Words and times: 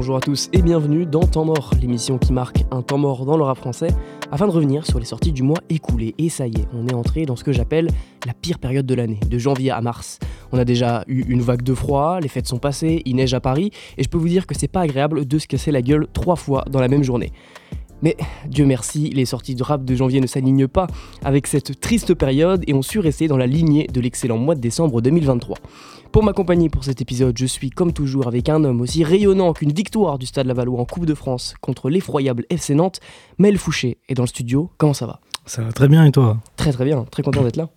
bonjour 0.00 0.16
à 0.16 0.20
tous 0.20 0.48
et 0.54 0.62
bienvenue 0.62 1.04
dans 1.04 1.20
Temps 1.20 1.44
Mort, 1.44 1.74
l'émission 1.78 2.16
qui 2.16 2.32
marque 2.32 2.64
un 2.70 2.80
temps 2.80 2.96
mort 2.96 3.26
dans 3.26 3.36
le 3.36 3.54
français, 3.54 3.88
afin 4.32 4.46
de 4.46 4.50
revenir 4.50 4.86
sur 4.86 4.98
les 4.98 5.04
sorties 5.04 5.30
du 5.30 5.42
mois 5.42 5.58
écoulé. 5.68 6.14
Et 6.16 6.30
ça 6.30 6.46
y 6.46 6.54
est, 6.54 6.66
on 6.72 6.88
est 6.88 6.94
entré 6.94 7.26
dans 7.26 7.36
ce 7.36 7.44
que 7.44 7.52
j'appelle 7.52 7.90
la 8.26 8.32
pire 8.32 8.58
période 8.58 8.86
de 8.86 8.94
l'année, 8.94 9.20
de 9.28 9.36
janvier 9.36 9.70
à 9.70 9.82
mars. 9.82 10.18
On 10.52 10.58
a 10.58 10.64
déjà 10.64 11.04
eu 11.06 11.24
une 11.28 11.42
vague 11.42 11.60
de 11.60 11.74
froid, 11.74 12.18
les 12.18 12.28
fêtes 12.28 12.46
sont 12.46 12.58
passées, 12.58 13.02
il 13.04 13.16
neige 13.16 13.34
à 13.34 13.40
Paris, 13.40 13.72
et 13.98 14.02
je 14.02 14.08
peux 14.08 14.16
vous 14.16 14.28
dire 14.28 14.46
que 14.46 14.54
c'est 14.58 14.68
pas 14.68 14.80
agréable 14.80 15.26
de 15.26 15.38
se 15.38 15.46
casser 15.46 15.70
la 15.70 15.82
gueule 15.82 16.06
trois 16.14 16.36
fois 16.36 16.64
dans 16.70 16.80
la 16.80 16.88
même 16.88 17.02
journée. 17.02 17.30
Mais 18.02 18.16
Dieu 18.46 18.66
merci, 18.66 19.10
les 19.10 19.24
sorties 19.24 19.54
de 19.54 19.62
rap 19.62 19.84
de 19.84 19.94
janvier 19.94 20.20
ne 20.20 20.26
s'alignent 20.26 20.68
pas 20.68 20.86
avec 21.24 21.46
cette 21.46 21.80
triste 21.80 22.14
période 22.14 22.64
et 22.66 22.74
ont 22.74 22.82
su 22.82 22.98
rester 22.98 23.28
dans 23.28 23.36
la 23.36 23.46
lignée 23.46 23.86
de 23.92 24.00
l'excellent 24.00 24.38
mois 24.38 24.54
de 24.54 24.60
décembre 24.60 25.00
2023. 25.00 25.58
Pour 26.12 26.24
m'accompagner 26.24 26.68
pour 26.68 26.84
cet 26.84 27.00
épisode, 27.00 27.38
je 27.38 27.46
suis 27.46 27.70
comme 27.70 27.92
toujours 27.92 28.26
avec 28.26 28.48
un 28.48 28.64
homme 28.64 28.80
aussi 28.80 29.04
rayonnant 29.04 29.52
qu'une 29.52 29.72
victoire 29.72 30.18
du 30.18 30.26
Stade 30.26 30.46
Lavallois 30.46 30.80
en 30.80 30.84
Coupe 30.84 31.06
de 31.06 31.14
France 31.14 31.54
contre 31.60 31.88
l'effroyable 31.88 32.46
FC 32.50 32.74
Nantes. 32.74 33.00
Mel 33.38 33.58
Fouché 33.58 33.98
est 34.08 34.14
dans 34.14 34.24
le 34.24 34.28
studio, 34.28 34.70
comment 34.76 34.94
ça 34.94 35.06
va? 35.06 35.20
Ça 35.46 35.62
va 35.62 35.72
très 35.72 35.88
bien 35.88 36.04
et 36.04 36.10
toi? 36.10 36.38
Très 36.56 36.72
très 36.72 36.84
bien, 36.84 37.04
très 37.10 37.22
content 37.22 37.42
d'être 37.42 37.56
là. 37.56 37.68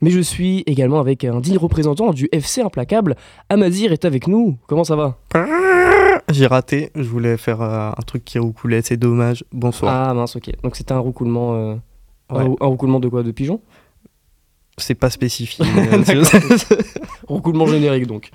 Mais 0.00 0.10
je 0.10 0.20
suis 0.20 0.62
également 0.66 1.00
avec 1.00 1.24
un 1.24 1.40
digne 1.40 1.58
représentant 1.58 2.12
du 2.12 2.28
FC 2.30 2.60
implacable. 2.60 3.16
Amazir 3.48 3.92
est 3.92 4.04
avec 4.04 4.28
nous, 4.28 4.58
comment 4.66 4.84
ça 4.84 4.96
va? 4.96 5.18
J'ai 6.30 6.46
raté, 6.46 6.90
je 6.94 7.08
voulais 7.08 7.36
faire 7.36 7.60
euh, 7.62 7.90
un 7.90 8.02
truc 8.04 8.24
qui 8.24 8.38
roucoulait, 8.38 8.82
c'est 8.82 8.96
dommage. 8.96 9.44
Bonsoir. 9.52 10.08
Ah 10.10 10.14
mince, 10.14 10.34
ok. 10.36 10.50
Donc 10.62 10.74
c'était 10.76 10.92
un 10.92 10.98
roucoulement. 10.98 11.54
euh, 11.54 11.74
un 12.30 12.34
Ouais. 12.36 12.42
rou- 12.44 12.56
un 12.60 12.66
roucoulement 12.66 12.98
de 13.00 13.08
quoi? 13.08 13.22
De 13.22 13.30
pigeon? 13.30 13.60
C'est 14.78 14.94
pas 14.96 15.08
spécifié. 15.10 15.64
Roucoulement 17.28 17.66
générique 17.66 18.06
donc. 18.06 18.30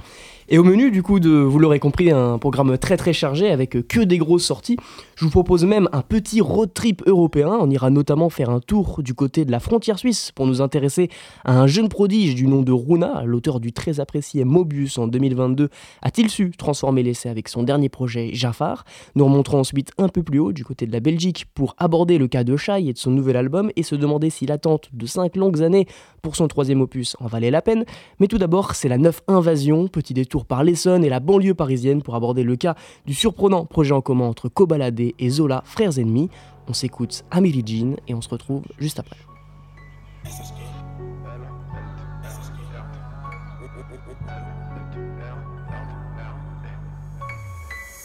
Et 0.53 0.57
au 0.57 0.65
menu, 0.65 0.91
du 0.91 1.01
coup, 1.01 1.21
de, 1.21 1.29
vous 1.29 1.59
l'aurez 1.59 1.79
compris, 1.79 2.11
un 2.11 2.37
programme 2.37 2.77
très 2.77 2.97
très 2.97 3.13
chargé 3.13 3.49
avec 3.51 3.77
euh, 3.77 3.83
que 3.87 4.01
des 4.01 4.17
grosses 4.17 4.43
sorties. 4.43 4.75
Je 5.15 5.23
vous 5.23 5.31
propose 5.31 5.63
même 5.63 5.87
un 5.93 6.01
petit 6.01 6.41
road 6.41 6.73
trip 6.73 7.01
européen. 7.05 7.57
On 7.61 7.69
ira 7.69 7.89
notamment 7.89 8.29
faire 8.29 8.49
un 8.49 8.59
tour 8.59 9.01
du 9.01 9.13
côté 9.13 9.45
de 9.45 9.51
la 9.51 9.61
frontière 9.61 9.97
suisse 9.97 10.33
pour 10.35 10.47
nous 10.47 10.61
intéresser 10.61 11.07
à 11.45 11.57
un 11.57 11.67
jeune 11.67 11.87
prodige 11.87 12.35
du 12.35 12.47
nom 12.47 12.63
de 12.63 12.73
Runa, 12.73 13.23
l'auteur 13.23 13.61
du 13.61 13.71
très 13.71 14.01
apprécié 14.01 14.43
Mobius 14.43 14.97
en 14.97 15.07
2022. 15.07 15.69
A-t-il 16.01 16.29
su 16.29 16.51
transformer 16.51 17.01
l'essai 17.01 17.29
avec 17.29 17.47
son 17.47 17.63
dernier 17.63 17.87
projet 17.87 18.31
Jafar? 18.33 18.83
Nous 19.15 19.23
remonterons 19.23 19.59
ensuite 19.59 19.93
un 19.97 20.09
peu 20.09 20.21
plus 20.21 20.39
haut 20.39 20.51
du 20.51 20.65
côté 20.65 20.85
de 20.85 20.91
la 20.91 20.99
Belgique 20.99 21.45
pour 21.53 21.75
aborder 21.77 22.17
le 22.17 22.27
cas 22.27 22.43
de 22.43 22.57
Shai 22.57 22.89
et 22.89 22.91
de 22.91 22.97
son 22.97 23.11
nouvel 23.11 23.37
album 23.37 23.71
et 23.77 23.83
se 23.83 23.95
demander 23.95 24.29
si 24.29 24.47
l'attente 24.47 24.89
de 24.91 25.05
5 25.05 25.37
longues 25.37 25.63
années 25.63 25.87
pour 26.21 26.35
son 26.35 26.49
troisième 26.49 26.81
opus 26.81 27.15
en 27.21 27.27
valait 27.27 27.51
la 27.51 27.61
peine. 27.61 27.85
Mais 28.19 28.27
tout 28.27 28.37
d'abord, 28.37 28.75
c'est 28.75 28.89
la 28.89 28.97
9 28.97 29.21
Invasion, 29.29 29.87
petit 29.87 30.13
détour 30.13 30.40
par 30.45 30.63
l'Essonne 30.63 31.03
et 31.03 31.09
la 31.09 31.19
banlieue 31.19 31.53
parisienne 31.53 32.01
pour 32.01 32.15
aborder 32.15 32.43
le 32.43 32.55
cas 32.55 32.75
du 33.05 33.13
surprenant 33.13 33.65
projet 33.65 33.93
en 33.93 34.01
commun 34.01 34.25
entre 34.25 34.49
Kobalade 34.49 34.99
et 34.99 35.29
Zola, 35.29 35.61
frères 35.65 35.97
ennemis. 35.97 36.29
On 36.67 36.73
s'écoute 36.73 37.23
Amélie 37.31 37.63
Jean 37.65 37.95
et 38.07 38.13
on 38.13 38.21
se 38.21 38.29
retrouve 38.29 38.63
juste 38.77 38.99
après. 38.99 39.17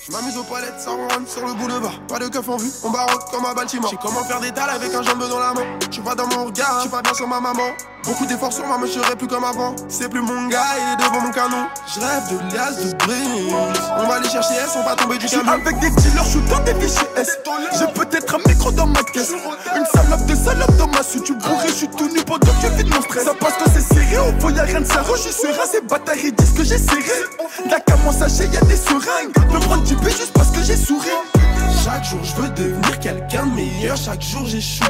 Je 0.06 0.12
m'amuse 0.12 0.36
aux 0.36 0.44
palettes, 0.44 0.78
ça 0.78 0.90
ronronne 0.90 1.26
sur 1.26 1.44
le 1.44 1.54
boulevard. 1.54 1.98
Pas 2.06 2.20
de 2.20 2.28
keuf 2.28 2.48
en 2.48 2.56
vue, 2.56 2.70
on 2.84 2.90
baroque 2.90 3.28
comme 3.32 3.44
à 3.44 3.54
Baltimore. 3.54 3.90
J'ai 3.90 3.96
comment 4.00 4.22
faire 4.22 4.38
des 4.38 4.52
dalles 4.52 4.70
avec 4.70 4.94
un 4.94 5.02
jambe 5.02 5.28
dans 5.28 5.40
la 5.40 5.52
main? 5.52 5.64
Tu 5.90 6.00
vas 6.00 6.14
dans 6.14 6.28
mon 6.28 6.44
regard, 6.44 6.80
tu 6.84 6.88
pas 6.88 7.02
bien 7.02 7.12
sur 7.12 7.26
ma 7.26 7.40
maman. 7.40 7.70
Beaucoup 8.04 8.24
d'efforts 8.24 8.52
sur 8.52 8.64
moi, 8.64 8.78
mais 8.80 8.86
je 8.86 8.92
serai 8.92 9.16
plus 9.16 9.26
comme 9.26 9.42
avant. 9.42 9.74
C'est 9.88 10.08
plus 10.08 10.20
mon 10.20 10.46
gars, 10.46 10.62
il 10.78 10.92
est 10.92 11.04
devant 11.04 11.22
mon 11.22 11.32
canon. 11.32 11.66
Je 11.92 11.98
rêve 11.98 12.22
de 12.30 12.54
liasses 12.54 12.84
de 12.84 12.96
brise. 12.98 13.52
On 13.98 14.06
va 14.06 14.20
les 14.20 14.28
chercher, 14.28 14.54
elles 14.62 14.70
sont 14.70 14.84
pas 14.84 14.94
tombées 14.94 15.18
du 15.18 15.26
camion. 15.26 15.50
avec 15.50 15.76
des 15.80 15.90
dealers, 15.90 16.22
je 16.22 16.30
suis 16.30 16.40
dans 16.42 16.60
des 16.60 16.74
fichiers 16.74 17.08
S. 17.16 17.38
J'ai 17.76 17.86
peut-être 17.88 18.36
un 18.36 18.48
micro 18.48 18.70
dans 18.70 18.86
ma 18.86 19.02
caisse. 19.02 19.32
Une 19.76 19.86
salope 19.86 20.24
de 20.24 20.36
salope 20.36 20.76
dans 20.76 20.86
ma 20.86 21.02
suite. 21.02 21.24
Tu 21.24 21.34
bourré, 21.34 21.66
je 21.66 21.72
suis 21.72 21.88
tout 21.88 22.08
nu 22.10 22.22
pendant 22.22 22.46
que 22.46 22.60
tu 22.60 22.72
vides 22.76 22.94
mon 22.94 23.02
stress. 23.02 23.24
Ça 23.24 23.34
passe 23.34 23.54
que 23.54 23.70
c'est 23.74 23.94
serré, 23.94 24.18
au 24.18 24.40
fond 24.40 24.50
y'a 24.50 24.62
rien 24.62 24.82
de 24.82 24.86
sérieux. 24.86 25.16
Suis 25.16 25.32
serein, 25.32 25.66
ces 25.68 25.80
bâtards 25.80 26.14
ils 26.22 26.32
disent 26.32 26.52
que 26.52 26.62
j'ai 26.62 26.78
serré. 26.78 27.24
Là 27.68 27.80
qu'à 27.80 27.96
mon 28.04 28.12
sachet, 28.12 28.46
y'a 28.52 28.60
des 28.60 28.76
seringues. 28.76 29.34
Me 29.52 29.58
prendre 29.58 29.82
du 29.82 29.95
B 30.02 30.04
juste 30.08 30.32
parce 30.34 30.50
que 30.50 30.62
j'ai 30.62 30.76
souri. 30.76 31.08
Chaque 31.84 32.04
jour, 32.04 32.20
je 32.22 32.34
veux 32.36 32.48
devenir 32.50 32.98
quelqu'un 33.00 33.46
de 33.46 33.52
meilleur. 33.54 33.96
Chaque 33.96 34.22
jour, 34.22 34.46
j'échoue. 34.46 34.84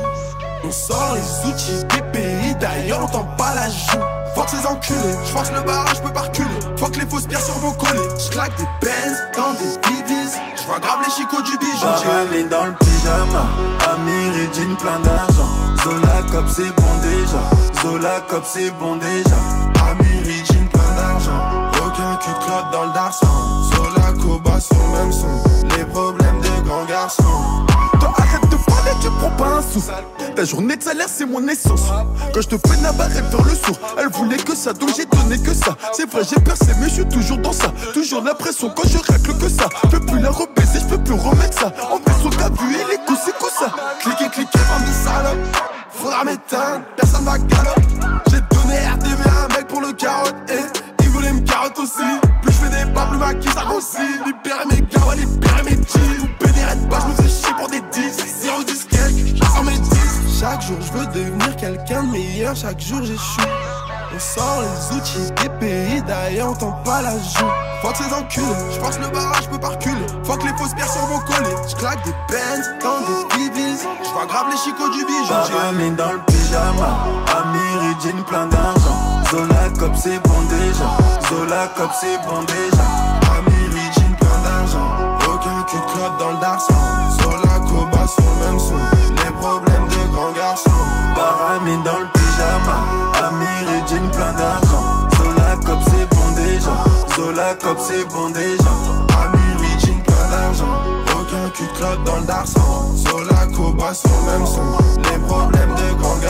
On 0.65 0.71
sort 0.71 1.15
les 1.15 1.49
outils 1.51 1.85
des 1.95 2.03
pays, 2.19 2.55
d'ailleurs, 2.59 3.01
on 3.05 3.07
tend 3.09 3.25
pas 3.37 3.55
la 3.55 3.69
joue. 3.69 4.03
Fuck 4.35 4.49
ces 4.51 4.67
enculés, 4.67 5.17
je 5.25 5.31
force 5.31 5.51
le 5.53 5.61
barrage, 5.63 6.03
peux 6.03 6.13
pas 6.13 6.23
reculer. 6.23 6.49
Fuck 6.77 6.97
les 6.97 7.07
fausses 7.07 7.27
pierres 7.27 7.41
sur 7.45 7.55
vos 7.55 7.73
collets. 7.73 8.09
Je 8.19 8.31
claque 8.31 8.57
des 8.57 8.65
Benz 8.83 9.17
dans 9.37 9.53
des 9.53 9.77
divises. 9.89 10.37
Je 10.57 10.63
vois 10.67 10.79
grave 10.81 10.99
les 11.05 11.11
chicots 11.13 11.43
du 11.43 11.57
bijou. 11.59 11.87
J'ai- 12.33 12.45
dans 12.49 12.67
le 12.67 12.75
pyjama. 12.75 13.47
Amir 13.95 14.35
et 14.37 14.55
jean 14.55 14.75
plein 14.77 14.99
d'argent. 15.01 15.49
Zola 15.85 16.23
cop 16.33 16.45
c'est 16.55 16.75
bon 16.75 16.93
déjà. 17.03 17.83
Zola 17.83 18.21
cop 18.29 18.45
c'est 18.45 18.71
bon 18.73 18.97
déjà. 18.97 19.37
Amiri, 19.91 20.43
jean 20.45 20.67
plein 20.69 20.95
d'argent. 20.97 21.41
Aucun 21.87 22.17
cul 22.17 22.31
de 22.31 22.73
dans 22.73 22.85
le 22.87 22.93
darsan. 22.93 23.27
Les 25.77 25.85
problèmes 25.85 26.41
de 26.41 26.69
grands 26.69 26.85
garçons. 26.85 27.23
Toi 28.01 28.13
arrête 28.17 28.49
de 28.51 28.57
parler, 28.57 28.91
tu 29.01 29.09
prends 29.19 29.31
pas 29.31 29.59
un 29.59 29.63
sou 29.63 29.83
Ta 30.35 30.45
journée 30.45 30.77
de 30.77 30.83
salaire 30.83 31.09
c'est 31.09 31.25
mon 31.25 31.47
essence 31.49 31.85
Quand 32.35 32.41
je 32.41 32.49
te 32.49 32.69
fais 32.69 32.77
navarre 32.81 33.09
elle 33.17 33.25
faire 33.25 33.43
le 33.43 33.55
sourd 33.55 33.79
Elle 33.99 34.09
voulait 34.09 34.37
que 34.37 34.55
ça 34.55 34.73
donc 34.75 34.91
j'ai 34.95 35.07
donné 35.07 35.39
que 35.39 35.55
ça 35.55 35.77
C'est 35.93 36.11
vrai 36.11 36.23
j'ai 36.29 36.41
percé 36.43 36.73
mais 36.79 36.89
je 36.89 36.95
suis 36.95 37.09
toujours 37.09 37.39
dans 37.39 37.53
ça 37.53 37.69
Toujours 37.95 38.23
l'impression 38.23 38.71
quand 38.75 38.87
je 38.87 38.99
racle 38.99 39.33
que 39.39 39.49
ça 39.49 39.69
Je 39.85 39.97
peux 39.97 40.01
plus 40.05 40.21
la 40.21 40.31
repaiser, 40.31 40.81
je 40.81 40.87
peux 40.87 41.03
plus 41.03 41.15
remettre 41.15 41.59
ça 41.59 41.73
En 41.91 41.99
plus 41.99 42.15
on 42.27 42.31
t'a 42.31 42.49
vu 42.51 42.75
et 42.75 42.91
les 42.91 42.99
coups 43.07 43.21
c'est 43.25 43.37
quoi 43.39 43.49
ça 43.51 43.71
Cliquez, 44.01 44.29
cliquez, 44.31 44.59
bande 44.59 44.87
de 44.87 44.93
salopes. 44.93 45.57
Faudra 45.91 46.25
m'éteindre, 46.25 46.85
personne 46.97 47.25
va 47.25 47.39
galop. 47.39 48.21
J'ai 48.31 48.41
donné 48.55 48.77
RDV 48.79 49.29
à 49.29 49.45
un 49.45 49.49
mec 49.57 49.67
pour 49.67 49.81
le 49.81 49.93
carotte. 49.93 50.35
Et 50.49 50.61
me 51.37 51.47
carotte 51.47 51.79
aussi. 51.79 52.05
Plus 52.43 52.53
je 52.53 52.59
fais 52.59 52.85
des 52.85 52.93
pas, 52.93 53.07
plus 53.07 53.19
ma 53.19 53.35
qui 53.35 53.49
ça 53.49 53.65
grossit. 53.65 54.01
Libérer 54.27 54.67
mes 54.71 54.83
gars, 54.83 55.07
ouais, 55.07 55.17
libérer 55.17 55.63
mes 55.65 55.71
jeans. 55.71 56.29
Des 56.41 56.65
raids 56.65 56.77
bas, 56.89 56.99
je 57.03 57.23
me 57.23 57.29
fais 57.29 57.29
chier 57.29 57.55
pour 57.59 57.69
des 57.69 57.81
10. 57.93 58.43
0 58.43 58.63
10 58.63 58.87
quelques, 58.91 59.45
sors 59.45 59.65
mes 59.65 59.79
10. 59.79 60.41
Chaque 60.41 60.63
jour, 60.63 60.77
je 60.81 60.93
veux 60.99 61.07
devenir 61.07 61.57
quelqu'un 61.57 62.03
de 62.05 62.11
meilleur. 62.11 62.57
Chaque 62.57 62.81
jour, 62.81 63.03
j'échoue. 63.03 63.51
On 64.15 64.19
sort 64.19 64.63
les 64.63 64.97
outils 64.97 65.31
des 65.43 65.49
pays, 65.61 66.03
d'ailleurs 66.03 66.51
on 66.51 66.55
tend 66.55 66.73
pas 66.85 67.03
la 67.03 67.19
joue. 67.19 67.53
Fuck 67.83 67.97
ces 67.97 68.15
enculés, 68.15 68.47
je 68.73 68.79
force 68.79 68.99
le 68.99 69.09
barrage, 69.09 69.45
je 69.45 69.49
peux 69.51 69.59
pas 69.59 69.69
reculer. 69.69 70.07
Fuck 70.25 70.43
les 70.43 70.57
fausses 70.57 70.75
pierres 70.75 70.91
sur 70.91 71.05
vos 71.07 71.19
collets. 71.21 71.57
Je 71.69 71.75
claque 71.75 72.03
des 72.05 72.15
Benz 72.31 72.67
dans 72.83 73.01
des 73.01 73.37
divises. 73.37 73.56
Je 73.79 74.11
vois 74.13 74.25
grave 74.27 74.47
les 74.51 74.57
chicots 74.57 74.89
du 74.89 75.05
bijou. 75.05 75.35
J'ai- 75.47 75.91
dans 75.97 76.13
le 76.13 76.19
pyjama 76.27 76.89
jean 78.03 78.23
plein 78.25 78.47
d'argent 78.47 78.97
Zola 79.31 79.69
cop 79.79 79.93
c'est 79.97 80.19
bon 80.27 80.41
déjà 80.49 80.89
Zola 81.29 81.67
cop 81.77 81.91
c'est 82.01 82.17
bon 82.27 82.41
déjà 82.45 82.85
jean 83.93 84.15
plein 84.19 84.39
d'argent. 84.45 84.89
Aucun 85.29 85.63
cul 85.69 85.77
de 85.93 86.19
dans 86.19 86.31
le 86.33 86.41
darsan. 86.41 86.75
Sola, 87.21 87.59
Koba 87.69 88.07
sur 88.07 88.25
le 88.25 88.47
même 88.47 88.59
son. 88.59 88.79
Les 89.25 89.33
problèmes 89.33 89.89
de 89.89 90.13
grands 90.15 90.33
garçons. 90.33 90.71
Paramine 91.15 91.83
dans 91.83 91.99
le 91.99 92.07
pyjama 92.15 92.79
jean 93.89 94.09
plein 94.11 94.33
d'argent 94.33 94.85
Zola 95.17 95.57
cop 95.67 95.81
c'est 95.85 96.09
bon 96.15 96.31
déjà 96.35 96.75
Zola 97.17 97.55
cop 97.63 97.79
c'est 97.81 98.05
bon 98.09 98.31
déjà 98.31 98.73
Clotte 101.65 102.05
dans 102.05 102.17
le 102.17 102.27
même 104.27 104.47
son. 104.47 104.61
Les 105.11 105.19
problèmes 105.27 105.71
de 105.71 105.99
grands. 105.99 106.21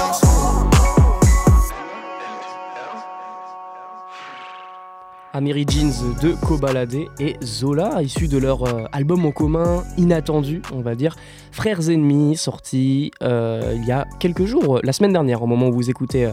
Amiri 5.33 5.67
Jeans 5.69 6.15
de 6.23 6.33
Kobalade 6.47 6.95
et 7.19 7.37
Zola, 7.43 8.03
issus 8.03 8.29
de 8.29 8.39
leur 8.39 8.63
euh, 8.63 8.85
album 8.93 9.27
en 9.27 9.33
commun 9.33 9.83
inattendu, 9.99 10.63
on 10.73 10.81
va 10.81 10.95
dire, 10.95 11.17
Frères 11.51 11.91
Ennemis, 11.91 12.37
sorti 12.37 13.11
euh, 13.23 13.75
il 13.77 13.85
y 13.85 13.93
a 13.93 14.07
quelques 14.21 14.45
jours, 14.45 14.81
la 14.85 14.93
semaine 14.93 15.13
dernière, 15.13 15.43
au 15.43 15.47
moment 15.47 15.69
où 15.69 15.73
vous 15.73 15.91
écoutez 15.91 16.31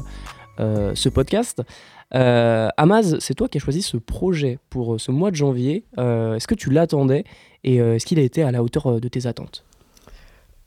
euh, 0.59 0.91
ce 0.93 1.09
podcast. 1.09 1.63
Euh, 2.15 2.69
Amaz, 2.77 3.17
c'est 3.19 3.33
toi 3.33 3.47
qui 3.47 3.57
as 3.57 3.61
choisi 3.61 3.81
ce 3.81 3.97
projet 3.97 4.59
pour 4.69 4.93
euh, 4.93 4.97
ce 4.99 5.11
mois 5.11 5.31
de 5.31 5.35
janvier. 5.35 5.83
Euh, 5.97 6.35
est-ce 6.35 6.47
que 6.47 6.55
tu 6.55 6.69
l'attendais 6.69 7.23
et 7.63 7.81
euh, 7.81 7.95
est-ce 7.95 8.05
qu'il 8.05 8.19
a 8.19 8.21
été 8.21 8.43
à 8.43 8.51
la 8.51 8.61
hauteur 8.61 8.99
de 8.99 9.07
tes 9.07 9.25
attentes? 9.25 9.63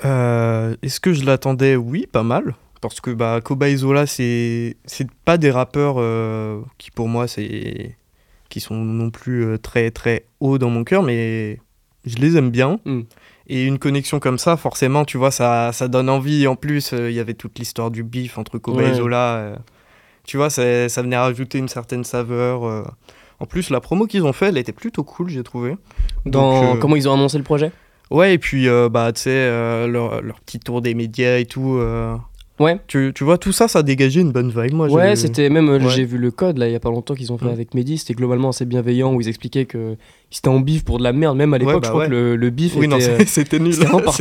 Est-ce 0.02 1.00
que 1.00 1.12
je 1.12 1.24
l'attendais? 1.24 1.76
Oui, 1.76 2.06
pas 2.10 2.22
mal. 2.22 2.54
Parce 2.82 3.00
que 3.00 3.10
bah, 3.10 3.40
Koba 3.42 3.68
et 3.68 3.76
Zola, 3.76 4.06
c'est 4.06 4.76
c'est 4.84 5.10
pas 5.24 5.38
des 5.38 5.50
rappeurs 5.50 5.96
qui, 6.78 6.90
pour 6.90 7.08
moi, 7.08 7.26
c'est 7.26 7.96
qui 8.48 8.60
sont 8.60 8.74
non 8.76 9.10
plus 9.10 9.58
très 9.60 9.90
très 9.90 10.26
hauts 10.40 10.58
dans 10.58 10.68
mon 10.68 10.84
cœur, 10.84 11.02
mais 11.02 11.58
je 12.04 12.16
les 12.16 12.36
aime 12.36 12.50
bien. 12.50 12.78
Mm. 12.84 13.00
Et 13.48 13.64
une 13.64 13.78
connexion 13.78 14.20
comme 14.20 14.38
ça, 14.38 14.56
forcément, 14.56 15.04
tu 15.04 15.16
vois, 15.16 15.30
ça, 15.30 15.70
ça 15.72 15.88
donne 15.88 16.10
envie. 16.10 16.46
En 16.46 16.56
plus, 16.56 16.92
il 16.92 17.12
y 17.12 17.20
avait 17.20 17.34
toute 17.34 17.58
l'histoire 17.58 17.90
du 17.90 18.02
bif 18.02 18.36
entre 18.38 18.58
Koba 18.58 18.82
Ouais. 18.82 18.90
et 18.90 18.94
Zola. 18.94 19.56
Tu 20.26 20.36
vois, 20.36 20.50
ça, 20.50 20.62
venait 20.62 21.16
rajouter 21.16 21.58
une 21.58 21.68
certaine 21.68 22.04
saveur. 22.04 22.64
euh. 22.64 22.82
En 23.38 23.46
plus, 23.46 23.68
la 23.70 23.80
promo 23.80 24.06
qu'ils 24.06 24.24
ont 24.24 24.32
fait, 24.32 24.46
elle 24.46 24.56
était 24.58 24.72
plutôt 24.72 25.04
cool, 25.04 25.28
j'ai 25.28 25.42
trouvé. 25.42 25.76
Dans 26.24 26.62
Donc, 26.62 26.76
euh, 26.76 26.80
comment 26.80 26.96
ils 26.96 27.08
ont 27.08 27.12
annoncé 27.14 27.36
le 27.38 27.44
projet? 27.44 27.70
Ouais, 28.10 28.34
et 28.34 28.38
puis, 28.38 28.66
euh, 28.68 28.88
bah, 28.88 29.12
tu 29.12 29.22
sais, 29.22 29.30
euh, 29.30 29.86
leur, 29.86 30.22
leur 30.22 30.40
petit 30.40 30.58
tour 30.58 30.80
des 30.80 30.94
médias 30.94 31.36
et 31.38 31.44
tout. 31.44 31.78
Ouais. 32.58 32.80
Tu, 32.86 33.12
tu 33.14 33.22
vois, 33.24 33.36
tout 33.36 33.52
ça, 33.52 33.68
ça 33.68 33.80
a 33.80 33.82
dégagé 33.82 34.22
une 34.22 34.32
bonne 34.32 34.48
vibe, 34.48 34.72
moi. 34.72 34.88
Ouais, 34.88 35.14
c'était 35.14 35.50
même, 35.50 35.68
Ouais. 35.68 35.90
j'ai 35.90 36.04
vu 36.06 36.16
le 36.16 36.30
code 36.30 36.56
là 36.56 36.66
il 36.66 36.72
y 36.72 36.74
a 36.74 36.80
pas 36.80 36.88
longtemps 36.88 37.14
qu'ils 37.14 37.30
ont 37.30 37.36
fait 37.36 37.44
Mm. 37.44 37.48
avec 37.50 37.74
Mehdi, 37.74 37.98
c'était 37.98 38.14
globalement 38.14 38.48
assez 38.48 38.64
bienveillant 38.64 39.12
où 39.12 39.20
ils 39.20 39.28
expliquaient 39.28 39.66
que 39.66 39.96
c'était 40.30 40.48
en 40.48 40.58
bif 40.60 40.84
pour 40.84 40.98
de 40.98 41.04
la 41.04 41.12
merde, 41.12 41.36
même 41.36 41.54
à 41.54 41.58
l'époque 41.58 41.74
Ouais, 41.76 41.80
bah 41.80 41.86
je 41.86 41.90
crois 41.90 42.02
ouais. 42.02 42.08
que 42.08 42.12
le, 42.12 42.36
le 42.36 42.50
bif 42.50 42.74
Oui, 42.76 42.86
était, 42.86 42.94
euh, 43.08 43.18
c'était 43.26 43.58
nul. 43.60 43.72
c'était 43.72 43.86
vraiment 43.86 44.12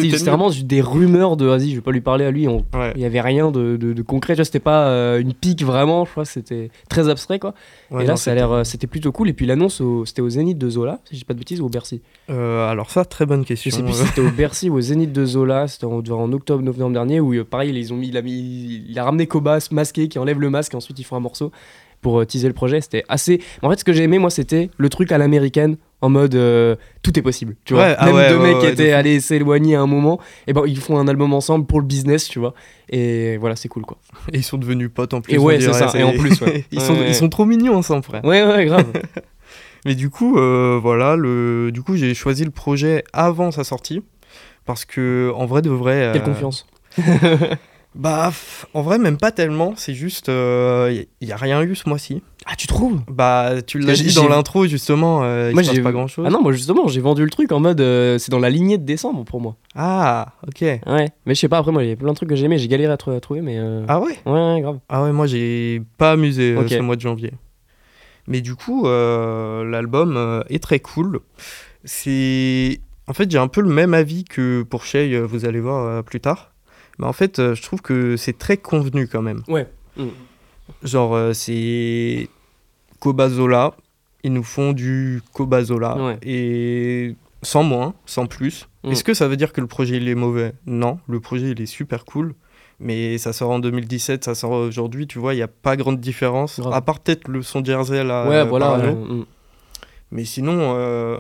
vraiment 0.50 0.50
des 0.64 0.82
rumeurs 0.82 1.36
de 1.36 1.46
vas-y 1.46 1.72
je 1.72 1.76
vais 1.76 1.82
pas 1.82 1.92
lui 1.92 2.02
parler 2.02 2.26
à 2.26 2.32
lui, 2.32 2.48
on- 2.48 2.64
Ouais. 2.74 2.94
il 2.96 3.02
y 3.02 3.06
avait 3.06 3.22
rien 3.22 3.50
de, 3.52 3.76
de- 3.76 3.94
de 3.94 4.02
concret, 4.04 4.36
c'était 4.44 4.60
pas 4.60 4.88
euh, 4.88 5.20
une 5.20 5.34
pique 5.34 5.64
vraiment, 5.64 6.06
je 6.06 6.12
crois, 6.12 6.26
c'était 6.26 6.70
très 6.90 7.10
abstrait 7.10 7.40
quoi. 7.40 7.54
Et 7.92 7.96
là 8.04 8.04
non, 8.12 8.16
ça 8.16 8.32
a 8.32 8.36
l'air, 8.36 8.52
euh, 8.52 8.64
c'était 8.64 8.88
plutôt 8.88 9.12
cool 9.12 9.30
et 9.30 9.34
puis 9.34 9.46
l'annonce 9.46 9.82
c'était 10.06 10.22
au 10.22 10.30
Zénith 10.30 10.58
de 10.60 10.70
Zola, 10.70 11.00
si 11.06 11.16
je 11.16 11.20
dis 11.20 11.26
pas 11.26 11.34
de 11.34 11.40
bêtises 11.40 11.60
ou 11.60 11.66
au 11.66 11.70
Bercy? 11.70 12.02
Euh, 12.30 12.70
alors 12.70 12.92
ça, 12.92 13.04
très 13.04 13.26
bonne 13.26 13.42
Je 13.42 13.48
question. 13.48 13.72
sais 13.72 13.84
plus 13.84 13.94
si 13.94 14.06
c'était 14.06 14.22
au 14.22 14.30
Bercy 14.38 14.70
ou 14.70 14.76
au 14.76 14.82
Zénith 14.82 15.12
de 15.12 15.26
Zola, 15.26 15.68
c'était 15.68 15.86
en, 15.86 16.02
en 16.08 16.32
octobre, 16.34 16.62
novembre 16.64 16.94
dernier, 16.94 17.20
où 17.20 17.34
pareil, 17.44 17.72
ils 17.76 17.92
ont 17.94 17.98
mis, 17.98 18.10
il, 18.10 18.18
a 18.18 18.22
mis, 18.22 18.84
il 18.88 19.00
a 19.00 19.04
ramené 19.04 19.26
Koba 19.28 19.58
masqué 19.72 20.08
qui 20.08 20.20
enlève 20.20 20.40
le 20.40 20.50
masque 20.52 20.74
et 20.74 20.78
ensuite 20.78 21.00
ils 21.00 21.04
font 21.04 21.16
un 21.16 21.20
morceau 21.22 21.52
pour 22.02 22.26
teaser 22.28 22.48
le 22.48 22.54
projet. 22.54 22.82
C'était 22.82 23.04
assez. 23.10 23.42
En 23.64 23.70
fait, 23.70 23.80
ce 23.80 23.84
que 23.84 23.92
j'ai 23.94 24.04
aimé, 24.04 24.20
moi, 24.20 24.30
c'était 24.30 24.70
le 24.78 24.90
truc 24.90 25.12
à 25.12 25.18
l'américaine 25.18 25.78
en 26.02 26.10
mode 26.10 26.36
euh, 26.36 26.76
tout 27.02 27.18
est 27.18 27.22
possible. 27.22 27.56
Tu 27.66 27.74
vois, 27.74 27.84
Ouais, 27.84 27.96
ah 27.98 28.06
même 28.06 28.16
ouais, 28.16 28.30
deux 28.30 28.38
ouais, 28.38 28.54
mecs 28.54 28.60
qui 28.60 28.68
étaient 28.68 28.92
allés 28.92 29.20
s'éloigner 29.20 29.76
à 29.76 29.82
un 29.82 29.88
moment, 29.88 30.20
et 30.48 30.54
ben 30.54 30.64
ils 30.68 30.80
font 30.80 30.98
un 30.98 31.08
album 31.08 31.34
ensemble 31.34 31.66
pour 31.66 31.80
le 31.80 31.86
business, 31.86 32.28
tu 32.28 32.40
vois. 32.40 32.54
Et 32.90 33.38
voilà, 33.38 33.56
c'est 33.56 33.70
cool 33.70 33.84
quoi. 33.84 33.98
Et 34.34 34.38
ils 34.38 34.44
sont 34.44 34.58
devenus 34.58 34.90
potes 34.94 35.14
en 35.14 35.22
plus. 35.22 35.34
Et 35.34 35.38
ouais, 35.38 35.60
c'est 35.60 35.74
ça, 35.74 35.92
et 35.98 36.04
en 36.04 36.14
plus, 36.14 36.40
ouais. 36.42 36.66
ils, 36.72 36.82
sont, 36.82 36.98
ils 37.08 37.16
sont 37.16 37.30
trop 37.30 37.46
mignons 37.46 37.76
ensemble, 37.76 38.04
frère. 38.04 38.24
Ouais, 38.24 38.44
ouais, 38.44 38.66
grave. 38.66 38.86
Mais 39.86 39.96
du 39.96 40.10
coup, 40.10 40.38
euh, 40.38 40.80
voilà, 40.82 41.16
le... 41.16 41.72
du 41.72 41.84
coup, 41.84 41.96
j'ai 41.96 42.16
choisi 42.16 42.44
le 42.44 42.52
projet 42.52 43.04
avant 43.14 43.52
sa 43.52 43.64
sortie. 43.64 44.02
Parce 44.66 44.84
que, 44.84 45.32
en 45.36 45.46
vrai 45.46 45.62
de 45.62 45.70
vrai. 45.70 46.10
Quelle 46.12 46.24
euh, 46.24 46.26
confiance. 46.26 46.66
Bah, 47.94 48.34
en 48.74 48.82
vrai, 48.82 48.98
même 48.98 49.18
pas 49.18 49.32
tellement. 49.32 49.74
C'est 49.78 49.94
juste. 49.94 50.28
Il 50.28 51.08
n'y 51.22 51.32
a 51.32 51.38
rien 51.38 51.62
eu 51.62 51.76
ce 51.76 51.88
mois-ci. 51.88 52.24
Ah, 52.48 52.56
tu 52.56 52.68
trouves 52.68 53.02
Bah, 53.10 53.62
tu 53.66 53.80
l'as 53.80 53.94
dit 53.96 54.14
dans 54.14 54.28
l'intro, 54.28 54.68
justement. 54.68 55.24
euh, 55.24 55.52
Moi, 55.52 55.64
j'ai- 55.64 55.82
pas 55.82 55.92
grand-chose. 55.92 56.26
Ah 56.28 56.30
non, 56.30 56.44
moi 56.44 56.52
justement, 56.52 56.88
j'ai 56.88 57.02
vendu 57.02 57.24
le 57.24 57.30
truc 57.32 57.52
en 57.52 57.60
mode 57.60 57.82
euh, 57.82 58.20
c'est 58.20 58.30
dans 58.32 58.38
la 58.40 58.52
lignée 58.52 58.78
de 58.78 58.84
décembre 58.86 59.24
pour 59.26 59.42
moi. 59.42 59.56
Ah, 59.74 60.34
ok. 60.48 60.62
Ouais, 60.62 61.10
mais 61.26 61.34
je 61.34 61.40
sais 61.40 61.50
pas, 61.50 61.58
après 61.58 61.72
moi, 61.72 61.84
il 61.84 61.90
y 61.90 61.92
a 61.92 61.96
plein 61.96 62.12
de 62.12 62.16
trucs 62.16 62.30
que 62.30 62.36
j'ai 62.36 62.46
aimé, 62.46 62.60
j'ai 62.60 62.68
galéré 62.68 62.94
à, 62.94 62.98
trou- 62.98 63.12
à 63.12 63.20
trouver, 63.20 63.42
mais. 63.42 63.58
euh, 63.58 63.84
Ah 63.88 64.00
ouais? 64.00 64.20
Ouais, 64.28 64.62
grave. 64.62 64.80
Ah 64.90 65.04
ouais, 65.04 65.12
moi 65.12 65.26
j'ai 65.26 65.82
pas 65.98 66.12
amusé 66.12 66.56
ce 66.70 66.82
mois 66.82 66.96
de 66.96 67.02
janvier. 67.02 67.32
Mais 68.28 68.42
du 68.42 68.54
coup, 68.56 68.86
l'album 68.86 70.44
est 70.50 70.62
très 70.62 70.80
cool. 70.80 71.20
C'est. 71.84 72.80
En 73.08 73.14
fait, 73.14 73.30
j'ai 73.30 73.38
un 73.38 73.48
peu 73.48 73.62
le 73.62 73.70
même 73.70 73.94
avis 73.94 74.24
que 74.24 74.64
pour 74.64 74.84
Shay, 74.86 75.20
vous 75.20 75.46
allez 75.46 75.60
voir 75.60 76.04
plus 76.04 76.20
tard. 76.20 76.52
Mais 77.00 77.06
en 77.06 77.14
fait, 77.14 77.54
je 77.54 77.62
trouve 77.62 77.82
que 77.82 78.18
c'est 78.18 78.38
très 78.38 78.58
convenu 78.58 79.08
quand 79.08 79.22
même. 79.22 79.42
Ouais. 79.48 79.68
Mm. 79.98 80.06
Genre, 80.84 81.14
euh, 81.16 81.34
c'est. 81.34 82.28
Kobazola. 83.00 83.76
Ils 84.24 84.34
nous 84.34 84.44
font 84.44 84.74
du 84.74 85.22
Kobazola. 85.34 85.98
Ouais. 85.98 86.18
Et 86.24 87.16
sans 87.44 87.64
moins, 87.64 87.94
sans 88.06 88.26
plus. 88.26 88.68
Mm. 88.84 88.92
Est-ce 88.92 89.04
que 89.04 89.14
ça 89.14 89.28
veut 89.28 89.38
dire 89.38 89.54
que 89.54 89.62
le 89.62 89.68
projet 89.68 89.98
il 89.98 90.10
est 90.10 90.16
mauvais? 90.16 90.54
Non, 90.66 91.00
le 91.08 91.20
projet 91.20 91.52
il 91.52 91.62
est 91.62 91.68
super 91.68 92.06
cool. 92.06 92.34
Mais 92.80 93.18
ça 93.18 93.32
sort 93.32 93.52
en 93.52 93.60
2017, 93.60 94.26
ça 94.26 94.36
sort 94.36 94.52
aujourd'hui, 94.52 95.08
tu 95.08 95.18
vois, 95.18 95.34
il 95.34 95.38
n'y 95.38 95.44
a 95.44 95.48
pas 95.48 95.78
grande 95.78 96.00
différence. 96.02 96.60
Grave. 96.60 96.74
À 96.74 96.82
part 96.82 97.00
peut-être 97.00 97.30
le 97.30 97.42
son 97.42 97.64
Jersey 97.64 98.04
là. 98.04 98.28
ouais, 98.28 98.36
euh, 98.38 98.44
voilà. 98.44 98.74
Euh, 98.74 98.94
mm. 98.94 99.26
Mais 100.12 100.26
sinon, 100.26 100.76
euh, 100.76 101.18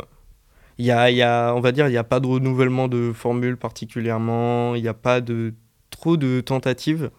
y 0.78 0.92
a, 0.92 1.10
y 1.12 1.22
a, 1.22 1.54
on 1.56 1.62
va 1.62 1.72
dire, 1.72 1.88
il 1.88 1.92
n'y 1.92 1.98
a 1.98 2.04
pas 2.04 2.20
de 2.20 2.28
renouvellement 2.28 2.88
de 2.88 3.14
formule 3.14 3.56
particulièrement. 3.56 4.76
Il 4.76 4.82
n'y 4.82 4.88
a 4.88 4.94
pas 4.94 5.22
de 5.22 5.54
trop 5.92 6.18
de 6.18 6.42
tentatives. 6.42 7.10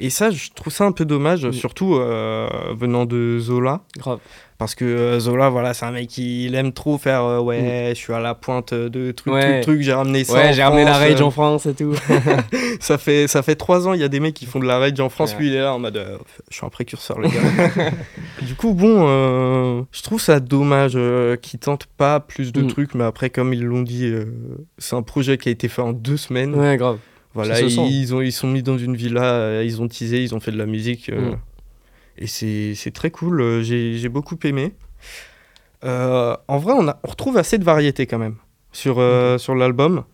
Et 0.00 0.10
ça, 0.10 0.30
je 0.30 0.50
trouve 0.54 0.72
ça 0.72 0.84
un 0.84 0.92
peu 0.92 1.04
dommage, 1.04 1.44
Mm. 1.46 1.52
surtout 1.52 1.94
euh, 1.96 2.48
venant 2.76 3.04
de 3.04 3.38
Zola. 3.38 3.80
grave. 3.96 4.18
Parce 4.58 4.74
que 4.74 4.84
euh, 4.84 5.20
Zola, 5.20 5.50
voilà, 5.50 5.72
c'est 5.72 5.84
un 5.86 5.92
mec 5.92 6.08
qui 6.08 6.44
il 6.46 6.56
aime 6.56 6.72
trop 6.72 6.98
faire 6.98 7.22
euh, 7.22 7.38
ouais, 7.38 7.90
je 7.94 7.98
suis 7.98 8.12
à 8.12 8.18
la 8.18 8.34
pointe 8.34 8.74
de 8.74 9.12
truc, 9.12 9.32
Mm. 9.32 9.36
Ouais. 9.36 9.50
truc, 9.60 9.62
truc, 9.62 9.82
j'ai 9.82 9.92
ramené 9.92 10.24
ça. 10.24 10.32
Ouais, 10.34 10.52
j'ai 10.52 10.64
ramené 10.64 10.84
la 10.84 10.94
rage 10.98 11.20
en 11.20 11.30
France 11.30 11.66
et 11.66 11.74
tout. 11.74 11.94
ça 12.80 12.98
fait 12.98 13.28
ça 13.28 13.42
fait 13.42 13.54
trois 13.54 13.86
ans, 13.86 13.92
il 13.94 14.00
y 14.00 14.04
a 14.04 14.08
des 14.08 14.18
mecs 14.18 14.34
qui 14.34 14.46
font 14.46 14.58
de 14.58 14.66
la 14.66 14.78
rage 14.78 14.98
en 15.00 15.08
France, 15.08 15.32
Ouais. 15.34 15.38
lui 15.40 15.48
il 15.48 15.54
est 15.54 15.60
là 15.60 15.74
en 15.74 15.78
mode 15.78 15.96
euh, 15.96 16.18
je 16.50 16.56
suis 16.56 16.66
un 16.66 16.70
précurseur 16.70 17.20
les 17.20 17.28
gars. 17.28 17.40
du 18.42 18.54
coup 18.56 18.74
bon, 18.74 19.86
je 19.92 20.02
trouve 20.02 20.20
ça 20.20 20.40
dommage 20.40 20.98
qu'ils 21.40 21.60
tentent 21.60 21.86
pas 21.96 22.18
plus 22.20 22.52
de 22.52 22.62
Mm. 22.62 22.66
trucs, 22.68 22.94
mais 22.96 23.04
après 23.04 23.30
comme 23.30 23.52
ils 23.54 23.64
l'ont 23.64 23.82
dit, 23.82 24.12
c'est 24.78 24.96
un 24.96 25.02
projet 25.02 25.38
qui 25.38 25.48
a 25.48 25.52
été 25.52 25.68
fait 25.68 25.82
en 25.82 25.92
deux 25.92 26.16
semaines. 26.16 26.54
ouais, 26.56 26.76
grave. 26.76 26.98
Voilà, 27.44 27.54
sent. 27.56 27.86
ils 27.90 28.14
ont 28.14 28.20
ils 28.20 28.32
sont 28.32 28.48
mis 28.48 28.62
dans 28.62 28.78
une 28.78 28.96
villa, 28.96 29.24
euh, 29.24 29.64
ils 29.64 29.80
ont 29.80 29.88
teasé, 29.88 30.22
ils 30.22 30.34
ont 30.34 30.40
fait 30.40 30.52
de 30.52 30.58
la 30.58 30.66
musique 30.66 31.08
euh, 31.10 31.32
Mm. 31.32 31.38
et 32.18 32.26
c'est 32.74 32.90
très 32.92 33.10
cool. 33.10 33.40
euh, 33.40 33.62
J'ai 33.62 33.94
j'ai 33.98 34.08
beaucoup 34.08 34.36
aimé. 34.44 34.74
Euh, 35.84 36.36
en 36.48 36.58
vrai, 36.58 36.72
on, 36.76 36.88
a, 36.88 36.98
on 37.04 37.08
retrouve 37.10 37.36
assez 37.36 37.58
de 37.58 37.64
variété 37.64 38.06
quand 38.06 38.18
même 38.18 38.36
sur, 38.72 38.98
euh, 38.98 39.38
sur 39.38 39.54
l'album. 39.54 40.04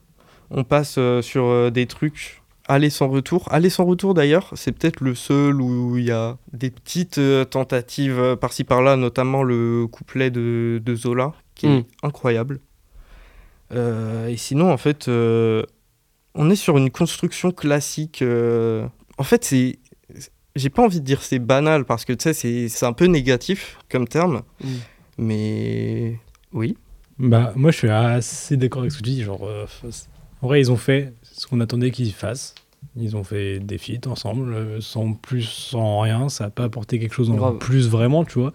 On 0.51 0.63
passe 0.65 0.99
sur 1.23 1.71
des 1.73 1.87
trucs 1.87 2.43
aller 2.69 2.91
sans 2.91 3.09
retour. 3.09 3.49
Aller 3.51 3.71
sans 3.71 3.85
retour 3.87 4.13
d'ailleurs, 4.15 4.51
c'est 4.55 4.73
peut-être 4.73 5.01
le 5.01 5.15
seul 5.15 5.61
où 5.61 5.97
il 5.97 6.05
y 6.05 6.11
a 6.11 6.37
des 6.53 6.71
petites 6.71 7.21
tentatives 7.51 8.37
par-ci 8.41 8.65
par-là, 8.65 8.97
notamment 8.97 9.43
le 9.43 9.87
couplet 9.91 10.31
de, 10.31 10.81
de 10.85 10.95
Zola 10.95 11.33
qui 11.55 11.67
est 11.67 11.79
Mm. 11.79 11.85
incroyable. 12.03 12.61
Euh, 13.73 14.29
et 14.29 14.37
sinon, 14.37 14.71
en 14.71 14.77
fait, 14.77 15.09
euh, 15.09 15.65
on 16.35 16.51
est 16.51 16.57
sur 16.57 16.77
une 16.79 16.91
construction 16.91 17.51
classique. 17.53 18.23
euh, 18.23 18.87
En 19.19 19.23
fait, 19.25 19.45
c'est. 19.45 19.79
J'ai 20.57 20.71
pas 20.71 20.83
envie 20.85 21.01
de 21.01 21.05
dire 21.05 21.21
c'est 21.23 21.41
banal 21.41 21.85
parce 21.85 22.05
que 22.05 22.13
tu 22.13 22.23
sais, 22.23 22.33
c'est 22.33 22.69
c'est 22.69 22.87
un 22.87 22.93
peu 22.93 23.07
négatif 23.07 23.79
comme 23.91 24.07
terme. 24.07 24.43
Mm. 24.63 24.69
Mais. 25.19 26.19
Oui. 26.53 26.77
Bah, 27.19 27.53
moi, 27.57 27.71
je 27.71 27.79
suis 27.79 27.91
assez 27.91 28.57
d'accord 28.57 28.83
avec 28.83 28.93
ce 28.93 28.99
que 28.99 29.03
tu 29.05 29.11
dis. 29.11 29.23
Genre, 29.23 29.45
euh, 29.47 29.67
en 30.43 30.47
vrai, 30.49 30.61
ils 30.61 30.71
ont 30.73 30.77
fait 30.77 31.13
ce 31.23 31.47
qu'on 31.47 31.61
attendait 31.61 31.91
qu'ils 31.91 32.13
fassent. 32.13 32.55
Ils 32.97 33.17
ont 33.17 33.25
fait 33.25 33.59
des 33.61 33.79
feats 33.79 34.07
ensemble, 34.09 34.53
euh, 34.53 34.81
sans 34.81 35.15
plus, 35.15 35.43
sans 35.43 36.01
rien. 36.01 36.29
Ça 36.29 36.45
n'a 36.45 36.51
pas 36.51 36.65
apporté 36.65 36.99
quelque 36.99 37.15
chose 37.15 37.31
en 37.31 37.35
Grave. 37.35 37.59
plus 37.59 37.89
vraiment, 37.89 38.25
tu 38.25 38.39
vois. 38.39 38.53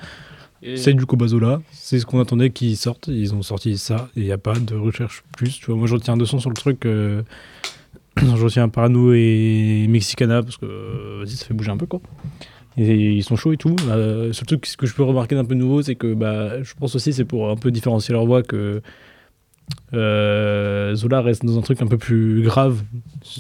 Et- 0.64 0.78
C'est 0.78 0.94
du 0.94 1.06
Kobazola. 1.06 1.62
C'est 1.72 2.00
ce 2.00 2.06
qu'on 2.06 2.20
attendait 2.20 2.50
qu'ils 2.50 2.78
sortent. 2.78 3.08
Ils 3.08 3.34
ont 3.34 3.42
sorti 3.42 3.78
ça. 3.78 4.10
Il 4.16 4.24
n'y 4.24 4.32
a 4.32 4.38
pas 4.38 4.54
de 4.60 4.76
recherche 4.76 5.24
plus. 5.38 5.60
Tu 5.60 5.66
vois, 5.68 5.76
moi, 5.76 5.88
je 5.88 5.94
retiens 5.94 6.18
deux 6.18 6.26
sons 6.26 6.40
sur 6.40 6.50
le 6.50 6.56
truc. 6.56 6.86
euh, 6.86 7.22
je 8.18 8.44
retiens 8.44 8.68
Parano 8.70 9.14
et 9.14 9.86
Mexicana 9.90 10.44
parce 10.44 10.58
que 10.58 10.66
euh, 10.66 11.20
vas-y, 11.24 11.36
ça 11.36 11.46
fait 11.46 11.54
bouger 11.54 11.72
un 11.72 11.78
peu, 11.78 11.86
quoi. 11.86 12.02
Et 12.78 12.94
ils 13.14 13.24
sont 13.24 13.36
chauds 13.36 13.52
et 13.52 13.58
tout. 13.58 13.76
Euh, 13.90 14.32
surtout 14.32 14.58
ce 14.64 14.78
que 14.78 14.86
je 14.86 14.94
peux 14.94 15.04
remarquer 15.04 15.36
d'un 15.36 15.44
peu 15.46 15.56
nouveau, 15.56 15.82
c'est 15.82 15.96
que 15.96 16.14
bah, 16.14 16.62
je 16.64 16.74
pense 16.80 16.96
aussi 16.96 17.12
c'est 17.12 17.26
pour 17.26 17.50
un 17.50 17.56
peu 17.58 17.72
différencier 17.72 18.14
leur 18.14 18.26
voix 18.26 18.42
que 18.44 18.82
euh, 19.94 20.96
Zola 20.96 21.22
reste 21.22 21.46
dans 21.46 21.58
un 21.58 21.62
truc 21.62 21.82
un 21.82 21.88
peu 21.88 21.98
plus 21.98 22.42
grave. 22.44 22.82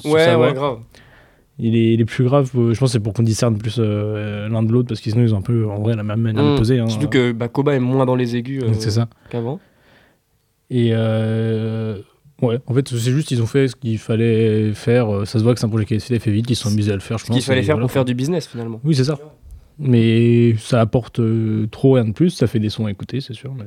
Ouais, 0.03 0.35
ouais, 0.35 0.53
grave. 0.53 0.79
Il 1.61 1.75
est, 1.75 1.93
il 1.93 1.99
est 2.01 2.05
plus 2.05 2.23
grave, 2.23 2.49
euh, 2.55 2.73
je 2.73 2.79
pense 2.79 2.89
que 2.89 2.93
c'est 2.93 2.99
pour 3.01 3.11
qu'on 3.13 3.21
discerne 3.23 3.57
plus 3.57 3.75
euh, 3.79 4.47
l'un 4.47 4.63
de 4.63 4.71
l'autre 4.71 4.87
parce 4.87 5.01
qu'ils 5.01 5.11
sinon 5.11 5.25
ils 5.25 5.33
ont 5.35 5.39
un 5.39 5.41
peu 5.41 5.67
en 5.67 5.81
vrai 5.81 5.93
la 5.95 6.03
même 6.03 6.21
manière 6.21 6.43
de 6.43 6.53
Mm. 6.53 6.57
poser. 6.57 6.79
hein. 6.79 6.87
Surtout 6.87 7.09
que 7.09 7.33
bah, 7.33 7.49
Koba 7.49 7.75
est 7.75 7.79
moins 7.79 8.05
dans 8.05 8.15
les 8.15 8.37
aigus 8.37 8.63
euh, 8.63 8.71
C'est 8.79 8.91
ça. 8.91 9.09
qu'avant. 9.29 9.59
Et 10.69 10.91
euh, 10.93 11.99
ouais, 12.41 12.59
en 12.67 12.73
fait, 12.73 12.87
c'est 12.87 13.11
juste 13.11 13.31
ils 13.31 13.41
ont 13.41 13.45
fait 13.45 13.67
ce 13.67 13.75
qu'il 13.75 13.97
fallait 13.97 14.73
faire. 14.73 15.25
Ça 15.27 15.39
se 15.39 15.43
voit 15.43 15.53
que 15.53 15.59
c'est 15.59 15.65
un 15.65 15.69
projet 15.69 15.85
qui 15.85 15.95
a 15.95 15.97
été 15.97 16.19
fait 16.19 16.31
vite, 16.31 16.49
ils 16.49 16.55
se 16.55 16.63
sont 16.63 16.69
amusés 16.69 16.91
à 16.91 16.95
le 16.95 17.01
faire, 17.01 17.17
je 17.17 17.23
Ce 17.23 17.27
pense. 17.27 17.35
qu'il 17.37 17.43
fallait 17.45 17.61
faire 17.63 17.75
voilà. 17.75 17.87
pour 17.87 17.91
faire 17.91 18.05
du 18.05 18.13
business 18.13 18.47
finalement. 18.47 18.79
Oui, 18.85 18.95
c'est 18.95 19.03
ça. 19.03 19.17
Mais 19.79 20.55
ça 20.57 20.79
apporte 20.81 21.19
euh, 21.19 21.67
trop 21.71 21.93
rien 21.93 22.05
de 22.05 22.11
plus. 22.11 22.29
Ça 22.29 22.47
fait 22.47 22.59
des 22.59 22.69
sons 22.69 22.85
à 22.85 22.91
écouter, 22.91 23.19
c'est 23.21 23.33
sûr. 23.33 23.53
mais- 23.53 23.63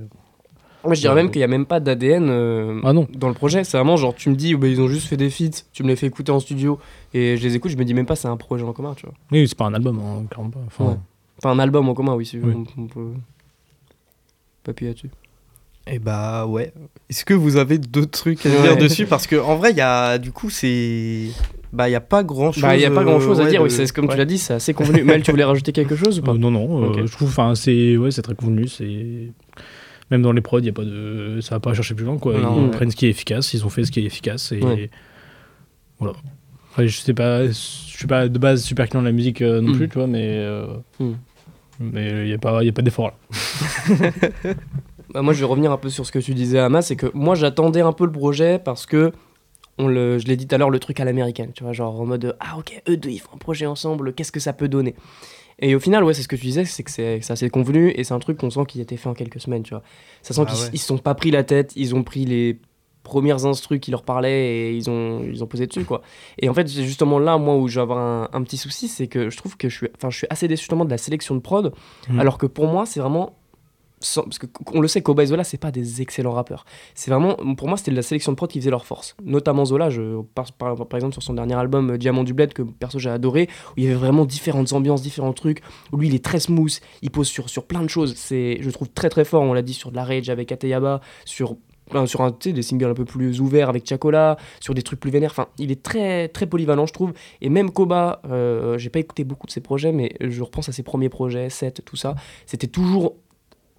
Moi 0.84 0.94
je 0.94 1.00
dirais 1.00 1.14
même 1.14 1.30
qu'il 1.30 1.40
n'y 1.40 1.44
a 1.44 1.48
même 1.48 1.66
pas 1.66 1.80
d'ADN 1.80 2.28
euh, 2.28 2.80
Ah 2.84 2.92
dans 2.92 3.28
le 3.28 3.34
projet. 3.34 3.64
C'est 3.64 3.76
vraiment 3.76 3.96
genre 3.96 4.14
tu 4.14 4.30
me 4.30 4.34
dis 4.34 4.54
oh, 4.54 4.58
bah, 4.58 4.66
ils 4.68 4.80
ont 4.80 4.88
juste 4.88 5.06
fait 5.06 5.16
des 5.16 5.30
feats, 5.30 5.64
tu 5.72 5.82
me 5.82 5.88
les 5.88 5.96
fais 5.96 6.06
écouter 6.06 6.32
en 6.32 6.40
studio 6.40 6.78
et 7.14 7.36
je 7.36 7.42
les 7.42 7.54
écoute, 7.54 7.70
je 7.70 7.76
me 7.76 7.84
dis 7.84 7.94
même 7.94 8.06
pas 8.06 8.16
c'est 8.16 8.28
un 8.28 8.36
projet 8.36 8.64
en 8.64 8.72
commun, 8.72 8.94
tu 8.96 9.06
vois. 9.06 9.14
Oui, 9.30 9.46
c'est 9.46 9.56
pas 9.56 9.66
un 9.66 9.74
album, 9.74 9.98
hein, 10.00 10.24
clairement 10.30 10.50
pas. 10.50 10.60
Enfin, 10.66 10.84
Ouais. 10.84 10.96
Enfin 11.38 11.50
un 11.50 11.58
album 11.58 11.88
en 11.88 11.94
commun, 11.94 12.14
oui, 12.14 12.26
si 12.26 12.38
Oui. 12.38 12.54
On, 12.76 12.82
on 12.82 12.86
peut 12.86 13.12
pas 14.64 14.70
appuyer 14.70 14.90
là-dessus. 14.90 15.10
Et 15.88 15.98
bah 15.98 16.46
ouais. 16.46 16.72
Est-ce 17.10 17.24
que 17.24 17.34
vous 17.34 17.56
avez 17.56 17.78
d'autres 17.78 18.12
trucs 18.12 18.46
à 18.46 18.48
Ouais. 18.50 18.62
dire 18.62 18.76
dessus? 18.76 19.06
Parce 19.06 19.26
que 19.26 19.34
en 19.34 19.56
vrai, 19.56 19.72
il 19.72 19.76
y 19.76 19.80
a. 19.80 20.18
Du 20.18 20.30
coup, 20.30 20.48
c'est. 20.48 21.26
Bah, 21.72 21.88
il 21.88 21.92
y 21.92 21.96
a 21.96 22.00
pas 22.00 22.22
grand 22.22 22.52
chose. 22.52 22.62
Bah 22.62 22.76
il 22.76 22.82
y 22.82 22.84
a 22.84 22.90
pas 22.92 23.02
grand 23.02 23.18
chose 23.18 23.40
à 23.40 23.46
dire, 23.46 23.62
oui, 23.62 23.70
c'est 23.70 23.90
comme 23.92 24.04
ouais. 24.04 24.12
tu 24.12 24.18
l'as 24.18 24.24
dit, 24.24 24.38
c'est 24.38 24.54
assez 24.54 24.74
convenu. 24.74 25.02
Mel, 25.02 25.22
tu 25.22 25.30
voulais 25.32 25.42
rajouter 25.42 25.72
quelque 25.72 25.96
chose 25.96 26.20
ou 26.20 26.22
pas? 26.22 26.32
Euh, 26.32 26.38
non, 26.38 26.50
non, 26.52 26.92
euh, 26.92 27.06
je 27.06 27.10
trouve, 27.12 27.30
enfin, 27.30 27.54
c'est 27.56 27.96
ouais, 27.96 28.10
c'est 28.12 28.22
très 28.22 28.34
convenu. 28.36 28.68
C'est 28.68 29.32
même 30.12 30.22
dans 30.22 30.30
les 30.32 30.40
prods, 30.42 30.60
il 30.60 30.66
y 30.66 30.68
a 30.68 30.72
pas 30.72 30.84
de, 30.84 31.40
ça 31.40 31.56
va 31.56 31.60
pas 31.60 31.74
chercher 31.74 31.94
plus 31.94 32.04
loin 32.04 32.18
quoi. 32.18 32.38
Non, 32.38 32.56
ils 32.60 32.64
ouais. 32.66 32.70
prennent 32.70 32.90
ce 32.92 32.96
qui 32.96 33.06
est 33.06 33.10
efficace, 33.10 33.52
ils 33.54 33.66
ont 33.66 33.68
fait 33.70 33.84
ce 33.84 33.90
qui 33.90 33.98
est 34.00 34.04
efficace 34.04 34.52
et 34.52 34.60
Ouais. 34.62 34.90
voilà. 35.98 36.14
Je 36.78 36.88
sais 36.88 37.12
pas, 37.14 37.46
je 37.46 37.52
suis 37.52 38.06
pas 38.06 38.28
de 38.28 38.38
base 38.38 38.62
super 38.62 38.88
client 38.88 39.02
de 39.02 39.06
la 39.06 39.12
musique 39.12 39.42
euh, 39.42 39.60
non 39.60 39.72
Mm. 39.72 39.76
plus, 39.76 39.88
tu 39.88 39.94
vois, 39.98 40.06
mais 40.06 40.22
euh, 40.38 40.66
Mm. 41.00 41.12
Mais 41.80 42.10
il 42.10 42.26
n'y 42.26 42.32
a 42.34 42.38
pas, 42.38 42.62
y 42.62 42.68
a 42.68 42.72
pas 42.72 42.82
d'effort 42.82 43.08
là. 43.08 43.14
Bah, 45.12 45.20
moi, 45.20 45.34
je 45.34 45.40
vais 45.40 45.44
revenir 45.46 45.70
un 45.72 45.76
peu 45.76 45.90
sur 45.90 46.06
ce 46.06 46.12
que 46.12 46.18
tu 46.20 46.32
disais, 46.32 46.58
Ama, 46.58 46.80
c'est 46.80 46.96
que 46.96 47.06
moi, 47.12 47.34
j'attendais 47.34 47.82
un 47.82 47.92
peu 47.92 48.06
le 48.06 48.12
projet 48.12 48.58
parce 48.58 48.86
que, 48.86 49.12
on 49.76 49.86
le, 49.86 50.18
je 50.18 50.26
l'ai 50.26 50.36
dit 50.36 50.46
tout 50.46 50.54
à 50.54 50.58
l'heure, 50.58 50.70
le 50.70 50.78
truc 50.78 51.00
à 51.00 51.04
l'américaine, 51.04 51.50
tu 51.54 51.64
vois, 51.64 51.72
genre 51.74 52.00
en 52.00 52.06
mode 52.06 52.34
ah 52.40 52.56
ok, 52.58 52.82
eux 52.88 52.96
deux 52.96 53.10
ils 53.10 53.18
font 53.18 53.30
un 53.34 53.38
projet 53.38 53.66
ensemble, 53.66 54.12
qu'est-ce 54.14 54.32
que 54.32 54.40
ça 54.40 54.52
peut 54.54 54.68
donner? 54.68 54.94
Et 55.58 55.74
au 55.74 55.80
final, 55.80 56.02
ouais, 56.04 56.14
c'est 56.14 56.22
ce 56.22 56.28
que 56.28 56.36
tu 56.36 56.46
disais, 56.46 56.64
c'est 56.64 56.82
que 56.82 56.90
c'est 56.90 57.30
assez 57.30 57.50
convenu 57.50 57.90
et 57.94 58.04
c'est 58.04 58.14
un 58.14 58.18
truc 58.18 58.38
qu'on 58.38 58.50
sent 58.50 58.64
qui 58.66 58.78
a 58.80 58.82
été 58.82 58.96
fait 58.96 59.08
en 59.08 59.14
quelques 59.14 59.40
semaines, 59.40 59.62
tu 59.62 59.74
vois. 59.74 59.82
Ça 60.22 60.34
sent 60.34 60.42
Ah 60.46 60.50
qu'ils 60.52 60.70
ouais. 60.70 60.76
se 60.76 60.86
sont 60.86 60.98
pas 60.98 61.14
pris 61.14 61.30
la 61.30 61.44
tête, 61.44 61.72
ils 61.76 61.94
ont 61.94 62.02
pris 62.02 62.24
les 62.24 62.58
premières 63.04 63.46
instrus 63.46 63.80
qui 63.80 63.90
leur 63.90 64.02
parlaient 64.04 64.70
et 64.70 64.76
ils 64.76 64.88
ont, 64.88 65.22
ils 65.24 65.42
ont 65.42 65.46
posé 65.46 65.66
dessus, 65.66 65.84
quoi. 65.84 66.02
Et 66.38 66.48
en 66.48 66.54
fait, 66.54 66.68
c'est 66.68 66.84
justement 66.84 67.18
là, 67.18 67.36
moi, 67.36 67.56
où 67.56 67.66
je 67.68 67.74
vais 67.76 67.82
avoir 67.82 67.98
un, 67.98 68.28
un 68.32 68.42
petit 68.42 68.56
souci, 68.56 68.86
c'est 68.88 69.08
que 69.08 69.28
je 69.28 69.36
trouve 69.36 69.56
que 69.56 69.68
je 69.68 69.76
suis, 69.76 69.88
je 70.08 70.16
suis 70.16 70.26
assez 70.30 70.46
déçu 70.48 70.60
justement 70.62 70.84
de 70.84 70.90
la 70.90 70.98
sélection 70.98 71.34
de 71.34 71.40
prod, 71.40 71.72
Mhm. 72.08 72.20
alors 72.20 72.38
que 72.38 72.46
pour 72.46 72.66
moi, 72.68 72.86
c'est 72.86 73.00
vraiment. 73.00 73.36
Sans- 74.02 74.22
parce 74.22 74.38
que 74.38 74.46
on 74.72 74.80
le 74.80 74.88
sait, 74.88 75.02
Koba 75.02 75.22
et 75.22 75.26
Zola, 75.26 75.44
c'est 75.44 75.58
pas 75.58 75.70
des 75.70 76.02
excellents 76.02 76.32
rappeurs. 76.32 76.64
C'est 76.94 77.10
vraiment, 77.10 77.36
pour 77.56 77.68
moi, 77.68 77.76
c'était 77.76 77.90
la 77.90 78.02
sélection 78.02 78.32
de 78.32 78.36
prod 78.36 78.50
qui 78.50 78.60
faisait 78.60 78.70
leur 78.70 78.84
force. 78.84 79.16
Notamment 79.24 79.64
Zola, 79.64 79.90
je, 79.90 80.20
par, 80.34 80.52
par, 80.52 80.94
exemple 80.94 81.14
sur 81.14 81.22
son 81.22 81.34
dernier 81.34 81.54
album 81.54 81.90
euh, 81.90 81.98
Diamant 81.98 82.24
du 82.24 82.34
Bled, 82.34 82.52
que 82.52 82.62
perso 82.62 82.98
j'ai 82.98 83.10
adoré, 83.10 83.48
où 83.70 83.74
il 83.78 83.84
y 83.84 83.86
avait 83.86 83.96
vraiment 83.96 84.24
différentes 84.24 84.72
ambiances, 84.72 85.02
différents 85.02 85.32
trucs, 85.32 85.62
où 85.92 85.96
lui 85.96 86.08
il 86.08 86.14
est 86.14 86.24
très 86.24 86.40
smooth, 86.40 86.72
il 87.02 87.10
pose 87.10 87.28
sur, 87.28 87.48
sur 87.48 87.64
plein 87.64 87.82
de 87.82 87.88
choses. 87.88 88.14
C'est, 88.16 88.58
je 88.60 88.70
trouve 88.70 88.88
très 88.90 89.08
très 89.08 89.24
fort, 89.24 89.42
on 89.42 89.52
l'a 89.52 89.62
dit 89.62 89.74
sur 89.74 89.90
de 89.90 89.96
la 89.96 90.04
Rage 90.04 90.28
avec 90.28 90.52
Ateyaba, 90.52 91.00
sur 91.24 91.56
sur 92.06 92.22
un, 92.22 92.36
des 92.44 92.62
singles 92.62 92.90
un 92.90 92.94
peu 92.94 93.04
plus 93.04 93.40
ouverts 93.40 93.68
avec 93.68 93.86
Chacola, 93.86 94.36
sur 94.60 94.74
des 94.74 94.82
trucs 94.82 95.00
plus 95.00 95.10
vénères. 95.10 95.30
Enfin, 95.30 95.48
il 95.58 95.70
est 95.70 95.82
très 95.82 96.28
très 96.28 96.46
polyvalent, 96.46 96.86
je 96.86 96.92
trouve. 96.92 97.12
Et 97.40 97.48
même 97.48 97.70
Koba, 97.70 98.20
euh, 98.30 98.78
j'ai 98.78 98.90
pas 98.90 98.98
écouté 98.98 99.24
beaucoup 99.24 99.46
de 99.46 99.52
ses 99.52 99.60
projets, 99.60 99.92
mais 99.92 100.14
je 100.20 100.42
repense 100.42 100.68
à 100.68 100.72
ses 100.72 100.82
premiers 100.82 101.08
projets, 101.08 101.50
7, 101.50 101.84
tout 101.84 101.96
ça. 101.96 102.14
C'était 102.46 102.66
toujours, 102.66 103.16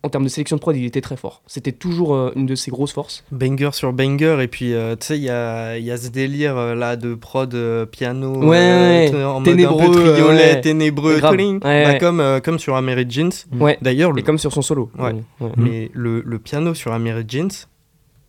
en 0.06 0.10
termes 0.10 0.26
de 0.26 0.30
sélection 0.30 0.58
de 0.58 0.62
prod, 0.62 0.76
il 0.76 0.84
était 0.86 1.00
très 1.02 1.16
fort. 1.16 1.42
C'était 1.48 1.72
toujours 1.72 2.14
euh, 2.14 2.32
une 2.36 2.46
de 2.46 2.56
ses 2.56 2.72
grosses 2.72 2.92
forces. 2.92 3.24
Banger 3.32 3.70
sur 3.72 3.94
banger, 3.94 4.38
et 4.42 4.48
puis 4.50 4.74
euh, 4.74 4.96
tu 4.98 5.08
sais, 5.08 5.18
il 5.18 5.24
y 5.24 5.30
a, 5.30 5.78
il 5.78 5.86
y 5.86 5.92
a 5.92 5.98
ce 5.98 6.10
délire 6.10 6.58
euh, 6.58 6.76
là 6.76 6.96
de 6.98 7.16
prod 7.16 7.54
euh, 7.56 7.86
piano 7.86 8.36
Ouais, 8.44 9.10
ouais, 9.14 9.24
en 9.24 9.42
ténébreux, 9.42 9.88
mode 9.88 9.98
un 9.98 10.02
peu 10.04 10.12
triolet, 10.14 10.38
ouais. 10.56 10.62
ténébreux, 10.62 11.20
Bah, 11.22 12.00
comme, 12.00 12.20
euh, 12.20 12.40
comme 12.42 12.60
sur 12.60 12.76
Ameri 12.76 13.06
Jeans. 13.10 13.32
Ouais. 13.58 13.78
D'ailleurs, 13.82 14.12
le, 14.12 14.20
Et 14.20 14.24
comme 14.24 14.38
sur 14.38 14.52
son 14.52 14.62
solo. 14.62 14.92
Ouais. 15.00 15.14
Ouais. 15.40 15.52
mais 15.58 15.90
le, 15.94 16.22
le 16.26 16.40
piano 16.40 16.74
sur 16.74 16.92
Ameri 16.92 17.24
Jeans, 17.28 17.48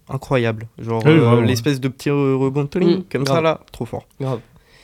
incroyable. 0.09 0.67
Genre 0.79 1.03
euh, 1.07 1.41
l'espèce 1.43 1.81
de 1.81 1.89
petit 1.89 2.11
re- 2.11 2.35
rebond, 2.37 2.67
tling, 2.67 2.99
Mm, 2.99 3.05
comme 3.11 3.25
grave. 3.25 3.37
ça 3.37 3.43
là, 3.43 3.61
trop 3.73 3.85
fort. 3.85 4.07
Grave. 4.21 4.41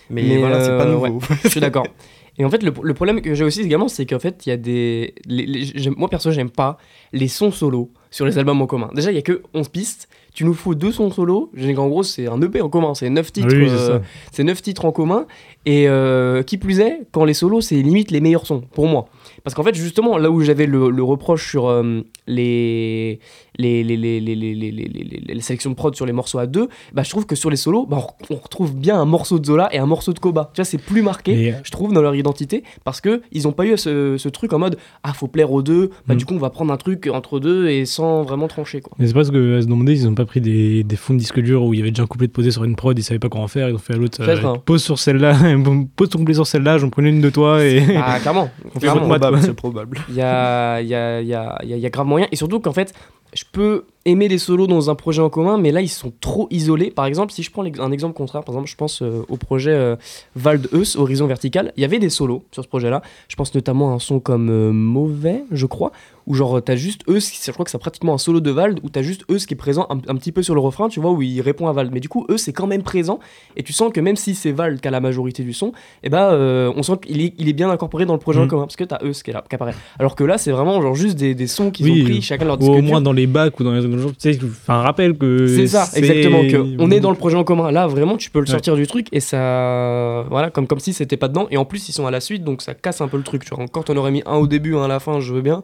Mais, 0.09 0.23
Mais, 0.25 0.39
voilà, 0.39 0.65
c'est 0.65 0.77
pas 0.77 0.87
nouveau. 0.87 1.21
Je 1.45 1.49
suis 1.49 1.61
d'accord. 1.61 1.87
Et 2.41 2.45
en 2.47 2.49
fait, 2.49 2.63
le, 2.63 2.73
le 2.83 2.95
problème 2.95 3.21
que 3.21 3.35
j'ai 3.35 3.45
aussi 3.45 3.61
également, 3.61 3.89
c'est 3.89 4.07
qu'en 4.07 4.19
fait, 4.19 4.47
il 4.47 4.49
y 4.49 4.53
a 4.53 4.57
des. 4.57 5.13
les- 5.27 5.45
les- 5.45 5.65
j'aime- 5.75 5.93
moi, 5.99 6.09
perso, 6.09 6.31
j'aime 6.31 6.49
pas 6.49 6.79
les 7.13 7.29
sons 7.29 7.51
solo 7.51 7.91
sur 8.11 8.25
les 8.25 8.39
albums 8.39 8.63
en 8.63 8.67
commun. 8.67 8.89
Déjà, 8.95 9.11
il 9.13 9.15
y 9.15 9.19
a 9.19 9.23
que 9.23 9.43
11 9.53 9.69
pistes. 9.69 10.09
Tu 10.33 10.45
nous 10.45 10.55
fous 10.55 10.75
deux 10.75 10.91
sons 10.91 11.11
solo. 11.11 11.51
J'ai 11.55 11.75
qu'en 11.75 11.89
gros, 11.89 12.03
c'est 12.03 12.29
un 12.29 12.41
EP 12.41 12.63
en 12.63 12.71
commun. 12.71 12.95
C'est 12.95 13.11
9 13.11 13.31
titres. 13.31 13.49
oui, 13.55 13.67
c'est 13.69 13.75
euh, 13.75 13.99
ça. 13.99 14.03
c'est 14.33 14.45
9 14.45 14.63
titres 14.63 14.85
en 14.87 14.93
commun. 14.93 15.27
Et 15.67 15.87
euh, 15.89 16.43
qui 16.43 16.57
plus 16.57 16.81
est, 16.81 17.01
quand 17.13 17.25
les 17.27 17.35
solos, 17.35 17.61
c'est 17.61 17.75
limite 17.83 18.11
les 18.11 18.21
meilleurs 18.23 18.47
sons, 18.47 18.63
pour 18.73 18.87
moi. 18.87 19.09
Parce 19.45 19.55
qu'en 19.55 19.63
fait, 19.65 19.75
justement, 19.75 20.17
là 20.17 20.31
où 20.31 20.41
j'avais 20.41 20.67
le, 20.67 20.89
le 20.89 21.03
reproche 21.03 21.51
sur 21.51 21.69
euh, 21.69 22.01
les, 22.27 23.19
les, 23.61 23.85
les, 23.85 23.97
les, 23.97 24.21
les, 24.21 24.35
les, 24.35 24.55
les, 24.55 24.71
les- 24.73 24.89
les- 24.89 25.35
les 25.35 25.41
sélections 25.41 25.71
de 25.71 25.75
prod 25.77 25.95
sur 25.95 26.07
les 26.07 26.13
morceaux 26.13 26.39
à 26.39 26.47
deux, 26.47 26.69
bah, 26.93 27.03
je 27.03 27.11
trouve 27.11 27.27
que 27.27 27.35
sur 27.37 27.51
les 27.51 27.57
solos, 27.57 27.87
bah, 27.87 28.05
on, 28.31 28.35
on 28.35 28.39
retrouve 28.39 28.75
bien 28.75 28.99
un 29.01 29.05
morceau 29.05 29.39
de 29.39 29.47
Zola 29.47 29.69
et 29.73 29.79
un 29.79 29.87
morceau 29.87 30.13
de 30.13 30.19
Koba. 30.19 30.51
Tu 30.55 30.61
vois, 30.61 30.65
c'est 30.65 30.79
plus 30.79 31.03
marqué 31.03 31.53
euh, 31.53 31.57
je 31.63 31.71
trouve, 31.71 31.93
dans 31.93 32.03
leur 32.03 32.15
identité, 32.15 32.65
parce 32.85 33.01
que 33.01 33.23
ils 33.33 33.47
ont 33.47 33.53
pas 33.53 33.67
eu 33.67 33.77
ce, 33.77 34.17
ce 34.19 34.29
truc 34.29 34.53
en 34.53 34.59
mode 34.59 34.77
ah 35.03 35.13
faut 35.13 35.27
plaire 35.29 35.53
aux 35.53 35.63
deux, 35.63 35.91
bah 36.07 36.15
Mm. 36.15 36.17
du 36.19 36.25
coup 36.27 36.35
on 36.35 36.39
va 36.39 36.51
prendre 36.51 36.73
un 36.73 36.77
truc 36.77 37.09
entre 37.13 37.39
deux 37.41 37.69
et 37.69 37.85
sans 37.87 38.23
vraiment 38.23 38.49
trancher 38.49 38.81
quoi. 38.81 38.93
Mais 38.99 39.07
c'est 39.07 39.15
parce 39.15 39.31
que 39.31 39.59
à 39.59 39.63
se 39.63 39.67
demander, 39.67 39.93
ils 39.93 40.09
ont 40.09 40.15
pas 40.15 40.25
pris 40.25 40.41
des, 40.41 40.83
des 40.85 40.97
fonds 40.97 41.15
de 41.15 41.19
disque 41.19 41.41
dur 41.41 41.63
où 41.65 41.75
il 41.75 41.79
y 41.79 41.81
avait 41.83 41.91
déjà 41.91 42.03
un 42.03 42.07
couplet 42.07 42.27
de 42.27 42.33
posé 42.33 42.51
sur 42.51 42.65
une 42.65 42.77
prod, 42.77 42.99
ils 42.99 43.03
savaient 43.03 43.19
pas 43.21 43.29
quoi 43.29 43.41
en 43.41 43.49
faire, 43.49 43.69
ils 43.69 43.75
ont 43.75 43.79
fait 43.79 43.95
à 43.95 43.97
l'autre, 43.97 44.21
euh, 44.23 44.55
pose 44.65 44.83
sur 44.83 44.99
celle-là, 44.99 45.37
pose 45.97 46.09
ton 46.09 46.19
couplet 46.19 46.35
sur 46.35 46.47
celle-là, 46.47 46.79
j'en 46.79 46.91
prenais 46.91 47.11
une 47.11 47.21
de 47.21 47.31
toi 47.31 47.65
et. 47.65 47.83
Ah 48.03 48.19
clairement, 48.21 48.49
c'est 48.79 49.55
probable. 49.55 49.99
il 50.09 50.15
y 50.17 50.21
a, 50.23 50.81
il 50.81 50.89
y, 50.89 50.95
a, 50.95 51.21
il 51.21 51.29
y, 51.29 51.35
a, 51.35 51.59
il 51.63 51.69
y 51.69 51.73
a- 51.75 51.77
il 51.77 51.83
y 51.83 51.87
a 51.87 51.91
grave 51.91 52.07
moyen, 52.07 52.27
et 52.33 52.37
surtout 52.37 52.61
qu'en 52.61 52.73
fait 52.73 52.93
je 53.35 53.45
peux 53.51 53.87
aimer 54.07 54.29
des 54.29 54.39
solos 54.39 54.67
dans 54.67 54.89
un 54.91 54.95
projet 54.95 55.21
en 55.21 55.29
commun, 55.29 55.59
mais 55.59 55.73
là 55.73 55.81
ils 55.83 55.89
sont 55.89 56.13
trop 56.21 56.49
isolés. 56.51 56.91
Par 56.91 57.05
exemple, 57.07 57.33
si 57.33 57.43
je 57.43 57.51
prends 57.51 57.65
un 57.65 57.93
exemple 57.93 58.15
contraire, 58.15 58.43
par 58.45 58.55
exemple, 58.55 58.69
je 58.71 58.77
pense 58.77 59.03
euh, 59.03 59.23
au 59.29 59.37
projet 59.37 59.73
euh, 59.73 59.97
Vald 60.37 60.69
Eus, 60.73 60.97
Horizon 60.97 61.27
Vertical, 61.27 61.73
il 61.77 61.83
y 61.83 61.85
avait 61.85 61.99
des 61.99 62.09
solos 62.11 62.43
sur 62.51 62.63
ce 62.63 62.69
projet-là. 62.69 63.03
Je 63.29 63.37
pense 63.37 63.55
notamment 63.55 63.93
à 63.93 63.95
un 63.95 63.99
son 63.99 64.19
comme 64.21 64.49
euh, 64.51 64.73
Mauvais, 64.73 65.45
je 65.51 65.67
crois, 65.67 65.93
où 66.27 66.35
genre 66.35 66.63
t'as 66.63 66.77
juste 66.77 67.03
Eus, 67.09 67.21
je 67.45 67.51
crois 67.53 67.65
que 67.65 67.71
c'est 67.71 67.79
pratiquement 67.79 68.15
un 68.15 68.19
solo 68.19 68.41
de 68.41 68.51
Vald, 68.51 68.81
où 68.83 68.89
t'as 68.89 69.03
juste 69.03 69.23
Eus 69.31 69.45
qui 69.47 69.53
est 69.55 69.57
présent 69.57 69.87
un, 69.91 69.97
un 70.09 70.17
petit 70.17 70.33
peu 70.33 70.43
sur 70.43 70.55
le 70.55 70.61
refrain, 70.61 70.89
tu 70.89 70.99
vois, 71.01 71.11
où 71.11 71.21
il 71.21 71.41
répond 71.43 71.69
à 71.69 71.73
Vald. 71.73 71.91
Mais 71.93 72.01
du 72.01 72.09
coup, 72.09 72.25
Eus 72.31 72.39
c'est 72.39 72.53
quand 72.55 72.67
même 72.67 72.83
présent, 72.83 73.19
et 73.57 73.63
tu 73.63 73.73
sens 73.75 73.93
que 73.93 74.01
même 74.01 74.17
si 74.17 74.35
c'est 74.35 74.53
Vald 74.53 74.81
qui 74.81 74.89
a 74.89 74.91
la 74.91 75.01
majorité 75.01 75.43
du 75.43 75.53
son, 75.53 75.73
et 76.03 76.09
bah 76.09 76.31
euh, 76.33 76.73
on 76.75 76.83
sent 76.83 76.95
qu'il 77.03 77.21
est, 77.21 77.35
il 77.39 77.49
est 77.51 77.53
bien 77.53 77.71
incorporé 77.71 78.07
dans 78.07 78.15
le 78.15 78.19
projet 78.21 78.41
en 78.41 78.45
Mm. 78.47 78.49
commun, 78.49 78.63
parce 78.63 78.77
que 78.77 78.85
t'as 78.85 78.99
Eus 79.05 79.23
qui 79.23 79.31
est 79.31 79.35
là, 79.35 79.45
qui 79.47 79.55
apparaît. 79.55 79.75
Alors 79.99 80.17
que 80.17 80.25
là, 80.25 80.39
c'est 80.39 80.53
vraiment 80.53 80.81
genre 80.81 80.95
juste 80.95 81.17
des, 81.19 81.35
des 81.35 81.47
sons 81.47 81.71
qu'ils 81.71 81.85
Oui, 81.87 82.01
ont 82.01 82.05
pris 82.05 82.23
chacun 82.23 82.47
leur 82.47 82.61
Ou 82.63 82.67
au 82.77 82.81
moins 82.81 83.01
dans 83.03 83.13
les 83.13 83.27
bacs 83.27 83.59
ou 83.61 83.65
dans 83.65 83.73
les 83.73 83.85
trucs, 83.99 84.19
tu 84.19 84.33
sais, 84.33 84.39
enfin, 84.45 84.75
un 84.75 84.83
rappel 84.83 85.17
que. 85.17 85.47
C'est 85.47 85.67
ça, 85.67 85.89
exactement. 85.95 86.43
Que 86.47 86.57
on 86.79 86.91
est 86.91 87.01
dans 87.01 87.11
le 87.11 87.17
projet 87.17 87.37
en 87.37 87.45
commun. 87.45 87.71
Là, 87.71 87.87
vraiment, 87.87 88.17
tu 88.17 88.31
peux 88.31 88.41
le 88.41 88.47
sortir 88.53 88.77
du 88.77 88.87
truc 88.87 89.07
et 89.13 89.21
ça, 89.21 90.25
voilà, 90.31 90.51
comme 90.51 90.67
comme 90.67 90.81
si 90.81 90.93
c'était 90.93 91.17
pas 91.17 91.29
dedans. 91.29 91.47
Et 91.51 91.57
en 91.57 91.65
plus, 91.65 91.89
ils 91.89 91.93
sont 91.93 92.07
à 92.07 92.11
la 92.11 92.21
suite, 92.21 92.45
donc 92.45 92.63
ça 92.63 92.75
casse 92.75 93.01
un 93.01 93.09
peu 93.09 93.17
le 93.17 93.23
truc. 93.23 93.45
Tu 93.45 93.55
vois, 93.55 93.63
encore, 93.65 93.85
t'en 93.85 93.97
aurais 93.97 94.11
mis 94.11 94.23
un 94.27 94.37
au 94.37 94.47
début, 94.47 94.75
un 94.77 94.83
à 94.85 94.89
la 94.89 95.01
fin, 95.01 95.21
je 95.21 95.33
veux 95.35 95.43
bien. 95.43 95.63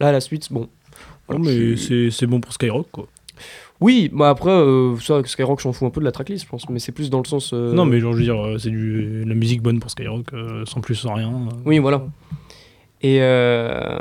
Là, 0.00 0.08
à 0.08 0.12
la 0.12 0.20
suite, 0.20 0.48
bon. 0.52 0.68
Non, 1.30 1.38
mais 1.40 1.76
je- 1.76 2.10
c'est 2.10 2.26
bon 2.26 2.40
pour 2.40 2.52
Skyrock, 2.52 2.86
quoi. 2.92 3.06
Oui, 3.80 4.08
bah 4.10 4.30
après, 4.30 4.50
euh, 4.50 4.96
ça, 5.00 5.20
Skyrock, 5.22 5.60
j'en 5.60 5.72
fous 5.74 5.84
un 5.84 5.90
peu 5.90 6.00
de 6.00 6.06
la 6.06 6.12
tracklist, 6.12 6.44
je 6.44 6.48
pense, 6.48 6.66
mais 6.70 6.78
c'est 6.78 6.92
plus 6.92 7.10
dans 7.10 7.18
le 7.18 7.26
sens. 7.26 7.50
euh, 7.52 7.74
Non, 7.74 7.84
mais 7.84 8.00
genre, 8.00 8.12
je 8.14 8.18
veux 8.18 8.24
dire, 8.24 8.40
euh, 8.42 8.56
c'est 8.58 8.70
du 8.70 9.22
la 9.26 9.34
musique 9.34 9.60
bonne 9.60 9.80
pour 9.80 9.90
Skyrock, 9.90 10.32
euh, 10.32 10.64
sans 10.64 10.80
plus, 10.80 10.94
sans 10.94 11.12
rien. 11.12 11.30
Oui, 11.66 11.78
voilà. 11.78 12.02
Et, 13.06 13.18
euh, 13.20 13.98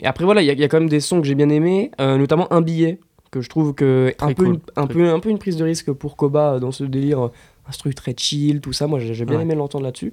et 0.00 0.06
après, 0.06 0.24
voilà, 0.24 0.42
il 0.42 0.46
y, 0.46 0.50
a- 0.50 0.54
il 0.54 0.58
y 0.60 0.64
a 0.64 0.68
quand 0.68 0.80
même 0.80 0.88
des 0.88 1.00
sons 1.00 1.20
que 1.20 1.26
j'ai 1.26 1.34
bien 1.34 1.48
aimés, 1.50 1.90
euh, 2.00 2.16
notamment 2.16 2.52
Un 2.52 2.62
billet, 2.62 2.98
que 3.30 3.40
je 3.40 3.48
trouve 3.48 3.74
que 3.74 4.12
un 4.20 4.32
peu, 4.32 4.46
une, 4.46 4.58
un, 4.76 4.86
peu, 4.86 5.08
un 5.08 5.20
peu 5.20 5.28
une 5.28 5.38
prise 5.38 5.56
de 5.56 5.64
risque 5.64 5.92
pour 5.92 6.16
Koba 6.16 6.58
dans 6.58 6.72
ce 6.72 6.84
délire, 6.84 7.26
euh, 7.26 7.28
un 7.68 7.72
truc 7.72 7.94
très 7.94 8.14
chill, 8.16 8.60
tout 8.60 8.72
ça. 8.72 8.86
Moi, 8.86 8.98
j'ai 8.98 9.24
bien 9.24 9.36
Ouais. 9.36 9.42
aimé 9.42 9.54
l'entendre 9.54 9.84
là-dessus. 9.84 10.12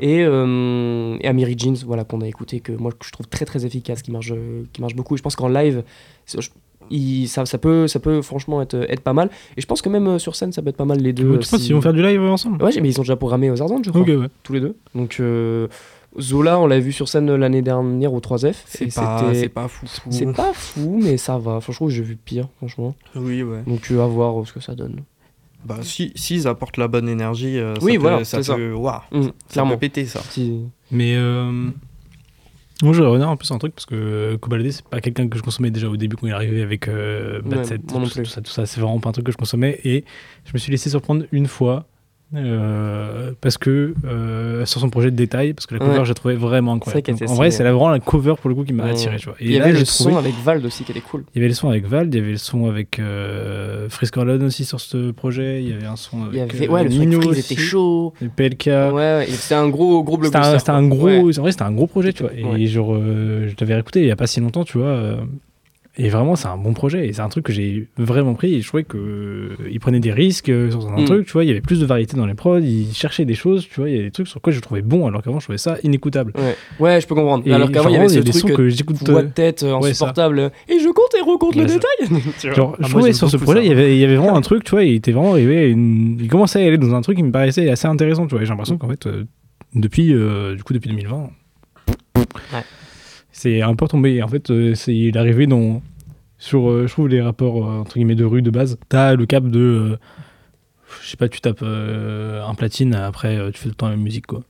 Et, 0.00 0.22
euh, 0.24 1.16
et 1.20 1.26
Amiri 1.28 1.56
Jeans, 1.58 1.74
voilà, 1.86 2.04
qu'on 2.04 2.20
a 2.20 2.26
écouté, 2.28 2.60
que 2.60 2.72
moi, 2.72 2.92
que 2.92 3.04
je 3.04 3.10
trouve 3.12 3.26
très 3.26 3.44
très 3.44 3.66
efficace, 3.66 4.00
qui 4.02 4.12
marche, 4.12 4.32
qui 4.72 4.80
marche 4.80 4.94
beaucoup. 4.94 5.14
Et 5.14 5.18
je 5.18 5.22
pense 5.22 5.34
qu'en 5.36 5.48
live, 5.48 5.82
je- 6.26 6.48
il- 6.90 7.26
ça, 7.28 7.44
ça, 7.46 7.58
peut, 7.58 7.86
ça 7.88 7.98
peut 8.00 8.22
franchement 8.22 8.62
être, 8.62 8.74
être 8.88 9.00
pas 9.02 9.12
mal. 9.12 9.28
Et 9.56 9.60
je 9.60 9.66
pense 9.66 9.82
que 9.82 9.88
même 9.88 10.06
euh, 10.06 10.18
sur 10.18 10.34
scène, 10.36 10.52
ça 10.52 10.62
peut 10.62 10.68
être 10.70 10.76
pas 10.76 10.84
mal 10.86 10.98
les 11.00 11.12
deux. 11.12 11.24
vois, 11.26 11.36
euh, 11.36 11.38
tu 11.40 11.48
penses 11.50 11.60
si- 11.60 11.66
qu'ils 11.66 11.74
vont 11.74 11.80
faire 11.82 11.92
du 11.92 12.02
live 12.02 12.22
ensemble 12.22 12.62
Ouais, 12.62 12.70
mais 12.80 12.88
ils 12.88 12.94
sont 12.94 13.02
déjà 13.02 13.16
programmés 13.16 13.50
aux 13.50 13.60
Ardentes, 13.60 13.84
je 13.84 13.90
crois 13.90 14.02
ouais. 14.02 14.28
tous 14.44 14.52
les 14.52 14.60
deux. 14.60 14.76
Donc 14.94 15.16
euh, 15.20 15.66
Zola, 16.18 16.58
on 16.58 16.66
l'a 16.66 16.80
vu 16.80 16.92
sur 16.92 17.08
scène 17.08 17.32
l'année 17.34 17.62
dernière 17.62 18.12
au 18.12 18.20
3F. 18.20 18.54
C'est 18.66 18.94
pas, 18.94 19.18
c'était- 19.20 19.40
c'est 19.40 19.48
pas 19.48 19.68
fou. 19.68 19.86
fou. 19.86 20.08
c'est 20.10 20.32
pas 20.32 20.52
fou, 20.52 21.00
mais 21.02 21.16
ça 21.16 21.38
va. 21.38 21.52
Enfin, 21.52 21.72
je 21.72 21.76
trouve 21.76 21.88
que 21.88 21.94
j'ai 21.94 22.02
vu 22.02 22.16
pire, 22.16 22.48
franchement. 22.56 22.94
Oui, 23.14 23.42
ouais. 23.42 23.62
Donc 23.66 23.88
euh, 23.90 24.02
à 24.02 24.06
voir 24.06 24.40
euh, 24.40 24.44
ce 24.44 24.52
que 24.52 24.60
ça 24.60 24.74
donne. 24.74 25.02
Bah, 25.64 25.78
si, 25.82 26.12
s'ils 26.14 26.46
apportent 26.48 26.76
la 26.76 26.88
bonne 26.88 27.08
énergie, 27.08 27.58
euh, 27.58 27.74
ça 27.74 27.84
Oui, 27.84 27.94
peut, 27.94 28.00
voilà, 28.02 28.24
ça 28.24 28.38
c'est 28.38 28.44
ça. 28.44 28.54
peut, 28.56 28.74
ça 28.74 29.02
clairement. 29.50 29.72
peut 29.72 29.78
péter 29.80 30.06
ça. 30.06 30.20
Si- 30.30 30.62
Mais 30.90 31.14
euh, 31.16 31.50
moi, 32.82 32.92
je 32.92 33.00
vais 33.02 33.06
revenir 33.08 33.28
un 33.28 33.36
peu 33.36 33.44
sur 33.44 33.54
un 33.54 33.58
truc 33.58 33.74
parce 33.74 33.86
que 33.86 34.36
Kobalade, 34.36 34.70
c'est 34.70 34.84
pas 34.86 35.00
quelqu'un 35.00 35.28
que 35.28 35.36
je 35.36 35.42
consommais 35.42 35.70
déjà 35.70 35.88
au 35.88 35.96
début 35.96 36.16
quand 36.16 36.26
il 36.26 36.30
est 36.30 36.32
arrivé 36.34 36.62
avec 36.62 36.88
euh, 36.88 37.42
Bad 37.42 37.58
Ouais, 37.58 37.64
Set, 37.64 37.86
tout, 37.86 38.06
ça, 38.06 38.22
tout 38.22 38.24
ça, 38.30 38.40
tout 38.40 38.50
ça. 38.52 38.66
C'est 38.66 38.80
vraiment 38.80 38.98
pas 39.00 39.08
un 39.10 39.12
truc 39.12 39.26
que 39.26 39.32
je 39.32 39.36
consommais 39.36 39.78
et 39.84 40.04
je 40.44 40.52
me 40.54 40.58
suis 40.58 40.70
laissé 40.70 40.88
surprendre 40.90 41.24
une 41.32 41.46
fois. 41.48 41.86
Euh, 42.34 43.32
parce 43.40 43.56
que 43.56 43.94
euh, 44.04 44.66
sur 44.66 44.80
son 44.80 44.90
projet 44.90 45.10
de 45.10 45.16
détail 45.16 45.54
parce 45.54 45.66
que 45.66 45.74
la 45.74 45.80
cover 45.80 45.98
Ouais. 46.00 46.04
j'ai 46.04 46.12
trouvé 46.14 46.34
vraiment 46.34 46.74
incroyable 46.74 47.10
vrai 47.12 47.26
en 47.26 47.34
vrai 47.34 47.50
c'est 47.50 47.64
la- 47.64 47.72
vraiment 47.72 47.88
la 47.88 48.00
cover 48.00 48.34
pour 48.40 48.50
le 48.50 48.54
coup 48.54 48.64
qui 48.64 48.74
m'a 48.74 48.84
Ouais. 48.84 48.90
attiré 48.90 49.16
tu 49.16 49.26
vois. 49.26 49.34
et 49.40 49.46
Il 49.46 49.50
y 49.52 49.58
là 49.58 49.64
avait 49.64 49.72
le 49.78 49.84
trouvé 49.86 50.10
son 50.12 50.16
avec 50.18 50.34
Vald 50.44 50.64
aussi 50.66 50.84
qui 50.84 50.92
était 50.92 51.00
cool. 51.00 51.24
il 51.34 51.38
y 51.38 51.40
avait 51.40 51.48
le 51.48 51.54
son 51.54 51.70
avec 51.70 51.86
Vald 51.86 52.14
il 52.14 52.18
y 52.18 52.20
avait 52.22 52.32
le 52.32 52.36
son 52.36 52.68
avec 52.68 52.98
euh, 52.98 53.88
aussi 54.44 54.64
sur 54.66 54.78
ce 54.80 55.10
projet 55.10 55.62
il 55.62 55.70
y 55.70 55.72
avait 55.72 55.86
un 55.86 55.96
son 55.96 56.24
avec 56.24 56.34
Il 56.34 56.38
y 56.38 56.40
avait, 56.42 56.68
euh, 56.68 56.72
ouais, 56.72 56.84
le 56.84 56.90
Nino 56.90 57.32
était 57.32 57.56
chaud. 57.56 58.12
et 58.22 58.28
PLK 58.28 58.66
Ouais, 58.92 59.26
c'était 59.30 59.54
un 59.54 59.68
gros, 59.68 60.02
gros 60.02 60.16
c'était 60.22 60.30
blockbuster. 60.38 60.54
un, 60.54 60.58
c'était 60.58 60.70
un 60.70 60.88
quoi. 60.88 60.96
gros, 60.96 61.06
Ouais. 61.06 61.38
en 61.38 61.42
vrai, 61.42 61.52
c'était 61.52 61.62
un 61.64 61.72
gros 61.72 61.86
projet, 61.86 62.12
tu 62.12 62.22
vois. 62.24 62.32
Et 62.58 62.66
genre, 62.66 62.94
je 62.96 63.54
l'avais 63.60 63.74
réécouté 63.74 64.00
il 64.00 64.06
y 64.06 64.10
a 64.10 64.16
pas 64.16 64.26
si 64.26 64.40
longtemps, 64.40 64.64
tu 64.64 64.78
vois. 64.78 65.16
Euh, 65.98 66.04
et 66.04 66.08
vraiment, 66.08 66.36
c'est 66.36 66.48
un 66.48 66.56
bon 66.56 66.72
projet. 66.72 67.06
Et 67.08 67.12
c'est 67.12 67.20
un 67.22 67.28
truc 67.28 67.44
que 67.44 67.52
j'ai 67.52 67.88
vraiment 67.96 68.34
pris. 68.34 68.54
Et 68.54 68.60
je 68.60 68.68
trouvais 68.68 68.84
que 68.84 68.96
euh, 68.96 69.78
prenait 69.80 70.00
des 70.00 70.12
risques 70.12 70.48
euh, 70.48 70.70
sur 70.70 70.86
un 70.92 71.00
Mm. 71.02 71.04
truc, 71.04 71.26
tu 71.26 71.32
vois. 71.32 71.44
Il 71.44 71.48
y 71.48 71.50
avait 71.50 71.60
plus 71.60 71.80
de 71.80 71.86
variété 71.86 72.16
dans 72.16 72.26
les 72.26 72.34
prods. 72.34 72.58
Il 72.58 72.92
cherchait 72.94 73.24
des 73.24 73.34
choses, 73.34 73.66
tu 73.68 73.80
vois. 73.80 73.88
Il 73.90 73.96
y 73.96 73.98
a 74.00 74.02
des 74.02 74.10
trucs 74.10 74.28
sur 74.28 74.40
quoi 74.40 74.52
je 74.52 74.60
trouvais 74.60 74.82
bon, 74.82 75.06
alors 75.06 75.22
qu'avant, 75.22 75.40
je 75.40 75.46
trouvais 75.46 75.58
ça 75.58 75.76
inécoutable. 75.82 76.32
Ouais. 76.36 76.56
ouais, 76.80 77.00
je 77.00 77.06
peux 77.06 77.14
comprendre. 77.14 77.42
Et 77.46 77.52
Alors 77.52 77.70
qu'avant, 77.70 77.88
il 77.88 77.94
y 77.94 77.96
avait 77.96 78.08
ce 78.08 78.18
des 78.20 78.30
truc 78.30 78.42
sons 78.42 78.48
euh, 78.50 78.56
que 78.56 78.68
j'écoute. 78.68 78.96
voix 79.08 79.20
euh, 79.20 79.22
de 79.24 79.28
tête 79.28 79.62
euh, 79.62 79.74
ouais, 79.76 79.82
ça. 79.82 79.88
insupportable. 80.06 80.50
Et 80.68 80.78
je 80.78 80.88
compte 80.88 81.14
et 81.18 81.20
recompte 81.22 81.56
le 81.56 81.62
Ouais, 81.62 81.68
ça. 81.68 81.74
détail. 81.74 82.54
Genre, 82.54 82.76
Ah, 82.78 82.84
je 82.86 82.90
trouvais 82.90 83.12
sur 83.12 83.28
ce 83.30 83.36
projet, 83.36 83.64
il 83.64 83.68
y, 83.68 83.72
avait, 83.72 83.94
il 83.96 84.00
y 84.00 84.04
avait 84.04 84.16
vraiment 84.16 84.36
un 84.36 84.40
truc, 84.40 84.64
tu 84.64 84.70
vois. 84.72 84.84
Il 84.84 84.94
était 84.94 85.12
vraiment 85.12 85.32
arrivé. 85.32 85.68
une- 85.70 86.18
Il 86.20 86.28
commençait 86.28 86.62
à 86.62 86.66
aller 86.66 86.78
dans 86.78 86.94
un 86.94 87.00
truc 87.02 87.16
qui 87.16 87.22
me 87.22 87.32
paraissait 87.32 87.68
assez 87.70 87.86
intéressant, 87.88 88.26
tu 88.26 88.34
vois. 88.34 88.44
J'ai 88.44 88.50
l'impression 88.50 88.78
qu'en 88.78 88.88
fait, 88.88 89.06
euh, 89.06 89.24
depuis, 89.74 90.12
euh, 90.14 90.54
du 90.54 90.62
coup, 90.62 90.72
depuis 90.72 90.88
2020. 90.90 91.30
C'est 93.32 93.62
un 93.62 93.74
peu 93.74 93.84
retombé. 93.84 94.22
En 94.22 94.28
fait, 94.28 94.50
euh, 94.50 94.74
c'est 94.74 94.94
il 94.94 95.08
est 95.08 95.16
arrivé 95.16 95.46
dans 95.46 95.82
sur, 96.38 96.70
euh, 96.70 96.86
je 96.86 96.92
trouve 96.92 97.08
les 97.08 97.20
rapports 97.20 97.68
euh, 97.68 97.80
entre 97.80 97.94
guillemets 97.94 98.14
de 98.14 98.24
rue 98.24 98.42
de 98.42 98.50
base. 98.50 98.78
T'as 98.88 99.14
le 99.14 99.26
cap 99.26 99.44
de, 99.44 99.98
je 101.02 101.08
sais 101.08 101.16
pas, 101.16 101.28
tu 101.28 101.40
tapes 101.40 101.62
un 101.62 102.54
platine, 102.54 102.94
après 102.94 103.36
tu 103.52 103.58
fais 103.58 103.64
tout 103.64 103.68
le 103.70 103.74
temps 103.74 103.88
la 103.88 103.96
musique 103.96 104.26
quoi. 104.26 104.42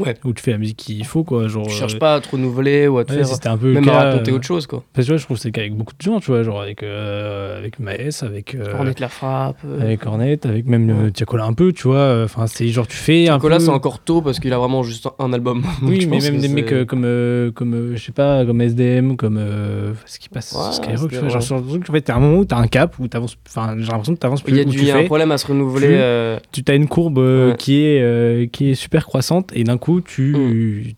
Ouais. 0.00 0.16
Ou 0.24 0.32
tu 0.32 0.42
fais 0.42 0.50
la 0.50 0.58
musique 0.58 0.76
qu'il 0.76 1.04
faut 1.04 1.22
quoi. 1.24 1.46
Genre. 1.48 1.66
Tu 1.66 1.72
euh, 1.74 1.78
cherches 1.78 1.98
pas 1.98 2.14
à 2.16 2.20
te 2.20 2.28
renouveler 2.30 2.88
ou 2.88 2.98
à 2.98 3.04
te 3.04 3.12
ouais, 3.12 3.22
faire. 3.24 3.52
un 3.52 3.56
peu 3.56 3.72
Même 3.72 3.84
à 3.88 3.92
cas, 3.92 3.98
raconter 4.10 4.32
euh, 4.32 4.34
autre 4.34 4.44
chose, 4.46 4.66
quoi. 4.66 4.82
Parce 4.92 5.04
que 5.06 5.08
tu 5.08 5.12
vois, 5.12 5.18
je 5.18 5.24
trouve 5.24 5.36
que 5.36 5.42
c'est 5.42 5.48
le 5.48 5.52
cas 5.52 5.60
avec 5.60 5.74
beaucoup 5.76 5.92
de 5.96 6.02
gens, 6.02 6.18
tu 6.20 6.30
vois, 6.32 6.42
genre 6.42 6.60
avec 6.60 6.82
euh, 6.82 7.58
avec 7.58 7.78
Maes, 7.78 8.22
avec 8.22 8.54
euh, 8.54 8.72
Cornet 8.72 8.94
la 8.98 9.08
frappe. 9.08 9.58
euh. 9.64 9.80
avec 9.80 10.04
Hornet, 10.04 10.38
avec 10.44 10.66
même 10.66 10.90
euh, 10.90 11.10
Tiakola 11.10 11.44
un 11.44 11.52
peu, 11.52 11.72
tu 11.72 11.88
vois. 11.88 12.22
Enfin, 12.24 12.46
c'est 12.46 12.66
genre 12.68 12.86
tu 12.88 12.96
fais 12.96 13.28
un 13.28 13.38
peu. 13.38 13.58
C'est 13.60 13.68
encore 13.68 14.00
tôt 14.00 14.20
parce 14.20 14.40
qu'il 14.40 14.52
a 14.52 14.58
vraiment 14.58 14.82
juste 14.82 15.08
un 15.18 15.32
album. 15.32 15.62
Oui, 15.82 16.06
mais 16.06 16.18
même 16.18 16.38
des 16.38 16.48
mecs 16.48 16.72
euh, 16.72 16.84
comme, 16.84 17.52
comme 17.54 17.92
je 17.94 18.02
sais 18.02 18.12
pas, 18.12 18.44
comme 18.44 18.60
SDM, 18.60 19.16
comme 19.16 19.40
ce 20.06 20.18
qui 20.18 20.28
passe 20.28 20.52
Ouais, 20.52 20.62
sur 20.72 20.74
Skyrock, 20.74 21.10
tu 21.10 21.18
vois, 21.18 21.28
genre 21.28 21.58
ouais. 21.58 21.58
le 21.64 21.68
truc, 21.80 21.90
en 21.90 21.92
fait, 21.92 22.00
t'as 22.02 22.16
un 22.16 22.20
moment 22.20 22.38
où 22.38 22.44
t'as 22.44 22.56
un 22.56 22.66
cap, 22.66 22.98
où 22.98 23.06
t'avances, 23.06 23.36
enfin, 23.46 23.74
j'ai 23.78 23.86
l'impression 23.86 24.14
que 24.14 24.18
t'avances 24.18 24.42
plus, 24.42 24.52
Il 24.52 24.56
y 24.56 24.60
a, 24.60 24.64
où 24.64 24.70
du, 24.70 24.76
tu 24.78 24.82
il 24.82 24.88
y 24.88 24.90
a 24.90 24.96
un 24.96 25.04
problème 25.04 25.30
à 25.30 25.38
se 25.38 25.46
renouveler. 25.46 26.36
tu 26.52 26.62
as 26.66 26.74
une 26.74 26.88
courbe 26.88 27.18
Ouais. 27.18 27.54
qui, 27.58 27.82
est, 27.84 28.50
qui 28.52 28.70
est 28.70 28.74
super 28.74 29.06
croissante, 29.06 29.50
et 29.54 29.64
d'un 29.64 29.76
coup, 29.84 30.00
tu, 30.00 30.32
Mm. 30.32 30.94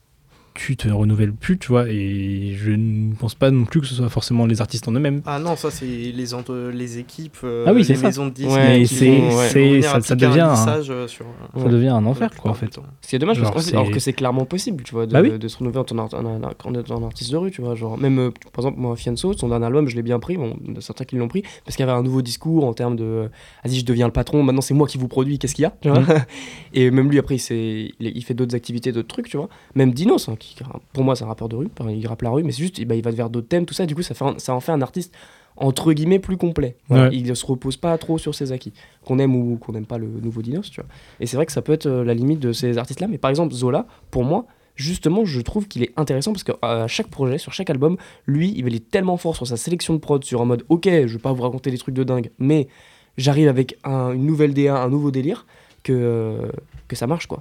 Tu 0.56 0.76
te 0.76 0.88
renouvelles 0.88 1.32
plus, 1.32 1.58
tu 1.58 1.68
vois, 1.68 1.88
et 1.88 2.54
je 2.56 2.70
ne 2.72 3.14
pense 3.14 3.34
pas 3.34 3.50
non 3.50 3.64
plus 3.64 3.80
que 3.80 3.86
ce 3.86 3.94
soit 3.94 4.08
forcément 4.08 4.46
les 4.46 4.60
artistes 4.60 4.88
en 4.88 4.92
eux-mêmes. 4.92 5.22
Ah 5.26 5.38
non, 5.38 5.54
ça 5.56 5.70
c'est 5.70 5.86
les, 5.86 6.34
entre- 6.34 6.70
les 6.72 6.98
équipes, 6.98 7.36
euh, 7.44 7.64
Ah 7.66 7.72
oui, 7.72 7.84
c'est 7.84 7.92
les 7.94 7.98
ça. 8.00 8.06
maisons 8.06 8.26
de 8.26 8.30
disques. 8.32 8.50
Ouais, 8.50 8.84
c'est, 8.86 9.08
ouais. 9.10 9.48
c'est- 9.50 9.82
ça, 9.82 10.00
ça 10.00 10.14
un 10.14 10.16
devient 10.16 10.40
un, 10.40 10.52
lissage, 10.52 10.90
euh, 10.90 11.06
sur- 11.06 11.26
ça 11.54 11.62
Ouais. 11.62 11.70
devient 11.70 11.88
un 11.88 12.04
enfer, 12.06 12.30
quoi, 12.36 12.50
en 12.50 12.54
fait. 12.54 12.66
du 12.66 12.72
temps. 12.72 12.82
Ce 13.02 13.08
qui 13.08 13.16
est 13.16 13.18
dommage, 13.18 13.38
Genre, 13.38 13.52
parce 13.52 13.66
que- 13.66 13.72
alors 13.75 13.86
c'est- 13.86 13.92
que 13.92 13.98
c'est 14.00 14.12
clairement 14.12 14.44
possible, 14.46 14.82
tu 14.82 14.92
vois, 14.94 15.06
de, 15.06 15.12
Bah 15.12 15.20
oui. 15.22 15.38
de 15.38 15.48
se 15.48 15.58
renouveler 15.58 15.80
en 15.80 15.98
en- 15.98 16.42
en- 16.42 16.42
un 16.42 17.02
artiste 17.04 17.30
de 17.32 17.36
rue, 17.36 17.50
tu 17.50 17.60
vois. 17.62 17.75
Genre, 17.75 17.98
même, 17.98 18.18
euh, 18.18 18.30
par 18.52 18.64
exemple, 18.64 18.80
moi, 18.80 18.96
Fianso, 18.96 19.32
son 19.34 19.48
dernier 19.48 19.66
album, 19.66 19.88
je 19.88 19.96
l'ai 19.96 20.02
bien 20.02 20.18
pris, 20.18 20.36
bon, 20.36 20.56
certains 20.80 21.04
qui 21.04 21.16
l'ont 21.16 21.28
pris, 21.28 21.42
parce 21.64 21.76
qu'il 21.76 21.84
y 21.86 21.88
avait 21.88 21.98
un 21.98 22.02
nouveau 22.02 22.22
discours 22.22 22.64
en 22.64 22.72
termes 22.72 22.96
de 22.96 23.28
vas-y, 23.64 23.76
je 23.80 23.84
deviens 23.84 24.06
le 24.06 24.12
patron, 24.12 24.42
maintenant 24.42 24.60
c'est 24.62 24.75
moi 24.75 24.86
qui 24.86 24.96
vous 24.98 25.08
produis, 25.08 25.38
qu'est-ce 25.38 25.54
qu'il 25.54 25.62
y 25.64 25.66
a 25.66 25.75
tu 25.82 25.88
vois 25.90 25.98
Et 26.72 26.90
même 26.90 27.10
lui, 27.10 27.18
après, 27.18 27.36
il 27.36 28.22
fait 28.25 28.34
d'autres 28.34 28.54
activités, 28.54 28.92
d'autres 28.92 29.08
trucs, 29.08 29.28
tu 29.28 29.36
vois. 29.36 29.48
Même 29.75 29.92
Dinos, 29.92 30.28
hein, 30.28 30.36
qui, 30.38 30.45
pour 30.92 31.04
moi, 31.04 31.16
c'est 31.16 31.24
un 31.24 31.28
rappeur 31.28 31.48
de 31.48 31.56
rue, 31.56 31.68
il 31.90 32.06
rappe 32.06 32.22
la 32.22 32.30
rue, 32.30 32.42
mais 32.42 32.52
c'est 32.52 32.62
juste, 32.62 32.84
bah, 32.84 32.94
il 32.94 33.02
va 33.02 33.10
vers 33.10 33.30
d'autres 33.30 33.48
thèmes, 33.48 33.66
tout 33.66 33.74
ça, 33.74 33.86
du 33.86 33.94
coup, 33.94 34.02
ça, 34.02 34.14
fait 34.14 34.24
un- 34.24 34.38
ça 34.38 34.54
en 34.54 34.60
fait 34.60 34.72
un 34.72 34.82
artiste 34.82 35.14
entre 35.58 35.92
guillemets 35.94 36.18
plus 36.18 36.36
complet. 36.36 36.76
Voilà, 36.88 37.08
Ouais. 37.08 37.16
Il 37.16 37.26
ne 37.26 37.34
se 37.34 37.46
repose 37.46 37.78
pas 37.78 37.96
trop 37.96 38.18
sur 38.18 38.34
ses 38.34 38.52
acquis, 38.52 38.74
qu'on 39.06 39.18
aime 39.18 39.34
ou 39.34 39.56
qu'on 39.56 39.72
n'aime 39.72 39.86
pas 39.86 39.96
le 39.96 40.06
nouveau 40.06 40.42
Dinos, 40.42 40.70
tu 40.70 40.80
vois. 40.82 40.88
Et 41.18 41.26
c'est 41.26 41.36
vrai 41.36 41.46
que 41.46 41.52
ça 41.52 41.62
peut 41.62 41.72
être 41.72 41.86
euh, 41.86 42.04
la 42.04 42.12
limite 42.12 42.40
de 42.40 42.52
ces 42.52 42.76
artistes-là, 42.76 43.06
mais 43.08 43.16
par 43.18 43.30
exemple 43.30 43.54
Zola, 43.54 43.86
pour 44.10 44.22
moi, 44.24 44.44
justement, 44.74 45.24
je 45.24 45.40
trouve 45.40 45.66
qu'il 45.66 45.82
est 45.82 45.92
intéressant 45.96 46.32
parce 46.32 46.44
qu'à 46.44 46.86
chaque 46.88 47.06
projet, 47.08 47.38
sur 47.38 47.54
chaque 47.54 47.70
album, 47.70 47.96
lui, 48.26 48.52
il 48.54 48.74
est 48.74 48.90
tellement 48.90 49.16
fort 49.16 49.34
sur 49.34 49.46
sa 49.46 49.56
sélection 49.56 49.94
de 49.94 49.98
prod, 49.98 50.22
sur 50.24 50.42
un 50.42 50.44
mode, 50.44 50.64
ok, 50.68 50.84
je 50.84 51.06
vais 51.14 51.18
pas 51.18 51.32
vous 51.32 51.42
raconter 51.42 51.70
des 51.70 51.78
trucs 51.78 51.94
de 51.94 52.04
dingue, 52.04 52.30
mais 52.38 52.68
j'arrive 53.16 53.48
avec 53.48 53.78
un- 53.84 54.12
une 54.12 54.26
nouvelle 54.26 54.52
DA, 54.52 54.76
un 54.76 54.90
nouveau 54.90 55.10
délire, 55.10 55.46
que, 55.82 55.92
euh, 55.94 56.48
que 56.88 56.96
ça 56.96 57.06
marche, 57.06 57.26
quoi. 57.28 57.40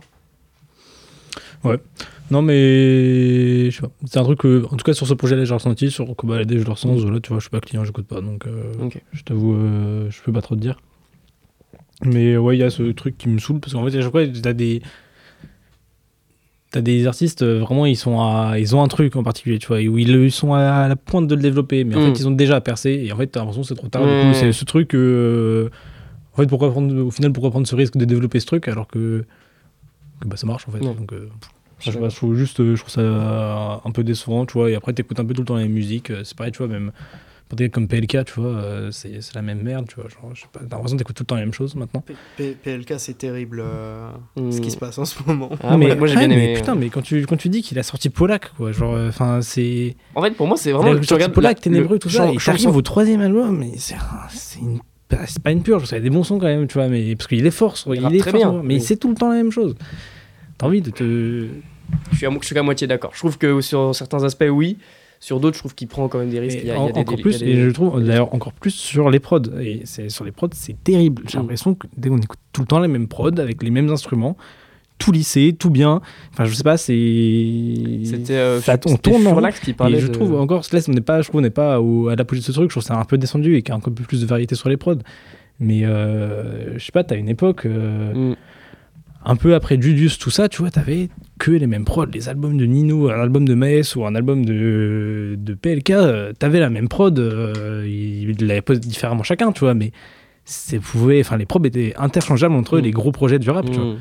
Non, 2.32 2.42
mais 2.42 3.70
je 3.70 3.76
sais 3.76 3.82
pas. 3.82 3.92
C'est 4.06 4.18
un 4.20 4.24
truc 4.24 4.40
que, 4.40 4.66
en 4.66 4.76
tout 4.78 4.84
cas, 4.84 4.94
sur 4.94 5.06
ce 5.08 5.14
projet-là, 5.14 5.46
j'ai 5.46 5.54
ressenti. 5.54 5.92
Sur 5.92 6.16
Kobalade, 6.16 6.52
je 6.52 6.64
le 6.64 6.72
ressens. 6.72 6.98
Zola, 6.98 7.20
tu 7.20 7.30
vois, 7.30 7.38
je 7.40 7.44
suis 7.44 7.50
pas 7.52 7.60
client, 7.60 7.84
j'écoute 7.86 8.08
pas. 8.08 8.22
Donc, 8.22 8.48
euh, 8.48 8.74
je 9.14 9.24
t'avoue, 9.24 9.54
euh, 9.56 10.10
je 10.10 10.22
peux 10.24 10.32
pas 10.34 10.42
trop 10.42 10.56
te 10.56 10.62
dire. 10.62 10.80
Mais 12.04 12.36
ouais, 12.38 12.58
il 12.58 12.60
y 12.60 12.64
a 12.64 12.70
ce 12.70 12.84
truc 12.92 13.18
qui 13.18 13.30
me 13.30 13.38
saoule 13.38 13.60
parce 13.60 13.74
qu'en 13.74 13.86
fait, 13.88 13.98
à 13.98 14.02
chaque 14.02 14.12
fois, 14.12 14.26
t'as 14.28 14.54
des. 14.54 14.82
T'as 16.72 16.82
des 16.82 17.08
artistes, 17.08 17.42
euh, 17.42 17.60
vraiment, 17.60 17.86
ils, 17.86 17.96
sont 17.96 18.20
à, 18.20 18.56
ils 18.60 18.76
ont 18.76 18.82
un 18.84 18.88
truc 18.90 19.16
en 19.16 19.24
particulier, 19.24 19.60
tu 19.60 19.68
vois, 19.68 19.78
où 19.78 19.98
ils 19.98 20.32
sont 20.32 20.54
à 20.56 20.88
la 20.90 20.96
pointe 20.98 21.26
de 21.28 21.36
le 21.36 21.42
développer, 21.42 21.86
mais 21.86 21.96
en 21.96 22.00
Mm. 22.00 22.04
fait, 22.04 22.20
ils 22.20 22.28
ont 22.28 22.32
déjà 22.32 22.60
percé, 22.60 23.02
et 23.06 23.14
en 23.14 23.18
fait, 23.18 23.28
t'as 23.28 23.40
l'impression 23.40 23.62
que 23.62 23.68
c'est 23.70 23.76
trop 23.76 23.88
tard. 23.88 24.06
Du 24.06 24.14
Mm. 24.14 24.28
coup, 24.28 24.34
c'est 24.34 24.52
ce 24.52 24.66
truc. 24.66 24.94
euh, 24.94 25.70
en 26.34 26.38
fait, 26.42 26.48
pourquoi 26.48 26.72
prendre, 26.72 26.94
au 27.02 27.12
final, 27.12 27.32
pourquoi 27.32 27.50
prendre 27.52 27.66
ce 27.68 27.76
risque 27.76 27.96
de 27.96 28.04
développer 28.04 28.42
ce 28.42 28.46
truc 28.46 28.68
alors 28.68 28.88
que 28.88 29.24
bah, 30.26 30.38
ça 30.38 30.46
marche, 30.48 30.68
en 30.68 30.72
fait. 30.72 30.80
Ouais. 30.80 30.94
Donc, 30.94 31.12
euh, 31.14 31.30
je, 31.80 31.92
sais 31.92 32.00
pas, 32.00 32.10
je 32.10 32.16
trouve 32.16 32.36
juste, 32.36 32.60
euh, 32.60 32.76
je 32.76 32.82
trouve 32.82 32.92
ça 32.94 33.82
un 33.84 33.92
peu 33.92 34.04
décevant, 34.04 34.46
tu 34.46 34.54
vois. 34.54 34.70
Et 34.72 34.76
après, 34.76 34.94
t'écoutes 34.94 35.20
un 35.20 35.26
peu 35.26 35.34
tout 35.34 35.42
le 35.42 35.48
temps 35.48 35.56
la 35.56 35.64
même 35.64 35.72
musique. 35.74 36.10
euh, 36.12 36.24
C'est 36.24 36.38
pareil, 36.38 36.52
tu 36.52 36.60
vois, 36.60 36.68
même 36.68 36.92
pour 37.48 37.58
des 37.58 37.70
comme 37.70 37.88
PLK, 37.88 38.26
tu 38.26 38.40
vois, 38.42 38.50
euh, 38.50 38.90
c'est 38.92 39.22
c'est 39.22 39.36
la 39.36 39.44
même 39.44 39.62
merde, 39.62 39.86
tu 39.88 39.96
vois. 40.02 40.10
Genre, 40.10 40.32
je 40.34 40.42
sais 40.42 40.48
pas, 40.52 40.62
t'as 40.62 40.78
l'impression 40.78 40.98
que 40.98 41.04
t'écoutes 41.04 41.16
tout 41.18 41.22
le 41.24 41.28
temps 41.28 41.36
la 41.36 41.42
même 41.42 41.54
chose 41.54 41.76
maintenant. 41.76 42.02
P- 42.02 42.16
P- 42.38 42.58
PLK, 42.64 42.96
c'est 43.00 43.18
terrible 43.20 43.62
euh, 43.64 44.10
Mm. 44.36 44.52
ce 44.52 44.62
qui 44.62 44.72
se 44.72 44.78
passe 44.78 44.98
en 44.98 45.06
ce 45.06 45.20
moment. 45.28 45.52
Ah, 45.62 45.78
moi, 45.78 45.94
moi, 45.94 46.08
j'ai 46.08 46.16
ah, 46.18 46.26
bien 46.26 46.28
mais 46.30 46.54
putain, 46.56 46.74
mais 46.74 46.90
quand 46.90 47.04
tu, 47.04 47.24
quand 47.28 47.38
tu 47.38 47.50
dis 47.50 47.62
qu'il 47.62 47.78
a 47.78 47.84
sorti 47.84 48.10
Polak, 48.10 48.52
quoi, 48.58 48.72
genre, 48.72 48.98
enfin, 49.08 49.42
c'est. 49.44 49.96
En 50.16 50.24
fait, 50.24 50.32
pour 50.32 50.48
moi, 50.48 50.58
c'est 50.58 50.72
vraiment. 50.72 51.00
tu 51.00 51.14
regardes 51.14 51.34
Polak, 51.34 51.58
la- 51.58 51.62
Ténébreux, 51.62 52.00
tout 52.00 52.10
ça, 52.10 52.32
et 52.32 52.40
champ- 52.40 52.52
t'arrives 52.54 52.76
au 52.76 52.82
troisième 52.82 53.22
album, 53.22 53.56
mais 53.60 53.74
c'est 53.78 54.60
une. 54.60 54.80
Bah, 55.10 55.20
C'est 55.28 55.42
pas 55.42 55.52
une 55.52 55.64
purge, 55.64 55.86
ça 55.86 55.96
a 55.98 56.00
des 56.00 56.10
bons 56.10 56.24
sons 56.24 56.40
quand 56.40 56.46
même, 56.48 56.68
tu 56.68 56.74
vois, 56.76 56.88
mais 56.88 57.16
parce 57.16 57.28
qu'il 57.28 57.46
est 57.46 57.52
fort, 57.52 57.76
il, 57.94 58.00
rappe 58.00 58.14
est 58.14 58.18
très 58.20 58.32
fort, 58.32 58.40
bien, 58.54 58.62
mais 58.64 58.76
il 58.76 58.82
sait 58.82 58.98
tout 58.98 59.10
le 59.10 59.16
temps 59.16 59.30
la 59.30 59.36
même 59.36 59.52
chose. 59.52 59.76
T'as 60.58 60.68
envie 60.68 60.82
de 60.82 60.90
te. 60.90 61.48
Je 62.12 62.18
suis 62.18 62.26
à, 62.26 62.30
je 62.32 62.46
suis 62.46 62.60
moitié 62.62 62.88
d'accord. 62.88 63.12
Je 63.14 63.20
trouve 63.20 63.38
que 63.38 63.62
sur 63.62 63.94
certains 63.94 64.24
aspects, 64.24 64.46
oui. 64.50 64.78
Sur 65.20 65.40
d'autres, 65.40 65.56
je 65.56 65.62
trouve 65.62 65.74
qu'il 65.76 65.88
prend 65.88 66.08
quand 66.08 66.20
même 66.20 66.30
des 66.30 66.40
risques. 66.40 66.58
Et 66.58 66.62
Il 66.62 66.68
y 66.68 66.72
a, 66.72 66.76
il 66.76 66.78
y 66.78 66.80
a 66.80 66.82
en- 66.82 66.90
des- 66.92 67.00
encore 67.00 67.16
il 67.18 67.22
plus, 67.22 67.40
des- 67.40 67.46
et 67.48 67.56
je 67.62 67.70
trouve 67.70 68.04
d'ailleurs 68.04 68.34
encore 68.34 68.54
plus 68.54 68.72
sur 68.72 69.10
les 69.10 69.20
prods. 69.20 69.42
Et 69.60 69.82
c'est 69.86 70.10
sur 70.10 70.24
les 70.26 70.32
prods, 70.32 70.50
c'est 70.54 70.82
terrible. 70.84 71.24
J'ai 71.28 71.38
Mm. 71.38 71.42
l'impression 71.42 71.74
que 71.76 71.88
dès 71.98 72.10
qu'on 72.10 72.18
écoute 72.18 72.40
tout 72.54 72.62
le 72.62 72.68
temps 72.68 72.80
les 72.80 72.88
mêmes 72.88 73.08
prods 73.08 73.38
avec 73.40 73.64
les 73.64 73.72
mêmes 73.72 73.90
instruments, 73.90 74.36
tout 74.98 75.12
lissé, 75.12 75.56
tout 75.58 75.70
bien. 75.70 76.02
Enfin, 76.32 76.46
je 76.46 76.54
sais 76.54 76.64
pas, 76.64 76.78
c'est. 76.78 76.94
C'était 78.06 78.34
euh, 78.36 78.60
on 78.88 78.96
tourne 78.98 79.28
en 79.28 79.32
Furlax 79.32 79.60
qui 79.60 79.74
parlait 79.74 79.98
Et 79.98 80.02
je 80.02 80.08
de- 80.08 80.14
trouve 80.14 80.36
encore, 80.40 80.64
Celeste, 80.66 80.90
on 80.90 80.94
n'est 80.94 81.02
pas, 81.02 81.22
je 81.22 81.28
trouve, 81.28 81.40
on 81.40 81.44
n'est 81.44 81.50
pas 81.50 81.82
au- 81.82 82.08
à 82.08 82.16
l'apogée 82.16 82.42
de 82.42 82.46
ce 82.46 82.52
truc. 82.52 82.70
Je 82.70 82.74
trouve 82.74 82.84
que 82.84 82.88
c'est 82.88 82.94
un 83.00 83.04
peu 83.06 83.18
descendu 83.18 83.56
et 83.56 83.62
qu'il 83.62 83.70
y 83.70 83.74
a 83.74 83.76
un 83.76 83.80
peu 83.82 83.92
plus 83.92 84.22
de 84.22 84.26
variété 84.26 84.56
sur 84.56 84.70
les 84.70 84.78
prods. 84.78 84.96
Mais 85.60 85.86
euh, 85.86 86.78
je 86.78 86.84
sais 86.86 86.92
pas, 86.92 87.04
t'as 87.04 87.16
une 87.18 87.30
époque. 87.30 87.66
euh, 87.66 88.32
Mm. 88.32 88.36
un 89.28 89.36
peu 89.38 89.56
après 89.56 89.82
Julius, 89.82 90.18
tout 90.20 90.30
ça, 90.30 90.48
tu 90.50 90.62
vois, 90.62 90.70
t'avais 90.72 91.10
que 91.40 91.52
les 91.52 91.66
mêmes 91.68 91.84
prods. 91.86 92.06
Les 92.14 92.30
albums 92.30 92.58
de 92.58 92.66
Nino, 92.66 93.10
un 93.10 93.20
album 93.20 93.48
de 93.48 93.54
Maes 93.56 93.96
ou 93.96 94.06
un 94.06 94.14
album 94.16 94.46
de, 94.46 95.36
de 95.38 95.54
PLK, 95.56 95.90
euh, 95.92 96.32
t'avais 96.38 96.60
la 96.60 96.70
même 96.70 96.88
prod. 96.88 97.18
euh, 97.20 97.86
ils 97.88 98.36
l'avaient 98.46 98.62
pas 98.62 98.76
différemment 98.76 99.24
chacun, 99.24 99.52
tu 99.52 99.62
vois, 99.62 99.74
mais 99.74 99.92
c'est 100.46 100.80
pouvait, 100.80 101.22
enfin, 101.22 101.38
les 101.38 101.46
prods 101.48 101.64
étaient 101.64 101.94
interchangeables 101.98 102.54
entre 102.56 102.78
Mm. 102.80 102.82
les 102.84 102.92
gros 102.92 103.12
projets 103.12 103.40
du 103.40 103.50
rap, 103.50 103.66
tu 103.70 103.80
vois. 103.80 103.96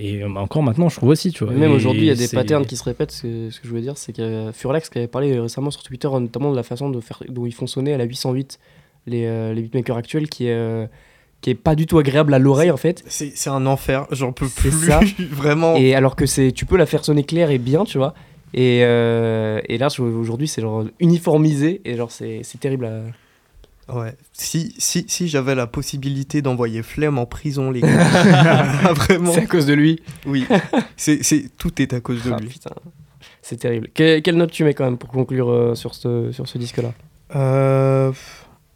Et 0.00 0.22
euh, 0.22 0.28
encore 0.36 0.62
maintenant, 0.62 0.88
je 0.88 0.96
trouve 0.96 1.08
aussi, 1.08 1.32
tu 1.32 1.44
vois. 1.44 1.52
Même 1.52 1.72
aujourd'hui, 1.72 2.02
il 2.02 2.06
y 2.06 2.10
a 2.10 2.14
des 2.14 2.28
patterns 2.28 2.64
qui 2.64 2.76
se 2.76 2.84
répètent. 2.84 3.10
Ce 3.10 3.22
que, 3.22 3.50
ce 3.50 3.60
que 3.60 3.66
je 3.68 3.72
veux 3.72 3.80
dire, 3.80 3.96
c'est 3.96 4.12
qu'il 4.12 4.24
y 4.24 4.26
a 4.26 4.52
Furlax 4.52 4.88
qui 4.88 4.98
avait 4.98 5.08
parlé 5.08 5.38
récemment 5.38 5.70
sur 5.70 5.82
Twitter, 5.82 6.08
notamment 6.08 6.50
de 6.50 6.56
la 6.56 6.62
façon 6.62 6.88
de 6.90 7.00
faire, 7.00 7.22
dont 7.28 7.46
ils 7.46 7.54
font 7.54 7.66
sonner 7.66 7.92
à 7.94 7.98
la 7.98 8.04
808 8.04 8.58
les, 9.06 9.26
euh, 9.26 9.52
les 9.52 9.62
beatmakers 9.62 9.96
actuels, 9.96 10.28
qui 10.28 10.46
est, 10.46 10.54
euh, 10.54 10.86
qui 11.40 11.50
est 11.50 11.54
pas 11.54 11.74
du 11.74 11.86
tout 11.86 11.98
agréable 11.98 12.32
à 12.34 12.38
l'oreille 12.38 12.70
en 12.70 12.76
fait. 12.76 13.02
C'est 13.06 13.32
c'est 13.34 13.50
un 13.50 13.66
enfer, 13.66 14.06
j'en 14.10 14.32
peux 14.32 14.48
plus. 14.48 14.70
ça. 14.70 15.00
Vraiment. 15.30 15.74
Et 15.76 15.94
alors 15.94 16.16
que 16.16 16.26
c'est, 16.26 16.52
tu 16.52 16.66
peux 16.66 16.76
la 16.76 16.86
faire 16.86 17.04
sonner 17.04 17.24
claire 17.24 17.50
et 17.50 17.58
bien, 17.58 17.84
tu 17.84 17.98
vois. 17.98 18.14
Et, 18.54 18.80
euh, 18.82 19.60
et 19.68 19.78
là, 19.78 19.88
aujourd'hui, 19.98 20.48
c'est 20.48 20.62
genre 20.62 20.84
uniformisé 21.00 21.80
et 21.84 21.96
genre 21.96 22.10
c'est, 22.10 22.40
c'est 22.44 22.58
terrible. 22.58 22.86
À... 22.86 23.02
Ouais. 23.92 24.14
Si, 24.32 24.74
si, 24.78 25.04
si 25.08 25.28
j'avais 25.28 25.54
la 25.54 25.66
possibilité 25.66 26.42
d'envoyer 26.42 26.82
Flemme 26.82 27.18
en 27.18 27.26
prison, 27.26 27.70
les 27.70 27.80
gars. 27.80 27.88
Vraiment. 28.92 29.32
C'est 29.32 29.42
à 29.42 29.46
cause 29.46 29.66
de 29.66 29.72
lui. 29.74 30.02
Oui. 30.26 30.46
C'est, 30.96 31.22
c'est, 31.22 31.46
tout 31.56 31.80
est 31.80 31.92
à 31.94 32.00
cause 32.00 32.22
de 32.22 32.32
Ah, 32.32 32.38
lui. 32.38 32.54
C'est 33.42 33.56
terrible. 33.56 33.88
Que- 33.94 34.18
quelle 34.20 34.36
note 34.36 34.50
tu 34.50 34.64
mets 34.64 34.74
quand 34.74 34.84
même 34.84 34.98
pour 34.98 35.08
conclure 35.10 35.50
euh, 35.50 35.74
sur 35.74 35.94
ce, 35.94 36.30
sur 36.32 36.46
ce 36.46 36.58
disque-là? 36.58 36.92
Euh, 37.34 38.12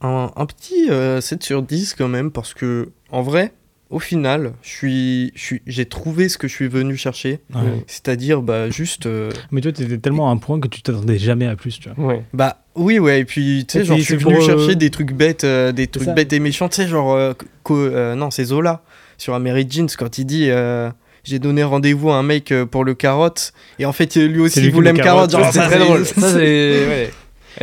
un, 0.01 0.31
un 0.35 0.47
petit 0.47 0.89
euh, 0.91 1.21
7 1.21 1.43
sur 1.43 1.63
10 1.63 1.95
quand 1.95 2.09
même, 2.09 2.31
parce 2.31 2.55
que, 2.55 2.91
en 3.11 3.23
vrai, 3.23 3.53
au 3.93 3.99
final, 4.01 4.53
je 4.63 4.69
suis, 4.69 5.33
je 5.35 5.41
suis, 5.43 5.63
j'ai 5.67 5.85
trouvé 5.87 6.29
ce 6.29 6.39
que 6.39 6.49
je 6.49 6.53
suis 6.55 6.67
venu 6.69 6.97
chercher. 6.97 7.41
Ouais. 7.55 7.61
C'est-à-dire, 7.87 8.43
bah, 8.43 8.71
juste. 8.71 9.07
euh, 9.07 9.31
Mais 9.51 9.61
toi, 9.61 9.71
t'étais 9.71 9.99
tellement 9.99 10.29
à 10.31 10.33
un 10.33 10.39
point 10.39 10.59
que 10.59 10.67
tu 10.69 10.83
t'attendais 10.83 11.19
jamais 11.19 11.47
à 11.47 11.55
plus, 11.57 11.79
tu 11.79 11.89
vois. 11.91 12.07
Ouais. 12.07 12.25
Bah 12.33 12.59
oui 12.75 12.99
ouais 12.99 13.21
et 13.21 13.25
puis 13.27 13.67
tu 13.69 13.79
sais 13.79 13.85
genre 13.85 13.99
je 13.99 14.03
suis 14.03 14.17
venu 14.17 14.35
pour, 14.35 14.43
euh, 14.43 14.47
chercher 14.47 14.77
des 14.77 14.89
trucs 14.89 15.13
bêtes 15.13 15.45
euh, 15.45 15.73
des 15.73 15.89
trucs 15.89 16.09
bêtes 16.09 16.33
et 16.33 16.41
méchants 16.41 16.71
tu 16.71 16.77
sais 16.77 16.89
genre 16.89 17.13
euh, 17.13 17.35
euh, 17.71 18.15
non 18.15 18.31
c'est 18.31 18.45
Zola 18.47 18.83
sur 19.19 19.39
Mary 19.39 19.67
Jeans 19.69 19.89
quand 19.99 20.17
il 20.17 20.25
dit 20.25 20.47
euh, 20.49 20.91
j'ai 21.23 21.39
donné 21.39 21.65
rendez-vous 21.65 22.09
à 22.09 22.17
un 22.17 22.23
mec 22.23 22.51
pour 22.71 22.85
le 22.85 22.95
carotte 22.95 23.53
et 23.79 23.85
en 23.85 23.93
fait 23.93 24.17
lui 24.17 24.41
aussi 24.41 24.61
lui 24.63 24.69
qui 24.69 24.73
voulait 24.73 24.93
le 24.93 24.97
me 24.99 25.03
carotte 25.05 25.31
carotte, 25.33 25.45
genre 25.45 25.53
ça, 25.53 25.69
c'est 25.69 25.77
très 25.77 25.85
drôle. 25.85 26.07
Ça. 26.07 26.35
Ouais. 26.39 27.11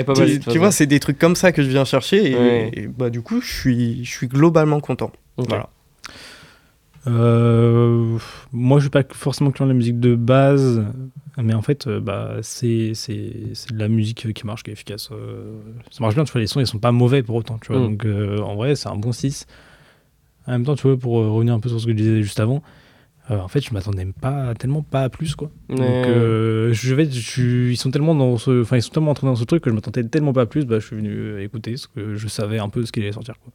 Mal, 0.08 0.40
tu, 0.48 0.60
vois 0.60 0.72
c'est 0.72 0.86
des 0.86 1.00
trucs 1.00 1.18
comme 1.18 1.36
ça 1.36 1.52
que 1.52 1.64
je 1.64 1.70
viens 1.70 1.86
chercher 1.86 2.30
et, 2.32 2.36
Ouais. 2.36 2.72
et, 2.74 2.86
bah 2.88 3.10
du 3.10 3.22
coup 3.22 3.42
je 3.42 3.52
suis 3.52 4.06
je 4.06 4.12
suis 4.12 4.28
globalement 4.28 4.80
content 4.80 5.12
voilà 5.38 5.70
Euh, 7.08 8.18
moi, 8.52 8.80
je 8.80 8.84
suis 8.84 8.90
pas 8.90 9.04
forcément 9.12 9.52
client 9.52 9.68
de 9.68 9.72
la 9.72 9.78
musique 9.78 10.00
de 10.00 10.16
base, 10.16 10.84
mais 11.38 11.54
en 11.54 11.62
fait, 11.62 11.88
euh, 11.88 12.00
bah, 12.00 12.36
c'est 12.42 12.92
c'est 12.94 13.32
c'est 13.54 13.74
de 13.74 13.80
la 13.80 13.88
musique 13.88 14.32
qui 14.34 14.46
marche, 14.46 14.64
qui 14.64 14.70
est 14.70 14.74
efficace. 14.74 15.10
euh, 15.12 15.60
ça 15.92 16.02
marche 16.02 16.16
bien, 16.16 16.24
tu 16.26 16.32
vois, 16.32 16.42
les 16.42 16.48
sons, 16.48 16.60
ils 16.60 16.68
sont 16.68 16.80
pas 16.80 16.92
mauvais 16.92 17.24
pour 17.24 17.36
autant, 17.36 17.58
tu 17.60 17.72
vois. 17.72 17.82
Mm. 17.82 17.98
Donc, 17.98 18.06
en 18.44 18.56
vrai, 18.56 18.76
c'est 18.76 18.90
un 18.90 18.96
bon 18.96 19.12
6. 19.12 19.46
En 20.48 20.52
même 20.54 20.66
temps, 20.66 20.76
tu 20.76 20.88
vois, 20.88 20.98
pour 20.98 21.14
revenir 21.14 21.54
un 21.54 21.60
peu 21.60 21.70
sur 21.70 21.80
ce 21.80 21.86
que 21.86 21.92
je 21.92 21.98
disais 21.98 22.22
juste 22.22 22.40
avant, 22.40 22.62
en 23.30 23.48
fait, 23.48 23.62
je 23.62 23.72
m'attendais 23.74 24.08
pas 24.20 24.56
tellement 24.56 24.82
pas 24.82 25.04
à 25.04 25.10
plus 25.10 25.36
quoi. 25.36 25.52
Donc, 25.70 25.78
je 25.78 26.96
vais, 26.96 27.06
je 27.10 27.20
suis- 27.20 27.72
ils 27.74 27.78
sont 27.78 27.92
tellement 27.92 28.16
dans 28.16 28.38
ce, 28.38 28.62
enfin, 28.64 28.78
ils 28.78 28.82
sont 28.82 28.92
tellement 28.92 29.12
entrés 29.12 29.28
dans 29.28 29.36
ce 29.36 29.44
truc 29.44 29.64
que 29.64 29.70
je 29.70 29.76
m'attendais 29.76 30.04
tellement 30.04 30.34
pas 30.34 30.42
à 30.42 30.46
plus. 30.48 30.66
Bah, 30.66 30.80
je 30.80 30.88
suis 30.88 30.96
venu 30.96 31.42
écouter 31.42 31.78
ce 31.78 31.88
que 31.88 32.16
je 32.16 32.28
savais 32.28 32.58
un 32.60 32.70
peu 32.70 32.84
ce 32.86 32.92
qu'il 32.92 33.04
allait 33.04 33.12
sortir. 33.12 33.36
Quoi. 33.40 33.54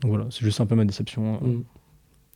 Donc 0.00 0.10
voilà, 0.10 0.26
c'est 0.30 0.44
juste 0.44 0.60
un 0.60 0.66
peu 0.66 0.74
ma 0.76 0.84
déception. 0.84 1.34
Mm. 1.42 1.62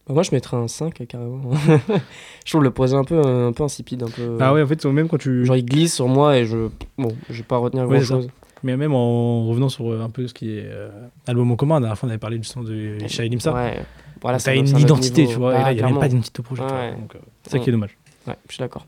Bah, 0.07 0.15
moi, 0.15 0.23
je 0.23 0.31
mettrais 0.33 0.57
un 0.57 0.69
5 0.69 1.05
carrément. 1.09 1.41
je 2.45 2.51
trouve 2.53 2.63
le 2.63 2.71
projet 2.71 2.95
un 2.95 3.05
peu, 3.05 3.21
un 3.21 3.53
peu 3.53 3.65
insipide. 3.65 4.03
Un 4.05 4.09
peu... 4.11 4.39
Ah 4.41 4.53
ouais, 4.55 4.63
en 4.63 4.67
fait, 4.67 4.85
même 4.87 5.09
quand 5.09 5.19
tu, 5.19 5.45
Genre, 5.45 5.57
il 5.57 5.65
glisse 5.65 5.95
sur 5.95 6.07
moi 6.09 6.37
et 6.39 6.47
je. 6.47 6.69
Bon, 6.97 7.09
je 7.29 7.39
vais 7.39 7.43
pas 7.43 7.57
retenir 7.57 7.85
Ouais, 7.89 7.99
grand 7.99 8.07
ça. 8.07 8.15
chose. 8.15 8.29
mais 8.63 8.77
même 8.77 8.95
en 8.95 9.47
revenant 9.49 9.69
sur 9.69 9.91
euh, 9.93 10.01
un 10.03 10.11
peu 10.11 10.27
ce 10.29 10.35
qui 10.35 10.51
est 10.59 10.63
euh, 10.65 10.89
album 11.27 11.51
en 11.51 11.57
commun, 11.57 11.75
la 11.77 11.81
dernière 11.81 11.99
fois 11.99 12.07
on 12.07 12.11
avait 12.11 12.19
parlé 12.19 12.37
justement 12.39 12.65
de 12.65 12.99
Shai 13.09 13.29
Limsa. 13.29 13.53
Ouais. 13.53 13.81
Voilà, 14.23 14.39
T'as 14.39 14.55
une 14.57 14.67
identité, 14.79 15.27
tu 15.27 15.35
vois. 15.35 15.53
et 15.55 15.57
Ah, 15.57 15.63
là, 15.65 15.73
il 15.73 15.75
n'y 15.77 15.81
a 15.81 15.83
même 15.83 15.91
clairement. 15.93 16.01
pas 16.01 16.09
d'identité 16.09 16.41
au 16.41 16.43
projet. 16.43 16.63
Ouais. 16.63 16.69
Euh, 16.71 17.19
c'est 17.45 17.51
ça 17.53 17.59
qui 17.59 17.69
est 17.69 17.73
Mm. 17.73 17.77
dommage. 17.77 17.97
Ouais, 18.27 18.35
je 18.49 18.55
suis 18.55 18.61
d'accord. 18.61 18.87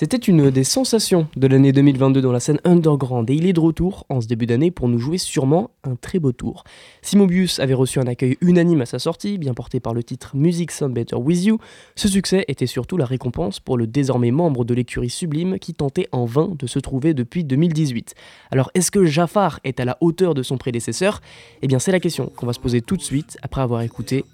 C'était 0.00 0.16
une 0.16 0.48
des 0.48 0.64
sensations 0.64 1.28
de 1.36 1.46
l'année 1.46 1.72
2022 1.72 2.22
dans 2.22 2.32
la 2.32 2.40
scène 2.40 2.58
underground 2.64 3.28
et 3.28 3.34
il 3.34 3.44
est 3.44 3.52
de 3.52 3.60
retour 3.60 4.06
en 4.08 4.22
ce 4.22 4.26
début 4.26 4.46
d'année 4.46 4.70
pour 4.70 4.88
nous 4.88 4.98
jouer 4.98 5.18
sûrement 5.18 5.72
un 5.84 5.94
très 5.94 6.18
beau 6.18 6.32
tour. 6.32 6.64
Si 7.02 7.18
Mobius 7.18 7.58
avait 7.58 7.74
reçu 7.74 7.98
un 7.98 8.06
accueil 8.06 8.38
unanime 8.40 8.80
à 8.80 8.86
sa 8.86 8.98
sortie, 8.98 9.36
bien 9.36 9.52
porté 9.52 9.78
par 9.78 9.92
le 9.92 10.02
titre 10.02 10.34
Music 10.34 10.70
Sound 10.70 10.94
Better 10.94 11.16
With 11.16 11.44
You, 11.44 11.58
ce 11.96 12.08
succès 12.08 12.46
était 12.48 12.64
surtout 12.64 12.96
la 12.96 13.04
récompense 13.04 13.60
pour 13.60 13.76
le 13.76 13.86
désormais 13.86 14.30
membre 14.30 14.64
de 14.64 14.72
l'écurie 14.72 15.10
sublime 15.10 15.58
qui 15.58 15.74
tentait 15.74 16.08
en 16.12 16.24
vain 16.24 16.50
de 16.58 16.66
se 16.66 16.78
trouver 16.78 17.12
depuis 17.12 17.44
2018. 17.44 18.14
Alors 18.50 18.70
est-ce 18.72 18.90
que 18.90 19.04
Jafar 19.04 19.60
est 19.64 19.80
à 19.80 19.84
la 19.84 19.98
hauteur 20.00 20.32
de 20.32 20.42
son 20.42 20.56
prédécesseur? 20.56 21.20
Eh 21.60 21.66
bien 21.66 21.78
c'est 21.78 21.92
la 21.92 22.00
question 22.00 22.32
qu'on 22.36 22.46
va 22.46 22.54
se 22.54 22.60
poser 22.60 22.80
tout 22.80 22.96
de 22.96 23.02
suite 23.02 23.36
après 23.42 23.60
avoir 23.60 23.82
écouté 23.82 24.24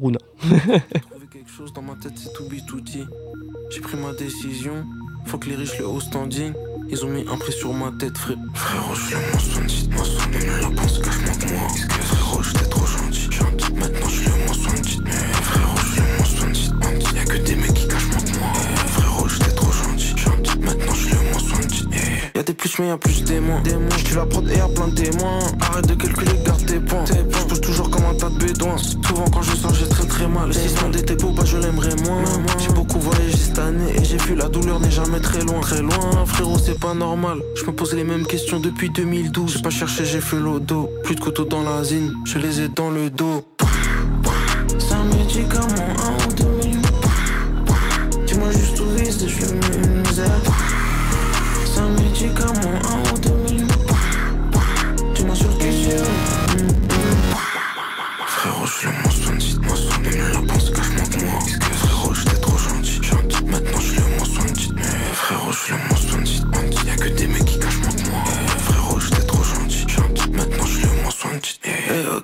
Runa. 0.00 0.18
Dans 1.74 1.82
ma 1.82 1.94
tête, 1.94 2.14
c'est 2.16 2.32
tout 2.32 2.44
bitouti. 2.48 3.04
J'ai 3.68 3.80
pris 3.80 3.98
ma 3.98 4.14
décision. 4.14 4.86
Faut 5.26 5.36
que 5.36 5.50
les 5.50 5.56
riches 5.56 5.78
le 5.78 5.86
haut 5.86 6.00
standing. 6.00 6.54
Ils 6.88 7.04
ont 7.04 7.08
mis 7.10 7.24
un 7.28 7.36
prix 7.36 7.52
sur 7.52 7.74
ma 7.74 7.92
tête, 7.92 8.16
frère. 8.16 8.38
Frérot, 8.54 8.94
je 8.94 9.06
suis 9.06 9.14
le 9.14 9.32
monstre, 9.32 9.66
dites-moi 9.66 10.04
son 10.04 10.30
la 10.62 10.70
pense 10.70 10.98
cache-moi 10.98 11.34
que 11.34 11.52
moi. 11.52 12.19
Y'a 22.40 22.44
des 22.44 22.54
plus, 22.54 22.78
mais 22.78 22.86
y'a 22.86 22.96
plus 22.96 23.22
d'émoins. 23.22 23.62
Je 24.08 24.16
la 24.16 24.24
prod 24.24 24.48
et 24.48 24.56
y'a 24.56 24.66
plein 24.68 24.88
de 24.88 24.94
témoins. 24.94 25.40
Arrête 25.60 25.86
de 25.86 25.92
calculer, 25.94 26.32
garde 26.42 26.64
tes 26.64 26.80
points. 26.80 27.04
Je 27.04 27.46
pousse 27.46 27.60
toujours 27.60 27.90
comme 27.90 28.06
un 28.06 28.14
tas 28.14 28.30
de 28.30 28.38
bédouins. 28.38 28.78
Souvent 28.78 29.26
quand 29.30 29.42
je 29.42 29.54
sors, 29.54 29.74
j'ai 29.74 29.86
très 29.86 30.06
très 30.06 30.26
mal. 30.26 30.46
Le 30.46 30.54
six 30.54 30.74
des 31.04 31.16
beau, 31.16 31.32
bah 31.32 31.42
je 31.44 31.58
l'aimerais 31.58 31.94
moins. 31.96 32.24
J'ai 32.58 32.72
beaucoup 32.72 32.98
voyagé 32.98 33.36
cette 33.36 33.58
année 33.58 33.92
et 33.94 34.02
j'ai 34.02 34.16
vu 34.16 34.34
la 34.36 34.48
douleur 34.48 34.80
n'est 34.80 34.90
jamais 34.90 35.20
très 35.20 35.44
loin. 35.44 35.60
Très 35.60 35.82
loin, 35.82 36.24
frérot, 36.24 36.56
c'est 36.56 36.80
pas 36.80 36.94
normal. 36.94 37.42
Je 37.56 37.66
me 37.66 37.72
pose 37.72 37.92
les 37.92 38.04
mêmes 38.04 38.24
questions 38.24 38.58
depuis 38.58 38.88
2012. 38.88 39.56
J'ai 39.56 39.62
pas 39.62 39.68
cherché, 39.68 40.06
j'ai 40.06 40.22
fait 40.22 40.38
l'odo. 40.38 40.88
Plus 41.04 41.16
de 41.16 41.20
couteaux 41.20 41.44
dans 41.44 41.62
la 41.62 41.84
zine, 41.84 42.10
je 42.24 42.38
les 42.38 42.62
ai 42.62 42.68
dans 42.68 42.88
le 42.88 43.10
dos. 43.10 43.44
C'est 44.78 44.94
un 44.94 45.04
médicament, 45.04 45.90
un 46.06 46.26
ou 46.26 46.32
deux. 46.32 46.70
Dis-moi 48.26 48.50
juste 48.50 48.80
où 48.80 48.86
vise, 48.96 49.26
je 49.26 49.44
une 49.44 49.56
misère. 49.56 49.69
C'est 52.20 52.38
un 52.42 52.59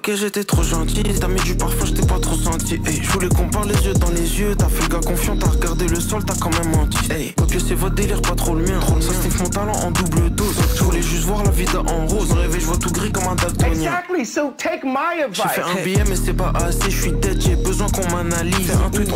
ok, 0.08 0.14
j'étais 0.16 0.44
trop 0.44 0.62
gentil. 0.62 1.02
T'as 1.20 1.28
mis 1.28 1.40
du 1.40 1.54
parfum, 1.54 1.84
j'étais 1.86 2.06
pas 2.06 2.18
trop 2.18 2.36
senti. 2.36 2.80
Eh, 2.86 3.02
je 3.02 3.10
voulais 3.10 3.28
qu'on 3.28 3.48
parle 3.48 3.68
les 3.68 3.86
yeux 3.86 3.94
dans 3.94 4.10
les 4.10 4.38
yeux. 4.40 4.54
T'as 4.56 4.68
fait 4.68 4.82
le 4.82 4.88
gars 4.88 5.00
confiant, 5.06 5.36
t'as 5.36 5.48
regardé 5.48 5.86
le 5.88 6.00
sol, 6.00 6.24
t'as 6.24 6.34
quand 6.40 6.50
même 6.50 6.70
menti. 6.76 6.98
Eh, 7.10 7.32
copier, 7.32 7.60
c'est 7.66 7.74
votre 7.74 7.94
délire, 7.94 8.22
pas 8.22 8.34
trop 8.34 8.54
le 8.54 8.64
mien. 8.64 8.80
Ça 9.00 9.12
sniff 9.12 9.40
mon 9.40 9.48
talent 9.48 9.72
en 9.72 9.90
double 9.90 10.30
dose. 10.30 10.56
Je 10.76 10.84
voulais 10.84 11.02
juste 11.02 11.24
voir 11.24 11.42
la 11.44 11.50
vie 11.50 11.66
en 11.76 12.06
rose. 12.06 12.28
Le 12.34 12.40
réveil, 12.42 12.60
je 12.60 12.66
vois 12.66 12.76
tout 12.76 12.90
gris 12.90 13.10
comme 13.10 13.24
un 13.24 13.34
daltonien. 13.34 13.72
Exactly, 13.72 14.26
so 14.26 14.52
take 14.56 14.80
my 14.84 15.26
J'ai 15.32 15.42
fait 15.42 15.60
advice. 15.60 15.78
un 15.80 15.84
billet 15.84 16.04
mais 16.08 16.16
c'est 16.16 16.34
pas 16.34 16.52
assez, 16.54 16.90
je 16.90 17.00
suis 17.02 17.12
dead, 17.12 17.40
j'ai 17.40 17.56
besoin 17.56 17.88
qu'on 17.88 18.08
m'analyse 18.14 18.70
un 18.70 18.90
tweet, 18.90 19.10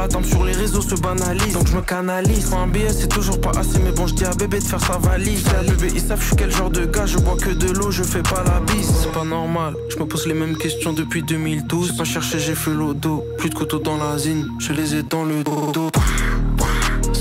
la 0.00 0.22
sur 0.22 0.44
les 0.44 0.52
réseaux 0.52 0.80
se 0.80 0.94
banalise, 0.94 1.52
donc 1.52 1.66
je 1.66 1.76
me 1.76 1.82
canalise. 1.82 2.52
Un 2.54 2.66
billet 2.66 2.92
c'est 2.92 3.08
toujours 3.08 3.40
pas 3.40 3.50
assez 3.58 3.78
mais 3.84 3.92
bon 3.92 4.06
je 4.06 4.14
dis 4.14 4.24
à 4.24 4.30
bébé 4.30 4.58
de 4.58 4.64
faire 4.64 4.80
sa 4.80 4.96
valise. 4.98 5.44
À 5.48 5.62
bébé 5.62 5.88
ils 5.94 6.00
savent 6.00 6.20
je 6.20 6.26
suis 6.26 6.36
quel 6.36 6.50
genre 6.50 6.70
de 6.70 6.86
gars, 6.86 7.06
je 7.06 7.18
bois 7.18 7.36
que 7.36 7.50
de 7.50 7.70
l'eau, 7.72 7.90
je 7.90 8.02
fais 8.02 8.22
pas 8.22 8.42
la 8.44 8.60
bise. 8.60 8.90
C'est 9.02 9.12
pas 9.12 9.24
normal, 9.24 9.74
je 9.90 9.98
me 9.98 10.06
pose 10.06 10.26
les 10.26 10.34
mêmes 10.34 10.56
questions 10.56 10.92
depuis 10.92 11.22
2012 11.22 11.90
J'ai 11.90 11.96
pas 11.96 12.04
cherché, 12.04 12.38
j'ai 12.38 12.54
fait 12.54 12.72
l'odo, 12.72 13.24
plus 13.38 13.50
de 13.50 13.54
couteaux 13.54 13.78
dans 13.78 13.98
la 13.98 14.16
zine, 14.16 14.48
je 14.58 14.72
les 14.72 14.94
ai 14.94 15.02
dans 15.02 15.24
le 15.24 15.42
dos. 15.44 15.90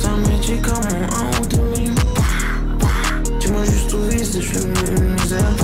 Un 0.05 0.29
médicament, 0.29 0.79
un 1.11 1.55
ou 1.57 1.77
millions 1.77 1.95
Dis-moi 3.39 3.63
juste 3.65 3.93
où 3.93 4.09
vise, 4.09 4.35
je 4.35 4.41
suis 4.41 4.57
une 4.57 5.13
misère 5.13 5.55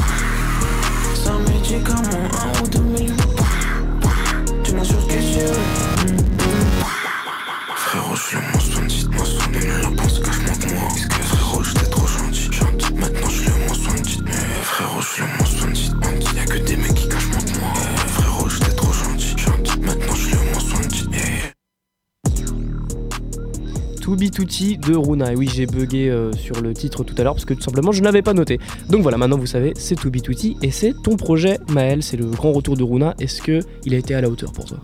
c'est 1.15 1.29
un 1.29 1.39
médicament, 1.39 2.29
un 2.43 2.63
ou 2.63 2.67
deux 2.67 2.79
millions. 2.79 3.34
Tutti 24.35 24.77
de 24.77 24.93
Runa. 24.95 25.31
Et 25.31 25.35
oui, 25.35 25.49
j'ai 25.51 25.65
bugué 25.65 26.09
euh, 26.09 26.31
sur 26.33 26.61
le 26.61 26.73
titre 26.73 27.03
tout 27.05 27.15
à 27.17 27.23
l'heure 27.23 27.33
parce 27.33 27.45
que 27.45 27.53
tout 27.53 27.61
simplement 27.61 27.91
je 27.93 28.01
ne 28.01 28.05
l'avais 28.05 28.21
pas 28.21 28.33
noté. 28.33 28.59
Donc 28.89 29.01
voilà, 29.01 29.17
maintenant 29.17 29.37
vous 29.37 29.45
savez, 29.45 29.71
c'est 29.75 29.95
To 29.95 30.09
Be 30.11 30.21
Tutti 30.21 30.57
et 30.61 30.71
c'est 30.71 30.93
ton 31.03 31.15
projet, 31.15 31.57
Maël. 31.69 32.03
C'est 32.03 32.17
le 32.17 32.25
grand 32.25 32.51
retour 32.51 32.75
de 32.75 32.83
Runa. 32.83 33.15
Est-ce 33.19 33.41
que 33.41 33.59
il 33.85 33.93
a 33.93 33.97
été 33.97 34.13
à 34.13 34.19
la 34.21 34.29
hauteur 34.29 34.51
pour 34.51 34.65
toi? 34.65 34.77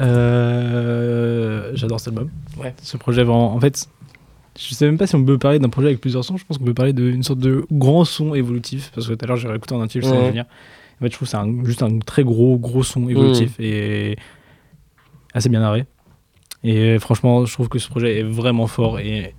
Euh, 0.00 1.70
J'adore 1.74 2.00
cet 2.00 2.08
album. 2.08 2.30
Ouais. 2.60 2.74
Ce 2.82 2.96
projet, 2.96 3.22
vraiment, 3.24 3.54
en 3.54 3.60
fait, 3.60 3.88
je 4.58 4.74
sais 4.74 4.86
même 4.86 4.98
pas 4.98 5.06
si 5.06 5.14
on 5.14 5.24
peut 5.24 5.38
parler 5.38 5.58
d'un 5.58 5.68
projet 5.68 5.88
avec 5.88 6.00
plusieurs 6.00 6.24
sons. 6.24 6.36
Je 6.36 6.44
pense 6.44 6.58
qu'on 6.58 6.64
peut 6.64 6.74
parler 6.74 6.92
d'une 6.92 7.22
sorte 7.22 7.38
de 7.40 7.64
grand 7.72 8.04
son 8.04 8.34
évolutif. 8.34 8.90
Parce 8.94 9.08
que 9.08 9.14
tout 9.14 9.24
à 9.24 9.28
l'heure, 9.28 9.36
j'ai 9.36 9.48
réécouté 9.48 9.74
en 9.74 9.80
entier 9.82 10.02
son 10.02 10.10
Ouais. 10.10 10.16
ingénieur. 10.18 10.46
En 11.00 11.04
fait, 11.04 11.10
je 11.10 11.16
trouve 11.16 11.28
que 11.28 11.36
c'est 11.36 11.66
juste 11.66 11.82
un 11.82 11.98
très 12.00 12.22
gros, 12.24 12.56
gros 12.58 12.82
son 12.82 13.08
évolutif 13.08 13.58
et 13.58 14.16
assez 15.32 15.48
bien 15.48 15.60
narré. 15.60 15.86
Et 16.64 16.98
franchement, 16.98 17.44
je 17.44 17.52
trouve 17.52 17.68
que 17.68 17.78
ce 17.78 17.88
projet 17.88 18.18
est 18.20 18.22
vraiment 18.22 18.66
fort. 18.66 18.98
Et 18.98 19.34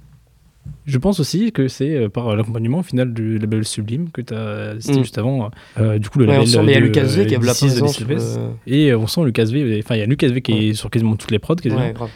je 0.86 0.98
pense 1.00 1.20
aussi 1.20 1.52
que 1.52 1.68
c'est 1.68 1.96
euh, 1.96 2.10
par 2.10 2.36
l'accompagnement 2.36 2.84
final 2.84 3.14
du 3.14 3.40
label 3.40 3.66
Sublime 3.66 4.10
que 4.12 4.22
tu 4.22 4.34
as 4.34 4.80
cité 4.80 5.00
Mm. 5.00 5.04
juste 5.04 5.18
avant. 5.18 5.50
euh, 5.80 5.98
du 5.98 6.10
coup, 6.10 6.20
le 6.20 6.26
Ouais, 6.26 6.32
on 6.34 6.36
label 6.38 6.48
sent, 6.48 6.60
il 6.64 6.70
y 6.72 6.76
a 6.76 6.80
Lucas 6.80 7.04
V 7.04 7.26
qui 7.26 7.36
a 7.36 7.40
euh, 7.40 7.42
la 7.46 7.54
présence. 7.54 8.02
Euh, 8.02 8.50
et 8.68 8.92
euh, 8.92 8.98
on 9.00 9.08
sent 9.08 9.24
Lucas 9.26 9.46
V, 9.46 9.82
enfin 9.84 9.96
il 9.96 10.00
y 10.00 10.04
a 10.04 10.06
Lucas 10.06 10.28
V 10.28 10.42
qui 10.42 10.70
est 10.70 10.74
sur 10.74 10.90
quasiment 10.90 11.16
toutes 11.16 11.32
les 11.32 11.40
prods 11.40 11.56
quasiment, 11.56 11.82
Ouais, 11.82 11.94
grave. 11.94 12.10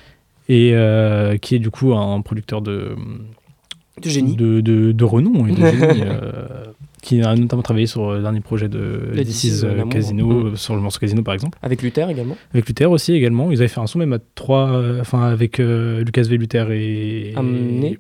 et 0.48 0.72
euh, 0.74 1.38
qui 1.38 1.56
est 1.56 1.60
du 1.60 1.72
coup 1.72 1.94
un 1.96 2.22
producteur 2.22 2.62
de, 2.62 2.96
De 4.04 4.10
génie. 4.10 4.36
de, 4.36 4.62
de, 4.62 4.92
de 4.92 5.04
renom 5.04 5.48
et 5.48 5.52
de 5.52 5.56
génie, 5.66 6.02
euh, 6.06 6.66
qui 7.02 7.22
a 7.22 7.36
notamment 7.36 7.62
travaillé 7.62 7.88
sur 7.88 8.12
le 8.14 8.22
dernier 8.22 8.42
projet 8.42 8.68
de 8.70 9.12
is, 9.16 9.62
euh, 9.64 9.76
l'amour. 9.76 9.94
Casino, 9.94 10.28
Mm. 10.28 10.46
euh, 10.48 10.56
sur 10.56 10.76
le 10.76 10.82
morceau 10.82 11.00
Casino 11.00 11.22
par 11.24 11.34
exemple. 11.34 11.58
Avec 11.62 11.82
Luther 11.82 12.10
également. 12.10 12.36
Avec 12.54 12.68
Luther 12.68 12.90
aussi 12.92 13.14
également, 13.14 13.52
ils 13.52 13.60
avaient 13.60 13.68
fait 13.68 13.80
un 13.80 13.88
son 13.88 14.00
même 14.00 14.14
à 14.14 14.20
trois, 14.36 14.70
euh, 14.72 15.00
enfin 15.02 15.24
avec 15.30 15.60
euh, 15.60 16.04
Lucas 16.04 16.24
V, 16.24 16.38
Luther 16.38 16.72
et, 16.72 17.34
Amené. 17.36 18.00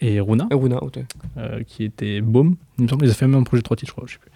et 0.00 0.20
Runa. 0.20 0.48
Euh, 0.52 0.56
Runa, 0.56 0.82
ok. 0.82 0.98
euh, 1.38 1.62
qui 1.66 1.84
était 1.84 2.20
Baume, 2.20 2.56
il 2.78 2.84
me 2.84 2.88
semble. 2.88 3.04
Ils 3.04 3.10
ont 3.10 3.14
fait 3.14 3.26
même 3.26 3.40
un 3.40 3.44
projet 3.44 3.60
de 3.60 3.64
trois 3.64 3.76
titres, 3.76 3.90
je 3.90 3.92
crois, 3.94 4.04
je 4.06 4.12
sais 4.14 4.18
plus. 4.20 4.30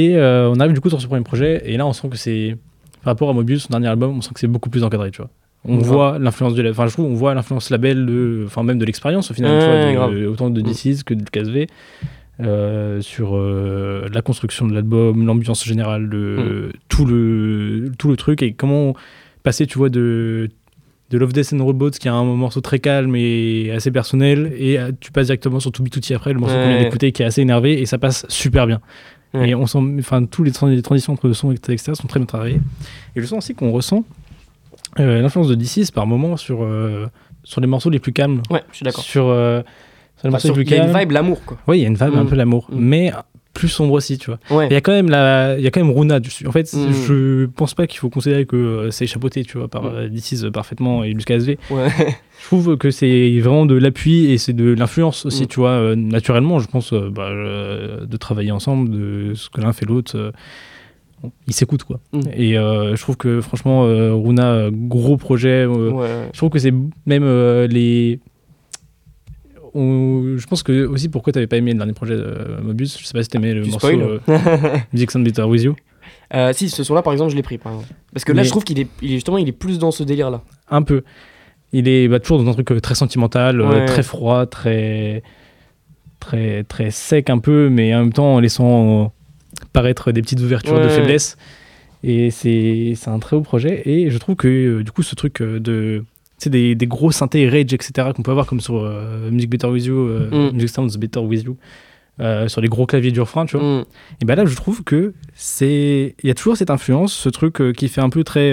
Et 0.00 0.16
euh, 0.16 0.48
on 0.50 0.60
arrive 0.60 0.72
du 0.74 0.80
coup 0.80 0.88
sur 0.88 1.00
ce 1.00 1.06
premier 1.06 1.22
projet, 1.24 1.62
et 1.64 1.76
là 1.76 1.86
on 1.86 1.92
sent 1.92 2.08
que 2.08 2.16
c'est, 2.16 2.56
par 3.02 3.12
rapport 3.12 3.30
à 3.30 3.32
Mobius, 3.32 3.62
son 3.64 3.70
dernier 3.70 3.88
album, 3.88 4.16
on 4.16 4.20
sent 4.20 4.30
que 4.34 4.40
c'est 4.40 4.46
beaucoup 4.46 4.70
plus 4.70 4.84
encadré, 4.84 5.10
tu 5.10 5.18
vois. 5.22 5.30
On 5.64 5.76
Ouais. 5.76 5.82
voit 5.82 6.18
l'influence 6.18 6.54
du, 6.54 6.66
enfin 6.68 6.86
je 6.86 6.92
trouve, 6.94 7.06
on 7.06 7.14
voit 7.14 7.34
l'influence 7.34 7.68
label, 7.70 8.06
de, 8.06 8.44
enfin 8.46 8.62
même 8.62 8.78
de 8.78 8.84
l'expérience 8.84 9.30
au 9.30 9.34
final, 9.34 9.60
tu 9.60 9.66
Ouais, 9.66 9.82
vois, 9.82 9.92
grave. 9.92 10.14
de- 10.14 10.26
autant 10.26 10.48
de 10.48 10.60
Mm. 10.60 10.64
DC's 10.64 11.02
que 11.02 11.12
de 11.14 11.24
KSV, 11.28 11.66
euh, 12.42 13.00
sur 13.00 13.36
euh, 13.36 14.08
la 14.12 14.22
construction 14.22 14.66
de 14.66 14.74
l'album, 14.74 15.24
l'ambiance 15.26 15.64
générale, 15.64 16.02
le, 16.04 16.72
tout 16.88 17.04
le 17.04 17.90
tout 17.98 18.08
le 18.10 18.16
truc 18.16 18.42
et 18.42 18.52
comment 18.52 18.94
passer, 19.42 19.66
tu 19.66 19.78
vois, 19.78 19.88
de 19.88 20.48
de 21.10 21.18
Love 21.18 21.32
Death 21.32 21.52
and 21.52 21.64
Robots 21.64 21.90
qui 21.90 22.08
a 22.08 22.14
un 22.14 22.24
morceau 22.24 22.60
très 22.60 22.78
calme 22.78 23.16
et 23.16 23.72
assez 23.72 23.90
personnel 23.90 24.52
et 24.56 24.78
tu 25.00 25.10
passes 25.10 25.26
directement 25.26 25.58
sur 25.58 25.72
To 25.72 25.82
Be 25.82 25.90
Tutti 25.90 26.14
après 26.14 26.32
le 26.32 26.38
morceau 26.38 26.54
qu'on 26.54 26.68
vient 26.68 26.76
Ouais. 26.76 26.84
d'écouter 26.84 27.10
qui 27.10 27.22
est 27.22 27.26
assez 27.26 27.40
énervé 27.42 27.80
et 27.80 27.86
ça 27.86 27.98
passe 27.98 28.24
super 28.28 28.66
bien 28.68 28.80
Ouais. 29.34 29.50
et 29.50 29.54
on 29.56 29.66
sent 29.66 29.78
enfin 29.98 30.24
tous 30.24 30.42
les, 30.44 30.50
tran- 30.52 30.66
les 30.68 30.82
transitions 30.82 31.12
entre 31.12 31.26
le 31.28 31.34
son 31.34 31.50
et 31.50 31.54
etc 31.54 31.92
sont 31.94 32.06
très 32.08 32.18
bien 32.20 32.26
travaillées 32.26 32.60
et 33.16 33.20
le 33.20 33.26
son 33.26 33.38
aussi 33.38 33.54
qu'on 33.56 33.72
ressent 33.72 34.04
euh, 35.00 35.20
l'influence 35.20 35.48
de 35.48 35.54
D6 35.56 35.92
par 35.92 36.06
moment 36.06 36.36
sur, 36.36 36.64
sur 37.44 37.60
les 37.60 37.66
morceaux 37.68 37.90
les 37.90 37.98
plus 38.00 38.12
calmes. 38.12 38.42
Ouais, 38.50 38.62
je 38.70 38.76
suis 38.76 38.84
d'accord. 38.84 39.02
Sur, 39.04 39.26
Enfin, 40.24 40.38
Il 40.56 40.70
y 40.70 40.74
a 40.74 40.84
une 40.86 40.98
vibe 40.98 41.10
l'amour, 41.12 41.40
quoi. 41.44 41.58
Oui, 41.66 41.78
il 41.78 41.82
y 41.82 41.84
a 41.84 41.88
une 41.88 41.94
vibe 41.94 42.14
un 42.14 42.24
Mm. 42.24 42.28
peu 42.28 42.36
l'amour, 42.36 42.68
Mm. 42.70 42.76
mais 42.78 43.12
plus 43.52 43.68
sombre 43.68 43.94
aussi, 43.94 44.16
tu 44.16 44.30
vois. 44.30 44.38
Ouais. 44.56 44.68
Il 44.70 44.72
y 44.72 44.76
a 44.76 44.80
quand 44.80 44.92
même 44.92 45.10
la, 45.10 45.56
il 45.58 45.64
y 45.64 45.66
a 45.66 45.70
quand 45.70 45.82
même 45.84 45.90
Runa 45.96 46.20
dessus. 46.20 46.46
En 46.46 46.52
fait, 46.52 46.72
Mm. 46.72 46.92
je 47.06 47.46
pense 47.46 47.74
pas 47.74 47.86
qu'il 47.86 47.98
faut 47.98 48.08
considérer 48.08 48.46
que 48.46 48.54
euh, 48.56 48.90
c'est 48.90 49.06
chapeauté, 49.06 49.42
tu 49.44 49.58
vois, 49.58 49.66
par 49.68 49.82
Mm. 49.84 49.92
euh, 49.94 50.08
D6 50.08 50.50
parfaitement 50.52 51.02
et 51.04 51.12
Lucas. 51.12 51.38
Ouais. 51.70 51.88
Je 52.42 52.46
trouve 52.46 52.76
que 52.78 52.90
c'est 52.90 53.38
vraiment 53.40 53.66
de 53.66 53.74
l'appui 53.74 54.30
et 54.30 54.38
c'est 54.38 54.52
de 54.54 54.72
l'influence 54.72 55.26
aussi, 55.26 55.46
tu 55.46 55.60
vois. 55.60 55.70
euh, 55.72 55.94
naturellement, 55.96 56.58
je 56.58 56.68
pense 56.68 56.92
euh, 56.94 57.10
bah, 57.10 57.28
euh, 57.28 58.06
de 58.06 58.16
travailler 58.16 58.50
ensemble, 58.50 58.88
de 58.90 59.34
ce 59.34 59.50
que 59.50 59.60
l'un 59.60 59.72
fait 59.74 59.84
l'autre. 59.84 60.32
ils 61.46 61.52
s'écoutent, 61.52 61.84
quoi. 61.84 62.00
Et 62.34 62.56
euh, 62.56 62.96
je 62.96 63.02
trouve 63.02 63.18
que 63.18 63.42
franchement, 63.42 63.84
euh, 63.84 64.14
Runa, 64.14 64.68
gros 64.72 65.18
projet. 65.18 65.66
euh, 65.66 65.90
Ouais. 65.90 66.08
je 66.32 66.38
trouve 66.38 66.48
que 66.48 66.58
c'est 66.58 66.72
même 67.04 67.24
les. 67.66 68.20
On- 69.74 70.36
Je 70.36 70.46
pense 70.46 70.62
que 70.62 70.86
aussi 70.86 71.08
pourquoi 71.08 71.32
t'avais 71.32 71.46
pas 71.46 71.56
aimé 71.56 71.72
le 71.72 71.78
dernier 71.78 71.92
projet 71.92 72.16
de 72.16 72.60
Mobius, 72.62 72.98
je 73.00 73.04
sais 73.06 73.12
pas 73.12 73.22
si 73.22 73.28
t'aimais 73.28 73.54
le 73.54 73.62
Tu 73.62 73.70
morceau 73.70 73.88
euh, 73.88 74.18
Music 74.92 75.10
Sound 75.10 75.24
Better 75.24 75.42
With 75.44 75.62
You. 75.62 75.74
Euh, 76.32 76.52
si, 76.52 76.70
ce 76.70 76.84
son-là, 76.84 77.02
par 77.02 77.12
exemple, 77.12 77.32
je 77.32 77.36
l'ai 77.36 77.42
pris. 77.42 77.58
Par 77.58 77.72
exemple. 77.72 77.92
Parce 78.12 78.24
que 78.24 78.30
là, 78.30 78.42
Mais- 78.42 78.44
je 78.44 78.50
trouve 78.50 78.62
qu'il 78.62 78.78
est, 78.78 78.86
il 79.02 79.10
est 79.10 79.14
justement, 79.14 79.36
il 79.36 79.48
est 79.48 79.52
plus 79.52 79.80
dans 79.80 79.90
ce 79.90 80.04
délire-là. 80.04 80.42
Un 80.70 80.82
peu. 80.82 81.02
Il 81.72 81.88
est 81.88 82.06
bah, 82.06 82.20
toujours 82.20 82.40
dans 82.42 82.48
un 82.48 82.52
truc 82.52 82.70
euh, 82.70 82.80
très 82.80 82.94
sentimental, 82.94 83.60
euh, 83.60 83.68
Ouais. 83.68 83.84
très 83.84 84.04
froid, 84.04 84.46
très, 84.46 85.24
très, 86.20 86.62
très 86.64 86.92
sec 86.92 87.30
un 87.30 87.38
peu, 87.38 87.68
mais 87.68 87.92
en 87.96 88.00
même 88.00 88.12
temps 88.12 88.34
en 88.34 88.38
laissant 88.40 89.12
paraître 89.72 90.12
des 90.12 90.22
petites 90.22 90.38
ouvertures 90.40 90.80
de 90.80 90.88
faiblesse. 90.88 91.36
Et 92.04 92.30
c'est 92.30 92.92
c'est 92.96 93.10
un 93.10 93.18
très 93.18 93.36
beau 93.36 93.42
projet. 93.42 93.82
Et 93.88 94.10
je 94.10 94.18
trouve 94.18 94.36
que 94.36 94.82
du 94.82 94.92
coup, 94.92 95.02
ce 95.02 95.16
truc 95.16 95.42
de. 95.42 96.04
Des, 96.46 96.74
des 96.74 96.86
gros 96.86 97.12
synthés 97.12 97.48
rage, 97.48 97.72
etc., 97.74 98.08
qu'on 98.14 98.22
peut 98.22 98.30
avoir 98.30 98.46
comme 98.46 98.60
sur 98.60 98.76
euh, 98.82 99.30
Music 99.30 99.50
Better 99.50 99.66
With 99.66 99.84
You, 99.84 99.96
euh, 99.96 100.50
Mm. 100.50 100.54
Music 100.54 100.70
Sounds 100.70 100.96
Better 100.98 101.20
With 101.20 101.44
You, 101.44 101.56
euh, 102.20 102.48
sur 102.48 102.60
les 102.60 102.68
gros 102.68 102.86
claviers 102.86 103.12
du 103.12 103.20
refrain, 103.20 103.44
tu 103.44 103.58
vois. 103.58 103.80
Mm. 103.80 103.84
Et 104.22 104.24
ben 104.24 104.34
là, 104.36 104.46
je 104.46 104.56
trouve 104.56 104.82
que 104.82 105.12
c'est. 105.34 106.14
Il 106.22 106.28
y 106.28 106.30
a 106.30 106.34
toujours 106.34 106.56
cette 106.56 106.70
influence, 106.70 107.12
ce 107.12 107.28
truc 107.28 107.60
qui 107.76 107.88
fait 107.88 108.00
un 108.00 108.10
peu 108.10 108.24
très. 108.24 108.52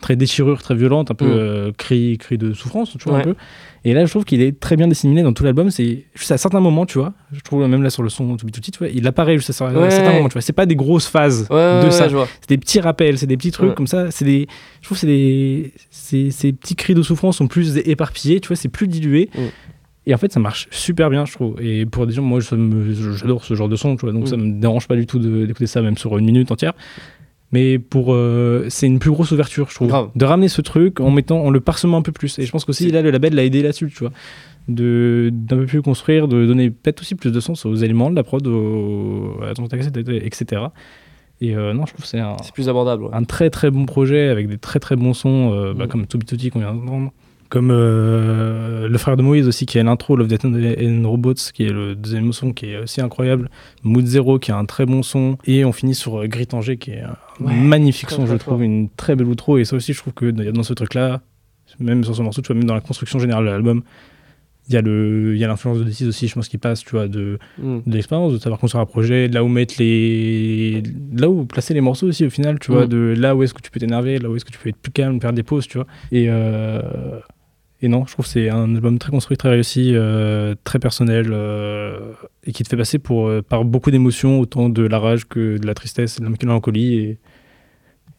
Très 0.00 0.16
déchirure, 0.16 0.62
très 0.62 0.74
violente, 0.74 1.10
un 1.10 1.14
peu 1.14 1.26
Mm. 1.26 1.30
euh, 1.38 1.72
cri, 1.76 2.16
cri 2.18 2.38
de 2.38 2.52
souffrance, 2.52 2.96
tu 2.98 3.04
vois, 3.04 3.14
Ouais. 3.14 3.20
un 3.20 3.24
peu. 3.24 3.34
Et 3.84 3.94
là, 3.94 4.04
je 4.04 4.10
trouve 4.10 4.24
qu'il 4.24 4.42
est 4.42 4.58
très 4.60 4.76
bien 4.76 4.88
disséminé 4.88 5.22
dans 5.22 5.32
tout 5.32 5.42
l'album. 5.44 5.70
C'est 5.70 6.04
juste 6.14 6.30
à 6.32 6.36
certains 6.38 6.60
moments, 6.60 6.84
tu 6.86 6.98
vois. 6.98 7.14
Je 7.32 7.40
trouve 7.40 7.66
même 7.66 7.82
là 7.82 7.88
sur 7.90 8.02
le 8.02 8.08
son 8.10 8.36
To 8.36 8.46
Be 8.46 8.50
il 8.92 9.06
apparaît 9.06 9.36
juste 9.38 9.50
à 9.50 9.52
certains 9.54 9.72
moments, 10.12 10.28
tu 10.28 10.32
vois. 10.34 10.42
C'est 10.42 10.52
pas 10.52 10.66
des 10.66 10.76
grosses 10.76 11.06
phases 11.06 11.46
Ouais, 11.50 11.84
de 11.84 11.90
ça. 11.90 12.08
C'est 12.40 12.48
des 12.48 12.58
petits 12.58 12.80
rappels, 12.80 13.16
c'est 13.18 13.26
des 13.26 13.36
petits 13.38 13.50
trucs 13.52 13.74
comme 13.74 13.86
ça. 13.86 14.10
C'est 14.10 14.24
des. 14.24 14.46
Je 14.82 14.86
trouve 14.86 14.96
que 14.96 15.00
c'est 15.00 15.06
des. 15.06 15.72
Ces, 15.90 16.30
ces 16.30 16.52
petits 16.52 16.76
cris 16.76 16.94
de 16.94 17.02
souffrance 17.02 17.38
sont 17.38 17.46
plus 17.48 17.78
éparpillés, 17.78 18.40
tu 18.40 18.48
vois, 18.48 18.56
c'est 18.56 18.68
plus 18.68 18.86
dilué. 18.88 19.30
Mm. 19.34 19.40
Et 20.06 20.14
en 20.14 20.18
fait, 20.18 20.32
ça 20.32 20.40
marche 20.40 20.66
super 20.70 21.08
bien, 21.10 21.24
je 21.24 21.32
trouve. 21.34 21.56
Et 21.62 21.84
pour 21.86 22.06
des 22.06 22.12
gens, 22.14 22.22
moi, 22.22 22.40
j'adore 22.40 23.44
ce 23.44 23.54
genre 23.54 23.68
de 23.68 23.76
son, 23.76 23.96
tu 23.96 24.06
vois. 24.06 24.12
Donc 24.12 24.24
Mm. 24.24 24.26
ça 24.26 24.36
me 24.36 24.60
dérange 24.60 24.88
pas 24.88 24.96
du 24.96 25.06
tout 25.06 25.18
d'écouter 25.18 25.66
ça, 25.66 25.80
même 25.82 25.96
sur 25.96 26.16
une 26.18 26.24
minute 26.26 26.50
entière. 26.50 26.72
Mais 27.52 27.78
pour, 27.80 28.12
euh, 28.14 28.66
c'est 28.68 28.86
une 28.86 28.98
plus 29.00 29.10
grosse 29.10 29.32
ouverture, 29.32 29.68
je 29.70 29.74
trouve, 29.74 29.88
Grave. 29.88 30.10
de 30.14 30.24
ramener 30.24 30.48
ce 30.48 30.60
truc 30.60 31.00
en 31.00 31.10
mettant, 31.10 31.40
en 31.44 31.50
le 31.50 31.60
parsemant 31.60 31.98
un 31.98 32.02
peu 32.02 32.12
plus. 32.12 32.38
Et 32.38 32.46
je 32.46 32.52
pense 32.52 32.64
qu'aussi 32.64 32.90
là, 32.92 33.02
le 33.02 33.10
label 33.10 33.34
l'a 33.34 33.44
aidé 33.44 33.62
là-dessus, 33.62 33.88
tu 33.90 33.98
vois, 34.04 34.12
de 34.68 35.30
d'un 35.32 35.56
peu 35.56 35.66
plus 35.66 35.82
construire, 35.82 36.28
de 36.28 36.46
donner 36.46 36.70
peut-être 36.70 37.00
aussi 37.00 37.14
plus 37.16 37.32
de 37.32 37.40
sens 37.40 37.66
aux 37.66 37.74
éléments 37.74 38.08
de 38.10 38.14
la 38.16 38.22
prod, 38.22 38.46
aux, 38.46 39.36
à 39.42 39.52
ton 39.54 39.66
texte, 39.66 39.96
etc. 39.96 40.62
Et 41.40 41.56
euh, 41.56 41.72
non, 41.72 41.86
je 41.86 41.92
trouve 41.94 42.02
que 42.04 42.08
c'est 42.08 42.20
un, 42.20 42.36
C'est 42.42 42.52
plus 42.52 42.68
abordable. 42.68 43.04
ouais. 43.04 43.10
un 43.14 43.24
très 43.24 43.50
très 43.50 43.70
bon 43.70 43.86
projet 43.86 44.28
avec 44.28 44.46
des 44.48 44.58
très 44.58 44.78
très 44.78 44.94
bons 44.94 45.14
sons, 45.14 45.52
euh, 45.52 45.72
bah, 45.74 45.86
Mm. 45.86 45.88
comme 45.88 46.06
Toby 46.06 46.26
Tutti 46.26 46.50
qu'on 46.50 46.58
vient 46.60 46.74
d'entendre. 46.74 47.12
Comme 47.50 47.70
euh, 47.72 48.88
le 48.88 48.96
frère 48.98 49.16
de 49.16 49.22
Moïse 49.22 49.46
aussi, 49.48 49.66
qui 49.66 49.76
est 49.78 49.82
l'intro, 49.82 50.14
Love 50.16 50.28
Death 50.28 50.44
and 50.44 51.02
Robots, 51.08 51.34
qui 51.52 51.64
est 51.64 51.72
le 51.72 51.94
deuxième 51.96 52.32
son 52.32 52.52
qui 52.52 52.66
est 52.66 52.78
aussi 52.78 53.00
incroyable. 53.00 53.50
Mood 53.82 54.06
Zero, 54.06 54.38
qui 54.38 54.52
a 54.52 54.56
un 54.56 54.64
très 54.64 54.86
bon 54.86 55.02
son. 55.02 55.36
Et 55.46 55.64
on 55.64 55.72
finit 55.72 55.96
sur 55.96 56.20
euh, 56.22 56.26
Grit 56.28 56.46
Angers, 56.52 56.76
qui 56.78 56.92
est 56.92 57.00
un 57.00 57.16
Ouais, 57.44 57.52
magnifique 57.54 58.06
très, 58.06 58.16
son, 58.16 58.24
très 58.24 58.34
je 58.34 58.38
trouve, 58.38 58.54
fort. 58.54 58.62
une 58.62 58.88
très 58.90 59.16
belle 59.16 59.26
outro. 59.26 59.58
Et 59.58 59.64
ça 59.64 59.74
aussi, 59.76 59.92
je 59.92 59.98
trouve 59.98 60.12
que 60.14 60.30
dans 60.30 60.62
ce 60.62 60.74
truc-là, 60.74 61.22
même 61.80 62.04
sur 62.04 62.14
ce 62.14 62.22
morceau, 62.22 62.40
tu 62.40 62.46
vois, 62.48 62.56
même 62.56 62.64
dans 62.68 62.74
la 62.74 62.80
construction 62.80 63.18
générale 63.18 63.44
de 63.44 63.50
l'album, 63.50 63.82
il 64.68 64.74
y 64.74 64.76
a 64.76 64.82
le- 64.82 65.32
il 65.34 65.40
y 65.40 65.44
a 65.44 65.48
l'influence 65.48 65.78
de 65.78 65.84
D6 65.84 66.06
aussi, 66.06 66.28
je 66.28 66.34
pense, 66.34 66.48
qui 66.48 66.58
passe, 66.58 66.84
tu 66.84 66.90
vois, 66.90 67.08
de, 67.08 67.38
Mm. 67.58 67.78
de 67.86 67.92
l'expérience, 67.96 68.32
de 68.32 68.38
savoir 68.38 68.60
construire 68.60 68.82
un 68.82 68.86
projet, 68.86 69.28
de 69.28 69.34
là 69.34 69.42
où 69.42 69.48
mettre 69.48 69.74
les. 69.80 70.82
là 71.16 71.28
où 71.28 71.44
placer 71.46 71.74
les 71.74 71.80
morceaux 71.80 72.06
aussi 72.06 72.24
au 72.24 72.30
final, 72.30 72.60
tu 72.60 72.70
vois, 72.70 72.84
Mm. 72.84 72.88
de 72.88 73.14
là 73.18 73.34
où 73.34 73.42
est-ce 73.42 73.54
que 73.54 73.60
tu 73.62 73.72
peux 73.72 73.80
t'énerver, 73.80 74.18
là 74.18 74.30
où 74.30 74.36
est-ce 74.36 74.44
que 74.44 74.52
tu 74.52 74.58
peux 74.58 74.68
être 74.68 74.76
plus 74.76 74.92
calme, 74.92 75.20
faire 75.20 75.32
des 75.32 75.42
pauses, 75.42 75.66
tu 75.66 75.78
vois. 75.78 75.88
Et, 76.12 76.26
euh, 76.28 76.82
et 77.82 77.88
non, 77.88 78.04
je 78.06 78.12
trouve 78.12 78.26
que 78.26 78.30
c'est 78.32 78.50
un 78.50 78.74
album 78.74 78.98
très 78.98 79.10
construit, 79.10 79.36
très 79.36 79.48
réussi, 79.50 79.92
euh, 79.94 80.54
très 80.64 80.78
personnel, 80.78 81.28
euh, 81.30 82.12
et 82.44 82.52
qui 82.52 82.62
te 82.62 82.68
fait 82.68 82.76
passer 82.76 82.98
pour, 82.98 83.28
euh, 83.28 83.42
par 83.42 83.64
beaucoup 83.64 83.90
d'émotions, 83.90 84.38
autant 84.40 84.68
de 84.68 84.82
la 84.82 84.98
rage 84.98 85.26
que 85.26 85.56
de 85.58 85.66
la 85.66 85.74
tristesse, 85.74 86.16
et 86.18 86.20
de 86.20 86.24
la 86.26 86.30
mélancolie, 86.30 86.94
et, 86.96 87.18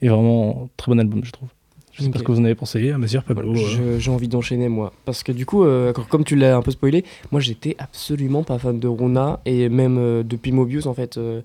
et 0.01 0.09
vraiment 0.09 0.69
très 0.77 0.91
bon 0.91 0.99
album, 0.99 1.21
je 1.23 1.31
trouve. 1.31 1.49
Je 1.93 2.03
sais 2.03 2.09
pas 2.09 2.19
ce 2.19 2.23
que 2.23 2.31
vous 2.31 2.39
en 2.39 2.45
avez 2.45 2.55
pensé, 2.55 2.89
Amazir, 2.91 3.21
Pablo. 3.23 3.51
euh. 3.51 3.55
Je- 3.55 3.99
J'ai 3.99 4.11
envie 4.11 4.29
d'enchaîner 4.29 4.69
moi. 4.69 4.93
Parce 5.03 5.23
que 5.23 5.33
du 5.33 5.45
coup, 5.45 5.65
euh, 5.65 5.91
comme 5.91 6.23
tu 6.23 6.37
l'as 6.37 6.55
un 6.55 6.61
peu 6.61 6.71
spoilé, 6.71 7.03
moi 7.33 7.41
j'étais 7.41 7.75
absolument 7.79 8.43
pas 8.43 8.57
fan 8.57 8.79
de 8.79 8.87
Runa. 8.87 9.41
Et 9.45 9.67
même 9.67 9.97
euh, 9.99 10.23
depuis 10.23 10.53
Mobius, 10.53 10.85
en 10.85 10.93
fait, 10.93 11.17
euh, 11.17 11.41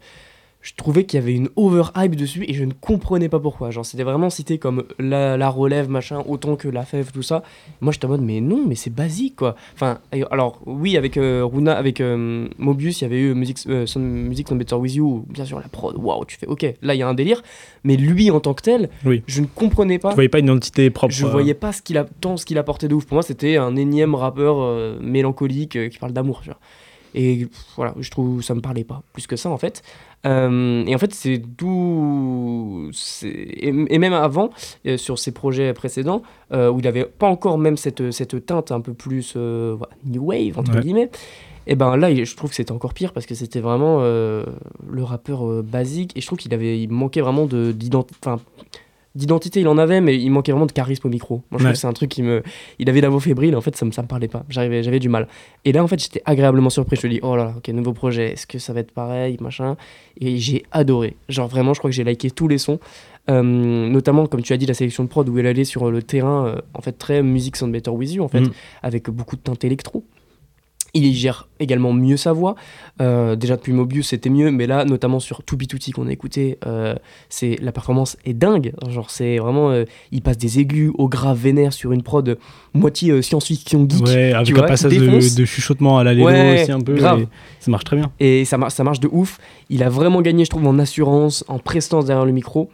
je 0.66 0.74
trouvais 0.74 1.04
qu'il 1.04 1.20
y 1.20 1.22
avait 1.22 1.32
une 1.34 1.48
overhype 1.54 2.16
dessus 2.16 2.44
et 2.48 2.52
je 2.52 2.64
ne 2.64 2.72
comprenais 2.72 3.28
pas 3.28 3.38
pourquoi. 3.38 3.70
Genre, 3.70 3.86
c'était 3.86 4.02
vraiment 4.02 4.30
cité 4.30 4.58
comme 4.58 4.82
la, 4.98 5.36
la 5.36 5.48
relève, 5.48 5.88
machin, 5.88 6.24
autant 6.26 6.56
que 6.56 6.66
la 6.66 6.84
fève, 6.84 7.12
tout 7.12 7.22
ça. 7.22 7.44
Moi 7.80 7.92
j'étais 7.92 8.06
en 8.06 8.08
mode, 8.08 8.22
mais 8.22 8.40
non, 8.40 8.64
mais 8.66 8.74
c'est 8.74 8.90
basique 8.92 9.36
quoi. 9.36 9.54
Enfin, 9.74 10.00
alors 10.32 10.58
oui, 10.66 10.96
avec 10.96 11.18
euh, 11.18 11.44
Runa, 11.44 11.76
avec 11.76 12.00
euh, 12.00 12.48
Mobius, 12.58 13.00
il 13.00 13.04
y 13.04 13.06
avait 13.06 13.20
eu 13.20 13.34
Music, 13.34 13.58
euh, 13.68 13.86
Some 13.86 14.02
Music 14.02 14.48
Some 14.48 14.58
Better 14.58 14.74
With 14.74 14.94
You, 14.96 15.24
bien 15.28 15.44
sûr, 15.44 15.60
la 15.60 15.68
prod, 15.68 15.94
waouh, 15.96 16.24
tu 16.24 16.36
fais, 16.36 16.46
ok, 16.46 16.66
là 16.82 16.94
il 16.94 16.98
y 16.98 17.02
a 17.02 17.08
un 17.08 17.14
délire. 17.14 17.42
Mais 17.84 17.96
lui 17.96 18.32
en 18.32 18.40
tant 18.40 18.52
que 18.54 18.62
tel, 18.62 18.88
Oui. 19.04 19.22
je 19.28 19.40
ne 19.42 19.46
comprenais 19.46 20.00
pas 20.00 20.08
Tu 20.08 20.14
voyais 20.16 20.28
pas 20.28 20.40
une 20.40 20.46
identité 20.46 20.90
propre. 20.90 21.14
je 21.14 21.24
euh, 21.26 21.30
voyais 21.30 21.54
pas 21.54 21.72
ce 21.72 21.80
qu'il 21.80 21.96
a 21.98 22.04
tant 22.20 22.36
ce 22.36 22.44
qu'il 22.44 22.58
apportait 22.58 22.88
de 22.88 22.94
ouf 22.94 23.04
pour 23.06 23.14
moi 23.14 23.22
c'était 23.22 23.56
un 23.56 23.76
énième 23.76 24.16
rappeur 24.16 24.56
euh, 24.60 24.98
mélancolique 25.00 25.76
euh, 25.76 25.88
qui 25.88 25.98
parle 25.98 26.12
d'amour 26.12 26.40
tu 26.42 26.48
vois. 26.48 26.58
et 27.14 27.46
voilà 27.76 27.94
je 28.00 28.10
trouve 28.10 28.42
ça 28.42 28.54
me 28.54 28.60
parlait 28.60 28.82
pas 28.84 29.02
plus 29.12 29.26
que 29.28 29.36
ça 29.36 29.50
en 29.50 29.58
fait 29.58 29.82
Euh, 30.24 30.84
et 30.86 30.94
en 30.94 30.98
fait 30.98 31.14
c'est 31.14 31.38
d'où 31.38 32.90
et, 33.22 33.68
et 33.68 33.98
même 33.98 34.12
avant 34.14 34.50
euh, 34.86 34.96
sur 34.96 35.18
ses 35.18 35.30
projets 35.30 35.72
précédents 35.72 36.22
euh, 36.52 36.70
où 36.70 36.80
il 36.80 36.86
avait 36.88 37.04
pas 37.04 37.28
encore 37.28 37.58
même 37.58 37.76
cette 37.76 38.10
cette 38.10 38.44
teinte 38.44 38.72
un 38.72 38.80
peu 38.80 38.92
plus 38.94 39.36
voilà, 39.36 39.90
new 40.04 40.24
wave 40.24 40.58
entre 40.58 40.74
Ouais. 40.74 40.80
guillemets 40.80 41.10
et 41.68 41.74
ben 41.74 41.96
là, 41.96 42.14
je 42.14 42.36
trouve 42.36 42.50
que 42.50 42.56
c'était 42.56 42.70
encore 42.72 42.94
pire 42.94 43.12
parce 43.12 43.26
que 43.26 43.34
c'était 43.34 43.58
vraiment 43.60 43.98
le 44.00 45.02
rappeur 45.02 45.64
basique 45.64 46.16
et 46.16 46.20
je 46.20 46.26
trouve 46.26 46.38
qu'il 46.38 46.54
avait, 46.54 46.80
il 46.80 46.88
manquait 46.90 47.20
vraiment 47.20 47.46
de 47.46 47.72
d'identi- 47.72 48.14
enfin, 48.24 48.40
d'identité. 49.16 49.60
Il 49.60 49.68
en 49.68 49.78
avait, 49.78 50.00
mais 50.00 50.16
il 50.16 50.30
manquait 50.30 50.52
vraiment 50.52 50.66
de 50.66 50.72
charisme 50.72 51.06
au 51.06 51.10
micro. 51.10 51.42
Moi, 51.50 51.58
je 51.58 51.64
trouve 51.64 51.72
que 51.72 51.78
c'est 51.78 51.86
un 51.86 51.92
truc 51.92 52.10
qui 52.10 52.22
me, 52.22 52.42
il 52.78 52.88
avait 52.88 53.00
la 53.00 53.08
voix 53.08 53.20
fébrile. 53.20 53.56
En 53.56 53.60
fait, 53.60 53.74
ça 53.76 53.84
me, 53.84 53.90
ça 53.90 54.02
me 54.02 54.06
parlait 54.08 54.28
pas. 54.28 54.44
J'arrivais, 54.48 54.82
j'avais 54.82 54.98
du 55.00 55.08
mal. 55.08 55.26
Et 55.64 55.72
là, 55.72 55.82
en 55.82 55.86
fait, 55.88 56.00
j'étais 56.00 56.22
agréablement 56.24 56.70
surpris. 56.70 56.96
Je 57.00 57.06
me 57.06 57.12
dis, 57.12 57.20
oh 57.22 57.34
là 57.34 57.44
là, 57.44 57.54
ok, 57.56 57.68
nouveau 57.68 57.92
projet. 57.92 58.32
Est-ce 58.34 58.46
que 58.46 58.58
ça 58.58 58.72
va 58.72 58.80
être 58.80 58.92
pareil, 58.92 59.36
machin? 59.40 59.76
Et 60.20 60.38
j'ai 60.38 60.64
adoré. 60.70 61.16
Genre 61.28 61.48
vraiment, 61.48 61.74
je 61.74 61.78
crois 61.80 61.90
que 61.90 61.96
j'ai 61.96 62.04
liké 62.04 62.30
tous 62.30 62.48
les 62.48 62.58
sons. 62.58 62.78
Euh, 63.28 63.42
notamment, 63.42 64.26
comme 64.26 64.42
tu 64.42 64.52
as 64.52 64.56
dit, 64.56 64.66
la 64.66 64.74
sélection 64.74 65.02
de 65.02 65.08
prod 65.08 65.28
où 65.28 65.36
elle 65.38 65.46
allait 65.46 65.64
sur 65.64 65.90
le 65.90 66.02
terrain, 66.02 66.46
euh, 66.46 66.60
en 66.74 66.80
fait, 66.80 66.92
très 66.92 67.22
music 67.22 67.56
sound 67.56 67.72
better 67.72 67.90
with 67.90 68.12
you, 68.12 68.22
en 68.22 68.28
fait, 68.28 68.40
Mm. 68.40 68.52
avec 68.84 69.10
beaucoup 69.10 69.34
de 69.34 69.40
teintes 69.40 69.64
électro. 69.64 70.04
Il 70.96 71.12
gère 71.14 71.46
également 71.60 71.92
mieux 71.92 72.16
sa 72.16 72.32
voix. 72.32 72.54
Euh, 73.02 73.36
déjà 73.36 73.56
depuis 73.56 73.72
Mobius 73.72 74.08
c'était 74.08 74.30
mieux, 74.30 74.50
mais 74.50 74.66
là 74.66 74.84
notamment 74.86 75.20
sur 75.20 75.42
To 75.42 75.56
Be 75.56 75.66
Tutti 75.66 75.90
qu'on 75.92 76.06
a 76.06 76.12
écouté, 76.12 76.58
euh, 76.66 76.94
c'est 77.28 77.56
la 77.60 77.70
performance 77.72 78.16
est 78.24 78.32
dingue. 78.32 78.72
Genre 78.88 79.10
c'est 79.10 79.36
vraiment, 79.38 79.70
euh, 79.70 79.84
il 80.12 80.22
passe 80.22 80.38
des 80.38 80.58
aigus 80.58 80.90
au 80.96 81.08
grave 81.08 81.38
vénère 81.38 81.72
sur 81.72 81.92
une 81.92 82.02
prod 82.02 82.38
moitié 82.72 83.20
science-fiction 83.20 83.86
geek. 83.88 84.06
Ouais, 84.06 84.32
avec 84.32 84.56
un 84.58 84.62
passage 84.62 84.92
de, 84.96 85.36
de 85.36 85.44
chuchotement 85.44 85.98
à 85.98 86.04
la 86.04 86.14
Ouais, 86.14 86.62
aussi 86.62 86.72
un 86.72 86.80
peu. 86.80 86.94
grave. 86.94 87.26
ça 87.60 87.70
marche 87.70 87.84
très 87.84 87.96
bien. 87.96 88.10
Et 88.20 88.44
ça, 88.46 88.56
mar- 88.56 88.70
ça 88.70 88.82
marche 88.84 89.00
de 89.00 89.08
ouf. 89.12 89.38
Il 89.68 89.82
a 89.82 89.88
vraiment 89.90 90.22
gagné, 90.22 90.44
je 90.44 90.50
trouve, 90.50 90.66
en 90.66 90.78
assurance, 90.78 91.44
en 91.48 91.58
prestance 91.58 92.06
derrière 92.06 92.24
le 92.24 92.32
micro. 92.32 92.70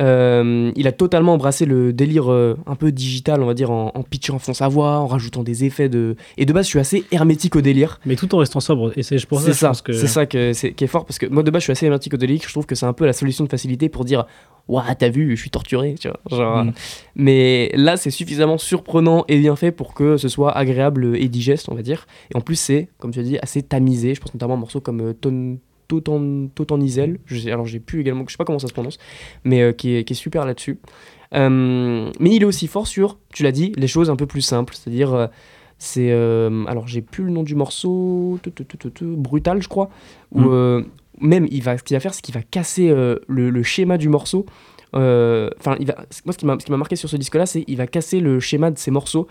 Euh, 0.00 0.72
il 0.76 0.86
a 0.86 0.92
totalement 0.92 1.34
embrassé 1.34 1.64
le 1.64 1.92
délire 1.92 2.30
euh, 2.30 2.56
un 2.66 2.74
peu 2.74 2.92
digital, 2.92 3.42
on 3.42 3.46
va 3.46 3.54
dire, 3.54 3.70
en, 3.70 3.92
en 3.94 4.02
pitchant 4.02 4.36
à 4.36 4.38
fond 4.38 4.54
sa 4.54 4.68
voix, 4.68 4.98
en 4.98 5.06
rajoutant 5.06 5.42
des 5.42 5.64
effets 5.64 5.88
de. 5.88 6.16
Et 6.36 6.44
de 6.44 6.52
base, 6.52 6.66
je 6.66 6.70
suis 6.70 6.78
assez 6.78 7.04
hermétique 7.12 7.56
au 7.56 7.60
délire. 7.60 8.00
Mais 8.04 8.16
tout 8.16 8.34
en 8.34 8.38
restant 8.38 8.60
sobre. 8.60 8.92
Et 8.96 9.02
c'est 9.02 9.24
pour 9.26 9.40
ça, 9.40 9.52
ça, 9.52 9.72
que. 9.82 9.92
c'est 9.92 10.06
ça 10.06 10.26
que, 10.26 10.52
c'est, 10.52 10.72
qui 10.72 10.84
est 10.84 10.88
fort 10.88 11.06
parce 11.06 11.18
que 11.18 11.26
moi 11.26 11.42
de 11.42 11.50
base 11.50 11.62
je 11.62 11.64
suis 11.64 11.72
assez 11.72 11.86
hermétique 11.86 12.14
au 12.14 12.18
délire. 12.18 12.40
Je 12.44 12.52
trouve 12.52 12.66
que 12.66 12.74
c'est 12.74 12.86
un 12.86 12.92
peu 12.92 13.06
la 13.06 13.12
solution 13.12 13.44
de 13.44 13.48
facilité 13.48 13.88
pour 13.88 14.04
dire 14.04 14.26
Ouah, 14.68 14.94
t'as 14.96 15.08
vu, 15.08 15.36
je 15.36 15.40
suis 15.40 15.50
torturé, 15.50 15.94
tu 15.98 16.08
vois. 16.08 16.20
Genre, 16.36 16.56
Mm. 16.64 16.72
Mais 17.14 17.70
là, 17.74 17.96
c'est 17.96 18.10
suffisamment 18.10 18.58
surprenant 18.58 19.24
et 19.28 19.38
bien 19.38 19.56
fait 19.56 19.72
pour 19.72 19.94
que 19.94 20.16
ce 20.16 20.28
soit 20.28 20.56
agréable 20.56 21.16
et 21.16 21.28
digeste, 21.28 21.68
on 21.70 21.74
va 21.74 21.82
dire. 21.82 22.06
Et 22.32 22.36
en 22.36 22.40
plus, 22.40 22.56
c'est, 22.56 22.88
comme 22.98 23.12
tu 23.12 23.20
as 23.20 23.22
dit, 23.22 23.38
assez 23.38 23.62
tamisé. 23.62 24.14
Je 24.14 24.20
pense 24.20 24.34
notamment 24.34 24.54
à 24.54 24.56
un 24.56 24.60
morceau 24.60 24.80
comme 24.80 25.00
euh, 25.00 25.12
Ton. 25.12 25.58
Totan, 25.88 26.48
Totanizel, 26.54 27.18
je 27.26 27.38
sais, 27.38 27.50
alors 27.52 27.66
j'ai 27.66 27.80
plus 27.80 28.00
également, 28.00 28.24
je 28.26 28.32
sais 28.32 28.36
pas 28.36 28.44
comment 28.44 28.58
ça 28.58 28.68
se 28.68 28.72
prononce, 28.72 28.98
mais 29.44 29.62
euh, 29.62 29.72
qui, 29.72 29.94
est, 29.96 30.04
qui 30.04 30.12
est 30.12 30.16
super 30.16 30.44
là-dessus. 30.44 30.78
Euh, 31.34 32.10
mais 32.20 32.30
il 32.34 32.42
est 32.42 32.46
aussi 32.46 32.66
fort 32.66 32.86
sur, 32.86 33.18
tu 33.32 33.42
l'as 33.42 33.52
dit, 33.52 33.72
les 33.76 33.88
choses 33.88 34.10
un 34.10 34.16
peu 34.16 34.26
plus 34.26 34.42
simples. 34.42 34.74
C'est-à-dire, 34.74 35.14
euh, 35.14 35.26
c'est. 35.78 36.10
alors, 36.12 36.86
j'ai 36.86 37.02
plus 37.02 37.24
le 37.24 37.30
nom 37.30 37.42
du 37.42 37.54
morceau. 37.54 38.38
Brutal, 39.02 39.62
je 39.62 39.68
crois. 39.68 39.90
Où 40.32 40.40
Mm. 40.40 40.84
même, 41.20 41.46
il 41.50 41.62
va, 41.62 41.76
ce 41.78 41.82
qu'il 41.82 41.96
va 41.96 42.00
faire, 42.00 42.14
c'est 42.14 42.22
qu'il 42.22 42.34
va 42.34 42.42
casser 42.42 42.88
le, 42.88 43.20
le 43.50 43.62
schéma 43.62 43.98
du 43.98 44.08
morceau. 44.08 44.46
Enfin, 44.92 45.76
il 45.80 45.86
va. 45.86 45.96
Moi, 46.24 46.32
ce 46.32 46.38
qui 46.38 46.46
m'a 46.46 46.56
ce 46.58 46.64
qui 46.64 46.70
m'a 46.70 46.78
marqué 46.78 46.96
sur 46.96 47.08
ce 47.08 47.16
disque-là, 47.16 47.44
c'est 47.46 47.64
qu'il 47.64 47.76
va 47.76 47.86
casser 47.86 48.20
le 48.20 48.40
schéma 48.40 48.70
de 48.70 48.78
ses 48.78 48.90
morceaux. 48.90 49.26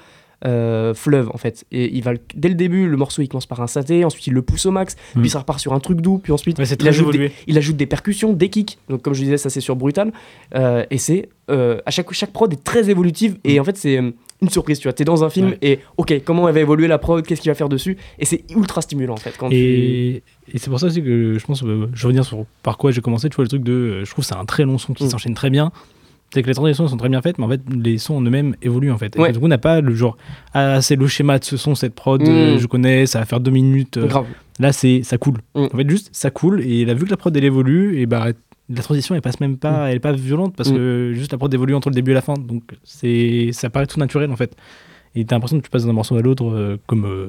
Euh, 0.45 0.93
fleuve 0.93 1.29
en 1.33 1.37
fait 1.37 1.65
et 1.71 1.93
il 1.95 2.03
va 2.03 2.11
dès 2.35 2.49
le 2.49 2.55
début 2.55 2.87
le 2.87 2.97
morceau 2.97 3.21
il 3.21 3.27
commence 3.27 3.45
par 3.47 3.61
un 3.61 3.67
synthé 3.67 4.05
ensuite 4.05 4.27
il 4.27 4.33
le 4.33 4.41
pousse 4.41 4.65
au 4.65 4.71
max 4.71 4.95
Mm. 5.15 5.21
puis 5.21 5.29
ça 5.29 5.39
repart 5.39 5.59
sur 5.59 5.73
un 5.73 5.79
truc 5.79 6.01
doux 6.01 6.19
puis 6.19 6.31
ensuite 6.31 6.57
Ouais, 6.59 6.65
il 6.65 6.87
ajoute 6.87 7.07
des, 7.11 7.15
évolué. 7.17 7.31
il 7.47 7.57
ajoute 7.57 7.75
des 7.77 7.85
percussions, 7.85 8.33
des 8.33 8.49
kicks. 8.49 8.77
Donc, 8.89 9.01
comme 9.01 9.13
je 9.13 9.21
disais, 9.23 9.37
ça 9.37 9.49
c'est 9.49 9.61
sur 9.61 9.75
Brutal. 9.75 10.11
Euh, 10.55 10.85
et 10.91 10.97
c'est. 10.97 11.29
euh, 11.49 11.79
à 11.85 11.91
chaque, 11.91 12.11
chaque 12.13 12.31
prod 12.31 12.51
est 12.53 12.63
très 12.63 12.89
évolutive. 12.89 13.37
Et 13.43 13.59
en 13.59 13.63
fait, 13.63 13.75
c'est 13.77 13.95
une 13.95 14.49
surprise. 14.49 14.79
Tu 14.79 14.83
vois, 14.87 14.93
t'es 14.93 15.03
dans 15.05 15.23
un 15.23 15.29
film 15.29 15.49
Ouais. 15.49 15.57
et 15.61 15.79
ok, 15.97 16.21
comment 16.23 16.47
elle 16.47 16.53
va 16.55 16.61
évoluer 16.61 16.87
la 16.87 16.97
prod? 16.97 17.25
Qu'est-ce 17.25 17.41
qu'il 17.41 17.49
va 17.51 17.55
faire 17.55 17.69
dessus? 17.69 17.97
Et 18.19 18.25
c'est 18.25 18.43
ultra 18.49 18.81
stimulant 18.81 19.13
en 19.13 19.17
fait. 19.17 19.35
Quand 19.37 19.49
tu... 19.49 19.55
Et, 19.55 20.15
et 20.53 20.57
c'est 20.57 20.69
pour 20.69 20.79
ça 20.79 20.87
aussi 20.87 21.01
que 21.03 21.37
je 21.39 21.45
pense, 21.45 21.63
je 21.93 22.03
revenir 22.07 22.23
sur 22.25 22.45
par 22.63 22.77
quoi 22.77 22.91
j'ai 22.91 23.01
commencé, 23.01 23.29
tu 23.29 23.35
vois, 23.35 23.43
le 23.45 23.49
truc 23.49 23.63
de, 23.63 24.03
je 24.03 24.11
trouve 24.11 24.23
c'est 24.25 24.35
un 24.35 24.45
très 24.45 24.63
long 24.63 24.77
son 24.77 24.93
qui 24.93 25.03
Mm. 25.05 25.09
s'enchaîne 25.09 25.33
très 25.35 25.49
bien. 25.49 25.71
C'est 26.33 26.41
que 26.43 26.47
les 26.47 26.53
transitions 26.55 26.87
sont 26.87 26.97
très 26.97 27.07
bien 27.07 27.21
faites, 27.21 27.37
mais 27.37 27.45
en 27.45 27.49
fait, 27.49 27.61
les 27.73 27.97
sons 27.97 28.15
en 28.17 28.21
eux-mêmes 28.21 28.55
évoluent 28.61 28.91
en 28.91 28.97
fait. 28.97 29.15
Et 29.15 29.19
Ouais. 29.19 29.31
du 29.31 29.39
coup, 29.39 29.45
on 29.45 29.49
n'a 29.49 29.57
pas 29.57 29.79
le 29.79 29.93
genre, 29.95 30.17
ah, 30.53 30.81
c'est 30.81 30.95
le 30.97 31.07
schéma 31.07 31.39
de 31.39 31.45
ce 31.45 31.55
son, 31.55 31.75
cette 31.75 31.93
prod, 31.95 32.21
euh, 32.21 32.55
Mm. 32.55 32.57
je 32.59 32.67
connais, 32.67 33.05
ça 33.05 33.19
va 33.19 33.25
faire 33.25 33.39
deux 33.39 33.51
minutes. 33.51 33.97
euh, 33.97 34.07
Grave. 34.07 34.25
Là, 34.59 34.73
c'est 34.73 35.01
ça 35.03 35.17
coule. 35.17 35.37
Mm. 35.55 35.67
En 35.71 35.77
fait, 35.77 35.89
juste, 35.89 36.09
ça 36.11 36.31
coule. 36.31 36.61
Et 36.61 36.83
là, 36.83 36.93
vu 36.93 37.05
que 37.05 37.09
la 37.11 37.17
prod, 37.17 37.35
elle 37.37 37.43
évolue, 37.45 37.99
et 38.01 38.05
bah, 38.05 38.27
la 38.69 38.81
transition, 38.81 39.15
elle 39.15 39.21
passe 39.21 39.39
même 39.39 39.57
pas, 39.57 39.89
elle 39.89 39.97
est 39.97 39.99
pas 39.99 40.11
violente 40.11 40.55
parce 40.57 40.71
Mm. 40.71 40.75
que 40.75 41.11
juste 41.13 41.31
la 41.31 41.37
prod 41.37 41.53
évolue 41.53 41.73
entre 41.75 41.89
le 41.89 41.95
début 41.95 42.11
et 42.11 42.15
la 42.15 42.21
fin. 42.21 42.33
Donc, 42.33 42.63
c'est 42.83 43.51
ça 43.53 43.69
paraît 43.69 43.87
tout 43.87 43.99
naturel 43.99 44.29
en 44.31 44.35
fait. 44.35 44.55
Et 45.15 45.23
t'as 45.23 45.35
l'impression 45.37 45.57
que 45.59 45.63
tu 45.63 45.69
passes 45.69 45.85
d'un 45.85 45.93
morceau 45.93 46.17
à 46.17 46.21
l'autre 46.21 46.43
euh, 46.51 46.77
comme, 46.87 47.05
euh, 47.05 47.27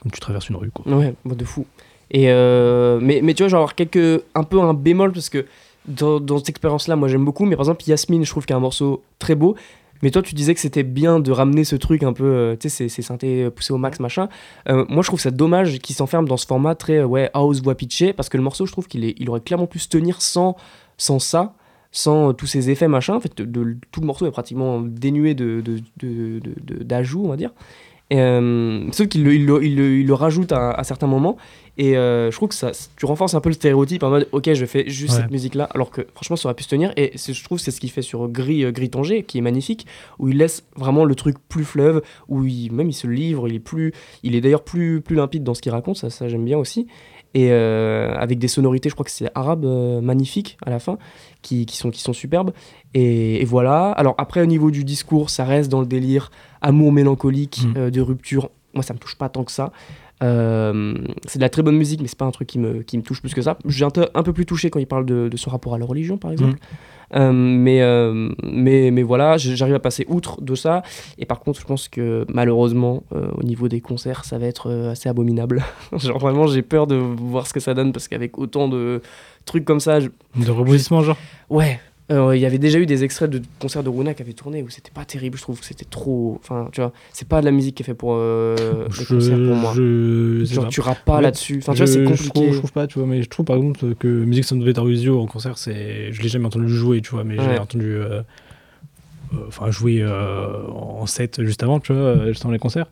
comme 0.00 0.10
tu 0.12 0.20
traverses 0.20 0.48
une 0.48 0.56
rue. 0.56 0.70
Quoi. 0.70 0.90
Ouais, 0.96 1.14
bon, 1.26 1.34
de 1.34 1.44
fou. 1.44 1.66
Et 2.10 2.26
mais, 2.26 3.20
mais 3.22 3.34
tu 3.34 3.42
vois, 3.42 3.48
genre, 3.48 3.74
quelques, 3.74 4.22
un 4.34 4.44
peu 4.44 4.60
un 4.60 4.72
bémol 4.72 5.12
parce 5.12 5.28
que 5.28 5.44
dans, 5.86 6.20
dans 6.20 6.38
cette 6.38 6.48
expérience-là, 6.50 6.96
moi 6.96 7.08
j'aime 7.08 7.24
beaucoup. 7.24 7.44
Mais 7.44 7.56
par 7.56 7.64
exemple, 7.64 7.82
Yasmine, 7.86 8.24
je 8.24 8.30
trouve 8.30 8.44
qu'il 8.46 8.52
y 8.52 8.54
a 8.54 8.58
un 8.58 8.60
morceau 8.60 9.02
très 9.18 9.34
beau. 9.34 9.54
Mais 10.02 10.10
toi, 10.10 10.20
tu 10.20 10.34
disais 10.34 10.52
que 10.52 10.60
c'était 10.60 10.82
bien 10.82 11.18
de 11.18 11.30
ramener 11.30 11.64
ce 11.64 11.76
truc 11.76 12.02
un 12.02 12.12
peu, 12.12 12.24
euh, 12.24 12.56
tu 12.60 12.68
sais, 12.68 12.88
ces, 12.88 13.00
synthés 13.00 13.48
poussés 13.48 13.72
au 13.72 13.78
max, 13.78 14.00
machin. 14.00 14.28
Euh, 14.68 14.84
moi, 14.88 15.02
je 15.02 15.08
trouve 15.08 15.20
ça 15.20 15.30
dommage 15.30 15.78
qu'il 15.78 15.96
s'enferme 15.96 16.28
dans 16.28 16.36
ce 16.36 16.46
format 16.46 16.74
très, 16.74 16.98
euh, 16.98 17.06
ouais, 17.06 17.30
house, 17.32 17.62
voix 17.62 17.74
pitchée, 17.74 18.12
parce 18.12 18.28
que 18.28 18.36
le 18.36 18.42
morceau, 18.42 18.66
je 18.66 18.72
trouve 18.72 18.86
qu'il 18.86 19.04
il 19.04 19.30
aurait 19.30 19.40
clairement 19.40 19.66
pu 19.66 19.78
se 19.78 19.88
tenir 19.88 20.20
sans, 20.20 20.56
sans 20.98 21.20
ça, 21.20 21.54
sans 21.90 22.30
euh, 22.30 22.32
tous 22.32 22.46
ces 22.46 22.68
effets, 22.68 22.88
machin. 22.88 23.14
En 23.14 23.20
fait, 23.20 23.34
de- 23.38 23.44
de- 23.44 23.76
tout 23.92 24.00
le 24.00 24.06
morceau 24.06 24.26
est 24.26 24.30
pratiquement 24.30 24.82
dénué 24.82 25.32
de, 25.34 25.62
de, 25.64 25.78
de- 25.98 26.40
de- 26.40 26.54
de- 26.60 26.82
d'ajouts, 26.82 27.22
on 27.24 27.28
va 27.28 27.36
dire. 27.36 27.52
Et, 28.10 28.20
euh, 28.20 28.90
sauf 28.92 29.08
qu'il 29.08 29.24
le, 29.24 29.34
il 29.34 29.46
le, 29.46 29.64
il 29.64 29.76
le- 29.76 29.98
il 30.00 30.06
le 30.06 30.14
rajoute 30.14 30.52
à, 30.52 30.70
à 30.70 30.84
certains 30.84 31.06
moments. 31.06 31.36
Et 31.76 31.96
euh, 31.96 32.30
je 32.30 32.36
trouve 32.36 32.50
que 32.50 32.54
ça, 32.54 32.70
tu 32.96 33.04
renforces 33.04 33.34
un 33.34 33.40
peu 33.40 33.48
le 33.48 33.54
stéréotype 33.54 34.04
en 34.04 34.10
mode 34.10 34.28
ok, 34.30 34.52
je 34.54 34.64
fais 34.64 34.88
juste 34.88 35.14
Ouais. 35.14 35.22
cette 35.22 35.30
musique 35.32 35.56
là, 35.56 35.64
alors 35.74 35.90
que 35.90 36.06
franchement 36.14 36.36
ça 36.36 36.46
aurait 36.46 36.54
pu 36.54 36.62
se 36.62 36.68
tenir. 36.68 36.92
Et 36.96 37.12
je 37.16 37.42
trouve 37.44 37.58
que 37.58 37.64
c'est 37.64 37.72
ce 37.72 37.80
qu'il 37.80 37.90
fait 37.90 38.02
sur 38.02 38.28
Gris, 38.28 38.64
euh, 38.64 38.70
Gris 38.70 38.90
Tanger, 38.90 39.24
qui 39.24 39.38
est 39.38 39.40
magnifique, 39.40 39.84
où 40.20 40.28
il 40.28 40.36
laisse 40.36 40.64
vraiment 40.76 41.04
le 41.04 41.14
truc 41.16 41.36
plus 41.48 41.64
fleuve, 41.64 42.02
où 42.28 42.44
il, 42.44 42.70
même 42.70 42.90
il 42.90 42.92
se 42.92 43.08
livre, 43.08 43.48
il 43.48 43.56
est 43.56 43.58
plus, 43.60 43.92
il 44.22 44.36
est 44.36 44.40
d'ailleurs 44.40 44.62
plus, 44.62 45.00
plus 45.00 45.16
limpide 45.16 45.42
dans 45.42 45.54
ce 45.54 45.62
qu'il 45.62 45.72
raconte, 45.72 45.96
ça, 45.96 46.10
ça 46.10 46.28
j'aime 46.28 46.44
bien 46.44 46.58
aussi. 46.58 46.86
Et 47.34 47.48
euh, 47.50 48.14
avec 48.16 48.38
des 48.38 48.46
sonorités, 48.48 48.88
je 48.88 48.94
crois 48.94 49.04
que 49.04 49.10
c'est 49.10 49.28
arabe 49.34 49.64
euh, 49.64 50.00
magnifique 50.00 50.56
à 50.64 50.70
la 50.70 50.78
fin, 50.78 50.98
qui, 51.42 51.66
qui 51.66 51.76
sont, 51.76 51.90
qui 51.90 52.00
sont 52.00 52.12
superbes. 52.12 52.52
Et, 52.94 53.42
et 53.42 53.44
voilà. 53.44 53.90
Alors 53.90 54.14
après, 54.18 54.40
au 54.40 54.46
niveau 54.46 54.70
du 54.70 54.84
discours, 54.84 55.30
ça 55.30 55.44
reste 55.44 55.68
dans 55.70 55.80
le 55.80 55.86
délire 55.86 56.30
amour 56.62 56.92
mélancolique, 56.92 57.62
Mm. 57.64 57.74
euh, 57.76 57.90
de 57.90 58.00
rupture. 58.00 58.50
Moi, 58.72 58.82
ça 58.82 58.94
me 58.94 58.98
touche 58.98 59.16
pas 59.16 59.28
tant 59.28 59.44
que 59.44 59.52
ça. 59.52 59.72
Euh, 60.24 60.94
c'est 61.26 61.38
de 61.38 61.42
la 61.44 61.48
très 61.50 61.62
bonne 61.62 61.76
musique, 61.76 62.00
mais 62.00 62.08
c'est 62.08 62.18
pas 62.18 62.24
un 62.24 62.30
truc 62.30 62.48
qui 62.48 62.58
me, 62.58 62.82
qui 62.82 62.96
me 62.98 63.02
touche 63.02 63.20
plus 63.20 63.34
que 63.34 63.42
ça. 63.42 63.58
J'ai 63.66 63.84
un, 63.84 63.90
peu- 63.90 64.06
un 64.14 64.22
peu 64.22 64.32
plus 64.32 64.46
touché 64.46 64.70
quand 64.70 64.78
il 64.78 64.86
parle 64.86 65.04
de, 65.04 65.28
de 65.28 65.36
ce 65.36 65.48
rapport 65.50 65.74
à 65.74 65.78
la 65.78 65.84
religion, 65.86 66.16
par 66.16 66.32
exemple. 66.32 66.58
Euh, 67.14 67.30
mais, 67.32 67.82
euh, 67.82 68.30
mais, 68.42 68.90
mais 68.90 69.02
voilà, 69.02 69.36
j'arrive 69.36 69.74
à 69.74 69.80
passer 69.80 70.06
outre 70.08 70.40
de 70.40 70.54
ça. 70.54 70.82
Et 71.18 71.26
par 71.26 71.40
contre, 71.40 71.60
je 71.60 71.66
pense 71.66 71.88
que 71.88 72.24
malheureusement, 72.32 73.04
au 73.12 73.42
niveau 73.42 73.68
des 73.68 73.80
concerts, 73.80 74.24
ça 74.24 74.38
va 74.38 74.46
être 74.46 74.70
assez 74.90 75.08
abominable. 75.08 75.62
Genre 75.96 76.18
vraiment, 76.18 76.46
j'ai 76.46 76.62
peur 76.62 76.86
de 76.86 76.94
voir 76.96 77.46
ce 77.46 77.52
que 77.52 77.60
ça 77.60 77.74
donne 77.74 77.92
parce 77.92 78.08
qu'avec 78.08 78.38
autant 78.38 78.68
de 78.68 79.02
trucs 79.44 79.64
comme 79.64 79.80
ça, 79.80 80.00
je- 80.00 80.08
De 80.36 80.50
rebondissement, 80.50 81.02
genre? 81.02 81.18
ouais. 81.50 81.78
Euh, 82.10 82.36
Il 82.36 82.40
y 82.40 82.46
avait 82.46 82.58
déjà 82.58 82.78
eu 82.78 82.86
des 82.86 83.02
extraits 83.04 83.30
de 83.30 83.40
concerts 83.58 83.82
de 83.82 83.88
Runa 83.88 84.12
qui 84.14 84.22
avaient 84.22 84.32
tourné 84.34 84.62
où 84.62 84.68
c'était 84.68 84.90
pas 84.90 85.04
terrible, 85.04 85.36
je 85.38 85.42
trouve 85.42 85.58
que 85.60 85.64
c'était 85.66 85.84
trop. 85.86 86.38
Enfin, 86.42 86.68
tu 86.72 86.80
vois, 86.80 86.92
c'est 87.12 87.26
pas 87.28 87.40
de 87.40 87.46
la 87.46 87.50
musique 87.50 87.76
qui 87.76 87.82
est 87.82 87.86
fait 87.86 87.94
pour 87.94 88.14
euh, 88.14 88.84
le 88.84 88.90
Je, 88.90 89.14
concert 89.14 89.36
pour 89.36 89.54
moi. 89.56 89.72
je 89.74 90.44
Genre, 90.44 90.68
tu 90.68 90.80
rappes 90.80 91.04
pas 91.04 91.16
Ouais. 91.16 91.22
là-dessus. 91.22 91.58
Enfin, 91.62 91.72
tu 91.72 91.78
vois, 91.78 91.86
c'est 91.86 92.04
Je 92.04 92.08
compliqué. 92.08 92.30
trouve, 92.30 92.52
je 92.52 92.58
trouve 92.58 92.72
pas, 92.72 92.86
tu 92.86 92.98
vois, 92.98 93.08
mais 93.08 93.22
je 93.22 93.28
trouve 93.28 93.46
par 93.46 93.56
exemple 93.56 93.94
que 93.94 94.06
Music 94.08 94.44
Sound 94.44 94.62
of 94.66 94.72
Tarusio 94.74 95.20
en 95.20 95.26
concert, 95.26 95.56
c'est, 95.58 96.12
je 96.12 96.20
l'ai 96.22 96.28
jamais 96.28 96.46
entendu 96.46 96.68
jouer, 96.68 97.00
tu 97.00 97.10
vois, 97.10 97.24
mais 97.24 97.38
Ouais. 97.38 97.44
j'ai 97.44 97.58
entendu, 97.58 97.86
euh, 97.94 98.20
euh, 99.32 99.38
enfin, 99.48 99.70
jouer 99.70 100.04
en 100.06 101.06
set 101.06 101.42
juste 101.42 101.62
avant, 101.62 101.80
tu 101.80 101.92
vois, 101.92 102.26
juste 102.28 102.44
avant 102.44 102.52
les 102.52 102.58
concerts. 102.58 102.86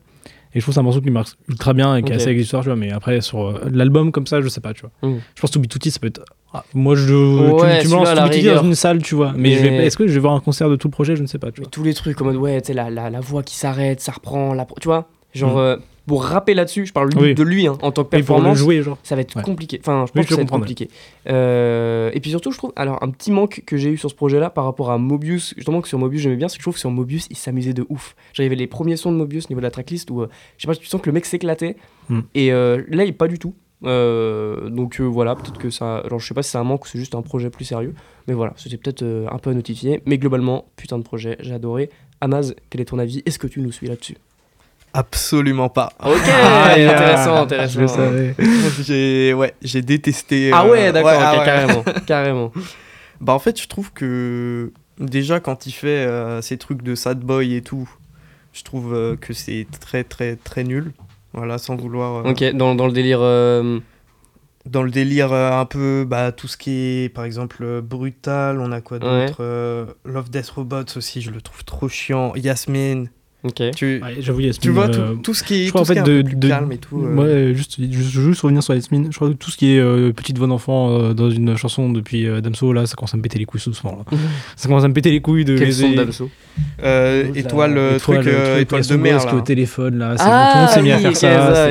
Et 0.55 0.59
je 0.59 0.63
trouve 0.63 0.71
que 0.71 0.73
c'est 0.75 0.79
un 0.79 0.83
morceau 0.83 1.01
qui 1.01 1.09
marche 1.09 1.31
ultra 1.49 1.73
bien 1.73 1.95
et 1.95 2.03
qui 2.03 2.11
est 2.11 2.15
assez 2.15 2.29
exutoire, 2.29 2.61
tu 2.63 2.69
vois, 2.69 2.75
mais 2.75 2.91
après 2.91 3.21
sur 3.21 3.47
euh, 3.47 3.59
l'album 3.71 4.11
comme 4.11 4.27
ça, 4.27 4.39
je 4.41 4.47
sais 4.47 4.61
pas, 4.61 4.73
tu 4.73 4.81
vois. 4.81 5.09
Mm. 5.09 5.17
Je 5.35 5.41
pense 5.41 5.49
que 5.49 5.55
To 5.55 5.59
Be 5.59 5.67
Tutti, 5.67 5.89
ça 5.91 5.99
peut 5.99 6.07
être. 6.07 6.21
ah, 6.53 6.63
moi, 6.75 6.95
je, 6.95 7.13
Ouais, 7.51 7.79
tu, 7.81 7.87
tu 7.87 7.93
me 7.93 7.99
lances 7.99 8.13
To 8.13 8.21
Be 8.21 8.29
Tutti 8.31 8.45
dans 8.45 8.63
une 8.63 8.75
salle, 8.75 9.01
tu 9.01 9.15
vois, 9.15 9.31
mais, 9.35 9.49
Mais- 9.49 9.55
je 9.55 9.61
vais, 9.63 9.85
est-ce 9.87 9.97
que 9.97 10.05
je 10.07 10.13
vais 10.13 10.19
voir 10.19 10.33
un 10.33 10.39
concert 10.39 10.69
de 10.69 10.75
tout 10.75 10.87
le 10.87 10.91
projet, 10.91 11.15
je 11.15 11.21
ne 11.23 11.27
sais 11.27 11.39
pas, 11.39 11.51
tu 11.51 11.61
Mais 11.61 11.65
vois. 11.65 11.71
tous 11.71 11.83
les 11.83 11.93
trucs 11.95 12.21
en 12.21 12.25
mode, 12.25 12.35
ouais, 12.35 12.61
tu 12.61 12.67
sais, 12.67 12.73
la, 12.73 12.89
la, 12.91 13.09
la 13.09 13.19
voix 13.19 13.41
qui 13.43 13.55
s'arrête, 13.55 13.99
ça 13.99 14.11
reprend, 14.11 14.53
la... 14.53 14.65
tu 14.79 14.87
vois, 14.87 15.07
genre, 15.33 15.57
Mm. 15.57 15.77
Pour 16.05 16.23
rapper 16.25 16.53
là-dessus, 16.53 16.85
je 16.85 16.93
parle 16.93 17.09
Oui. 17.17 17.33
de 17.33 17.43
lui 17.43 17.65
hein, 17.67 17.77
en 17.81 17.91
tant 17.91 18.03
que 18.03 18.09
pour 18.09 18.09
performance, 18.09 18.57
jouer, 18.57 18.81
genre. 18.83 18.97
ça 19.03 19.15
va 19.15 19.21
être 19.21 19.35
Ouais. 19.37 19.41
compliqué. 19.43 19.79
Enfin, 19.81 20.05
je 20.05 20.11
Oui, 20.11 20.15
pense 20.15 20.23
je 20.23 20.27
que 20.29 20.33
ça 20.35 20.35
va 20.37 20.43
être 20.43 20.49
compliqué. 20.49 20.89
Euh, 21.29 22.11
et 22.13 22.19
puis 22.19 22.29
surtout, 22.31 22.51
je 22.51 22.57
trouve, 22.57 22.73
alors, 22.75 23.01
un 23.01 23.09
petit 23.09 23.31
manque 23.31 23.63
que 23.65 23.77
j'ai 23.77 23.89
eu 23.89 23.97
sur 23.97 24.09
ce 24.09 24.15
projet-là 24.15 24.49
par 24.49 24.65
rapport 24.65 24.91
à 24.91 24.97
Mobius, 24.97 25.53
justement, 25.55 25.81
que 25.81 25.87
sur 25.87 25.99
Mobius, 25.99 26.21
j'aimais 26.21 26.35
bien, 26.35 26.47
c'est 26.49 26.57
que 26.57 26.61
je 26.61 26.65
trouve 26.65 26.73
que 26.75 26.79
sur 26.79 26.91
Mobius, 26.91 27.27
il 27.29 27.37
s'amusait 27.37 27.73
de 27.73 27.85
ouf. 27.89 28.15
J'avais 28.33 28.55
les 28.55 28.67
premiers 28.67 28.97
sons 28.97 29.11
de 29.11 29.17
Mobius 29.17 29.45
au 29.45 29.49
niveau 29.49 29.61
de 29.61 29.65
la 29.65 29.71
tracklist 29.71 30.09
où, 30.11 30.21
euh, 30.21 30.29
je 30.57 30.63
sais 30.63 30.67
pas, 30.67 30.75
tu 30.75 30.85
sens 30.85 31.01
que 31.01 31.07
le 31.09 31.13
mec 31.13 31.25
s'éclatait. 31.25 31.77
Mm. 32.09 32.19
Et 32.35 32.51
euh, 32.51 32.81
là, 32.89 33.05
il 33.05 33.13
pas 33.15 33.27
du 33.27 33.39
tout. 33.39 33.53
Euh, 33.85 34.69
donc 34.69 34.99
euh, 35.01 35.03
voilà, 35.03 35.35
peut-être 35.35 35.57
que 35.57 35.69
ça. 35.69 35.97
Alors 35.97 36.19
je 36.19 36.25
sais 36.27 36.33
pas 36.33 36.41
si 36.41 36.51
c'est 36.51 36.57
un 36.57 36.63
manque 36.63 36.85
ou 36.85 36.87
c'est 36.87 36.99
juste 36.99 37.15
un 37.15 37.21
projet 37.21 37.49
plus 37.49 37.65
sérieux. 37.65 37.93
Mais 38.29 38.33
voilà, 38.33 38.53
c'était 38.55 38.77
peut-être 38.77 39.01
euh, 39.03 39.27
un 39.29 39.37
peu 39.39 39.49
à 39.49 39.53
notifier. 39.53 40.01
Mais 40.05 40.17
globalement, 40.17 40.65
putain 40.77 40.97
de 40.97 41.03
projet, 41.03 41.35
j'ai 41.41 41.53
adoré. 41.53 41.89
Amaz, 42.21 42.55
quel 42.69 42.79
est 42.79 42.85
ton 42.85 42.97
avis? 42.99 43.21
Est-ce 43.25 43.37
que 43.39 43.47
tu 43.47 43.59
nous 43.59 43.73
suis 43.73 43.87
là-dessus? 43.87 44.15
Absolument 44.93 45.69
pas. 45.69 45.91
Ok, 46.03 46.21
Ah, 46.27 46.73
intéressant, 46.73 47.35
Je 47.37 47.41
intéressant. 47.43 47.79
le 47.81 47.87
savais. 47.87 48.35
j'ai 48.83 49.33
ouais, 49.33 49.55
j'ai 49.61 49.81
détesté. 49.81 50.51
Ah 50.53 50.65
euh, 50.65 50.69
ouais, 50.71 50.91
d'accord, 50.91 51.11
ah 51.15 51.39
ouais. 51.39 51.45
carrément, 51.45 51.83
carrément. 52.05 52.51
Bah 53.21 53.31
en 53.33 53.39
fait, 53.39 53.61
je 53.61 53.67
trouve 53.69 53.93
que 53.93 54.73
déjà 54.99 55.39
quand 55.39 55.65
il 55.65 55.71
fait 55.71 55.87
euh, 55.87 56.41
ces 56.41 56.57
trucs 56.57 56.81
de 56.81 56.93
sad 56.93 57.19
boy 57.21 57.55
et 57.55 57.61
tout, 57.61 57.89
je 58.51 58.63
trouve 58.63 58.93
euh, 58.93 59.15
que 59.15 59.33
c'est 59.33 59.65
très 59.79 60.03
très 60.03 60.35
très 60.35 60.63
nul. 60.65 60.91
Voilà, 61.31 61.57
sans 61.57 61.75
vouloir 61.77 62.25
euh, 62.25 62.31
Ok, 62.31 62.43
dans, 62.53 62.75
dans 62.75 62.85
le 62.85 62.91
délire. 62.91 63.19
dans 63.21 64.83
le 64.83 64.91
délire 64.91 65.31
un 65.33 65.65
peu 65.65 66.05
bah 66.07 66.31
tout 66.33 66.47
ce 66.49 66.57
qui 66.57 66.71
est 67.05 67.09
par 67.09 67.23
exemple 67.23 67.81
brutal, 67.81 68.59
on 68.59 68.71
a 68.73 68.81
quoi 68.81 68.99
d'autre 68.99 69.41
Love 70.05 70.29
Death 70.29 70.49
Robots 70.49 70.83
aussi, 70.97 71.21
je 71.21 71.31
le 71.31 71.41
trouve 71.41 71.63
trop 71.63 71.87
chiant. 71.87 72.33
Yasmine, 72.35 73.09
Ok. 73.45 73.61
tu 73.75 74.01
Ouais, 74.01 74.15
J'avoue, 74.21 74.39
Yasmine. 74.39 74.61
tu 74.61 74.69
vois 74.69 74.87
euh, 74.87 75.13
tout, 75.15 75.19
tout 75.21 75.33
ce 75.33 75.43
qui 75.43 75.63
est 75.63 75.65
je 75.65 75.69
crois 75.71 75.81
tout 75.81 75.91
en 75.91 75.93
ce 75.93 75.99
qui 75.99 75.99
fait 75.99 76.09
est 76.09 76.13
un 76.13 76.15
de, 76.17 76.21
peu 76.21 76.27
plus 76.29 76.35
de- 76.37 76.47
calme 76.47 76.71
et 76.71 76.77
tout. 76.77 77.03
euh, 77.03 77.15
ouais 77.49 77.53
juste, 77.55 77.75
juste 77.91 78.11
juste 78.11 78.39
revenir 78.41 78.63
sur 78.63 78.73
Yasmine 78.73 79.07
je 79.11 79.15
crois 79.17 79.27
que 79.29 79.33
tout 79.33 79.51
ce 79.51 79.57
qui 79.57 79.75
est 79.75 79.79
euh, 79.79 80.13
petite 80.13 80.37
voix 80.37 80.47
d'enfant 80.47 80.91
euh, 80.97 81.13
dans 81.13 81.29
une 81.29 81.57
chanson 81.57 81.89
depuis 81.91 82.25
euh, 82.25 82.39
Damso 82.39 82.71
là 82.71 82.85
ça 82.85 82.95
commence 82.95 83.13
à 83.13 83.17
me 83.17 83.21
péter 83.21 83.39
les 83.39 83.45
couilles 83.45 83.59
tout 83.59 83.69
doucement 83.71 83.97
là. 84.09 84.17
ça 84.55 84.69
commence 84.69 84.85
à 84.85 84.87
me 84.87 84.93
péter 84.93 85.11
les 85.11 85.19
couilles 85.19 85.43
de 85.43 85.57
Quel 85.57 85.67
les- 85.67 85.73
son 85.73 85.91
d'Amso 85.91 86.29
euh, 86.83 87.33
étoile, 87.35 87.77
euh, 87.77 87.99
truc, 87.99 88.25
euh, 88.27 88.53
truc, 88.55 88.61
étoile 88.63 88.81
là, 88.81 88.87
de 88.87 88.95
mer 88.95 89.25
là. 89.25 89.35
au 89.35 89.41
téléphone 89.41 89.97
là 89.97 90.13
c'est 90.17 90.23
Ah, 90.25 90.49
tout 90.51 90.57
le 90.57 90.61
monde 90.63 90.69
s'est 90.73 90.81
mis 90.81 90.91
à 90.91 90.97
oui, 91.09 91.15
faire 91.15 91.55
ça 91.55 91.67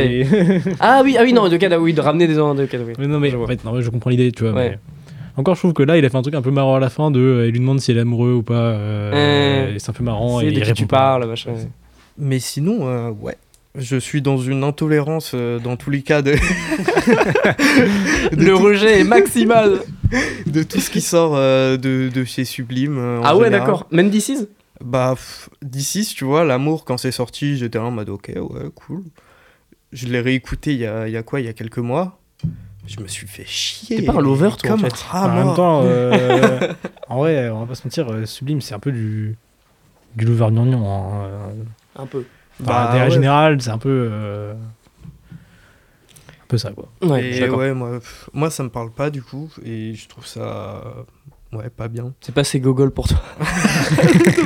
Ah 0.81 1.01
oui, 1.05 1.16
ah 1.18 1.23
oui, 1.23 1.33
non, 1.33 1.49
de 1.49 1.57
cas, 1.57 1.79
oui, 1.79 1.95
de 1.95 2.01
ramener 2.03 2.27
des 2.27 2.35
gens 2.35 2.55
de 2.55 2.66
cas, 2.66 2.79
oui. 2.87 2.93
mais 2.99 3.07
non 3.07 3.18
mais 3.18 3.35
en 3.35 3.47
fait 3.47 3.64
non, 3.64 3.81
je 3.81 3.89
comprends 3.89 4.11
l'idée 4.11 4.31
tu 4.33 4.43
vois 4.45 4.53
Ouais. 4.53 4.70
mais 4.73 4.79
encore 5.37 5.55
je 5.55 5.61
trouve 5.61 5.72
que 5.72 5.83
là 5.83 5.97
il 5.97 6.05
a 6.05 6.09
fait 6.11 6.16
un 6.16 6.22
truc 6.22 6.35
un 6.35 6.43
peu 6.43 6.51
marrant 6.51 6.74
à 6.76 6.80
la 6.80 6.91
fin 6.91 7.11
de 7.11 7.20
euh, 7.20 7.47
il 7.47 7.53
lui 7.53 7.61
demande 7.61 7.80
si 7.80 7.91
elle 7.91 7.97
est 7.99 8.03
amoureux 8.03 8.33
ou 8.35 8.43
pas 8.43 8.55
euh, 8.55 9.12
Euh, 9.72 9.74
c'est 9.78 9.91
un 9.91 9.95
peu 9.95 10.05
marrant 10.05 10.41
et 10.41 10.47
de 10.47 10.51
il 10.51 10.55
qui 10.57 10.61
répond 10.64 10.74
tu 10.74 10.87
pas. 10.87 10.97
parles, 10.99 11.26
machin. 11.28 11.55
Mais 12.18 12.39
sinon, 12.41 12.87
euh, 12.89 13.11
ouais. 13.11 13.37
Je 13.74 13.97
suis 13.97 14.20
dans 14.20 14.37
une 14.37 14.64
intolérance 14.64 15.33
euh, 15.35 15.59
dans 15.59 15.76
tous 15.76 15.89
les 15.89 16.03
cas 16.03 16.20
de, 16.20 16.33
Le 18.37 18.55
rejet 18.55 19.01
est 19.01 19.05
maximal. 19.05 19.80
de 20.47 20.62
tout 20.62 20.80
ce 20.80 20.91
qui 20.91 21.01
sort 21.01 21.33
euh, 21.37 21.76
de, 21.78 22.11
de 22.12 22.24
chez 22.24 22.45
Sublime. 22.45 22.99
euh, 22.99 23.20
Ah 23.24 23.35
ouais, 23.37 23.49
d'accord. 23.51 23.87
Même 23.91 24.11
DC's 24.11 24.47
Bah, 24.85 25.14
d'ici, 25.62 26.05
tu 26.14 26.24
vois, 26.24 26.45
l'amour, 26.45 26.85
quand 26.85 26.99
c'est 26.99 27.12
sorti, 27.12 27.57
j'étais 27.57 27.78
en 27.78 27.91
mode 27.91 28.11
ok, 28.11 28.33
ouais, 28.37 28.68
cool. 28.74 29.03
Je 29.93 30.07
l'ai 30.07 30.20
réécouté 30.20 30.72
il 30.72 30.80
y 30.80 30.87
a, 30.87 31.09
il 31.09 31.12
y 31.12 31.16
a 31.16 31.22
quoi 31.22 31.41
Il 31.41 31.47
y 31.47 31.49
a 31.49 31.53
quelques 31.55 31.78
mois. 31.78 32.18
Je 32.87 33.01
me 33.01 33.07
suis 33.09 33.26
fait 33.26 33.45
chier. 33.47 33.97
T'es 33.99 34.03
pas 34.03 34.12
un 34.14 34.20
lover, 34.20 34.51
toi, 34.59 34.70
en 34.72 34.76
Comme 34.76 34.80
fait. 34.91 34.93
un 35.12 35.18
rat 35.18 35.28
en 35.28 35.35
même 35.47 35.55
temps, 35.57 35.80
euh, 35.85 36.72
en 37.09 37.18
vrai, 37.18 37.49
on 37.51 37.61
va 37.61 37.66
pas 37.66 37.74
se 37.74 37.87
mentir, 37.87 38.09
euh, 38.11 38.26
Sublime, 38.26 38.61
c'est 38.61 38.74
un 38.74 38.78
peu 38.78 38.93
du, 38.93 39.37
du 40.16 40.24
lover 40.24 40.49
gnangnan. 40.51 40.85
Hein. 40.85 41.24
euh. 41.26 41.53
Un 42.03 42.07
peu. 42.07 42.24
Enfin, 42.62 42.72
Bah, 42.72 42.91
en 42.95 42.99
ouais. 43.05 43.11
général, 43.11 43.61
c'est 43.62 43.70
un 43.70 43.78
peu. 43.78 44.09
euh, 44.12 44.55
un 45.33 46.47
peu 46.49 46.59
ça, 46.59 46.70
quoi. 46.72 46.89
Ouais, 47.03 47.39
Et 47.39 47.49
ouais, 47.49 47.72
moi, 47.72 47.99
pff, 48.01 48.28
moi, 48.33 48.51
ça 48.51 48.62
me 48.62 48.68
parle 48.68 48.91
pas 48.91 49.11
du 49.11 49.22
coup, 49.22 49.51
et 49.64 49.95
je 49.95 50.09
trouve 50.09 50.26
ça. 50.26 50.83
Ouais, 51.53 51.68
pas 51.70 51.89
bien. 51.89 52.14
C'est 52.20 52.35
pas 52.35 52.41
assez 52.43 52.61
gogol 52.61 52.91
pour 52.91 53.09
toi. 53.09 53.18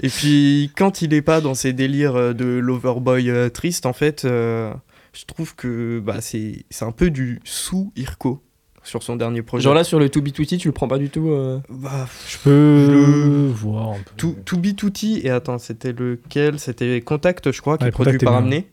Et 0.00 0.08
puis, 0.08 0.70
quand 0.76 1.02
il 1.02 1.12
est 1.12 1.22
pas 1.22 1.40
dans 1.40 1.54
ses 1.54 1.72
délires 1.72 2.34
de 2.34 2.44
l'overboy 2.44 3.32
triste, 3.52 3.84
en 3.86 3.92
fait, 3.92 4.24
euh, 4.24 4.72
je 5.18 5.24
trouve 5.24 5.54
que 5.56 5.98
bah, 6.00 6.20
c'est 6.20 6.64
c'est 6.70 6.84
un 6.84 6.92
peu 6.92 7.10
du 7.10 7.40
sous-Irko 7.44 8.42
sur 8.84 9.02
son 9.02 9.16
dernier 9.16 9.42
projet. 9.42 9.64
Genre 9.64 9.74
là, 9.74 9.84
sur 9.84 9.98
le 9.98 10.08
To 10.08 10.22
Be 10.22 10.32
Tutti, 10.32 10.56
tu 10.58 10.68
le 10.68 10.72
prends 10.72 10.88
pas 10.88 10.98
du 10.98 11.10
tout. 11.10 11.28
euh, 11.30 11.58
Bah, 11.68 12.08
Je 12.28 12.38
peux 12.38 12.86
Le- 12.90 13.48
voir 13.48 13.88
un 13.90 13.94
peu. 13.98 14.12
To, 14.16 14.36
to 14.44 14.56
Be 14.56 14.74
Tutti, 14.76 15.20
et 15.24 15.30
attends, 15.30 15.58
c'était 15.58 15.92
lequel? 15.92 16.58
C'était 16.58 17.00
Contact, 17.00 17.50
je 17.52 17.60
crois, 17.60 17.76
qui 17.78 17.84
Ouais, 17.84 17.88
est 17.88 17.92
produit 17.92 18.18
par 18.18 18.34
bien. 18.34 18.42
Amné. 18.44 18.68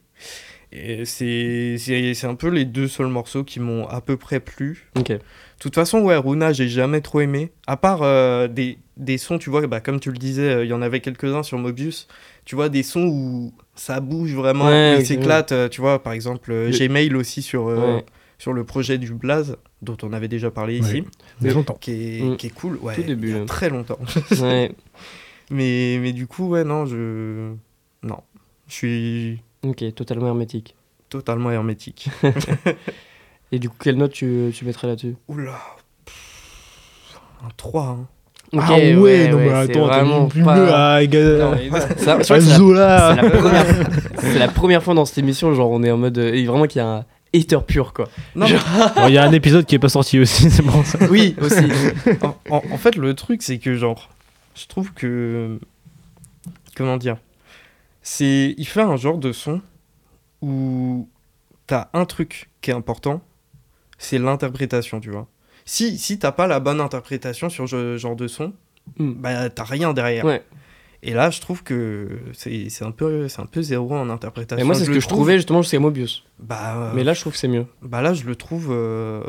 Et 0.72 1.06
c'est 1.06 1.78
c'est- 1.80 2.14
c'est 2.14 2.28
un 2.28 2.36
peu 2.36 2.50
les 2.50 2.66
deux 2.66 2.88
seuls 2.88 3.08
morceaux 3.08 3.44
qui 3.44 3.60
m'ont 3.60 3.88
à 3.88 4.02
peu 4.02 4.16
près 4.18 4.40
plu. 4.40 4.90
Ok. 4.98 5.10
De 5.10 5.20
toute 5.60 5.76
façon, 5.76 6.00
ouais, 6.02 6.18
Runa, 6.18 6.52
j'ai 6.54 6.68
jamais 6.68 7.02
trop 7.02 7.22
aimé. 7.22 7.52
À 7.66 7.78
part 7.78 8.02
euh, 8.04 8.48
des, 8.48 8.78
des 8.98 9.18
sons, 9.18 9.38
tu 9.38 9.50
vois, 9.50 9.66
bah, 9.68 9.80
comme 9.80 10.00
tu 10.00 10.12
le 10.12 10.18
disais, 10.18 10.50
euh, 10.50 10.66
il 10.66 10.70
y 10.70 10.74
en 10.74 10.82
avait 10.82 11.00
quelques-uns 11.00 11.44
sur 11.44 11.58
Mobius. 11.58 12.08
Tu 12.46 12.56
vois, 12.56 12.68
des 12.70 12.84
sons 12.84 13.06
où 13.08 13.54
ça 13.76 14.00
bouge 14.00 14.34
vraiment, 14.34 14.66
Ouais, 14.68 14.98
il 15.00 15.06
s'éclate. 15.06 15.52
euh, 15.52 15.70
Tu 15.70 15.82
vois, 15.82 16.02
par 16.02 16.14
exemple, 16.14 16.52
euh, 16.52 16.70
Le- 16.72 16.78
Gmail 16.88 17.14
aussi 17.16 17.42
sur, 17.42 17.68
euh, 17.68 17.98
Ouais. 17.98 18.06
sur 18.38 18.54
le 18.54 18.64
projet 18.64 18.98
du 18.98 19.14
Blaze, 19.14 19.58
dont 19.82 19.98
on 20.04 20.14
avait 20.14 20.28
déjà 20.28 20.50
parlé 20.52 20.78
ici, 20.80 21.04
qui 21.82 21.92
est, 21.92 22.22
Mm. 22.24 22.38
qui 22.38 22.48
est 22.48 22.54
cool. 22.54 22.78
Ouais, 22.78 22.96
Tout 22.96 23.04
début, 23.04 23.30
il 23.30 23.36
y 23.36 23.38
a 23.38 23.42
hein. 23.42 23.46
très 23.46 23.70
longtemps. 23.70 24.00
ouais. 24.42 24.72
mais, 25.52 26.00
mais 26.02 26.14
du 26.14 26.28
coup, 26.28 26.48
ouais, 26.50 26.64
non, 26.64 26.86
je. 26.86 27.54
Non. 28.04 28.20
Je 28.68 28.74
suis 28.74 29.42
Ok, 29.64 29.84
totalement 29.96 30.28
hermétique. 30.28 30.76
totalement 31.10 31.52
hermétique. 31.52 32.10
Et 33.52 33.60
du 33.60 33.70
coup, 33.70 33.76
quelle 33.80 33.98
note 33.98 34.12
tu, 34.12 34.52
tu 34.54 34.66
mettrais 34.66 34.88
là-dessus? 34.88 35.16
Oula. 35.28 35.60
Pff, 36.06 37.20
Un 37.44 37.50
3. 37.56 37.84
hein. 37.88 38.08
Ah 38.54 38.74
ouais, 38.78 39.28
non, 39.30 39.38
mais 39.38 39.50
attends, 39.52 39.86
vraiment 39.88 40.26
plus 40.28 40.44
pas- 40.44 40.54
bleu 40.56 40.74
à 40.74 41.02
Ega- 41.04 41.38
Non, 41.40 41.52
mais 41.52 41.80
ça- 41.98 42.18
je 42.20 42.24
crois 42.24 42.36
à 42.38 42.40
que 42.40 42.46
c'est 42.46 42.50
la- 42.52 42.56
Zola. 42.58 43.16
C'est 43.16 43.22
la, 43.22 43.30
première... 43.40 43.66
c'est 44.20 44.40
la 44.40 44.48
première 44.48 44.84
fois 44.84 44.94
dans 44.94 45.06
cette 45.06 45.18
émission, 45.18 45.54
genre 45.54 45.72
on 45.72 45.84
est 45.84 45.92
en 45.92 45.98
mode. 45.98 46.18
euh, 46.18 46.46
vraiment 46.46 46.66
qu'il 46.68 46.80
y 46.82 46.86
a 46.86 46.88
un 46.88 47.06
hater 47.34 47.60
pur 47.68 47.92
quoi. 47.94 48.08
Non, 48.36 48.46
Genre- 48.46 48.60
Bon, 48.96 49.08
Il 49.08 49.14
y 49.14 49.18
a 49.18 49.24
un 49.24 49.32
épisode 49.34 49.66
qui 49.66 49.76
est 49.76 49.80
pas 49.80 49.90
sorti 49.90 50.20
aussi, 50.20 50.50
c'est 50.52 50.64
pour 50.64 50.86
ça. 50.86 51.00
Oui, 51.10 51.36
aussi. 51.42 51.66
en, 52.22 52.36
en- 52.56 52.64
en 52.72 52.78
fait, 52.78 52.96
le 52.96 53.14
truc, 53.14 53.42
c'est 53.42 53.58
que, 53.58 53.76
genre, 53.76 54.10
je 54.56 54.68
trouve 54.68 54.94
que. 54.94 55.60
Comment 56.78 56.98
dire 56.98 57.18
C'est. 58.02 58.54
Il 58.58 58.66
fait 58.66 58.82
un 58.82 58.96
genre 58.96 59.18
de 59.18 59.32
son 59.34 59.62
où 60.42 61.08
t'as 61.68 61.88
un 61.94 62.06
truc 62.06 62.50
qui 62.62 62.72
est 62.72 62.74
important, 62.74 63.22
c'est 63.98 64.18
l'interprétation, 64.20 65.00
tu 65.00 65.10
vois. 65.10 65.28
Si, 65.66 65.98
si 65.98 66.20
t'as 66.20 66.32
pas 66.32 66.48
la 66.48 66.60
bonne 66.60 66.80
interprétation 66.80 67.50
sur 67.50 67.68
ce 67.68 67.98
genre 67.98 68.16
de 68.16 68.28
son, 68.28 68.54
Hmm. 69.00 69.14
bah 69.14 69.50
t'as 69.50 69.64
rien 69.64 69.94
derrière. 69.94 70.24
Ouais. 70.26 70.44
Et 71.02 71.14
là, 71.14 71.32
je 71.32 71.42
trouve 71.42 71.64
que 71.64 72.20
c'est 72.34 72.70
c'est 72.70 72.86
un, 72.86 72.92
peu- 72.92 73.28
c'est 73.28 73.42
un 73.42 73.48
peu 73.48 73.64
zéro 73.64 73.94
en 73.96 74.10
interprétation. 74.12 74.64
Et 74.64 74.66
moi, 74.66 74.76
c'est 74.76 74.86
ce 74.86 74.90
que 74.92 75.00
je 75.00 75.08
trouve- 75.08 75.18
trouvais 75.20 75.38
justement 75.38 75.64
jusqu'à 75.64 75.80
Mobius. 75.80 76.24
Bah, 76.40 76.76
euh, 76.78 76.92
Mais 76.94 77.04
là, 77.04 77.14
je 77.14 77.22
trouve 77.22 77.34
que 77.34 77.40
c'est 77.40 77.48
mieux. 77.48 77.66
bah 77.82 78.02
là, 78.04 78.14
je 78.14 78.26
le 78.26 78.36
trouve. 78.36 78.68
euh, 78.72 79.24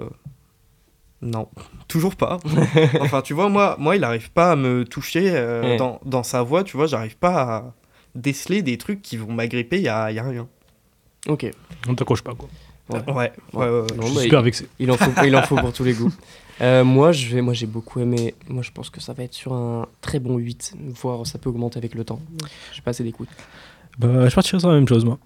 Non, 1.23 1.49
toujours 1.89 2.17
pas. 2.17 2.39
enfin, 3.01 3.23
tu 3.23 3.33
vois, 3.33 3.49
moi, 3.49 3.77
moi 3.79 3.97
il 3.97 4.05
arrive 4.05 4.31
pas 4.31 4.53
à 4.53 4.57
me 4.57 4.85
toucher 4.85 5.31
euh, 5.35 5.63
Ouais. 5.63 5.77
dans, 5.79 6.01
dans 6.05 6.23
sa 6.23 6.43
voix, 6.43 6.63
tu 6.63 6.77
vois, 6.77 6.87
j'arrive 6.87 7.17
pas 7.17 7.41
à 7.43 7.75
déceler 8.15 8.61
des 8.63 8.77
trucs 8.77 9.01
qui 9.01 9.17
vont 9.17 9.33
m'agripper, 9.33 9.77
il 9.79 9.83
y 9.85 9.89
a, 9.89 10.11
y 10.13 10.19
a 10.19 10.23
rien. 10.23 10.47
Ok. 11.29 11.47
On 11.89 11.95
t'accroche 11.95 12.23
pas, 12.23 12.35
quoi. 12.35 12.49
Ouais. 12.89 13.01
Ouais, 13.07 13.15
ouais, 13.15 13.31
ouais, 13.55 13.67
ouais. 13.69 13.87
Non, 13.97 14.03
Je 14.03 14.07
suis 14.07 14.15
bah, 14.15 14.23
super 14.23 14.43
vexé. 14.43 14.69
Il 14.79 14.91
en 14.91 14.97
faut, 14.97 15.11
il 15.25 15.35
en 15.37 15.43
faut 15.43 15.57
pour 15.57 15.73
tous 15.73 15.85
les 15.85 15.95
goûts. 15.95 16.13
Euh, 16.63 16.85
moi, 16.85 17.13
je 17.13 17.35
vais, 17.35 17.43
moi, 17.43 17.53
j'ai 17.53 17.67
beaucoup 17.67 18.01
aimé. 18.01 18.35
Moi, 18.49 18.63
je 18.63 18.71
pense 18.71 18.89
que 18.89 18.99
ça 18.99 19.13
va 19.13 19.25
être 19.25 19.35
sur 19.35 19.53
un 19.53 19.87
très 20.01 20.19
bon 20.21 20.39
8, 20.39 20.73
voire 21.03 21.27
ça 21.27 21.39
peut 21.39 21.51
augmenter 21.51 21.77
avec 21.77 21.95
le 21.95 22.03
temps. 22.03 22.19
J'ai 22.73 22.81
pas 22.81 22.93
assez 22.93 23.05
d'écoute. 23.05 23.29
Bah, 23.99 24.27
je 24.27 24.35
partirais 24.35 24.59
sur 24.61 24.71
la 24.71 24.77
même 24.77 24.89
chose, 24.89 25.05
moi. 25.05 25.19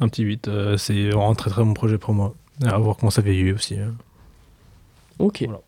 Un 0.00 0.08
petit 0.08 0.22
8. 0.22 0.48
euh, 0.48 0.78
c'est 0.78 1.10
vraiment 1.10 1.30
un 1.30 1.34
très 1.34 1.50
très 1.50 1.62
bon 1.62 1.74
projet 1.74 1.98
pour 1.98 2.14
moi. 2.14 2.34
À 2.64 2.78
voir 2.78 2.96
comment 2.96 3.10
ça 3.10 3.20
vieillit 3.20 3.52
aussi. 3.52 3.74
hein. 3.78 3.94
Ok. 5.18 5.42
Voilà. 5.44 5.60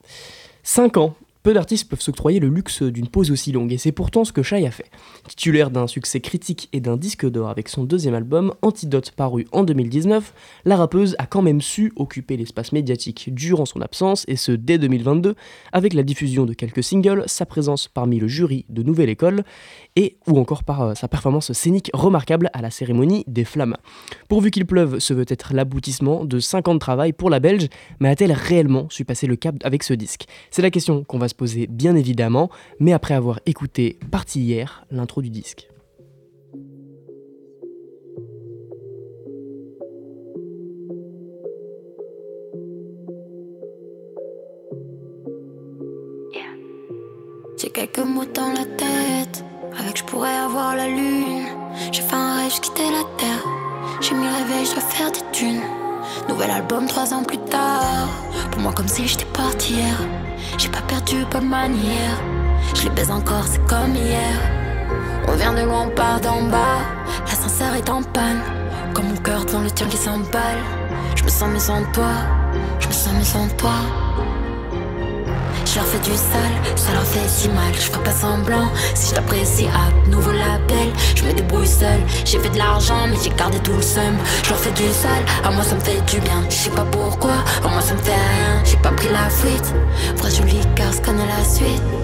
5 0.62 0.96
ans. 0.96 1.14
Peu 1.42 1.54
d'artistes 1.54 1.88
peuvent 1.88 2.02
s'octroyer 2.02 2.38
le 2.38 2.48
luxe 2.48 2.82
d'une 2.82 3.08
pause 3.08 3.30
aussi 3.30 3.50
longue, 3.50 3.72
et 3.72 3.78
c'est 3.78 3.92
pourtant 3.92 4.26
ce 4.26 4.32
que 4.32 4.42
Shai 4.42 4.66
a 4.66 4.70
fait. 4.70 4.90
Titulaire 5.26 5.70
d'un 5.70 5.86
succès 5.86 6.20
critique 6.20 6.68
et 6.74 6.80
d'un 6.80 6.98
disque 6.98 7.26
d'or 7.26 7.48
avec 7.48 7.70
son 7.70 7.84
deuxième 7.84 8.12
album, 8.12 8.52
Antidote 8.60 9.12
paru 9.12 9.46
en 9.50 9.64
2019, 9.64 10.34
la 10.66 10.76
rappeuse 10.76 11.16
a 11.18 11.24
quand 11.24 11.40
même 11.40 11.62
su 11.62 11.94
occuper 11.96 12.36
l'espace 12.36 12.72
médiatique 12.72 13.32
durant 13.32 13.64
son 13.64 13.80
absence, 13.80 14.26
et 14.28 14.36
ce 14.36 14.52
dès 14.52 14.76
2022, 14.76 15.34
avec 15.72 15.94
la 15.94 16.02
diffusion 16.02 16.44
de 16.44 16.52
quelques 16.52 16.84
singles, 16.84 17.24
sa 17.26 17.46
présence 17.46 17.88
parmi 17.88 18.18
le 18.18 18.28
jury 18.28 18.66
de 18.68 18.82
Nouvelle 18.82 19.08
École, 19.08 19.42
et 19.96 20.18
ou 20.26 20.38
encore 20.38 20.62
par 20.62 20.82
euh, 20.82 20.94
sa 20.94 21.08
performance 21.08 21.54
scénique 21.54 21.90
remarquable 21.94 22.50
à 22.52 22.60
la 22.60 22.70
cérémonie 22.70 23.24
des 23.26 23.46
Flammes. 23.46 23.78
Pourvu 24.28 24.50
qu'il 24.50 24.66
pleuve, 24.66 24.98
ce 24.98 25.14
veut 25.14 25.24
être 25.26 25.54
l'aboutissement 25.54 26.26
de 26.26 26.38
5 26.38 26.68
ans 26.68 26.74
de 26.74 26.78
travail 26.78 27.14
pour 27.14 27.30
la 27.30 27.40
Belge, 27.40 27.68
mais 27.98 28.10
a-t-elle 28.10 28.32
réellement 28.32 28.88
su 28.90 29.06
passer 29.06 29.26
le 29.26 29.36
cap 29.36 29.54
avec 29.64 29.84
ce 29.84 29.94
disque? 29.94 30.26
C'est 30.50 30.60
la 30.60 30.70
question 30.70 31.02
qu'on 31.02 31.18
va 31.18 31.29
se 31.30 31.34
poser 31.34 31.66
bien 31.66 31.96
évidemment, 31.96 32.50
mais 32.78 32.92
après 32.92 33.14
avoir 33.14 33.40
écouté 33.46 33.98
Parti 34.10 34.40
hier, 34.40 34.84
l'intro 34.90 35.22
du 35.22 35.30
disque. 35.30 35.70
J'ai 47.60 47.68
quelques 47.68 47.98
mots 47.98 48.24
dans 48.24 48.48
la 48.48 48.64
tête, 48.64 49.44
avec 49.78 49.98
je 49.98 50.04
pourrais 50.04 50.34
avoir 50.34 50.74
la 50.74 50.88
lune. 50.88 51.46
J'ai 51.92 52.00
fait 52.00 52.14
un 52.14 52.36
rêve, 52.36 52.50
je 52.50 52.82
la 52.82 53.04
terre. 53.18 53.44
J'ai 54.00 54.14
mis 54.14 54.24
le 54.24 54.32
réveil, 54.32 54.64
je 54.64 54.72
dois 54.72 54.80
faire 54.80 55.12
des 55.12 55.20
thunes. 55.30 55.79
Nouvel 56.28 56.50
album 56.50 56.86
trois 56.86 57.12
ans 57.14 57.22
plus 57.22 57.38
tard. 57.38 58.08
Pour 58.50 58.60
moi, 58.60 58.72
comme 58.72 58.88
si 58.88 59.06
j'étais 59.06 59.24
parti 59.26 59.74
hier. 59.74 59.96
J'ai 60.58 60.68
pas 60.68 60.82
perdu, 60.82 61.24
pas 61.30 61.40
de 61.40 61.46
manière. 61.46 62.16
Je 62.74 62.84
les 62.84 62.90
baise 62.90 63.10
encore, 63.10 63.44
c'est 63.46 63.64
comme 63.66 63.94
hier. 63.94 64.34
On 65.28 65.32
vient 65.32 65.52
de 65.52 65.62
loin, 65.62 65.86
on 65.86 65.90
part 65.90 66.20
d'en 66.20 66.42
bas. 66.42 66.80
L'ascenseur 67.26 67.74
est 67.74 67.88
en 67.88 68.02
panne. 68.02 68.40
Comme 68.94 69.08
mon 69.08 69.16
cœur 69.16 69.44
devant 69.44 69.60
le 69.60 69.70
tien 69.70 69.86
qui 69.86 69.96
s'emballe. 69.96 70.62
Je 71.14 71.24
me 71.24 71.28
sens 71.28 71.48
mieux 71.48 71.58
sans 71.58 71.82
toi. 71.92 72.12
Je 72.80 72.88
me 72.88 72.92
sens 72.92 73.14
mieux 73.14 73.24
sans 73.24 73.48
toi. 73.56 74.09
Je 75.70 75.76
leur 75.76 75.86
fais 75.86 76.00
du 76.00 76.16
sale, 76.16 76.74
ça 76.74 76.92
leur 76.92 77.04
fait 77.04 77.28
si 77.28 77.48
mal, 77.48 77.72
je 77.72 77.78
ferai 77.78 78.02
pas 78.02 78.10
semblant. 78.10 78.68
Si 78.92 79.10
je 79.10 79.14
t'apprécie, 79.14 79.68
à 79.68 80.08
nouveau 80.08 80.32
label, 80.32 80.92
je 81.14 81.22
me 81.22 81.32
débrouille 81.32 81.64
seul. 81.64 82.00
J'ai 82.24 82.40
fait 82.40 82.48
de 82.48 82.58
l'argent, 82.58 83.06
mais 83.08 83.14
j'ai 83.22 83.30
gardé 83.30 83.60
tout 83.60 83.74
le 83.74 83.82
seum. 83.82 84.16
Je 84.42 84.50
leur 84.50 84.58
fais 84.58 84.72
du 84.72 84.88
sale, 84.90 85.24
à 85.44 85.50
moi 85.52 85.62
ça 85.62 85.76
me 85.76 85.80
fait 85.80 86.00
du 86.10 86.18
bien. 86.22 86.42
Je 86.48 86.54
sais 86.56 86.70
pas 86.70 86.84
pourquoi, 86.90 87.34
à 87.64 87.68
moi 87.68 87.80
ça 87.80 87.94
me 87.94 88.00
fait 88.00 88.10
rien. 88.10 88.64
J'ai 88.64 88.78
pas 88.78 88.90
pris 88.90 89.10
la 89.12 89.30
fuite, 89.30 89.72
vrai 90.16 90.30
joli 90.32 90.58
car 90.74 90.90
connais 91.02 91.26
la 91.26 91.44
suite. 91.44 91.99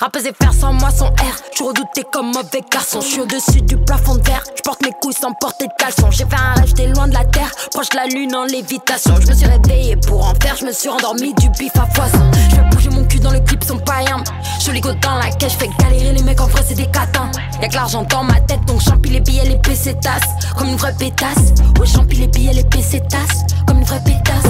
Rappeuse 0.00 0.26
et 0.26 0.32
faire 0.32 0.52
sans 0.52 0.72
moi 0.72 0.90
son 0.90 1.06
air. 1.06 1.36
Je 1.56 1.62
redouté 1.62 2.02
comme 2.12 2.26
mauvais 2.32 2.62
garçon. 2.68 3.00
Je 3.00 3.06
suis 3.06 3.20
au-dessus 3.20 3.62
du 3.62 3.76
plafond 3.76 4.16
de 4.16 4.22
verre. 4.22 4.42
Je 4.56 4.62
porte 4.62 4.82
mes 4.82 4.90
couilles 5.00 5.14
sans 5.14 5.32
porter 5.34 5.68
de 5.68 5.72
caleçon. 5.78 6.10
J'ai 6.10 6.24
fait 6.24 6.34
un 6.34 6.54
rêve, 6.54 6.66
j'étais 6.66 6.88
loin 6.88 7.06
de 7.06 7.14
la 7.14 7.24
terre. 7.24 7.48
Proche 7.70 7.90
de 7.90 7.96
la 7.96 8.06
lune 8.06 8.34
en 8.34 8.44
lévitation. 8.44 9.14
Je 9.20 9.28
me 9.28 9.34
suis 9.34 9.46
réveillé 9.46 9.96
pour 9.96 10.28
en 10.28 10.34
faire. 10.34 10.56
Je 10.56 10.66
me 10.66 10.72
suis 10.72 10.88
endormi 10.88 11.32
du 11.34 11.48
bif 11.50 11.70
à 11.76 11.86
foison. 11.86 12.28
Je 12.50 12.56
fais 12.56 12.62
bouger 12.72 12.90
mon 12.90 13.04
cul 13.04 13.20
dans 13.20 13.30
le 13.30 13.38
clip, 13.38 13.62
son 13.62 13.78
païen. 13.78 14.24
Je 14.60 14.72
go 14.80 14.92
dans 15.00 15.14
la 15.14 15.30
caisse, 15.30 15.52
je 15.52 15.58
fais 15.58 15.70
galérer 15.78 16.12
les 16.12 16.22
mecs 16.24 16.40
en 16.40 16.48
vrai, 16.48 16.62
c'est 16.66 16.74
des 16.74 16.90
catins. 16.90 17.30
Y'a 17.62 17.68
que 17.68 17.74
l'argent 17.76 18.02
dans 18.02 18.24
ma 18.24 18.40
tête, 18.40 18.64
donc 18.66 18.80
j'empile 18.80 19.12
les 19.12 19.20
billets, 19.20 19.44
les 19.44 19.58
PC. 19.58 19.94
Comme 20.58 20.70
une 20.70 20.76
vraie 20.76 20.94
pétasse. 20.98 21.52
Ouais, 21.78 21.86
j'empile 21.86 22.20
les 22.20 22.26
billets, 22.26 22.52
les 22.52 22.64
PC. 22.64 23.00
Comme 23.68 23.78
une 23.78 23.84
vraie 23.84 24.02
pétasse. 24.04 24.43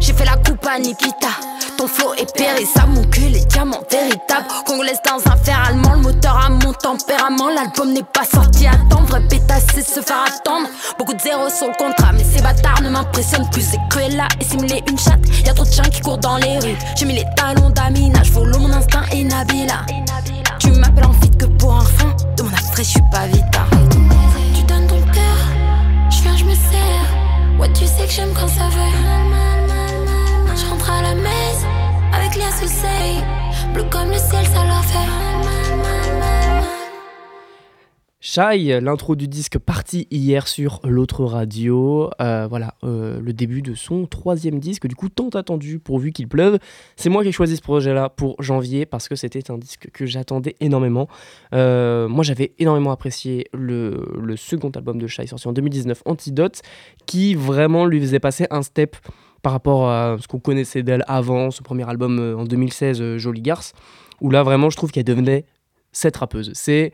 J'ai 0.00 0.12
fait 0.12 0.24
la 0.24 0.36
coupe 0.36 0.66
à 0.66 0.78
Nikita. 0.78 1.28
Ton 1.76 1.86
flow 1.86 2.14
est 2.14 2.34
périssable, 2.36 2.92
mon 2.92 3.04
cul 3.04 3.26
est 3.26 3.46
diamant 3.50 3.80
véritable. 3.90 4.46
Congolaise 4.66 4.98
dans 5.04 5.32
un 5.32 5.36
fer 5.36 5.58
allemand, 5.68 5.94
le 5.94 6.00
moteur 6.00 6.36
a 6.36 6.50
mon 6.50 6.72
tempérament. 6.72 7.48
L'album 7.54 7.92
n'est 7.92 8.02
pas 8.02 8.24
sorti 8.24 8.66
à 8.66 8.72
temps, 8.90 9.02
vrai 9.02 9.20
pétasse, 9.28 9.66
se 9.66 10.00
faire 10.00 10.24
attendre. 10.26 10.68
Beaucoup 10.98 11.14
de 11.14 11.20
zéros 11.20 11.48
sur 11.48 11.68
le 11.68 11.74
contrat, 11.74 12.12
mais 12.12 12.24
ces 12.24 12.42
bâtards 12.42 12.82
ne 12.82 12.90
m'impressionnent 12.90 13.48
plus. 13.50 13.62
C'est 13.62 13.78
Cruella 13.88 14.26
et 14.40 14.44
simuler 14.44 14.82
une 14.88 14.98
chatte. 14.98 15.20
Y'a 15.46 15.54
trop 15.54 15.64
de 15.64 15.70
chiens 15.70 15.84
qui 15.84 16.00
courent 16.00 16.18
dans 16.18 16.36
les 16.36 16.58
rues. 16.58 16.78
J'ai 16.96 17.06
mis 17.06 17.14
les 17.14 17.26
talons 17.36 17.70
d'Amina, 17.70 18.24
follow 18.24 18.58
mon 18.58 18.72
instinct 18.72 19.04
et 19.12 19.24
Nabila. 19.24 19.86
Tu 20.58 20.70
m'appelles 20.72 21.06
en 21.06 21.12
fit 21.12 21.30
que 21.30 21.46
pour 21.46 21.74
un 21.74 21.84
fin, 21.84 22.14
de 22.36 22.42
mon 22.42 22.50
après, 22.50 22.82
je 22.82 22.90
suis 22.90 23.04
pas 23.12 23.26
vita. 23.26 23.99
Ouais, 27.60 27.70
tu 27.74 27.84
sais 27.84 28.06
que 28.06 28.10
j'aime 28.10 28.32
quand 28.32 28.48
ça 28.48 28.68
veut. 28.68 28.90
Je 30.56 30.64
rentre 30.70 30.90
à 30.90 31.02
la 31.02 31.14
messe 31.14 31.64
avec 32.10 32.34
les 32.34 32.44
associés. 32.44 33.20
Bleu 33.74 33.84
comme 33.90 34.08
le 34.08 34.16
ciel, 34.16 34.46
ça 34.46 34.64
leur 34.64 34.82
fait. 34.82 35.08
Shai, 38.22 38.78
l'intro 38.82 39.16
du 39.16 39.28
disque 39.28 39.58
parti 39.58 40.06
hier 40.10 40.46
sur 40.46 40.80
l'autre 40.84 41.24
radio. 41.24 42.10
Euh, 42.20 42.46
voilà, 42.46 42.74
euh, 42.84 43.18
le 43.18 43.32
début 43.32 43.62
de 43.62 43.74
son 43.74 44.04
troisième 44.04 44.58
disque, 44.58 44.86
du 44.86 44.94
coup 44.94 45.08
tant 45.08 45.30
attendu 45.30 45.78
pourvu 45.78 46.12
qu'il 46.12 46.28
pleuve. 46.28 46.58
C'est 46.96 47.08
moi 47.08 47.22
qui 47.22 47.30
ai 47.30 47.32
choisi 47.32 47.56
ce 47.56 47.62
projet-là 47.62 48.10
pour 48.10 48.36
janvier 48.42 48.84
parce 48.84 49.08
que 49.08 49.14
c'était 49.14 49.50
un 49.50 49.56
disque 49.56 49.88
que 49.94 50.04
j'attendais 50.04 50.54
énormément. 50.60 51.08
Euh, 51.54 52.08
moi 52.08 52.22
j'avais 52.22 52.52
énormément 52.58 52.90
apprécié 52.90 53.46
le, 53.54 54.04
second 54.36 54.68
album 54.68 54.98
de 54.98 55.06
Shai 55.06 55.26
sorti 55.26 55.48
en 55.48 55.54
2019, 55.54 56.02
Antidote, 56.04 56.60
qui 57.06 57.34
vraiment 57.34 57.86
lui 57.86 58.00
faisait 58.00 58.20
passer 58.20 58.46
un 58.50 58.60
step 58.60 58.96
par 59.40 59.52
rapport 59.52 59.88
à 59.88 60.18
ce 60.20 60.28
qu'on 60.28 60.40
connaissait 60.40 60.82
d'elle 60.82 61.04
avant, 61.08 61.50
ce 61.50 61.62
premier 61.62 61.88
album 61.88 62.36
en 62.38 62.44
2016, 62.44 63.00
euh, 63.00 63.16
Jolie 63.16 63.40
Garce, 63.40 63.72
où 64.20 64.28
là 64.28 64.42
vraiment 64.42 64.68
je 64.68 64.76
trouve 64.76 64.90
qu'elle 64.90 65.04
devenait 65.04 65.46
cette 65.90 66.18
rappeuse. 66.18 66.50
C'est 66.52 66.92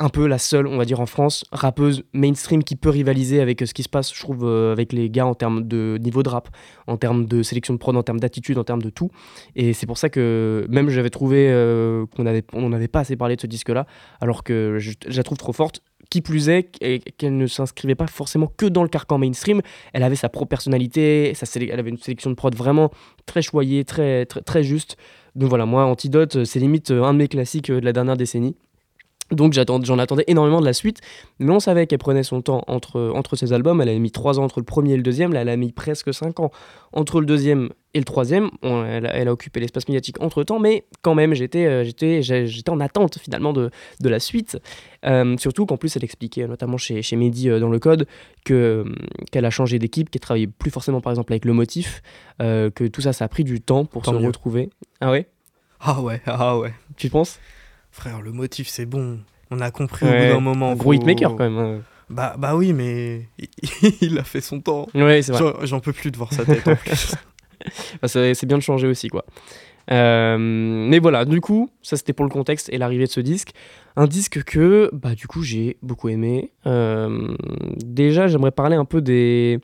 un 0.00 0.08
peu 0.08 0.26
la 0.26 0.38
seule, 0.38 0.66
on 0.66 0.76
va 0.76 0.84
dire 0.84 1.00
en 1.00 1.06
France, 1.06 1.44
rappeuse 1.50 2.04
mainstream 2.12 2.62
qui 2.62 2.76
peut 2.76 2.88
rivaliser 2.88 3.40
avec 3.40 3.62
euh, 3.62 3.66
ce 3.66 3.74
qui 3.74 3.82
se 3.82 3.88
passe, 3.88 4.14
je 4.14 4.20
trouve, 4.20 4.44
euh, 4.44 4.72
avec 4.72 4.92
les 4.92 5.10
gars 5.10 5.26
en 5.26 5.34
termes 5.34 5.66
de 5.66 5.98
niveau 6.00 6.22
de 6.22 6.28
rap, 6.28 6.48
en 6.86 6.96
termes 6.96 7.26
de 7.26 7.42
sélection 7.42 7.74
de 7.74 7.78
prod, 7.78 7.96
en 7.96 8.02
termes 8.02 8.20
d'attitude, 8.20 8.58
en 8.58 8.64
termes 8.64 8.82
de 8.82 8.90
tout. 8.90 9.10
Et 9.56 9.72
c'est 9.72 9.86
pour 9.86 9.98
ça 9.98 10.08
que 10.08 10.66
même 10.70 10.88
j'avais 10.88 11.10
trouvé 11.10 11.48
euh, 11.50 12.06
qu'on 12.16 12.26
avait, 12.26 12.44
on 12.52 12.68
n'avait 12.68 12.88
pas 12.88 13.00
assez 13.00 13.16
parlé 13.16 13.34
de 13.34 13.40
ce 13.40 13.48
disque-là, 13.48 13.86
alors 14.20 14.44
que 14.44 14.76
je, 14.78 14.92
la 15.08 15.22
trouve 15.22 15.38
trop 15.38 15.52
forte. 15.52 15.82
Qui 16.10 16.22
plus 16.22 16.48
est, 16.48 16.70
qu'elle 17.18 17.36
ne 17.36 17.46
s'inscrivait 17.46 17.94
pas 17.94 18.06
forcément 18.06 18.50
que 18.56 18.64
dans 18.64 18.82
le 18.82 18.88
carcan 18.88 19.18
mainstream, 19.18 19.60
elle 19.92 20.02
avait 20.02 20.16
sa 20.16 20.30
propre 20.30 20.48
personnalité, 20.48 21.34
elle 21.54 21.78
avait 21.78 21.90
une 21.90 21.98
sélection 21.98 22.30
de 22.30 22.34
prod 22.34 22.54
vraiment 22.54 22.90
très 23.26 23.42
choyée, 23.42 23.84
très, 23.84 24.24
très, 24.24 24.40
très 24.40 24.62
juste. 24.62 24.96
Donc 25.34 25.50
voilà, 25.50 25.66
moi, 25.66 25.84
Antidote, 25.84 26.44
c'est 26.44 26.60
limite 26.60 26.92
un 26.92 27.12
de 27.12 27.18
mes 27.18 27.28
classiques 27.28 27.70
de 27.70 27.80
la 27.80 27.92
dernière 27.92 28.16
décennie. 28.16 28.56
Donc 29.30 29.52
j'en 29.52 29.98
attendais 29.98 30.24
énormément 30.26 30.60
de 30.60 30.64
la 30.64 30.72
suite, 30.72 31.00
mais 31.38 31.52
on 31.52 31.60
savait 31.60 31.86
qu'elle 31.86 31.98
prenait 31.98 32.22
son 32.22 32.40
temps 32.40 32.62
entre, 32.66 33.12
entre 33.14 33.36
ses 33.36 33.52
albums. 33.52 33.80
Elle 33.82 33.90
avait 33.90 33.98
mis 33.98 34.10
3 34.10 34.40
ans 34.40 34.44
entre 34.44 34.58
le 34.58 34.64
premier 34.64 34.94
et 34.94 34.96
le 34.96 35.02
deuxième, 35.02 35.34
là 35.34 35.42
elle 35.42 35.50
a 35.50 35.56
mis 35.56 35.70
presque 35.70 36.14
5 36.14 36.40
ans 36.40 36.50
entre 36.94 37.20
le 37.20 37.26
deuxième 37.26 37.68
et 37.92 37.98
le 37.98 38.04
troisième. 38.06 38.48
On- 38.62 38.84
elle, 38.84 39.04
a- 39.06 39.14
elle 39.14 39.28
a 39.28 39.32
occupé 39.32 39.60
l'espace 39.60 39.86
médiatique 39.86 40.20
entre 40.22 40.44
temps, 40.44 40.58
mais 40.58 40.84
quand 41.02 41.14
même 41.14 41.34
j'étais 41.34 41.66
euh, 41.66 41.84
j'étais 41.84 42.22
j'ai- 42.22 42.46
j'étais 42.46 42.70
en 42.70 42.80
attente 42.80 43.18
finalement 43.18 43.52
de, 43.52 43.70
de 44.00 44.08
la 44.08 44.18
suite. 44.18 44.56
Euh, 45.04 45.36
surtout 45.36 45.66
qu'en 45.66 45.76
plus 45.76 45.94
elle 45.96 46.04
expliquait, 46.04 46.46
notamment 46.48 46.78
chez, 46.78 47.02
chez 47.02 47.16
Mehdi 47.16 47.50
euh, 47.50 47.60
dans 47.60 47.68
le 47.68 47.78
code, 47.78 48.06
que, 48.46 48.86
qu'elle 49.30 49.44
a 49.44 49.50
changé 49.50 49.78
d'équipe, 49.78 50.08
qu'elle 50.08 50.20
travaillait 50.20 50.46
plus 50.46 50.70
forcément 50.70 51.02
par 51.02 51.12
exemple 51.12 51.34
avec 51.34 51.44
le 51.44 51.52
motif, 51.52 52.00
que 52.38 52.86
tout 52.88 53.02
ça 53.02 53.12
ça 53.12 53.26
a 53.26 53.28
pris 53.28 53.44
du 53.44 53.60
temps 53.60 53.84
pour 53.84 54.02
Tant 54.02 54.12
se 54.12 54.16
mieux. 54.18 54.26
retrouver. 54.26 54.70
Ah 55.02 55.10
ouais? 55.10 55.26
Ah 55.80 56.00
ouais, 56.00 56.22
ah 56.26 56.56
ouais. 56.58 56.72
Tu 56.96 57.10
penses? 57.10 57.38
Frère, 57.98 58.22
le 58.22 58.30
motif, 58.32 58.68
c'est 58.68 58.86
bon. 58.86 59.18
On 59.50 59.60
a 59.60 59.70
compris 59.70 60.06
au 60.06 60.08
Ouais, 60.08 60.28
bout 60.28 60.34
d'un 60.34 60.40
moment. 60.40 60.70
Un 60.70 60.74
gros 60.76 60.84
faut- 60.84 60.92
hitmaker 60.92 61.30
quand 61.36 61.50
même. 61.50 61.58
hein. 61.58 61.80
Bah, 62.10 62.36
bah 62.38 62.54
oui, 62.56 62.72
mais 62.72 63.28
il 64.00 64.18
a 64.18 64.24
fait 64.24 64.40
son 64.40 64.60
temps. 64.60 64.86
Ouais, 64.94 65.20
c'est 65.22 65.32
vrai. 65.32 65.52
J'en- 65.64 65.80
peux 65.80 65.92
plus 65.92 66.10
de 66.10 66.16
voir 66.16 66.32
sa 66.32 66.44
tête 66.44 66.66
en 66.68 66.76
plus. 66.76 67.14
Bah, 68.00 68.06
c'est 68.08 68.46
bien 68.46 68.56
de 68.56 68.62
changer 68.62 68.86
aussi, 68.86 69.08
quoi. 69.08 69.24
Euh, 69.90 70.36
mais 70.38 70.98
voilà, 71.00 71.24
du 71.24 71.40
coup, 71.40 71.70
ça 71.82 71.96
c'était 71.96 72.12
pour 72.12 72.24
le 72.24 72.30
contexte 72.30 72.68
et 72.72 72.78
l'arrivée 72.78 73.06
de 73.06 73.10
ce 73.10 73.20
disque. 73.20 73.50
Un 73.96 74.06
disque 74.06 74.44
que, 74.44 74.90
bah, 74.92 75.14
du 75.14 75.26
coup, 75.26 75.42
j'ai 75.42 75.76
beaucoup 75.82 76.08
aimé. 76.08 76.52
Euh, 76.66 77.34
déjà, 77.84 78.28
j'aimerais 78.28 78.52
parler 78.52 78.76
un 78.76 78.84
peu 78.84 79.00
des. 79.00 79.58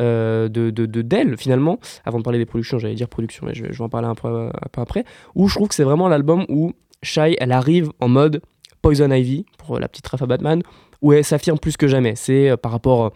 euh, 0.00 0.48
de, 0.48 0.70
de, 0.70 0.86
de 0.86 1.02
d'elle 1.02 1.36
finalement 1.36 1.78
avant 2.04 2.18
de 2.18 2.24
parler 2.24 2.40
des 2.40 2.46
productions 2.46 2.80
j'allais 2.80 2.96
dire 2.96 3.08
production 3.08 3.46
mais 3.46 3.54
je 3.54 3.62
vais, 3.62 3.72
je 3.72 3.78
vais 3.78 3.84
en 3.84 3.88
parler 3.88 4.08
un 4.08 4.16
peu, 4.16 4.26
un 4.48 4.68
peu 4.72 4.80
après 4.80 5.04
où 5.36 5.46
je 5.46 5.54
trouve 5.54 5.68
que 5.68 5.74
c'est 5.76 5.84
vraiment 5.84 6.08
l'album 6.08 6.44
où 6.48 6.72
Shai 7.04 7.36
elle 7.38 7.52
arrive 7.52 7.90
en 8.00 8.08
mode 8.08 8.42
Poison 8.82 9.10
Ivy 9.10 9.46
pour 9.58 9.78
la 9.78 9.88
petite 9.88 10.06
ref 10.06 10.22
Batman 10.22 10.62
où 11.02 11.12
elle 11.12 11.24
s'affirme 11.24 11.58
plus 11.58 11.76
que 11.76 11.86
jamais 11.86 12.14
c'est 12.16 12.50
euh, 12.50 12.56
par 12.56 12.72
rapport 12.72 13.12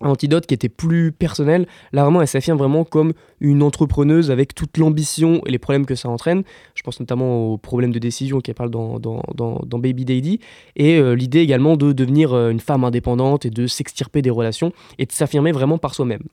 à 0.00 0.08
Antidote 0.08 0.46
qui 0.46 0.52
était 0.52 0.68
plus 0.68 1.10
personnel 1.10 1.66
Là, 1.92 2.02
vraiment, 2.02 2.20
elle 2.20 2.28
s'affirme 2.28 2.58
vraiment 2.58 2.84
comme 2.84 3.14
une 3.40 3.62
entrepreneuse 3.62 4.30
avec 4.30 4.54
toute 4.54 4.76
l'ambition 4.76 5.40
et 5.46 5.50
les 5.50 5.58
problèmes 5.58 5.86
que 5.86 5.94
ça 5.94 6.10
entraîne. 6.10 6.42
Je 6.74 6.82
pense 6.82 7.00
notamment 7.00 7.52
aux 7.52 7.56
problèmes 7.56 7.92
de 7.92 7.98
décision 7.98 8.40
qu'elle 8.40 8.54
parle 8.54 8.70
dans, 8.70 8.98
dans, 8.98 9.22
dans, 9.34 9.78
Baby 9.78 10.04
Daddy. 10.04 10.40
Et 10.76 10.98
euh, 10.98 11.14
l'idée 11.14 11.40
également 11.40 11.78
de 11.78 11.92
devenir 11.92 12.34
euh, 12.34 12.50
une 12.50 12.60
femme 12.60 12.84
indépendante 12.84 13.46
et 13.46 13.50
de 13.50 13.66
s'extirper 13.66 14.20
des 14.20 14.28
relations 14.28 14.70
et 14.98 15.06
de 15.06 15.12
s'affirmer 15.12 15.52
vraiment 15.52 15.78
par 15.78 15.94
soi-même. 15.94 16.24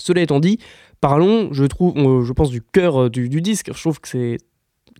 Cela 0.00 0.22
étant 0.22 0.40
dit, 0.40 0.58
parlons, 1.00 1.52
je 1.52 1.64
trouve, 1.64 1.96
euh, 1.96 2.24
je 2.24 2.32
pense, 2.32 2.50
du 2.50 2.62
cœur 2.62 3.02
euh, 3.02 3.10
du 3.10 3.28
disque. 3.40 3.70
Je 3.72 3.80
trouve 3.80 4.00
que 4.00 4.08
c'est. 4.08 4.38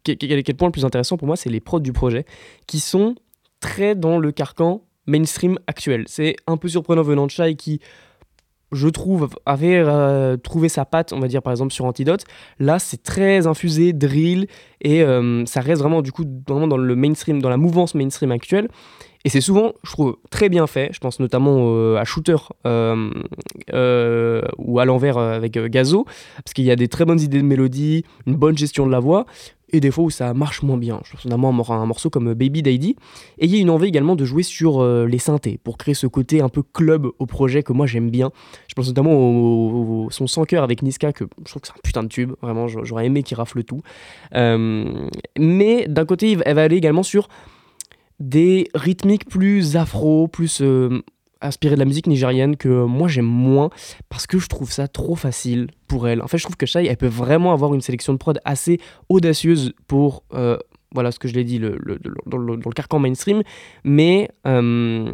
Quel, 0.04 0.16
quel- 0.16 0.56
point 0.56 0.68
le 0.68 0.72
plus 0.72 0.84
intéressant 0.84 1.16
pour 1.16 1.26
moi, 1.26 1.36
c'est 1.36 1.50
les 1.50 1.60
prods 1.60 1.80
du 1.80 1.92
projet 1.92 2.24
qui 2.66 2.80
sont 2.80 3.14
très 3.60 3.94
dans 3.94 4.18
le 4.18 4.32
carcan 4.32 4.82
mainstream 5.06 5.58
actuel. 5.66 6.04
C'est 6.06 6.36
un 6.46 6.56
peu 6.56 6.68
surprenant 6.68 7.02
venant 7.02 7.26
de 7.26 7.30
Shai 7.30 7.56
qui 7.56 7.80
je 8.72 8.88
trouve, 8.88 9.28
avait 9.46 9.78
euh, 9.78 10.36
trouvé 10.36 10.68
sa 10.68 10.84
patte, 10.84 11.12
on 11.12 11.18
va 11.18 11.28
dire 11.28 11.42
par 11.42 11.52
exemple 11.52 11.72
sur 11.72 11.84
Antidote. 11.84 12.24
Là, 12.58 12.78
c'est 12.78 13.02
très 13.02 13.46
infusé, 13.46 13.92
drill, 13.92 14.46
et 14.80 15.02
euh, 15.02 15.44
ça 15.46 15.60
reste 15.60 15.82
vraiment 15.82 16.02
du 16.02 16.12
coup 16.12 16.24
vraiment 16.46 16.68
dans 16.68 16.76
le 16.76 16.94
mainstream, 16.94 17.42
dans 17.42 17.50
la 17.50 17.56
mouvance 17.56 17.94
mainstream 17.94 18.30
actuelle. 18.30 18.68
Et 19.24 19.28
c'est 19.28 19.40
souvent, 19.42 19.72
je 19.82 19.90
trouve, 19.90 20.16
très 20.30 20.48
bien 20.48 20.66
fait. 20.66 20.88
Je 20.92 20.98
pense 20.98 21.20
notamment 21.20 21.94
à 21.96 22.04
Shooter 22.04 22.36
euh, 22.66 23.10
ou 24.70 24.78
à 24.78 24.84
l'envers 24.84 25.18
euh, 25.18 25.32
avec 25.34 25.56
euh, 25.56 25.68
Gazo, 25.68 26.04
parce 26.44 26.54
qu'il 26.54 26.64
y 26.64 26.70
a 26.70 26.76
des 26.76 26.88
très 26.88 27.04
bonnes 27.04 27.20
idées 27.20 27.38
de 27.38 27.46
mélodie, 27.46 28.04
une 28.26 28.36
bonne 28.36 28.56
gestion 28.56 28.86
de 28.86 28.92
la 28.92 29.00
voix, 29.00 29.26
et 29.72 29.78
des 29.78 29.92
fois 29.92 30.02
où 30.04 30.10
ça 30.10 30.34
marche 30.34 30.62
moins 30.62 30.76
bien. 30.76 31.00
Je 31.04 31.12
pense 31.12 31.24
notamment 31.26 31.50
à 31.62 31.74
un 31.74 31.86
morceau 31.86 32.10
comme 32.10 32.34
Baby 32.34 32.60
Daddy. 32.60 32.96
Et 33.38 33.44
il 33.46 33.54
y 33.54 33.56
a 33.56 33.60
une 33.60 33.70
envie 33.70 33.86
également 33.86 34.16
de 34.16 34.24
jouer 34.24 34.42
sur 34.42 34.80
euh, 34.82 35.06
les 35.06 35.18
synthés 35.18 35.60
pour 35.62 35.78
créer 35.78 35.94
ce 35.94 36.08
côté 36.08 36.40
un 36.40 36.48
peu 36.48 36.62
club 36.64 37.06
au 37.20 37.26
projet 37.26 37.62
que 37.62 37.72
moi 37.72 37.86
j'aime 37.86 38.10
bien. 38.10 38.32
Je 38.66 38.74
pense 38.74 38.88
notamment 38.88 39.12
au, 39.12 40.08
son 40.10 40.26
sans 40.26 40.44
cœur 40.44 40.64
avec 40.64 40.82
Niska, 40.82 41.12
que 41.12 41.24
je 41.46 41.50
trouve 41.50 41.62
que 41.62 41.68
c'est 41.68 41.74
un 41.74 41.80
putain 41.84 42.02
de 42.02 42.08
tube. 42.08 42.32
Vraiment, 42.42 42.66
j'a- 42.66 42.80
j'aurais 42.82 43.06
aimé 43.06 43.22
qu'il 43.22 43.36
rafle 43.36 43.62
tout. 43.62 43.80
Euh, 44.34 45.06
mais 45.38 45.86
d'un 45.88 46.04
côté, 46.04 46.36
elle 46.44 46.56
va 46.56 46.62
aller 46.64 46.76
également 46.76 47.04
sur 47.04 47.28
des 48.18 48.68
rythmiques 48.74 49.28
plus 49.28 49.76
afro, 49.76 50.26
plus 50.26 50.60
euh, 50.62 51.00
inspirées 51.40 51.74
de 51.74 51.80
la 51.80 51.86
musique 51.86 52.06
nigérienne 52.06 52.56
que 52.56 52.84
moi 52.84 53.08
j'aime 53.08 53.24
moins 53.26 53.70
parce 54.08 54.26
que 54.26 54.38
je 54.38 54.48
trouve 54.48 54.70
ça 54.70 54.88
trop 54.88 55.14
facile 55.14 55.68
pour 55.86 56.08
elle. 56.08 56.22
En 56.22 56.28
fait, 56.28 56.38
je 56.38 56.44
trouve 56.44 56.56
que 56.56 56.66
Shai, 56.66 56.86
elle 56.86 56.96
peut 56.96 57.06
vraiment 57.06 57.52
avoir 57.52 57.74
une 57.74 57.80
sélection 57.80 58.12
de 58.12 58.18
prod 58.18 58.40
assez 58.44 58.80
audacieuse 59.08 59.72
pour 59.86 60.24
euh, 60.34 60.56
voilà 60.92 61.12
ce 61.12 61.18
que 61.18 61.28
je 61.28 61.34
l'ai 61.34 61.44
dit 61.44 61.60
dans 61.60 62.38
le 62.38 62.72
carcan 62.74 62.98
mainstream. 62.98 63.42
Mais 63.84 64.28
euh, 64.46 65.10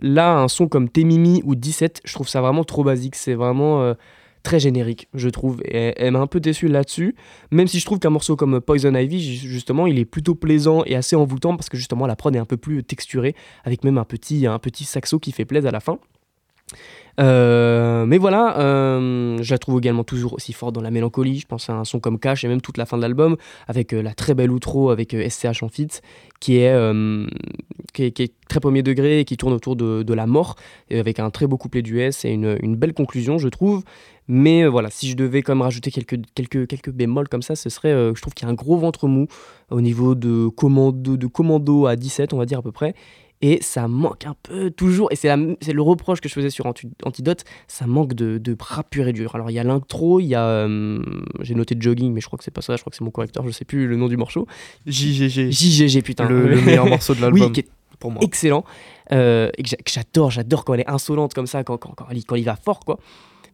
là, 0.00 0.38
un 0.38 0.48
son 0.48 0.68
comme 0.68 0.88
Temimi 0.88 1.42
ou 1.44 1.54
17, 1.54 2.02
je 2.04 2.12
trouve 2.12 2.28
ça 2.28 2.40
vraiment 2.40 2.64
trop 2.64 2.84
basique. 2.84 3.16
C'est 3.16 3.34
vraiment 3.34 3.82
euh, 3.82 3.94
très 4.46 4.60
générique, 4.60 5.08
je 5.12 5.28
trouve. 5.28 5.60
Et 5.64 5.92
elle, 5.96 6.12
m'a 6.12 6.20
un 6.20 6.28
peu 6.28 6.38
déçu 6.38 6.68
là-dessus. 6.68 7.16
Même 7.50 7.66
si 7.66 7.80
je 7.80 7.84
trouve 7.84 7.98
qu'un 7.98 8.10
morceau 8.10 8.36
comme 8.36 8.60
Poison 8.60 8.94
Ivy, 8.94 9.20
ju- 9.20 9.48
justement, 9.48 9.88
il 9.88 9.98
est 9.98 10.04
plutôt 10.04 10.36
plaisant 10.36 10.84
et 10.86 10.94
assez 10.94 11.16
envoûtant 11.16 11.56
parce 11.56 11.68
que 11.68 11.76
justement 11.76 12.06
la 12.06 12.14
prod 12.14 12.34
est 12.34 12.38
un 12.38 12.44
peu 12.44 12.56
plus 12.56 12.84
texturée, 12.84 13.34
avec 13.64 13.82
même 13.82 13.98
un 13.98 14.04
petit, 14.04 14.46
un 14.46 14.60
petit 14.60 14.84
saxo 14.84 15.18
qui 15.18 15.32
fait 15.32 15.44
plaisir 15.44 15.70
à 15.70 15.72
la 15.72 15.80
fin. 15.80 15.98
Euh, 17.18 18.04
mais 18.06 18.18
voilà, 18.18 18.58
euh, 18.58 19.38
je 19.40 19.50
la 19.50 19.58
trouve 19.58 19.78
également 19.78 20.04
toujours 20.04 20.34
aussi 20.34 20.52
forte 20.52 20.74
dans 20.74 20.80
la 20.80 20.90
mélancolie. 20.90 21.38
Je 21.38 21.46
pense 21.46 21.70
à 21.70 21.74
un 21.74 21.84
son 21.84 22.00
comme 22.00 22.18
Cash 22.18 22.44
et 22.44 22.48
même 22.48 22.60
toute 22.60 22.76
la 22.76 22.86
fin 22.86 22.96
de 22.96 23.02
l'album 23.02 23.36
avec 23.68 23.92
euh, 23.92 24.02
la 24.02 24.14
très 24.14 24.34
belle 24.34 24.50
outro 24.50 24.90
avec 24.90 25.12
SCH 25.14 25.62
en 25.62 25.68
feat 25.68 26.02
qui 26.40 26.58
est, 26.58 26.74
qui 27.94 28.02
est, 28.04 28.32
très 28.48 28.60
premier 28.60 28.82
degré 28.82 29.20
et 29.20 29.24
qui 29.24 29.36
tourne 29.36 29.54
autour 29.54 29.74
de, 29.74 30.14
la 30.14 30.26
mort 30.26 30.56
avec 30.90 31.18
un 31.18 31.30
très 31.30 31.46
beau 31.46 31.56
couplet 31.56 31.82
du 31.82 32.00
S 32.00 32.24
et 32.24 32.30
une, 32.30 32.76
belle 32.76 32.92
conclusion, 32.92 33.38
je 33.38 33.48
trouve. 33.48 33.82
Mais 34.28 34.66
voilà, 34.66 34.90
si 34.90 35.08
je 35.08 35.16
devais 35.16 35.42
quand 35.42 35.54
même 35.54 35.62
rajouter 35.62 35.90
quelques, 35.90 36.18
quelques, 36.34 36.66
quelques 36.66 36.90
bémols 36.90 37.28
comme 37.28 37.42
ça, 37.42 37.54
ce 37.54 37.70
serait, 37.70 37.92
euh, 37.92 38.12
je 38.14 38.20
trouve 38.20 38.34
qu'il 38.34 38.46
y 38.46 38.48
a 38.48 38.52
un 38.52 38.56
gros 38.56 38.76
ventre 38.76 39.06
mou 39.06 39.28
au 39.70 39.80
niveau 39.80 40.14
de 40.14 40.48
commando, 40.48 41.16
de 41.16 41.26
commando 41.26 41.86
à 41.86 41.94
17, 41.94 42.32
on 42.32 42.38
va 42.38 42.46
dire 42.46 42.58
à 42.58 42.62
peu 42.62 42.72
près. 42.72 42.94
Et 43.42 43.58
ça 43.60 43.86
manque 43.88 44.24
un 44.24 44.34
peu 44.42 44.70
toujours, 44.70 45.08
et 45.12 45.16
c'est 45.16 45.34
le 45.36 45.82
reproche 45.82 46.20
que 46.20 46.28
je 46.28 46.34
faisais 46.34 46.48
sur 46.50 46.64
Anti- 46.66 46.88
Antidote, 47.04 47.44
ça 47.68 47.86
manque 47.86 48.14
de, 48.14 48.38
de 48.38 48.56
rap 48.58 48.88
pur 48.90 49.06
et 49.08 49.12
dur. 49.12 49.34
Alors 49.34 49.50
il 49.50 49.54
y 49.54 49.58
a 49.58 49.64
l'intro, 49.64 50.20
il 50.20 50.26
y 50.26 50.34
a, 50.34 50.44
euh, 50.46 51.02
j'ai 51.40 51.54
noté 51.54 51.76
jogging, 51.78 52.12
mais 52.14 52.20
je 52.22 52.26
crois 52.26 52.38
que 52.38 52.44
c'est 52.44 52.50
pas 52.50 52.62
ça, 52.62 52.76
je 52.76 52.80
crois 52.80 52.90
que 52.90 52.96
c'est 52.96 53.04
mon 53.04 53.10
correcteur, 53.10 53.44
je 53.46 53.50
sais 53.50 53.64
plus 53.66 53.86
le 53.86 53.96
nom 53.96 54.08
du 54.08 54.16
morceau. 54.16 54.46
JGG. 54.86 55.50
JGG, 55.50 56.02
putain. 56.02 56.28
Le, 56.28 56.48
le 56.48 56.60
meilleur 56.62 56.86
morceau 56.88 57.14
de 57.14 57.20
l'album 57.20 57.42
Oui, 57.42 57.52
qui 57.52 57.60
est 57.60 57.68
pour 57.98 58.10
moi. 58.10 58.22
excellent. 58.24 58.64
euh, 59.12 59.50
et 59.58 59.62
que 59.62 59.68
j'a- 59.68 59.76
que 59.76 59.90
j'adore, 59.90 60.30
j'adore 60.30 60.64
quand 60.64 60.74
elle 60.74 60.80
est 60.80 60.90
insolente 60.90 61.34
comme 61.34 61.46
ça, 61.46 61.62
quand, 61.64 61.76
quand, 61.76 61.92
quand, 61.94 62.06
il, 62.12 62.24
quand 62.24 62.36
il 62.36 62.44
va 62.44 62.56
fort, 62.56 62.80
quoi. 62.80 62.98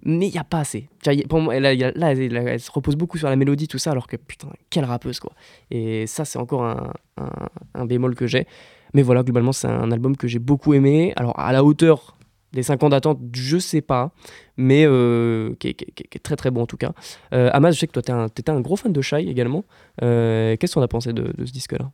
Mais 0.05 0.27
il 0.27 0.33
n'y 0.33 0.39
a 0.39 0.43
pas 0.45 0.59
assez. 0.59 0.89
Pour 1.29 1.41
moi, 1.41 1.61
là, 1.61 1.73
elle, 1.75 2.37
elle 2.37 2.61
se 2.61 2.73
repose 2.73 2.97
beaucoup 2.97 3.19
sur 3.19 3.29
la 3.29 3.37
mélodie, 3.37 3.69
tout 3.69 3.79
ça, 3.79 3.93
alors 3.93 4.09
que 4.09 4.17
putain, 4.17 4.49
quelle 4.69 4.85
rappeuse, 4.85 5.21
quoi. 5.21 5.33
Et 5.71 6.09
ça, 6.09 6.25
c'est 6.25 6.39
encore 6.41 6.65
un, 6.65 6.93
un, 7.19 7.31
un 7.75 7.87
bémol 7.87 8.17
que 8.17 8.27
j'ai. 8.27 8.47
Mais 8.95 9.03
voilà, 9.03 9.23
globalement, 9.23 9.53
c'est 9.53 9.69
un 9.69 9.91
album 9.91 10.17
que 10.17 10.29
j'ai 10.29 10.39
beaucoup 10.39 10.75
aimé. 10.75 11.13
Alors, 11.17 11.39
à 11.39 11.53
la 11.53 11.65
hauteur 11.65 12.17
des 12.53 12.63
5 12.63 12.83
ans 12.83 12.91
d'attente, 12.91 13.19
je 13.33 13.57
sais 13.57 13.81
pas, 13.81 14.11
mais 14.59 14.85
euh, 14.87 15.55
qui, 15.59 15.69
est, 15.69 15.75
qui 15.75 15.85
est- 15.85 15.93
qui 16.09 16.19
est 16.19 16.21
très 16.23 16.37
très 16.37 16.51
bon 16.51 16.63
en 16.63 16.67
tout 16.67 16.77
cas. 16.77 16.93
Euh, 17.33 17.49
Amas, 17.55 17.71
je 17.71 17.79
sais 17.79 17.87
que 17.87 17.93
toi, 17.93 18.03
t'es 18.03 18.13
un, 18.13 18.29
t'étais 18.29 18.51
un 18.53 18.61
gros 18.61 18.77
fan 18.77 18.93
de 18.93 19.01
Shai 19.01 19.27
également. 19.27 19.65
Euh, 20.03 20.55
Qu'est-ce 20.59 20.75
qu'on 20.75 20.83
a 20.83 20.89
pensé 20.89 21.15
de, 21.15 21.33
de 21.37 21.47
ce 21.47 21.53
disque-là? 21.53 21.91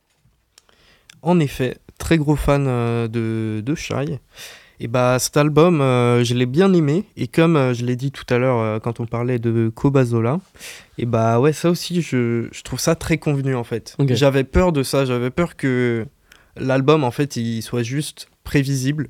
En 1.21 1.39
effet, 1.39 1.77
très 1.97 2.17
gros 2.17 2.35
fan 2.35 2.65
euh, 2.67 3.07
de, 3.07 3.61
de 3.61 3.75
Shai. 3.75 4.19
Et 4.81 4.87
bah 4.87 5.17
cet 5.19 5.35
album, 5.35 5.79
je 5.79 6.33
l'ai 6.33 6.45
bien 6.45 6.71
aimé. 6.73 7.03
Et 7.17 7.27
comme 7.27 7.73
je 7.73 7.83
l'ai 7.85 7.97
dit 7.97 8.11
tout 8.13 8.23
à 8.33 8.37
l'heure 8.37 8.79
quand 8.81 9.01
on 9.01 9.05
parlait 9.05 9.37
de 9.37 9.67
Kobazola, 9.75 10.39
et 10.97 11.05
bah 11.05 11.41
ouais, 11.41 11.51
ça 11.51 11.69
aussi, 11.69 12.01
je, 12.01 12.47
je 12.49 12.61
trouve 12.63 12.79
ça 12.79 12.95
très 12.95 13.17
convenu 13.17 13.55
en 13.55 13.65
fait. 13.65 13.95
Ok. 13.99 14.13
J'avais 14.13 14.45
peur 14.45 14.71
de 14.71 14.81
ça, 14.83 15.03
j'avais 15.03 15.31
peur 15.31 15.57
que 15.57 16.05
l'album 16.59 17.03
en 17.03 17.11
fait, 17.11 17.35
il 17.35 17.61
soit 17.61 17.83
juste 17.83 18.29
prévisible. 18.43 19.09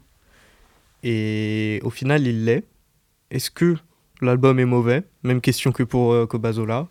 Et 1.03 1.79
au 1.83 1.89
final, 1.89 2.25
il 2.27 2.45
l'est. 2.45 2.63
Est-ce 3.31 3.51
que 3.51 3.75
l'album 4.21 4.59
est 4.59 4.65
mauvais? 4.65 5.03
Même 5.23 5.41
question 5.41 5.71
que 5.71 5.83
pour 5.83 6.13
euh, 6.13 6.25
Kobazola. 6.25 6.87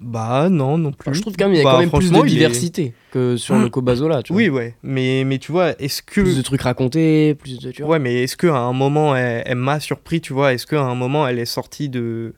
Bah 0.00 0.48
non, 0.48 0.78
non 0.78 0.92
plus. 0.92 1.14
Je 1.14 1.20
trouve 1.20 1.36
quand 1.36 1.44
même 1.44 1.52
qu'il 1.52 1.58
y 1.58 1.60
a 1.60 1.64
Bah, 1.64 1.72
quand 1.72 1.80
même 1.80 1.90
plus 1.90 2.10
de 2.10 2.16
est- 2.16 2.28
diversité 2.28 2.94
que 3.10 3.36
sur 3.36 3.56
le 3.56 3.68
Kobazola. 3.68 4.22
Tu 4.22 4.32
vois. 4.32 4.40
Oui, 4.42 4.48
ouais. 4.48 4.74
Mais, 4.82 5.24
mais 5.26 5.38
tu 5.38 5.52
vois, 5.52 5.78
est-ce 5.80 6.02
que. 6.02 6.22
Plus 6.22 6.36
de 6.38 6.42
trucs 6.42 6.62
racontés, 6.62 7.34
plus 7.34 7.58
de. 7.58 7.70
Tu 7.70 7.82
vois. 7.82 7.92
Ouais, 7.92 7.98
mais 7.98 8.22
est-ce 8.22 8.36
qu'à 8.36 8.56
un 8.56 8.72
moment, 8.72 9.14
elle, 9.14 9.42
elle 9.44 9.56
m'a 9.58 9.78
surpris, 9.78 10.22
tu 10.22 10.32
vois? 10.32 10.54
Est-ce 10.54 10.66
qu'à 10.66 10.80
un 10.80 10.94
moment, 10.94 11.28
elle 11.28 11.38
est 11.38 11.44
sortie 11.44 11.90
de. 11.90 12.34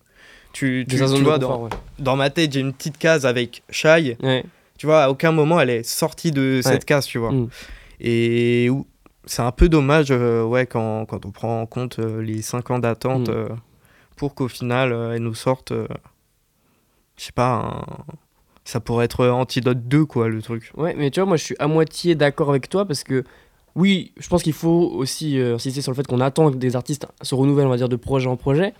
Tu, 0.53 0.85
tu, 0.87 0.97
vois, 0.97 1.07
confort, 1.09 1.39
dans, 1.39 1.69
dans 1.99 2.17
ma 2.17 2.29
tête, 2.29 2.53
j'ai 2.53 2.61
une 2.61 2.75
petite 2.75 2.99
case 2.99 3.25
avec 3.25 3.63
Shai. 3.71 4.19
ouais. 4.23 4.45
Tu 4.83 4.87
vois, 4.87 5.05
à 5.05 5.11
aucun 5.11 5.31
moment, 5.31 5.61
elle 5.61 5.71
est 5.71 5.85
sortie 5.85 6.33
de 6.33 6.57
Ouais. 6.57 6.63
cette 6.63 6.85
case, 6.85 7.07
tu 7.07 7.19
vois. 7.19 7.31
Mm. 7.31 7.49
Et 8.01 8.69
c'est 9.27 9.43
un 9.43 9.53
peu 9.53 9.69
dommage, 9.69 10.09
euh, 10.11 10.43
ouais, 10.43 10.67
quand, 10.67 11.07
quand 11.07 11.25
on 11.25 11.31
prend 11.31 11.61
en 11.61 11.67
compte 11.67 12.01
euh, 12.01 12.21
les 12.21 12.43
5 12.43 12.69
ans 12.73 12.81
d'attente 12.81 13.29
Mm. 13.29 13.33
euh, 13.33 13.49
pour 14.17 14.35
qu'au 14.35 14.49
final, 14.49 14.91
elle 15.15 15.23
nous 15.23 15.37
sorte. 15.37 15.73
je 17.17 17.25
sais 17.25 17.31
pas, 17.31 17.53
un- 17.53 18.15
ça 18.65 18.81
pourrait 18.81 19.05
être 19.05 19.25
Antidote 19.29 19.87
2, 19.87 20.05
quoi, 20.05 20.29
le 20.29 20.43
truc. 20.43 20.73
Ouais, 20.77 20.97
mais 20.99 21.13
tu 21.13 21.21
vois, 21.21 21.29
moi 21.29 21.37
je 21.37 21.45
suis 21.45 21.57
à 21.61 21.69
moitié 21.69 22.17
d'accord 22.17 22.51
avec 22.51 22.69
toi 22.69 22.85
parce 22.85 23.05
que 23.05 23.23
oui, 23.77 24.11
je 24.19 24.27
pense 24.29 24.43
qu'il 24.43 24.53
faut 24.53 24.91
aussi 24.97 25.39
insister 25.39 25.81
sur 25.81 25.93
le 25.93 25.97
fait 25.97 26.09
qu'on 26.09 26.19
attend 26.21 26.51
que 26.51 26.57
des 26.57 26.75
artistes 26.75 27.07
se 27.23 27.37
renouvellent, 27.37 27.67
on 27.69 27.71
va 27.71 27.77
dire, 27.77 27.89
de 27.89 27.95
projet 27.95 28.27
en 28.29 28.37
projet. 28.37 28.75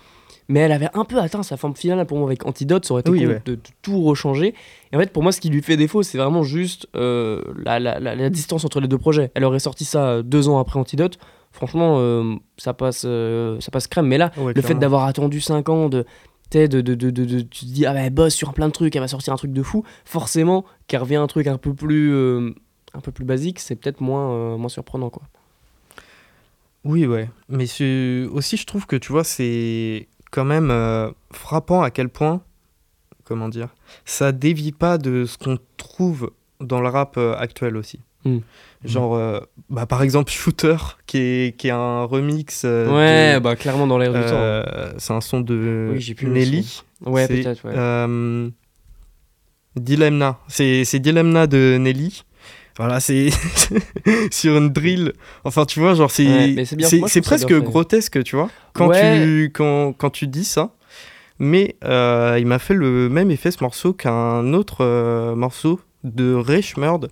Mais 0.49 0.61
elle 0.61 0.73
avait 0.73 0.89
un 0.95 1.05
peu 1.05 1.19
atteint 1.19 1.43
sa 1.43 1.57
forme 1.57 1.75
finale 1.77 2.05
pour 2.07 2.19
moi 2.19 2.27
avec 2.29 2.45
Antidote, 2.47 2.85
ça 2.85 2.93
aurait 2.95 3.01
été 3.03 3.11
Oui, 3.11 3.27
ouais. 3.27 3.41
de, 3.45 3.55
de 3.55 3.61
tout 3.83 4.03
rechanger. 4.03 4.55
Et 4.93 4.97
en 4.97 4.99
fait, 4.99 5.13
pour 5.13 5.23
moi, 5.23 5.33
ce 5.33 5.41
qui 5.41 5.49
lui 5.51 5.63
fait 5.63 5.77
défaut, 5.77 6.03
c'est 6.03 6.19
vraiment 6.19 6.43
juste 6.43 6.87
euh, 6.97 7.43
la, 7.65 7.79
la- 7.79 8.01
la- 8.01 8.15
la 8.15 8.31
distance 8.31 8.65
entre 8.65 8.81
les 8.81 8.89
deux 8.89 8.99
projets. 8.99 9.31
Elle 9.35 9.45
aurait 9.45 9.61
sorti 9.61 9.85
ça 9.85 10.05
euh, 10.09 10.23
deux 10.23 10.49
ans 10.49 10.59
après 10.59 10.79
Antidote. 10.79 11.19
Franchement, 11.53 11.97
euh, 11.99 12.35
ça, 12.57 12.75
passe, 12.75 13.05
euh, 13.07 13.61
ça 13.61 13.71
passe 13.71 13.87
crème. 13.87 14.07
Mais 14.07 14.19
là, 14.19 14.33
Ouais, 14.39 14.53
le 14.55 14.63
fait 14.63 14.75
d'avoir 14.75 15.05
attendu 15.05 15.41
5 15.41 15.69
ans, 15.69 15.89
de, 15.89 16.05
de, 16.51 16.67
de, 16.67 16.81
de, 16.95 17.11
de- 17.11 17.41
tu 17.43 17.65
te 17.67 17.71
dis, 17.71 17.87
ah 17.87 17.93
bah, 17.95 18.01
elle 18.01 18.11
bosse 18.13 18.35
sur 18.35 18.53
plein 18.53 18.67
de 18.69 18.73
trucs, 18.73 18.95
elle 18.97 19.03
va 19.03 19.09
sortir 19.09 19.33
un 19.33 19.37
truc 19.37 19.53
de 19.53 19.63
fou, 19.63 19.85
forcément, 20.05 20.65
qu'elle 20.87 21.01
revient 21.01 21.17
un 21.17 21.27
truc 21.27 21.47
un 21.47 21.57
peu 21.59 21.73
plus, 21.75 22.13
euh, 22.13 22.51
un 22.95 23.01
peu 23.01 23.13
plus 23.13 23.25
basique, 23.25 23.59
c'est 23.61 23.77
peut-être 23.77 24.01
moins, 24.01 24.31
euh, 24.33 24.57
moins 24.57 24.69
surprenant. 24.69 25.09
Quoi. 25.11 25.23
Oui, 26.85 27.07
ouais. 27.07 27.29
Mais 27.49 27.65
aussi, 28.33 28.57
je 28.57 28.67
trouve 28.67 28.87
que, 28.87 28.97
tu 28.97 29.13
vois, 29.13 29.25
c'est 29.25 30.09
quand 30.33 30.45
même 30.45 30.71
euh, 30.73 31.11
frappant 31.31 31.83
à 31.83 31.91
quel 31.93 32.09
point, 32.09 32.43
comment 33.25 33.49
dire, 33.49 33.69
ça 34.05 34.33
dévie 34.33 34.73
pas 34.73 34.99
de 34.99 35.25
ce 35.25 35.39
qu'on 35.39 35.59
trouve 35.77 36.33
dans 36.61 36.81
le 36.81 36.89
rap 36.89 37.15
euh, 37.19 37.37
actuel 37.37 37.77
aussi. 37.77 38.01
Mm. 38.25 38.39
Genre, 38.85 39.15
euh, 39.15 39.41
bah, 39.71 39.87
par 39.87 40.03
exemple, 40.03 40.33
Shooter, 40.33 40.77
qui 41.07 41.19
est, 41.19 41.57
qui 41.57 41.69
est 41.69 41.73
un 41.73 42.03
remix. 42.05 42.65
ouais, 42.65 43.35
de- 43.35 43.39
bah 43.39 43.55
clairement 43.55 43.87
dans 43.87 43.99
l'air 43.99 44.13
du 44.13 44.21
temps. 44.21 44.97
c'est 44.99 45.13
un 45.13 45.21
son 45.21 45.41
de 45.41 45.91
Oui, 45.93 46.17
Nelly. 46.23 46.83
Ouais, 47.05 47.29
peut-être, 47.29 47.65
ouais. 47.65 48.51
Dilemna. 49.77 50.39
C'est, 50.49 50.85
c'est 50.85 50.99
Dilemna 50.99 51.47
de 51.47 51.77
Nelly. 51.79 52.25
Voilà, 52.79 53.01
c'est 53.01 53.29
sur 54.31 54.57
une 54.57 54.71
drill. 54.71 55.13
Enfin, 55.45 55.65
tu 55.67 55.79
vois, 55.81 55.95
genre, 55.95 56.11
c'est, 56.11 56.27
Ouais, 56.27 57.21
presque 57.23 57.53
grotesque, 57.61 58.23
tu 58.25 58.37
vois, 58.37 58.49
quand, 58.73 58.89
Ouais. 58.89 59.23
tu, 59.25 59.51
quand, 59.55 59.93
quand 59.93 60.11
tu 60.11 60.27
dis 60.27 60.45
ça. 60.45 60.75
Mais 61.39 61.77
euh, 61.85 62.37
il 62.39 62.47
m'a 62.47 62.59
fait 62.59 62.75
le 62.75 63.09
même 63.09 63.31
effet 63.31 63.51
ce 63.51 63.63
morceau 63.65 63.93
qu'un 63.93 64.53
autre 64.55 64.79
euh, 64.85 65.35
morceau 65.35 65.81
de 66.05 66.35
Reichmurd 66.35 67.09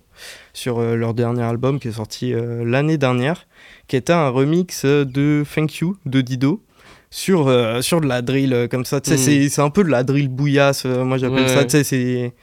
sur 0.53 0.79
euh, 0.79 0.95
leur 0.95 1.13
dernier 1.13 1.41
album 1.43 1.79
qui 1.79 1.89
est 1.89 1.93
sorti 1.93 2.33
l'année 2.35 2.97
dernière, 2.97 3.45
qui 3.87 3.95
était 3.97 4.13
un 4.13 4.29
remix 4.29 4.85
de 4.85 5.43
Thank 5.53 5.77
You 5.77 5.97
de 6.05 6.21
Dido 6.21 6.63
sur, 7.09 7.47
euh, 7.49 7.81
sur 7.81 7.99
de 7.99 8.07
la 8.07 8.21
drill 8.21 8.53
euh, 8.53 8.67
comme 8.69 8.85
ça. 8.85 9.01
Tu 9.01 9.09
sais, 9.17 9.45
Mm. 9.45 9.49
c'est- 9.49 9.61
un 9.61 9.69
peu 9.69 9.83
de 9.83 9.89
la 9.89 10.03
drill 10.03 10.29
bouillasse, 10.29 10.83
euh, 10.85 11.03
moi 11.03 11.17
j'appelle 11.17 11.41
Ouais, 11.43 11.47
ça. 11.69 11.87
ouais. 11.87 12.33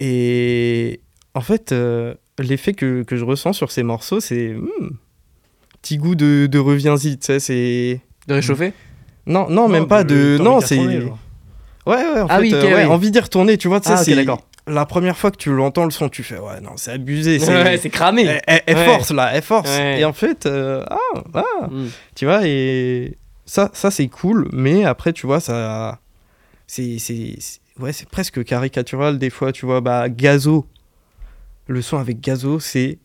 Et 0.00 1.00
en 1.34 1.40
fait, 1.40 1.72
euh, 1.72 2.14
l'effet 2.38 2.72
que, 2.72 3.02
que 3.02 3.16
je 3.16 3.24
ressens 3.24 3.52
sur 3.52 3.70
ces 3.70 3.82
morceaux, 3.82 4.20
c'est. 4.20 4.54
hmm, 4.54 4.90
petit 5.82 5.96
goût 5.98 6.14
de, 6.14 6.46
de 6.46 6.58
reviens-y, 6.58 7.18
tu 7.18 7.26
sais, 7.26 7.40
c'est. 7.40 8.00
De 8.26 8.34
réchauffer 8.34 8.72
Non, 9.26 9.48
non, 9.48 9.68
même 9.68 9.86
pas 9.86 10.04
de. 10.04 10.38
Non, 10.40 10.60
c'est. 10.60 10.78
Ouais, 10.78 11.96
ouais, 11.96 12.20
en 12.20 12.26
Ah 12.28 12.36
fait, 12.36 12.42
oui, 12.42 12.54
euh, 12.54 12.62
ouais, 12.62 12.74
oui. 12.74 12.84
envie 12.84 13.10
d'y 13.10 13.18
retourner, 13.20 13.56
tu 13.56 13.68
vois, 13.68 13.80
tu 13.80 13.86
sais, 13.88 13.94
Ah, 13.94 14.00
ok, 14.00 14.04
c'est. 14.04 14.14
d'accord. 14.14 14.42
La 14.66 14.84
première 14.84 15.16
fois 15.16 15.30
que 15.30 15.38
tu 15.38 15.50
l'entends 15.50 15.84
le 15.86 15.90
son, 15.90 16.08
tu 16.10 16.22
fais, 16.22 16.38
ouais, 16.38 16.60
non, 16.60 16.72
c'est 16.76 16.92
abusé. 16.92 17.38
c'est- 17.38 17.50
Ouais, 17.62 17.78
c'est 17.78 17.88
cramé. 17.90 18.24
elle, 18.24 18.40
elle- 18.46 18.62
elle 18.66 18.76
Ouais. 18.76 18.84
force 18.84 19.10
là, 19.10 19.30
elle 19.34 19.42
force. 19.42 19.68
Ouais. 19.70 20.00
Et 20.00 20.04
en 20.04 20.12
fait, 20.12 20.44
euh, 20.46 20.84
ah, 20.90 20.98
ah, 21.34 21.68
Mm. 21.70 21.86
tu 22.14 22.26
vois, 22.26 22.46
et 22.46 23.16
ça, 23.46 23.70
ça 23.72 23.90
c'est 23.90 24.06
cool, 24.08 24.48
mais 24.52 24.84
après, 24.84 25.12
tu 25.12 25.26
vois, 25.26 25.40
ça. 25.40 25.98
C'est. 26.66 26.98
c'est- 26.98 27.36
c'est- 27.40 27.60
Ouais, 27.80 27.94
c'est 27.94 28.08
presque 28.08 28.44
caricatural 28.44 29.18
des 29.18 29.30
fois, 29.30 29.52
tu 29.52 29.64
vois. 29.64 29.80
Bah, 29.80 30.10
Gazo. 30.10 30.66
Le 31.70 31.82
son 31.82 31.98
avec 31.98 32.20
Gazo, 32.20 32.58
c'est. 32.58 32.98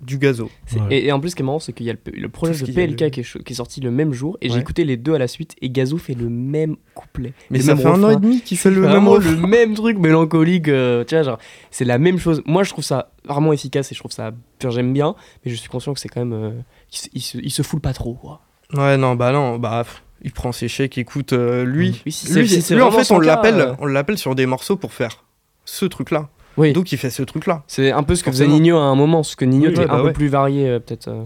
Du 0.00 0.16
gazo. 0.16 0.48
Ouais. 0.76 0.80
Et, 0.96 1.06
et 1.08 1.12
en 1.12 1.18
plus, 1.18 1.30
ce 1.30 1.34
qui 1.36 1.42
est 1.42 1.44
marrant, 1.44 1.58
c'est 1.58 1.72
qu'il 1.72 1.84
y 1.84 1.90
a 1.90 1.92
le, 1.92 1.98
le 2.12 2.28
projet 2.28 2.52
de 2.64 2.70
PLK 2.72 3.00
le- 3.00 3.08
qui 3.10 3.20
est, 3.20 3.22
cho- 3.24 3.40
qui 3.40 3.52
est 3.52 3.56
sorti 3.56 3.80
le 3.80 3.90
même 3.90 4.12
jour, 4.12 4.38
et 4.40 4.48
j'ai 4.48 4.54
écouté 4.60 4.84
les 4.84 4.96
deux 4.96 5.12
à 5.14 5.18
la 5.18 5.26
suite, 5.26 5.56
et 5.60 5.70
Gazo 5.70 5.98
fait 5.98 6.14
le 6.14 6.28
même 6.28 6.76
couplet. 6.94 7.32
Mais 7.50 7.58
ça 7.60 7.74
fait 7.76 7.84
un 7.86 8.02
an 8.04 8.10
et 8.10 8.16
demi 8.16 8.40
qu'il 8.40 8.56
fait 8.58 8.70
le 8.70 8.82
même 8.82 9.04
le 9.04 9.46
même 9.48 9.74
truc 9.74 9.98
mélancolique, 9.98 10.68
euh, 10.68 11.04
tu 11.04 11.16
vois, 11.16 11.24
genre, 11.24 11.38
c'est 11.72 11.84
la 11.84 11.98
même 11.98 12.16
chose. 12.18 12.42
Moi, 12.46 12.62
je 12.62 12.70
trouve 12.70 12.84
ça 12.84 13.10
vraiment 13.26 13.52
efficace 13.52 13.90
et 13.90 13.96
je 13.96 13.98
trouve 14.00 14.12
ça, 14.12 14.30
j'aime 14.70 14.92
bien, 14.92 15.16
mais 15.44 15.50
je 15.50 15.56
suis 15.56 15.68
conscient 15.68 15.92
que 15.94 16.00
c'est 16.00 16.08
quand 16.08 16.24
même, 16.24 16.32
euh, 16.32 16.50
il, 16.92 16.96
se- 16.96 17.08
il 17.14 17.20
se, 17.20 17.38
il 17.38 17.50
se 17.50 17.62
foule 17.62 17.80
pas 17.80 17.92
trop, 17.92 18.14
quoi. 18.14 18.40
Ouais, 18.74 18.96
non, 18.96 19.16
bah 19.16 19.32
non, 19.32 19.58
bah. 19.58 19.82
pff, 19.82 20.04
Il 20.22 20.30
prend 20.30 20.52
ses 20.52 20.68
chèques, 20.68 20.96
écoute, 20.96 21.32
euh, 21.32 21.64
lui. 21.64 22.00
Oui, 22.06 22.12
si 22.12 22.32
lui, 22.34 22.48
si 22.48 22.72
lui, 22.74 22.82
en 22.82 22.92
fait, 22.92 23.10
on 23.12 23.18
l'appelle, 23.18 23.60
euh, 23.60 23.74
on 23.80 23.86
l'appelle 23.86 24.16
sur 24.16 24.36
des 24.36 24.46
morceaux 24.46 24.76
pour 24.76 24.92
faire 24.92 25.24
ce 25.64 25.84
truc-là. 25.86 26.28
Oui. 26.58 26.72
Donc, 26.74 26.92
il 26.92 26.98
fait 26.98 27.08
ce 27.10 27.22
truc-là. 27.22 27.62
C'est 27.66 27.90
un 27.92 28.02
peu 28.02 28.14
ce 28.14 28.22
que 28.22 28.30
faisait. 28.30 28.46
Nino 28.46 28.76
à 28.76 28.82
un 28.82 28.94
moment, 28.94 29.22
ce 29.22 29.34
que 29.36 29.46
Nino 29.46 29.64
Oui, 29.66 29.70
était 29.70 29.80
ouais, 29.80 29.90
un 29.90 29.96
bah 30.02 30.08
peu 30.08 30.12
plus 30.12 30.28
varié, 30.28 30.68
euh, 30.68 30.78
peut-être. 30.80 31.08
euh. 31.08 31.24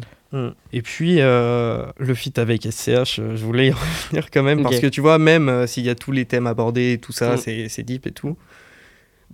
Mm. 0.49 0.55
Et 0.73 0.83
puis, 0.83 1.17
euh, 1.21 1.85
le 1.99 2.15
feat 2.15 2.39
avec 2.39 2.63
SCH, 2.71 3.17
je 3.35 3.45
voulais 3.45 3.67
y 3.69 3.71
revenir 4.11 4.31
quand 4.31 4.43
même, 4.45 4.63
parce 4.63 4.79
que 4.79 4.87
tu 4.87 5.01
vois, 5.01 5.19
même 5.19 5.67
s'il 5.67 5.85
y 5.85 5.91
a 5.91 5.95
tous 5.95 6.13
les 6.13 6.25
thèmes 6.27 6.47
abordés 6.47 6.93
et 6.93 6.99
tout 6.99 7.13
ça, 7.13 7.35
Mm. 7.35 7.39
c'est 7.39 7.69
c'est 7.69 7.83
deep 7.83 8.07
et 8.07 8.13
tout, 8.13 8.37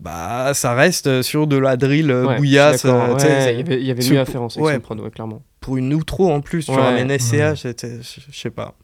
bah 0.00 0.54
ça 0.54 0.74
reste 0.74 1.22
sur 1.22 1.46
de 1.46 1.56
la 1.56 1.76
drill 1.76 2.12
Ouais, 2.12 2.36
bouillasse. 2.36 2.84
euh, 2.84 3.14
Ouais, 3.14 3.52
il 3.52 3.58
y 3.58 3.60
avait, 3.60 3.82
y 3.82 3.90
avait 3.90 4.02
sur- 4.02 4.14
mieux 4.14 4.20
à 4.20 4.24
faire 4.24 4.42
en 4.42 4.48
section 4.48 4.64
ouais. 4.66 4.78
prod, 4.78 5.10
clairement. 5.12 5.42
pour 5.60 5.76
une 5.76 5.92
outro 5.94 6.30
en 6.32 6.40
plus, 6.40 6.64
tu 6.66 6.72
ramènes 6.72 7.10
SCH, 7.16 7.66
je 7.82 8.32
sais 8.32 8.50
pas. 8.50 8.74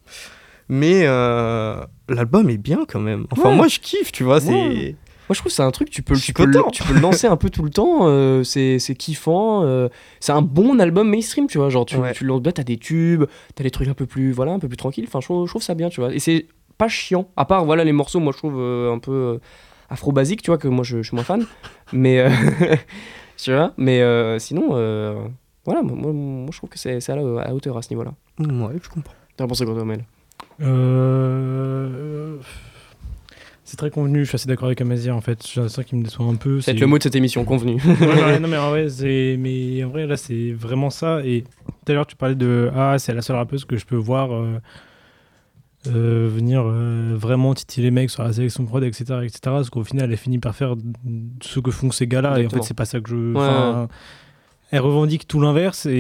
Mais 0.69 1.03
euh, 1.05 1.77
l'album 2.09 2.49
est 2.49 2.57
bien 2.59 2.85
quand 2.89 2.99
même. 3.01 3.27
Enfin, 3.31 3.51
moi 3.51 3.69
je 3.69 3.79
kiffe, 3.81 4.11
tu 4.13 4.25
vois, 4.25 4.41
c'est. 4.41 4.97
Moi, 5.29 5.35
je 5.35 5.39
trouve 5.41 5.51
que 5.51 5.57
c'est 5.57 5.63
un 5.63 5.71
truc, 5.71 5.89
tu 5.91 6.03
peux, 6.03 6.15
tu 6.15 6.33
peux, 6.35 6.45
le, 6.45 6.63
tu 6.73 6.83
peux 6.83 6.93
le 6.93 7.01
lancer 7.01 7.27
un 7.27 7.37
peu 7.37 7.49
tout 7.51 7.63
le 7.63 7.71
temps. 7.71 8.01
euh, 8.09 8.43
c'est 8.43 8.79
c'est 8.79 8.95
kiffant. 8.95 9.65
euh, 9.65 9.89
c'est 10.21 10.33
un 10.33 10.43
bon 10.43 10.79
album 10.81 11.09
mainstream, 11.09 11.47
tu 11.47 11.59
vois. 11.59 11.71
Genre, 11.71 11.87
tu, 11.87 11.97
Ouais. 11.97 12.13
tu 12.13 12.25
lances, 12.25 12.43
bah, 12.43 12.53
t'as 12.53 12.63
des 12.63 12.77
tubes, 12.77 13.25
t'as 13.55 13.65
des 13.65 13.71
trucs 13.71 13.89
un 13.89 13.95
peu 13.95 14.07
plus, 14.07 14.33
voilà, 14.33 14.53
un 14.53 14.59
peu 14.59 14.69
plus 14.69 14.77
tranquilles. 14.77 15.05
Enfin, 15.09 15.21
je 15.21 15.27
trouve, 15.27 15.47
je 15.47 15.51
trouve 15.53 15.63
ça 15.63 15.75
bien, 15.75 15.89
tu 15.89 16.01
vois. 16.01 16.13
Et 16.15 16.19
c'est 16.19 16.47
pas 16.77 16.89
chiant. 16.89 17.29
À 17.37 17.45
part, 17.47 17.65
voilà, 17.65 17.85
les 17.85 17.93
morceaux, 17.93 18.21
moi, 18.21 18.33
je 18.33 18.39
trouve 18.39 18.57
euh, 18.59 18.93
un 18.93 18.99
peu 18.99 19.13
euh, 19.13 19.39
afro-basique, 19.89 20.43
tu 20.43 20.51
vois, 20.51 20.59
que 20.59 20.69
moi, 20.69 20.85
je, 20.85 20.99
je 20.99 21.09
suis 21.09 21.15
moins 21.15 21.25
fan. 21.25 21.47
Mais, 21.93 22.19
euh, 22.21 22.29
tu 23.37 23.53
vois, 23.53 23.73
mais 23.77 24.01
euh, 24.03 24.39
sinon, 24.39 24.71
euh, 24.73 25.27
voilà, 25.65 25.83
moi, 25.83 25.97
moi, 25.97 26.13
moi, 26.13 26.49
je 26.53 26.57
trouve 26.59 26.69
que 26.71 26.79
c'est 26.79 27.01
c'est 27.01 27.13
à, 27.13 27.17
la- 27.17 27.41
à 27.43 27.49
la 27.49 27.55
hauteur 27.55 27.77
à 27.79 27.83
ce 27.83 27.89
niveau-là. 27.91 28.13
Ouais, 28.41 28.75
je 28.83 28.89
comprends. 28.89 29.15
T'as 29.37 29.47
pensé 29.47 29.65
quoi, 29.65 29.75
toi, 29.75 29.85
Mel? 29.85 30.05
Euh, 30.61 32.37
C'est 33.75 33.79
très 33.79 33.91
convenu, 33.91 34.21
je 34.21 34.29
suis 34.29 34.37
assez 34.37 34.47
d'accord 34.47 34.67
avec 34.67 34.81
Amazia 34.81 35.17
en 35.17 35.21
fait. 35.21 35.43
C'est 35.43 35.69
ça 35.69 35.83
qui 35.83 35.97
me 35.97 36.05
déçoit 36.05 36.27
un 36.27 36.37
peu. 36.37 36.61
C'est 36.61 36.75
le 36.75 36.87
mot 36.87 36.97
de 36.97 37.03
cette 37.03 37.17
émission, 37.17 37.45
convenu. 37.45 37.83
Ouais, 37.85 38.23
ouais, 38.23 38.39
non 38.43 38.47
mais 38.47 38.57
en 38.57 38.71
vrai, 38.71 38.87
mais 39.37 39.83
en 39.83 39.89
vrai 39.89 40.07
là 40.07 40.17
c'est 40.17 40.53
vraiment 40.53 40.91
ça 40.91 41.23
et 41.25 41.43
tout 41.43 41.91
à 41.91 41.93
l'heure 41.93 42.07
tu 42.07 42.15
parlais 42.15 42.37
de 42.37 42.71
ah 42.73 43.01
c'est 43.01 43.13
la 43.13 43.21
seule 43.21 43.35
rappeuse 43.35 43.65
que 43.65 43.77
je 43.77 43.85
peux 43.85 43.97
voir 43.97 44.33
euh, 44.33 44.61
euh, 45.89 46.31
venir 46.33 46.63
euh, 46.65 47.17
vraiment 47.17 47.53
titiller 47.53 47.87
les 47.87 47.91
mecs 47.91 48.11
sur 48.11 48.23
la 48.23 48.33
sélection 48.33 48.65
prod 48.65 48.85
etc 48.85 49.23
etc 49.25 49.41
parce 49.43 49.71
qu'au 49.71 49.83
final 49.83 50.09
elle 50.13 50.17
finit 50.19 50.39
par 50.39 50.55
faire 50.55 50.77
ce 51.43 51.59
que 51.59 51.73
font 51.73 51.91
ces 51.91 52.07
gars-là 52.07 52.39
et 52.39 52.47
en 52.47 52.51
fait 52.51 52.63
c'est 52.63 52.75
pas 52.75 52.85
ça 52.85 53.01
que 53.01 53.11
je 53.11 53.17
Ouais, 53.17 53.89
elle 54.71 54.81
revendique 54.83 55.27
tout 55.27 55.41
l'inverse 55.41 55.85
et, 55.91 55.93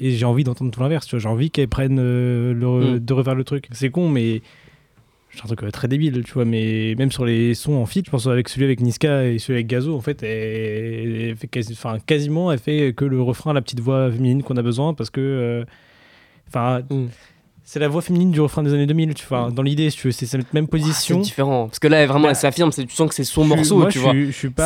et 0.00 0.10
j'ai 0.10 0.24
envie 0.24 0.42
d'entendre 0.42 0.72
tout 0.72 0.80
l'inverse 0.80 1.06
tu 1.06 1.14
vois 1.14 1.20
j'ai 1.20 1.28
envie 1.28 1.52
qu'elle 1.52 1.68
prenne 1.68 1.98
le... 1.98 2.96
Mm. 2.96 2.98
de 2.98 3.12
refaire 3.12 3.36
le 3.36 3.44
truc 3.44 3.68
c'est 3.70 3.90
con 3.90 4.08
mais 4.08 4.42
c'est 5.34 5.42
un 5.44 5.46
truc 5.46 5.62
euh, 5.64 5.70
très 5.70 5.88
débile, 5.88 6.22
tu 6.24 6.32
vois, 6.34 6.44
mais 6.44 6.94
même 6.98 7.10
sur 7.10 7.24
les 7.24 7.54
sons 7.54 7.74
en 7.74 7.86
feat, 7.86 8.06
je 8.06 8.10
pense 8.10 8.26
avec 8.26 8.48
celui 8.48 8.64
avec 8.64 8.80
Niska 8.80 9.24
et 9.26 9.38
celui 9.38 9.54
avec 9.58 9.66
Gazo, 9.66 9.96
en 9.96 10.00
fait, 10.00 10.22
elle, 10.22 11.22
elle 11.30 11.36
fait 11.36 11.46
quasi, 11.48 11.72
enfin, 11.72 11.98
quasiment, 12.04 12.52
elle 12.52 12.58
fait 12.58 12.92
que 12.94 13.04
le 13.04 13.20
refrain, 13.22 13.52
la 13.52 13.62
petite 13.62 13.80
voix 13.80 14.10
féminine 14.10 14.42
qu'on 14.42 14.56
a 14.56 14.62
besoin, 14.62 14.92
parce 14.94 15.10
que, 15.10 15.20
euh, 15.20 15.64
enfin, 16.48 16.82
Mm. 16.90 17.06
c'est 17.64 17.78
la 17.80 17.88
voix 17.88 18.02
féminine 18.02 18.30
du 18.30 18.40
refrain 18.42 18.62
des 18.62 18.74
années 18.74 18.84
2000, 18.86 19.14
tu 19.14 19.24
vois, 19.26 19.50
dans 19.50 19.62
l'idée, 19.62 19.88
si 19.88 19.96
tu 19.96 20.08
veux, 20.08 20.12
c'est 20.12 20.26
cette 20.26 20.52
même 20.52 20.64
Ah, 20.64 20.68
c'est 20.76 20.78
position. 20.82 21.20
différent. 21.20 21.66
Parce 21.68 21.78
que 21.78 21.88
là, 21.88 22.04
vraiment, 22.06 22.24
Bah, 22.24 22.30
elle 22.30 22.36
s'affirme, 22.36 22.70
c'est- 22.70 22.84
tu 22.84 22.94
sens 22.94 23.08
que 23.08 23.14
c'est 23.14 23.24
son 23.24 23.44
Je 23.44 23.48
morceau, 23.48 23.78
moi, 23.78 23.88
tu 23.88 23.98
je 24.00 24.04
vois. 24.04 24.12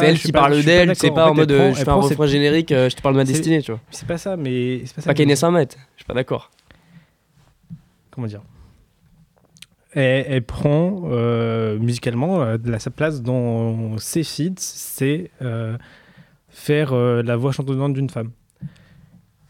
C'est 0.01 0.07
elle 0.07 0.19
qui 0.19 0.33
parle 0.33 0.63
d'elle, 0.65 0.97
c'est 0.97 1.13
pas 1.13 1.27
en 1.27 1.35
fait, 1.35 1.41
mode 1.43 1.51
elle 1.53 1.57
euh, 1.57 1.61
prend- 1.67 1.75
je 1.75 1.79
elle 1.79 1.85
fais 1.85 1.91
un 1.91 1.95
refrain 1.95 2.27
générique, 2.27 2.73
euh, 2.73 2.91
je 2.91 2.97
te 2.97 3.03
parle 3.03 3.15
de 3.15 3.21
ma 3.21 3.27
C'est- 3.27 3.33
destinée, 3.35 3.63
tu 3.63 3.71
vois. 3.71 3.81
C'est 3.93 4.09
pas 4.09 4.19
ça, 4.19 4.37
mais 4.37 4.81
c'est 4.85 4.97
pas 4.97 5.03
ça. 5.03 5.07
Pas 5.11 5.15
que- 5.15 5.19
Kanye 5.23 5.37
100 5.37 5.53
mètres, 5.53 5.77
je 5.95 6.01
suis 6.03 6.07
pas 6.07 6.15
d'accord. 6.15 6.51
comment 8.11 8.27
dire? 8.27 8.41
Elle, 10.03 10.43
prend 10.45 11.03
euh, 11.11 11.79
musicalement 11.79 12.43
euh, 12.43 12.57
la- 12.65 12.79
sa 12.79 12.91
place 12.91 13.23
dans 13.23 13.99
ses 13.99 14.23
feats, 14.25 14.55
c'est 14.59 15.31
euh, 15.43 15.77
faire 16.49 16.95
la 16.95 17.37
voix 17.37 17.53
chantonnante 17.53 17.95
d'une 17.95 18.11
femme. 18.11 18.31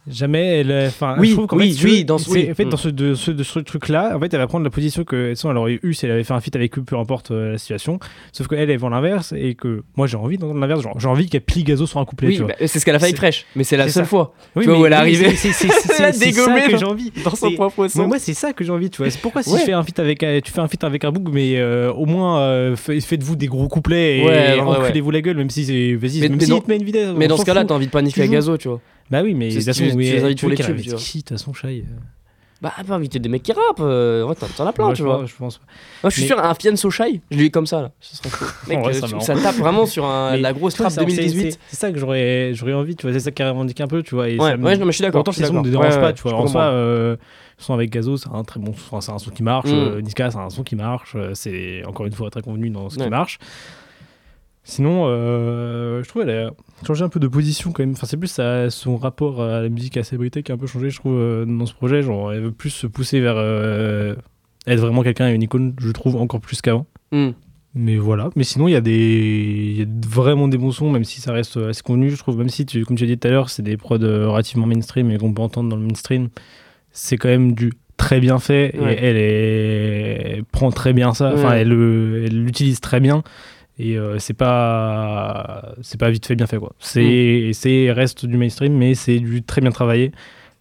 Jamais 0.09 0.61
elle. 0.61 0.71
euh, 0.71 0.87
Enfin, 0.89 1.17
Oui, 1.19 1.31
je 1.31 1.35
trouve 1.35 1.49
oui, 1.59 1.77
oui, 1.85 2.05
dans 2.05 2.19
ce- 2.19 2.25
c'est- 2.27 2.31
oui. 2.31 2.49
en 2.51 2.55
fait, 2.55 2.65
Mm. 2.65 2.69
dans 2.71 2.77
ce, 2.77 2.89
de, 2.89 3.15
ce, 3.15 3.31
de 3.31 3.43
ce 3.43 3.59
truc-là, 3.59 4.13
en 4.17 4.21
fait, 4.21 4.33
elle 4.33 4.41
va 4.41 4.47
prendre 4.47 4.65
la 4.65 4.71
position 4.71 5.05
que 5.05 5.35
sinon 5.35 5.51
elle 5.53 5.59
aurait 5.59 5.81
eu 5.83 5.95
si 5.95 6.07
elle 6.07 6.13
avait 6.13 6.23
fait 6.25 6.33
un 6.35 6.41
feat 6.41 6.55
avec 6.55 6.79
eux, 6.79 6.83
peu 6.83 6.97
importe 6.97 7.31
euh, 7.33 7.53
la 7.53 7.59
situation. 7.59 7.99
Sauf 8.33 8.47
qu'elle, 8.47 8.71
elle 8.71 8.79
vend 8.79 8.89
l'inverse 8.89 9.35
et 9.37 9.55
que 9.55 9.83
moi 9.97 10.07
j'ai 10.07 10.17
envie 10.17 10.39
d'entendre 10.39 10.61
l'inverse. 10.61 10.83
J'ai 10.99 11.09
envie 11.09 11.29
qu'elle 11.29 11.41
plie 11.41 11.65
Gazo 11.65 11.87
sur 11.87 11.99
un 11.99 12.05
couplet. 12.05 12.29
Oui, 12.29 12.39
bah, 12.47 12.55
c'est 12.67 12.79
ce 12.79 12.85
qu'elle 12.85 12.95
a 12.95 12.99
fait 12.99 13.07
avec 13.07 13.17
Fresh, 13.17 13.47
mais 13.57 13.65
c'est 13.65 13.77
la 13.77 13.85
seule 13.89 14.05
ça. 14.05 14.05
fois. 14.05 14.33
Oui, 14.55 14.63
tu 14.65 14.69
vois, 14.69 14.77
mais- 14.79 14.83
où 14.83 14.87
elle 14.87 14.93
est 14.93 14.97
arrivée. 14.97 15.31
c'est- 15.35 15.53
ça 15.53 16.13
que 16.13 16.77
j'ai 16.79 16.85
envie. 16.85 17.11
Dans 17.25 17.35
son 17.35 17.51
propre 17.53 17.89
son. 17.89 18.07
moi, 18.07 18.19
c'est 18.19 18.35
ça 18.35 18.53
que 18.53 18.63
j'ai 18.65 18.71
envie, 18.73 18.91
tu 18.91 18.99
vois. 19.03 19.11
C'est 19.11 19.21
pourquoi 19.21 19.43
si 19.43 19.51
je 19.59 19.65
fais 19.65 19.73
un 19.73 19.83
feat 19.83 19.99
avec, 19.99 20.23
euh, 20.23 20.41
tu 20.45 20.53
fais 20.53 20.61
un 20.61 20.69
feat 20.69 20.85
avec 20.85 21.05
un 21.05 21.11
book, 21.11 21.33
mais 21.33 21.61
au 21.63 22.07
moins 22.07 22.75
fa- 22.77 22.99
faites-vous 23.01 23.37
des 23.37 23.47
gros 23.47 23.69
couplets 23.69 24.19
et 24.19 24.61
enculez-vous 24.61 25.11
la 25.11 25.21
gueule, 25.21 25.37
même 25.37 25.51
si 25.51 25.65
c'est, 25.65 25.95
vas-y, 25.95 26.21
même 26.21 26.41
si 26.41 26.49
te 26.61 26.69
met 26.69 26.77
une 26.77 26.85
vidéo. 26.85 27.15
Mais 27.17 27.27
dans 27.29 27.37
ce 27.37 27.45
cas-là, 27.45 27.65
t'as 27.65 27.75
envie 27.75 27.87
de 27.87 27.91
paniquer 27.91 28.23
à. 28.23 28.27
Gazo, 28.29 28.57
tu 28.57 28.69
vois. 28.69 28.81
Bah 29.11 29.23
oui, 29.23 29.35
mais 29.35 29.51
de 29.51 29.55
toute 29.57 29.65
façon, 29.65 29.85
tu 29.89 29.93
oui, 29.95 30.11
les 30.11 30.25
invites 30.25 30.41
pour 30.41 30.49
veux 30.49 30.55
les 30.57 30.65
tubes, 30.65 30.81
tu 30.81 30.91
vois. 30.91 30.99
qui, 30.99 31.19
de 31.19 31.23
toute 31.23 31.39
façon, 31.39 31.53
Shai 31.53 31.85
euh, 31.89 31.97
Bah, 32.61 32.73
pas 32.87 32.95
inviter 32.95 33.19
des 33.19 33.29
mecs 33.29 33.43
qui 33.43 33.53
rappent, 33.53 33.81
euh, 33.81 34.25
ouais, 34.25 34.35
t'en 34.35 34.67
as 34.67 34.73
plein, 34.73 34.87
moi, 34.87 34.95
tu 34.95 34.99
je 35.03 35.05
vois. 35.05 35.25
Je 35.27 35.35
pense. 35.37 35.61
Moi, 36.03 36.11
je 36.11 36.15
suis 36.15 36.23
Mais- 36.23 36.29
sûr, 36.29 36.39
un 36.45 36.55
Fianso 36.55 36.91
Shai, 36.91 37.21
je 37.31 37.37
lui 37.39 37.47
ai 37.47 37.51
comme 37.51 37.67
ça, 37.67 37.83
là. 37.83 37.91
Ce 38.01 38.17
serait 38.17 38.31
cool. 38.31 38.49
Mec, 38.69 38.79
Ouais, 38.85 38.89
euh, 38.89 38.93
ça 38.95 39.07
tu- 39.07 39.13
marrant. 39.13 39.25
ça 39.25 39.35
tape 39.37 39.57
vraiment 39.57 39.87
sur 39.87 40.07
un- 40.07 40.37
la 40.37 40.53
grosse 40.53 40.75
trappe 40.75 40.91
c'est- 40.91 41.01
c'est- 41.01 41.07
2018. 41.07 41.59
C'est 41.69 41.77
ça 41.77 41.93
que 41.93 41.99
j'aurais, 41.99 42.53
envie, 42.75 42.97
tu 42.97 43.03
vois. 43.07 43.13
C'est 43.13 43.21
ça 43.21 43.31
qui 43.31 43.43
revendique 43.43 43.81
un 43.81 43.87
peu, 43.87 44.03
tu 44.03 44.15
vois. 44.15 44.29
Et 44.29 44.33
Ouais, 44.39 44.39
ça 44.53 44.57
ouais, 44.57 44.77
non, 44.79 44.87
mais 44.87 44.93
je 44.93 44.97
suis 44.97 45.03
d'accord. 45.03 45.23
Pourtant, 45.23 45.33
je 45.33 45.37
suis 45.37 45.43
le 45.43 45.49
son 45.49 45.55
ne 45.55 45.59
d'accord. 45.63 45.83
dérange 45.83 45.95
Ouais, 45.97 46.01
pas, 46.01 46.13
tu 46.13 46.23
vois. 46.23 46.35
En 46.35 46.47
soi, 46.47 46.63
euh, 46.63 47.17
son 47.59 47.75
avec 47.75 47.91
Gazo, 47.91 48.17
c'est 48.17 48.29
un 48.33 48.43
très 48.43 48.59
bon 48.59 48.73
son, 48.75 49.01
c'est 49.01 49.13
un 49.13 49.19
son 49.19 49.31
qui 49.31 49.43
marche. 49.43 49.69
Mm. 49.71 49.75
euh, 49.75 50.01
Niska, 50.01 50.31
c'est 50.31 50.39
un 50.39 50.51
son 50.51 50.63
qui 50.65 50.75
marche. 50.77 51.13
euh, 51.15 51.31
C'est 51.35 51.85
encore 51.85 52.07
une 52.07 52.13
fois 52.13 52.31
très 52.31 52.43
convenu 52.43 52.71
dans 52.71 52.89
ce 52.91 52.99
qui 52.99 53.09
marche. 53.09 53.39
Sinon, 54.65 55.05
euh, 55.07 56.03
je 56.03 56.09
trouve 56.09 56.25
qu'elle 56.25 56.47
a 56.47 56.51
changé 56.85 57.05
un 57.05 57.09
peu 57.09 57.21
de 57.21 57.29
position 57.29 57.73
quand 57.73 57.83
même. 57.83 57.93
Enfin, 57.93 58.07
c'est 58.07 58.17
plus 58.17 58.41
son 58.71 58.97
rapport 58.97 59.43
à 59.43 59.63
la 59.63 59.69
musique, 59.69 59.97
à 59.97 60.01
la 60.01 60.05
célébrité 60.05 60.43
qui 60.43 60.53
a 60.53 60.55
un 60.57 60.59
peu 60.59 60.67
changé, 60.67 60.91
je 60.91 60.97
trouve, 60.99 61.17
euh, 61.19 61.45
dans 61.47 61.67
ce 61.67 61.75
projet. 61.75 62.03
Genre, 62.03 62.33
elle 62.33 62.41
veut 62.43 62.53
plus 62.53 62.71
se 62.71 62.87
pousser 62.87 63.21
vers 63.21 63.37
euh, 63.37 64.15
être 64.67 64.81
vraiment 64.81 65.03
quelqu'un, 65.03 65.33
une 65.33 65.43
icône, 65.43 65.75
je 65.79 65.91
trouve, 65.91 66.17
encore 66.17 66.41
plus 66.41 66.61
qu'avant. 66.61 66.87
Hmm. 67.13 67.31
Mais 67.75 67.97
voilà. 67.97 68.31
Mais 68.37 68.45
sinon, 68.45 68.69
il 68.69 68.73
y 68.73 68.77
a 68.77 68.81
des, 68.81 69.75
y 69.79 69.83
a 69.83 69.87
vraiment 70.09 70.49
des 70.49 70.57
bons 70.59 70.73
sons, 70.73 70.91
même 70.91 71.05
si 71.05 71.21
ça 71.21 71.33
reste 71.33 71.57
assez 71.59 71.83
convenu. 71.83 72.11
Je 72.11 72.17
trouve, 72.17 72.39
même 72.39 72.49
si, 72.49 72.65
tu, 72.67 72.85
comme 72.85 72.97
tu 72.97 73.05
as 73.05 73.07
dit 73.07 73.19
tout 73.19 73.29
à 73.29 73.31
l'heure, 73.31 73.51
c'est 73.51 73.63
des 73.63 73.77
prods 73.77 73.99
euh, 74.03 74.29
relativement 74.29 74.67
mainstream 74.67 75.11
et 75.11 75.19
qu'on 75.19 75.33
peut 75.33 75.43
entendre 75.43 75.69
dans 75.69 75.77
le 75.77 75.83
mainstream, 75.83 76.29
c'est 76.91 77.17
quand 77.19 77.29
même 77.29 77.53
du 77.53 77.73
très 77.99 78.21
bien 78.21 78.39
fait 78.39 78.75
et 78.77 78.79
elle, 78.83 79.17
est- 79.17 80.33
elle 80.37 80.45
prend 80.45 80.71
très 80.71 80.93
bien 80.93 81.15
ça. 81.15 81.33
Enfin, 81.35 81.51
Ouais. 81.51 81.61
elle 81.63 82.45
l'utilise 82.45 82.81
très 82.81 83.01
bien. 83.01 83.23
Et 83.79 83.99
euh, 83.99 84.19
c'est 84.19 84.33
pas, 84.35 85.75
c'est 85.83 85.99
pas 86.01 86.11
vite 86.11 86.25
fait, 86.27 86.35
bien 86.35 86.47
fait 86.47 86.59
quoi. 86.59 86.73
C'est, 86.79 87.51
c'est 87.53 87.93
reste 87.93 88.25
du 88.25 88.37
mainstream, 88.39 88.73
mais 88.77 88.95
c'est 88.95 89.19
du 89.21 89.43
très 89.43 89.61
bien 89.61 89.71
travaillé 89.71 90.13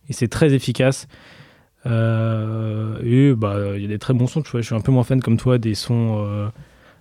et 0.10 0.14
c'est 0.14 0.28
très 0.28 0.54
efficace. 0.54 1.08
Euh, 1.86 2.98
et 3.04 3.34
bah, 3.36 3.56
il 3.76 3.82
y 3.82 3.86
a 3.86 3.88
des 3.88 4.00
très 4.00 4.14
bons 4.14 4.28
sons, 4.28 4.42
tu 4.42 4.52
vois. 4.52 4.62
Je 4.62 4.66
suis 4.66 4.76
un 4.76 4.82
peu 4.82 4.92
moins 4.92 5.04
fan 5.04 5.22
comme 5.22 5.38
toi 5.38 5.58
des 5.58 5.76
sons 5.76 6.26
euh, 6.28 6.48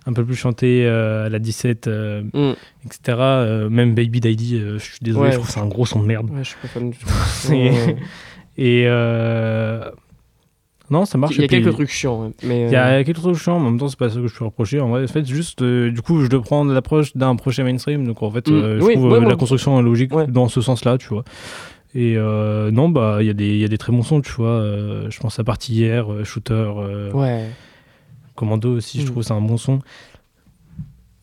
un 0.05 0.13
peu 0.13 0.23
plus 0.23 0.35
chantés 0.35 0.85
euh, 0.85 1.25
à 1.25 1.29
la 1.29 1.39
17, 1.39 1.87
euh, 1.87 2.21
Hmm. 2.33 2.53
etc. 2.85 3.67
Même 3.69 3.93
Baby 3.95 4.19
Daddy, 4.21 4.59
je 4.61 4.77
suis 4.77 4.99
désolé, 5.01 5.25
Ouais. 5.25 5.31
je 5.31 5.35
trouve 5.37 5.47
que 5.47 5.53
c'est 5.53 5.59
un 5.59 5.67
gros 5.67 5.85
son 5.85 6.01
de 6.01 6.05
merde. 6.07 6.29
Ouais, 6.29 6.43
je 6.43 6.49
suis 6.49 6.57
pas 6.61 6.67
fan 6.67 6.91
du 6.91 6.97
tout. 6.97 7.07
Et 8.57 8.85
non, 10.89 11.05
ça 11.05 11.17
marche. 11.17 11.35
Il 11.35 11.41
y 11.41 11.45
a 11.45 11.47
quelques 11.47 11.71
trucs 11.73 11.89
chiants, 11.89 12.31
mais. 12.43 12.65
il 12.67 12.71
y 12.71 12.75
euh, 12.75 12.99
a 12.99 13.03
quelques 13.03 13.17
trucs 13.19 13.35
chiants, 13.37 13.57
en 13.57 13.59
même 13.59 13.77
temps, 13.79 13.87
c'est 13.87 13.97
pas 13.99 14.09
ça 14.09 14.19
que 14.19 14.27
je 14.27 14.37
peux 14.37 14.45
reprocher. 14.45 14.79
En 14.79 14.89
vrai, 14.89 15.03
en 15.03 15.07
fait, 15.07 15.25
juste, 15.25 15.61
euh, 15.61 15.89
du 15.91 16.01
coup, 16.01 16.21
je 16.21 16.27
dois 16.27 16.41
prendre 16.41 16.71
l'approche 16.73 17.15
d'un 17.15 17.35
projet 17.35 17.63
mainstream. 17.63 18.05
Donc, 18.05 18.21
en 18.23 18.29
fait, 18.31 18.47
Mm. 18.47 18.53
euh, 18.53 18.79
je 18.79 18.85
Oui, 18.85 18.93
trouve 18.93 19.11
ouais, 19.11 19.17
euh, 19.25 19.29
la 19.29 19.35
construction 19.35 19.81
logique 19.81 20.13
Ouais. 20.15 20.27
dans 20.27 20.47
ce 20.47 20.61
sens-là, 20.61 20.97
tu 20.97 21.07
vois. 21.09 21.23
Et 21.95 22.15
euh, 22.17 22.71
non, 22.71 22.89
bah, 22.89 23.17
il 23.21 23.27
y, 23.27 23.29
a 23.29 23.33
des- 23.33 23.53
il 23.55 23.59
y 23.59 23.63
a 23.63 23.69
des 23.69 23.77
très 23.77 23.91
bons 23.93 24.03
sons, 24.03 24.21
tu 24.21 24.31
vois. 24.33 24.49
euh, 24.49 25.07
je 25.09 25.19
pense 25.19 25.39
à 25.39 25.43
Partie 25.43 25.73
hier, 25.73 26.11
euh, 26.11 26.23
Shooter, 26.23 26.53
euh, 26.53 27.11
Ouais. 27.13 27.45
Commando 28.35 28.75
aussi, 28.75 28.99
je 28.99 29.03
Mm. 29.05 29.11
trouve 29.11 29.23
c'est 29.23 29.31
un 29.33 29.39
bon 29.41 29.55
son. 29.57 29.79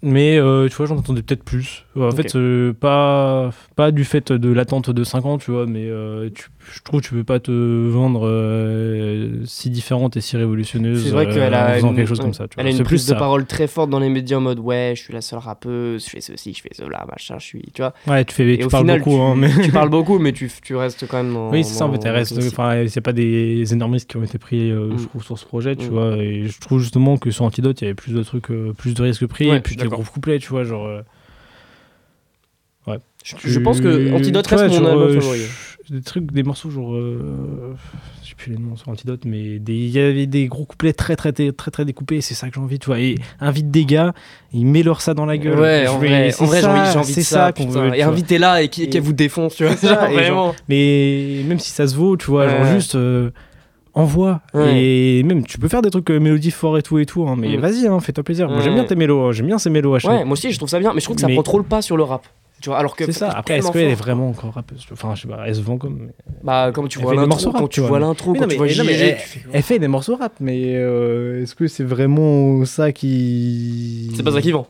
Mais 0.05 0.37
euh, 0.37 0.69
tu 0.69 0.75
vois, 0.75 0.87
j'en 0.87 0.97
entendais 0.97 1.23
peut-être 1.23 1.45
plus. 1.45 1.85
Ouais, 1.95 2.07
en 2.07 2.11
fait, 2.11 2.35
euh, 2.35 2.73
pas, 2.73 3.51
pas 3.77 3.93
du 3.93 4.05
fait 4.05 4.33
de 4.33 4.53
l'attente 4.53 4.91
de 4.91 5.05
5 5.05 5.25
ans, 5.27 5.39
tu 5.39 5.53
vois, 5.53 5.67
mais 5.67 5.85
euh, 5.87 6.29
tu- 6.35 6.49
je 6.75 6.81
trouve 6.83 7.01
que 7.01 7.07
tu 7.07 7.15
peux 7.15 7.23
pas 7.25 7.39
te 7.39 7.51
vendre 7.89 8.27
euh, 8.27 9.43
si 9.45 9.71
différente 9.71 10.17
et 10.17 10.21
si 10.21 10.37
révolutionneuse 10.37 11.05
C'est 11.05 11.11
vrai 11.11 11.27
euh, 11.27 11.35
qu'elle 11.35 11.55
en 11.55 11.59
a 11.59 11.75
faisant 11.75 11.91
une, 11.91 11.97
quelque 11.97 12.09
chose 12.09 12.21
comme 12.21 12.35
ça. 12.35 12.49
Tu 12.49 12.55
Elle 12.59 12.65
vois. 12.67 12.73
a 12.75 12.77
une 12.77 12.85
prise 12.85 13.03
plus 13.03 13.07
de 13.09 13.13
ça. 13.15 13.19
parole 13.19 13.47
très 13.47 13.67
forte 13.67 13.91
dans 13.91 13.99
les 14.01 14.09
médias 14.09 14.39
en 14.39 14.41
mode 14.41 14.59
ouais, 14.59 14.95
je 14.97 15.03
suis 15.03 15.13
la 15.13 15.21
seule 15.21 15.39
rappeuse, 15.39 16.05
je 16.05 16.11
fais 16.11 16.21
ceci, 16.21 16.55
je 16.55 16.63
fais 16.63 16.71
cela, 16.73 17.05
machin, 17.11 17.37
je 17.39 17.45
suis. 17.47 17.63
Tu 17.75 17.83
vois. 17.83 17.95
Ouais, 18.07 18.25
tu, 18.25 18.35
fais, 18.35 18.55
Et 18.55 18.59
tu 18.59 18.69
parles 18.69 18.85
final, 18.85 18.99
beaucoup, 19.01 19.17
tu, 19.17 19.21
hein, 19.23 19.35
mais... 19.37 19.51
tu 19.65 19.71
parles 19.73 19.91
beaucoup, 19.91 20.19
mais 20.19 20.33
tu, 20.33 20.51
tu 20.63 20.75
restes 20.77 21.07
quand 21.07 21.23
même. 21.23 21.37
Oui, 21.51 21.65
c'est 21.65 21.75
ça, 21.75 21.87
en 21.87 21.93
fait. 21.93 22.07
Enfin, 22.49 22.85
c'est 22.89 23.01
pas 23.01 23.13
des 23.13 23.73
énormistes 23.73 24.09
qui 24.11 24.17
ont 24.17 24.25
été 24.25 24.39
pris, 24.39 24.71
euh, 24.71 24.93
Mm. 24.93 24.99
je 24.99 25.07
trouve, 25.07 25.25
sur 25.25 25.39
ce 25.39 25.45
projet, 25.47 25.77
tu 25.77 25.87
Mm. 25.87 25.91
vois. 25.91 26.17
Et 26.17 26.47
je 26.47 26.61
trouve 26.61 26.81
justement 26.81 27.17
que 27.19 27.31
sur 27.31 27.45
Antidote, 27.45 27.81
il 27.81 27.85
y 27.85 27.87
avait 27.87 27.95
plus 27.95 28.13
de 28.15 28.23
trucs, 28.23 28.51
euh, 28.51 28.73
plus 28.77 28.95
de 28.95 29.03
risques 29.03 29.27
pris, 29.27 29.49
Ouais, 29.51 29.57
et 29.59 29.61
puis 29.61 29.77
gros 29.97 30.05
couplets, 30.05 30.39
tu 30.39 30.49
vois, 30.49 30.65
genre. 30.65 30.87
euh, 30.87 31.03
Ouais. 32.87 32.99
Je, 33.25 33.37
je 33.49 33.59
pense 33.61 33.81
que 33.81 34.13
Antidote 34.13 34.51
Ouais, 34.51 34.57
reste 34.59 34.75
mon 34.75 34.81
genre, 34.81 34.89
album 34.89 35.09
euh, 35.09 35.21
favori. 35.21 35.39
je- 35.89 35.95
Des 35.95 36.03
trucs, 36.03 36.33
des 36.33 36.43
morceaux, 36.43 36.69
genre. 36.71 36.95
euh, 36.95 37.75
Je 38.25 38.29
sais 38.31 38.35
plus 38.35 38.51
les 38.53 38.59
noms 38.59 38.75
sur 38.77 38.89
Antidote, 38.89 39.25
mais 39.25 39.57
il 39.57 39.89
y 39.89 39.99
avait 40.01 40.27
des 40.27 40.47
gros 40.49 40.65
couplets 40.65 40.93
très, 40.93 41.15
très, 41.15 41.31
très, 41.33 41.53
très, 41.53 41.71
très 41.71 41.85
découpés, 41.85 42.21
c'est 42.21 42.35
ça 42.35 42.49
que 42.49 42.55
j'ai 42.57 42.61
envie, 42.61 42.81
tu 42.81 42.87
vois. 42.87 42.99
Et 42.99 43.15
invite 43.41 43.71
des 43.71 43.85
gars, 43.85 44.15
ils 44.53 44.67
met 44.67 44.83
leur 44.83 45.01
ça 45.01 45.15
dans 45.15 45.27
la 45.27 45.39
gueule. 45.39 45.59
Ouais, 45.61 45.87
en 45.87 45.99
vrai, 45.99 46.31
c'est 46.33 46.43
en 46.43 46.47
vrai 46.47 46.57
j'ai 46.57 46.63
ça, 46.63 46.99
envie, 46.99 47.15
de 47.15 47.21
ça. 47.21 47.53
putain. 47.53 47.69
veut. 47.71 47.95
et 47.95 48.03
invitez-la 48.03 48.63
et 48.63 48.69
qu'elle 48.69 49.03
vous 49.03 49.13
défonce, 49.13 49.55
tu 49.55 49.65
vois. 49.65 49.77
Ça, 49.77 49.95
genre- 50.01 50.11
vraiment. 50.13 50.55
Mais 50.69 51.43
même 51.47 51.61
si 51.61 51.71
ça 51.71 51.87
se 51.87 51.95
vaut, 51.95 52.17
tu 52.17 52.27
vois, 52.27 52.49
genre 52.49 52.63
Ouais. 52.63 52.73
juste 52.75 52.97
euh, 52.97 53.31
envoie. 53.95 54.41
Ouais. 54.55 54.83
Et 54.83 55.23
même, 55.23 55.45
tu 55.45 55.59
peux 55.59 55.69
faire 55.69 55.83
des 55.83 55.91
trucs 55.91 56.11
euh, 56.11 56.19
mélodie 56.21 56.51
fort 56.51 56.79
et 56.79 56.83
tout 56.83 56.99
et 56.99 57.07
tout, 57.07 57.27
hein, 57.29 57.37
mais 57.39 57.57
Mm. 57.57 57.61
vas-y, 57.61 57.87
hein, 57.87 58.01
fais-toi 58.01 58.25
plaisir. 58.25 58.49
Moi, 58.49 58.61
j'aime 58.61 58.75
bien 58.75 58.85
tes 58.85 58.97
mélos, 58.97 59.21
hein, 59.29 59.33
j'aime 59.33 59.47
bien 59.47 59.59
ces 59.59 59.71
mélos 59.71 59.95
à 59.95 59.99
chaque 59.99 60.11
Ouais, 60.11 60.25
moi 60.25 60.33
aussi 60.33 60.51
je 60.53 60.57
trouve 60.59 60.69
ça 60.69 60.79
bien, 60.79 60.93
mais 60.95 61.01
je 61.01 61.05
trouve 61.05 61.17
que 61.17 61.21
ça 61.23 61.27
Mais- 61.29 61.35
prend 61.35 61.43
trop 61.43 61.59
le 61.59 61.65
pas 61.65 61.83
sur 61.83 61.97
le 61.97 62.03
rap. 62.05 62.23
Tu 62.61 62.69
vois, 62.69 62.79
alors 62.79 62.95
que 62.95 63.05
C'est 63.07 63.13
ça. 63.13 63.29
Après, 63.31 63.59
est-ce 63.59 63.73
qu'elle 63.73 63.89
est 63.89 63.95
vraiment 63.97 64.29
encore 64.29 64.53
rappeuse? 64.55 64.87
Enfin, 64.93 65.17
je 65.17 65.23
sais 65.23 65.29
pas, 65.29 65.43
elle 65.49 65.55
se 65.57 65.61
vend 65.61 65.79
comme. 65.79 65.99
mais- 66.07 66.13
Bah, 66.45 66.71
comme 66.73 66.87
tu 66.87 66.99
Elle 67.01 67.05
vois 67.05 67.15
l'intro, 67.15 67.29
morceaux 67.29 67.51
rap, 67.51 67.61
quand 67.63 67.67
tu 67.69 67.81
vois, 67.81 67.99
l'intro, 67.99 68.35
quand 68.35 68.47
tu 68.47 68.55
vois 68.57 68.67
non, 68.69 68.85
mais 68.87 68.93
elle-. 68.93 69.17
Elle 69.53 69.63
fait 69.63 69.81
des 69.81 69.89
morceaux 69.89 70.15
rap, 70.15 70.35
mais 70.39 70.75
euh, 70.77 71.43
est-ce 71.43 71.57
que 71.57 71.67
c'est 71.67 71.83
vraiment 71.83 72.65
ça 72.65 72.93
qui. 72.93 74.13
C'est 74.15 74.23
pas 74.23 74.31
ça 74.31 74.41
qui 74.41 74.53
vend. 74.53 74.69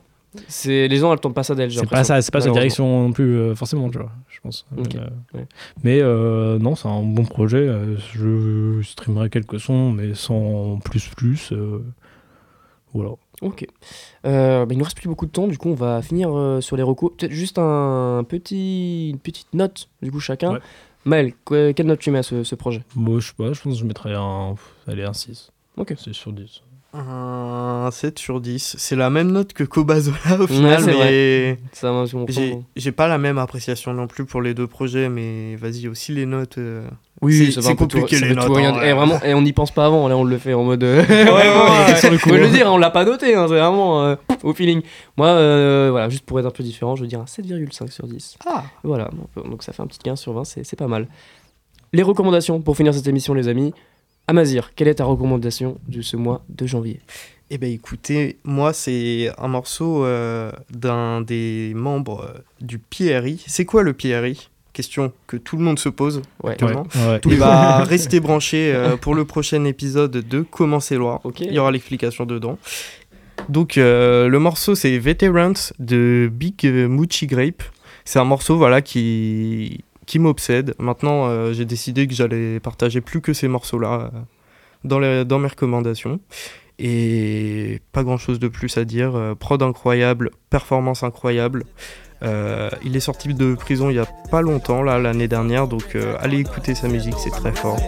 C'est 0.49 0.89
les 0.89 0.97
gens, 0.97 1.13
elles 1.13 1.21
tombent 1.21 1.35
pas 1.35 1.43
ça 1.43 1.55
d'elle. 1.55 1.71
C'est 1.73 1.87
pas 1.89 2.05
ça, 2.05 2.23
c'est 2.23 2.33
pas 2.33 2.41
sa 2.41 2.51
direction 2.51 3.03
non 3.03 3.13
plus, 3.13 3.37
euh, 3.37 3.55
forcément, 3.55 3.91
tu 3.91 3.99
vois, 3.99 4.11
je 4.29 4.41
pense. 4.41 4.67
Euh, 4.79 4.83
ouais. 5.35 5.47
Mais 5.85 6.01
euh, 6.01 6.59
non, 6.59 6.75
c'est 6.75 6.89
un 6.89 7.03
bon 7.03 7.25
projet. 7.25 7.69
je 8.15 8.81
streamerai 8.83 9.29
quelques 9.31 9.61
sons, 9.61 9.93
mais 9.93 10.15
sans 10.15 10.79
plus 10.85 11.09
plus. 11.09 11.53
Voilà. 12.95 13.11
Ok. 13.43 13.67
Bah, 14.25 14.67
il 14.71 14.79
nous 14.79 14.85
reste 14.85 14.97
plus 14.97 15.09
beaucoup 15.09 15.27
de 15.27 15.31
temps, 15.33 15.49
du 15.49 15.59
coup 15.59 15.69
on 15.71 15.75
va 15.75 16.01
finir 16.03 16.59
sur 16.61 16.77
les 16.77 16.83
recos. 16.83 17.13
Peut-être 17.17 17.33
juste 17.33 17.59
un 17.59 18.25
petit, 18.27 19.11
une 19.11 19.19
petite 19.19 19.53
note, 19.55 19.89
du 20.01 20.11
coup 20.11 20.21
chacun. 20.21 20.55
Ouais. 20.55 20.61
Maël, 21.05 21.33
que- 21.45 21.73
quelle 21.73 21.87
note 21.87 21.99
tu 21.99 22.11
mets 22.13 22.19
à 22.21 22.23
ce, 22.23 22.45
ce 22.45 22.55
projet? 22.55 22.85
Moi, 22.95 23.19
je 23.19 23.27
sais 23.27 23.33
pas, 23.37 23.53
je 23.53 23.61
pense 23.61 23.75
que 23.75 23.81
je 23.81 23.85
mettrais 23.85 24.15
un. 24.15 24.55
Allez, 24.87 25.03
un 25.03 25.13
6. 25.13 25.51
Ok. 25.77 25.95
6 25.99 26.13
sur 26.15 26.33
10. 26.33 26.63
Un 26.95 27.89
7 27.91 28.19
sur 28.19 28.41
10. 28.41 28.77
C'est 28.79 28.97
la 28.97 29.09
même 29.09 29.31
note 29.33 29.55
que 29.55 29.65
Kobazola 29.65 30.17
au 30.41 30.47
final, 30.47 30.83
c'est 30.83 30.93
mais 30.95 31.59
j'ai 32.29 32.59
j'ai 32.77 32.93
pas 32.93 33.09
la 33.09 33.17
même 33.19 33.39
appréciation 33.39 33.95
non 33.95 34.07
plus 34.07 34.25
pour 34.27 34.43
les 34.43 34.53
deux 34.53 34.67
projets, 34.67 35.09
mais 35.09 35.57
vas-y, 35.57 35.89
aussi 35.89 36.13
les 36.13 36.27
notes. 36.27 36.59
euh, 36.59 36.87
Oui, 37.23 37.51
c'est- 37.53 37.61
tout- 37.63 37.77
compliqué, 37.77 38.17
ça 38.17 38.27
les 38.27 38.35
tout 38.35 38.41
notes, 38.49 38.57
rien- 38.57 38.75
hein, 38.75 38.81
eh, 38.83 38.87
ouais. 38.89 38.93
vraiment, 38.93 39.23
et 39.23 39.33
on 39.33 39.41
n'y 39.43 39.53
pense 39.55 39.71
pas 39.71 39.87
avant, 39.87 40.07
là 40.09 40.17
on 40.19 40.25
le 40.25 40.37
fait 40.37 40.53
en 40.53 40.65
mode. 40.65 40.85
euh, 40.85 41.03
ouais, 41.03 41.25
ouais, 41.25 41.97
sur 42.01 42.11
le 42.11 42.19
Faut 42.19 42.31
le 42.35 42.49
dire, 42.49 42.67
on 42.71 42.77
l'a 42.79 42.91
pas 42.91 43.05
noté, 43.07 43.35
hein, 43.35 43.47
c'est 43.49 43.59
vraiment 43.59 44.03
euh, 44.05 44.17
au 44.43 44.53
feeling. 44.53 44.83
Moi, 45.17 45.29
euh, 45.29 45.89
voilà, 45.91 46.09
juste 46.11 46.27
pour 46.27 46.39
être 46.41 46.47
un 46.47 46.51
peu 46.51 46.63
différent, 46.63 46.95
je 46.97 47.03
veux 47.03 47.09
dire 47.09 47.21
un 47.21 47.27
7,5 47.27 47.91
sur 47.91 48.07
10. 48.07 48.37
Ah. 48.47 48.65
Voilà, 48.85 49.09
donc, 49.37 49.49
donc 49.51 49.63
ça 49.63 49.73
fait 49.73 49.83
un 49.83 49.87
petit 49.87 49.99
15 50.01 50.21
sur 50.21 50.33
20, 50.35 50.45
c'est 50.45 50.63
c'est 50.65 50.77
pas 50.79 50.89
mal. 50.89 51.09
Les 51.95 52.03
recommandations 52.03 52.61
pour 52.61 52.77
finir 52.77 52.93
cette 52.93 53.07
émission, 53.07 53.33
les 53.35 53.49
amis. 53.49 53.73
Amazir, 54.33 54.73
quelle 54.75 54.89
est 54.89 54.95
ta 54.95 55.05
recommandation 55.05 55.77
de 55.89 56.01
ce 56.01 56.17
mois 56.17 56.43
de 56.49 56.67
janvier? 56.67 57.01
Eh 57.51 57.59
ben 57.59 57.71
écoutez, 57.71 58.39
moi 58.45 58.73
c'est 58.73 59.31
un 59.37 59.47
morceau 59.47 60.07
euh, 60.07 60.51
d'un 60.71 61.21
des 61.21 61.73
membres 61.75 62.25
euh, 62.35 62.39
du 62.63 62.79
PRI. 62.79 63.45
C'est 63.47 63.67
quoi 63.67 63.83
le 63.83 63.93
PRI 63.93 64.49
Question 64.73 65.13
que 65.27 65.37
tout 65.37 65.59
le 65.59 65.63
monde 65.63 65.79
se 65.79 65.91
pose. 65.91 66.23
Ouais, 66.43 66.53
actuellement. 66.53 66.87
Ouais. 66.95 67.21
Il 67.27 67.37
va 67.37 67.85
rester 67.85 68.21
branché 68.21 68.73
euh, 68.75 68.97
pour 68.97 69.15
le 69.15 69.27
prochain 69.27 69.65
épisode 69.65 70.13
de 70.13 70.41
Comment 70.41 70.81
c'est 70.81 70.97
loin. 70.97 71.21
Ok. 71.25 71.41
Il 71.41 71.53
y 71.53 71.59
aura 71.59 71.71
l'explication 71.71 72.25
dedans. 72.25 72.57
Donc 73.51 73.77
euh, 73.77 74.29
le 74.29 74.39
morceau 74.39 74.75
c'est 74.75 74.97
Veterans 74.97 75.75
de 75.79 76.31
Big 76.33 76.65
Moochie 76.65 77.27
Grape. 77.27 77.63
C'est 78.07 78.19
un 78.19 78.25
morceau 78.25 78.57
voilà 78.57 78.81
qui 78.81 79.85
qui 80.07 80.19
m'obsède. 80.19 80.75
Maintenant 80.79 81.27
euh, 81.27 81.53
j'ai 81.53 81.65
décidé 81.65 82.07
que 82.07 82.15
j'allais 82.15 82.61
partager 82.61 83.01
plus 83.01 83.21
que 83.21 83.33
ces 83.33 83.49
morceaux 83.49 83.79
là 83.79 84.11
dans 84.85 85.25
dans 85.25 85.39
mes 85.39 85.49
recommandations. 85.49 86.21
Et 86.79 87.81
pas 87.93 88.03
grand 88.03 88.19
chose 88.19 88.39
de 88.39 88.49
plus 88.49 88.77
à 88.77 88.85
dire. 88.85 89.15
Euh, 89.15 89.35
prod 89.35 89.63
incroyable, 89.63 90.31
performance 90.51 91.03
incroyable. 91.03 91.65
Euh, 92.23 92.71
il 92.85 92.97
est 92.97 93.01
sorti 93.01 93.35
de 93.35 93.55
prison 93.55 93.91
il 93.91 93.97
y 93.97 93.99
a 93.99 94.07
pas 94.31 94.43
longtemps, 94.43 94.83
là, 94.83 94.99
l'année 94.99 95.27
dernière, 95.27 95.67
donc 95.67 95.97
euh, 95.97 96.15
allez 96.21 96.39
écouter 96.39 96.75
sa 96.75 96.87
musique, 96.87 97.15
c'est 97.19 97.31
très 97.31 97.53
fort. 97.53 97.79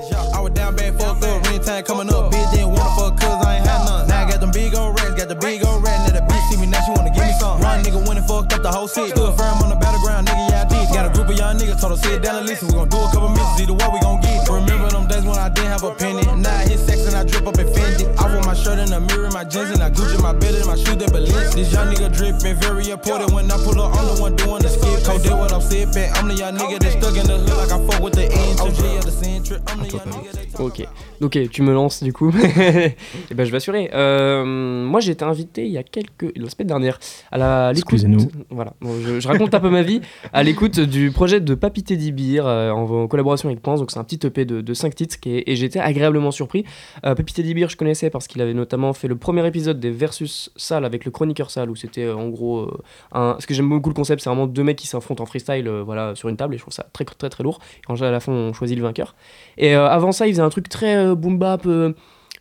Told 11.85 12.01
them 12.01 12.11
sit 12.11 12.23
down 12.23 12.37
and 12.37 12.47
listen. 12.47 12.69
We 12.69 12.75
gon' 12.75 12.89
do 12.89 12.97
a 12.97 13.09
couple 13.13 13.29
missions, 13.29 13.61
either 13.61 13.75
way 13.77 13.89
we 13.93 14.01
gon' 14.01 14.21
get. 14.21 14.49
Remember 14.49 14.89
them 14.89 15.07
days 15.07 15.25
when 15.25 15.39
I 15.39 15.49
didn't 15.49 15.71
have 15.71 15.85
a 15.85 15.93
penny. 15.95 16.25
Now 16.41 16.57
I 16.57 16.65
hit 16.65 16.79
sex 16.79 17.07
and 17.07 17.17
I 17.17 17.25
drip 17.25 17.47
up 17.47 17.59
and 17.59 17.69
Fendi. 17.69 18.09
I 18.17 18.33
want 18.33 18.47
my 18.47 18.55
shirt 18.55 18.79
in 18.79 18.89
the 18.89 19.01
mirror, 19.01 19.31
my 19.31 19.45
jeans 19.45 19.71
and 19.71 19.83
I 19.83 19.91
Gucci 19.91 20.21
my 20.23 20.33
belly, 20.33 20.65
my 20.65 20.77
shoes 20.77 20.97
that 20.97 21.13
balance. 21.13 21.55
This 21.55 21.73
young 21.73 21.93
nigga 21.93 22.09
dripping, 22.09 22.57
very 22.61 22.89
important. 22.89 23.33
When 23.33 23.51
I 23.51 23.57
pull 23.59 23.81
up, 23.81 23.95
I'm 23.97 24.07
the 24.15 24.23
one 24.23 24.37
doing 24.37 24.63
the 24.63 24.69
skip. 24.69 25.05
Ok, 30.61 30.87
ok, 31.21 31.49
tu 31.51 31.63
me 31.63 31.73
lances 31.73 32.03
du 32.03 32.13
coup. 32.13 32.33
Et 33.31 33.35
ben 33.35 33.45
je 33.45 33.51
vais 33.51 33.57
assurer. 33.57 33.91
Euh, 33.93 34.45
moi 34.85 35.01
j'ai 35.01 35.13
été 35.13 35.25
invité 35.25 35.65
il 35.67 35.73
y 35.73 35.79
a 35.79 35.83
quelques. 35.83 36.33
la 36.37 36.49
semaine 36.49 36.69
dernière 36.69 36.99
à 37.33 37.39
la 37.39 37.73
l'écoute. 37.73 37.95
Excusez-nous. 37.95 38.29
Voilà, 38.51 38.75
bon, 38.81 38.91
je, 39.05 39.19
je 39.21 39.29
raconte 39.29 39.53
un 39.55 39.61
peu 39.61 39.71
ma 39.71 39.83
vie 39.83 40.01
à 40.33 40.43
l'écoute 40.43 40.79
du 40.81 41.11
projet 41.11 41.41
de 41.41 41.55
Papy 41.55 41.83
Teddy 41.83 42.13
Beer 42.13 42.43
euh, 42.47 42.71
en, 42.71 43.07
collaboration 43.09 43.49
avec 43.49 43.61
Pense. 43.63 43.81
Donc 43.81 43.91
c'est 43.91 43.99
un 43.99 44.05
petit 44.05 44.25
EP 44.27 44.45
de, 44.45 44.61
de 44.61 44.75
5 44.75 44.95
titres 44.95 45.19
qui 45.21 45.37
est- 45.39 45.43
et 45.47 45.57
j'étais 45.57 45.81
agréablement 45.81 46.31
surpris. 46.31 46.65
Euh, 47.05 47.15
Papy 47.15 47.35
Teddy 47.35 47.55
Beer 47.55 47.69
je 47.69 47.77
connaissais 47.77 48.11
parce 48.11 48.27
qu'il 48.29 48.41
avait 48.41 48.55
notamment 48.55 48.93
fait 48.93 49.09
le 49.09 49.17
premier 49.17 49.47
épisode 49.47 49.81
des 49.81 49.91
Versus 49.91 50.51
Sales 50.57 50.85
avec 50.85 51.05
le 51.05 51.11
chroniqueur 51.11 51.51
Sale 51.51 51.71
où 51.71 51.77
c'était 51.77 52.05
euh, 52.05 52.15
en 52.17 52.29
gros 52.29 52.61
euh, 52.61 52.79
un. 53.13 53.37
Ce 53.41 53.47
que 53.47 53.55
j'aime 53.55 53.69
beaucoup 53.69 53.89
le 53.91 53.95
concept, 53.95 54.23
c'est 54.23 54.31
vraiment 54.31 54.47
deux 54.47 54.63
mecs 54.63 54.79
qui 54.79 54.87
s'affrontent 54.87 55.23
en 55.23 55.27
freestyle 55.27 55.67
euh, 55.69 55.83
voilà, 56.05 56.15
sur 56.15 56.29
une 56.29 56.37
table 56.37 56.55
et 56.55 56.59
je 56.59 56.63
trouve 56.63 56.75
ça 56.75 56.87
très 56.93 57.05
très 57.05 57.31
très 57.31 57.43
lourd. 57.45 57.61
Et 57.89 57.93
en 57.93 57.95
à 58.01 58.11
la 58.11 58.21
fin 58.21 58.33
on 58.33 58.53
choisit 58.53 58.77
le 58.77 58.83
vainqueur. 58.83 59.15
Et 59.57 59.75
euh, 59.75 59.89
avant 59.89 60.13
ça, 60.13 60.27
il 60.27 60.33
faisait 60.33 60.43
un 60.43 60.51
truc 60.51 60.69
très 60.69 60.97
euh, 60.97 61.15
boom 61.15 61.39
bap, 61.39 61.67
euh, 61.67 61.93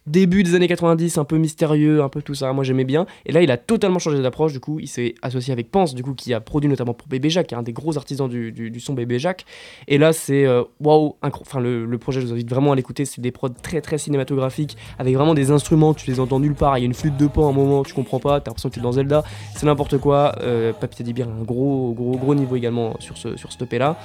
début 0.06 0.44
des 0.44 0.56
années 0.56 0.68
90, 0.68 1.18
un 1.18 1.24
peu 1.24 1.38
mystérieux, 1.38 2.04
un 2.04 2.10
peu 2.10 2.22
tout 2.22 2.36
ça. 2.36 2.52
Moi, 2.54 2.64
j'aimais 2.64 2.84
bien. 2.84 3.06
Et 3.26 3.32
là, 3.32 3.42
il 3.42 3.52
a 3.52 3.58
totalement 3.58 4.00
changé 4.00 4.22
d'approche. 4.22 4.54
Du 4.54 4.60
coup, 4.60 4.80
il 4.80 4.88
s'est 4.88 5.16
associé 5.22 5.54
avec 5.54 5.72
Pense, 5.72 5.96
du 5.96 6.04
coup, 6.04 6.14
qui 6.14 6.34
a 6.34 6.40
produit 6.42 6.70
notamment 6.70 6.94
pour 6.94 7.08
Bébé 7.08 7.30
Jacques, 7.30 7.48
qui 7.48 7.56
est 7.56 7.58
un 7.58 7.64
des 7.64 7.74
gros 7.74 7.98
artisans 7.98 8.28
du, 8.30 8.52
du- 8.52 8.80
son 8.80 8.94
Bébé 8.94 9.20
Jacques. 9.20 9.46
Et 9.88 9.98
là, 9.98 10.14
c'est 10.14 10.46
euh, 10.46 10.64
waouh, 10.80 11.16
incro- 11.24 11.42
enfin 11.42 11.60
le, 11.60 11.86
projet, 11.98 12.22
je 12.22 12.26
vous 12.28 12.34
invite 12.34 12.50
vraiment 12.50 12.72
à 12.72 12.76
l'écouter. 12.76 13.06
C'est 13.06 13.22
des 13.22 13.32
prods 13.32 13.50
très 13.50 13.82
très 13.82 13.98
cinématographiques, 13.98 14.78
avec 15.00 15.16
vraiment 15.16 15.34
des 15.34 15.52
instruments, 15.52 15.94
tu 15.94 16.10
les 16.10 16.20
entends 16.20 16.40
nulle 16.40 16.56
part. 16.56 16.78
Il 16.78 16.82
y 16.82 16.84
a 16.84 16.88
une 16.88 16.94
flûte 16.94 17.18
de 17.18 17.28
pan 17.28 17.48
à 17.48 17.50
un 17.50 17.54
moment, 17.54 17.84
tu 17.84 17.94
comprends 17.94 18.20
pas, 18.20 18.40
t'as 18.42 18.50
l'impression 18.52 18.70
que 18.70 18.76
t'es 18.76 18.82
dans 18.82 18.92
Zelda. 18.92 19.24
C'est 19.56 19.66
n'importe 19.66 19.98
quoi. 19.98 20.36
Euh, 20.42 20.74
Papy 20.74 20.98
Teddy 20.98 21.14
un 21.22 21.44
gros 21.44 21.94
gros 21.94 22.18
gros 22.18 22.36
niveau 22.36 22.56
également 22.56 22.96
sur 23.00 23.18
ce 23.18 23.38
sur 23.38 23.52
ce 23.52 23.58
là. 23.78 23.98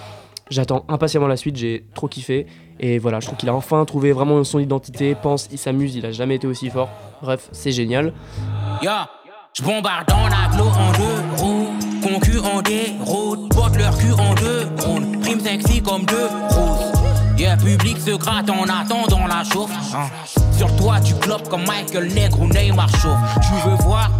J'attends 0.51 0.84
impatiemment 0.88 1.26
la 1.26 1.36
suite, 1.36 1.57
j'ai 1.57 1.84
trop 1.94 2.09
kiffé. 2.09 2.46
Et 2.81 2.99
voilà, 2.99 3.20
je 3.20 3.26
trouve 3.26 3.39
qu'il 3.39 3.49
a 3.49 3.55
enfin 3.55 3.85
trouvé 3.85 4.12
vraiment 4.12 4.43
son 4.45 4.59
identité. 4.59 5.14
Pense, 5.14 5.49
il 5.51 5.59
s'amuse, 5.59 5.97
il 5.97 6.07
a 6.07 6.12
jamais 6.12 6.37
été 6.37 6.47
aussi 6.47 6.70
fort. 6.70 6.89
Bref, 7.22 7.49
c'est 7.53 7.72
génial. 7.72 8.12
Ya, 8.83 9.09
je 9.55 9.62
bombarde 9.62 10.07
dans 10.09 10.29
l'agglo 10.29 10.64
en 10.68 10.93
deux 10.93 11.43
roues, 11.43 11.68
concu 12.03 12.39
en 12.39 12.62
déroute, 12.62 13.49
porte 13.55 13.76
leur 13.76 13.97
cul 13.99 14.12
en 14.12 14.35
deux 14.35 14.68
roues, 14.85 15.20
prime 15.20 15.41
sexy 15.41 15.83
comme 15.83 16.05
deux 16.05 16.29
roses. 16.51 16.97
Yeah, 17.39 17.57
public 17.57 17.99
se 17.99 18.16
gratte 18.16 18.51
en 18.51 18.64
attendant 18.64 19.26
la 19.28 19.45
chauffe. 19.45 19.70
hein. 19.95 20.09
Sur 20.57 20.74
toi, 20.76 20.99
tu 21.01 21.14
clopes 21.14 21.49
comme 21.49 21.64
Michael 21.66 22.09
Negro 22.12 22.43
ou 22.45 22.49
Neymar 22.49 22.89
chauffe. 22.89 23.18
Tu 23.43 23.68
veux 23.68 23.76
voir 23.76 24.11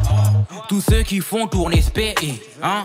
tous 0.69 0.81
ceux 0.81 1.03
qui 1.03 1.19
font 1.21 1.49
tourner 1.49 1.83
SPE, 1.83 2.14
hein? 2.62 2.85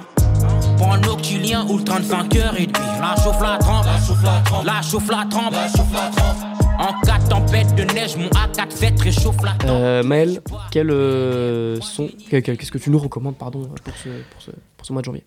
Pendant 0.80 1.16
que 1.18 1.22
tu 1.22 1.38
liens 1.38 1.66
ou 1.70 1.78
le 1.78 1.84
35 1.84 2.36
heures 2.38 2.56
et 2.58 2.66
demi. 2.66 2.86
La 3.00 3.16
chauffe 3.24 3.42
la 3.42 3.58
trempe, 3.60 3.86
la 3.86 4.82
chauffe 4.82 5.08
la 5.10 5.26
trempe, 5.30 5.54
la 5.54 5.68
chauffe 5.68 5.94
la 5.94 6.10
trempe. 6.10 6.38
En 6.80 7.00
cas 7.06 7.20
de 7.20 7.30
tempête 7.30 7.76
de 7.76 7.84
neige, 7.94 8.18
mon 8.18 8.28
AK-47 8.30 9.02
réchauffe 9.04 9.38
la 9.44 9.52
trempe. 9.52 9.70
Euh, 9.70 10.02
Maël, 10.04 10.42
quel 10.72 10.90
euh, 10.90 11.80
son, 11.82 12.10
qu'est-ce 12.30 12.72
que 12.72 12.80
tu 12.80 12.90
nous 12.90 12.98
recommandes, 12.98 13.38
pardon, 13.38 13.70
pour 13.84 13.94
ce, 13.96 14.10
pour 14.10 14.42
ce, 14.42 14.52
pour 14.78 14.86
ce 14.88 14.92
mois 14.94 15.02
de 15.04 15.06
janvier? 15.06 15.24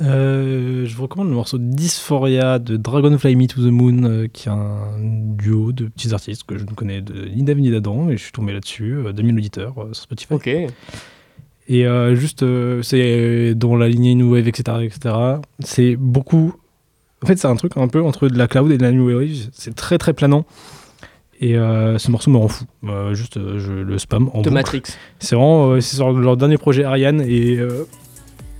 Euh, 0.00 0.84
je 0.86 0.94
vous 0.94 1.02
recommande 1.02 1.28
le 1.28 1.34
morceau 1.34 1.58
Dysphoria 1.58 2.58
de 2.58 2.76
Dragonfly 2.76 3.34
Me 3.36 3.46
to 3.46 3.60
the 3.60 3.72
Moon, 3.72 4.04
euh, 4.04 4.26
qui 4.32 4.48
est 4.48 4.52
un 4.52 4.78
duo 5.00 5.72
de 5.72 5.86
petits 5.86 6.12
artistes 6.14 6.44
que 6.44 6.56
je 6.58 6.64
ne 6.64 6.70
connais 6.70 7.00
de- 7.00 7.26
ni 7.34 7.42
d'Ave 7.42 7.58
ni 7.58 7.70
d'Adam, 7.70 8.08
et 8.10 8.16
je 8.16 8.22
suis 8.22 8.32
tombé 8.32 8.52
là-dessus, 8.52 8.94
euh, 8.94 9.12
2000 9.12 9.36
auditeurs 9.36 9.74
euh, 9.78 9.92
sur 9.92 10.04
Spotify. 10.04 10.34
Ok. 10.34 10.48
Et 11.70 11.84
juste, 12.14 12.42
c'est 12.82 13.54
dans 13.54 13.76
la 13.76 13.88
lignée 13.88 14.14
New 14.14 14.32
Wave, 14.32 14.48
etc. 14.48 14.78
etc. 14.84 15.14
C'est 15.58 15.96
beaucoup. 15.96 16.54
En 17.22 17.26
fait, 17.26 17.36
c'est 17.36 17.46
un 17.48 17.56
truc 17.56 17.72
un 17.76 17.88
peu 17.88 18.02
entre 18.02 18.28
de 18.28 18.38
la 18.38 18.48
cloud 18.48 18.70
et 18.72 18.78
de 18.78 18.82
la 18.82 18.90
New 18.90 19.06
Wave. 19.14 19.28
C'est 19.52 19.74
très 19.74 19.98
très 19.98 20.14
planant. 20.14 20.46
Et 21.40 21.58
euh, 21.58 21.98
ce 21.98 22.10
morceau 22.10 22.30
me 22.30 22.38
rend 22.38 22.48
fou. 22.48 22.64
Euh, 22.84 23.12
juste, 23.12 23.36
euh, 23.36 23.58
je 23.58 23.72
le 23.72 23.98
spam 23.98 24.30
en 24.32 24.40
De. 24.40 24.48
Matrix. 24.48 24.82
C'est 25.18 25.36
vraiment. 25.36 25.78
c'est 25.82 25.98
leur 25.98 26.38
dernier 26.38 26.56
projet 26.56 26.84
Ariane. 26.84 27.20
Et 27.20 27.58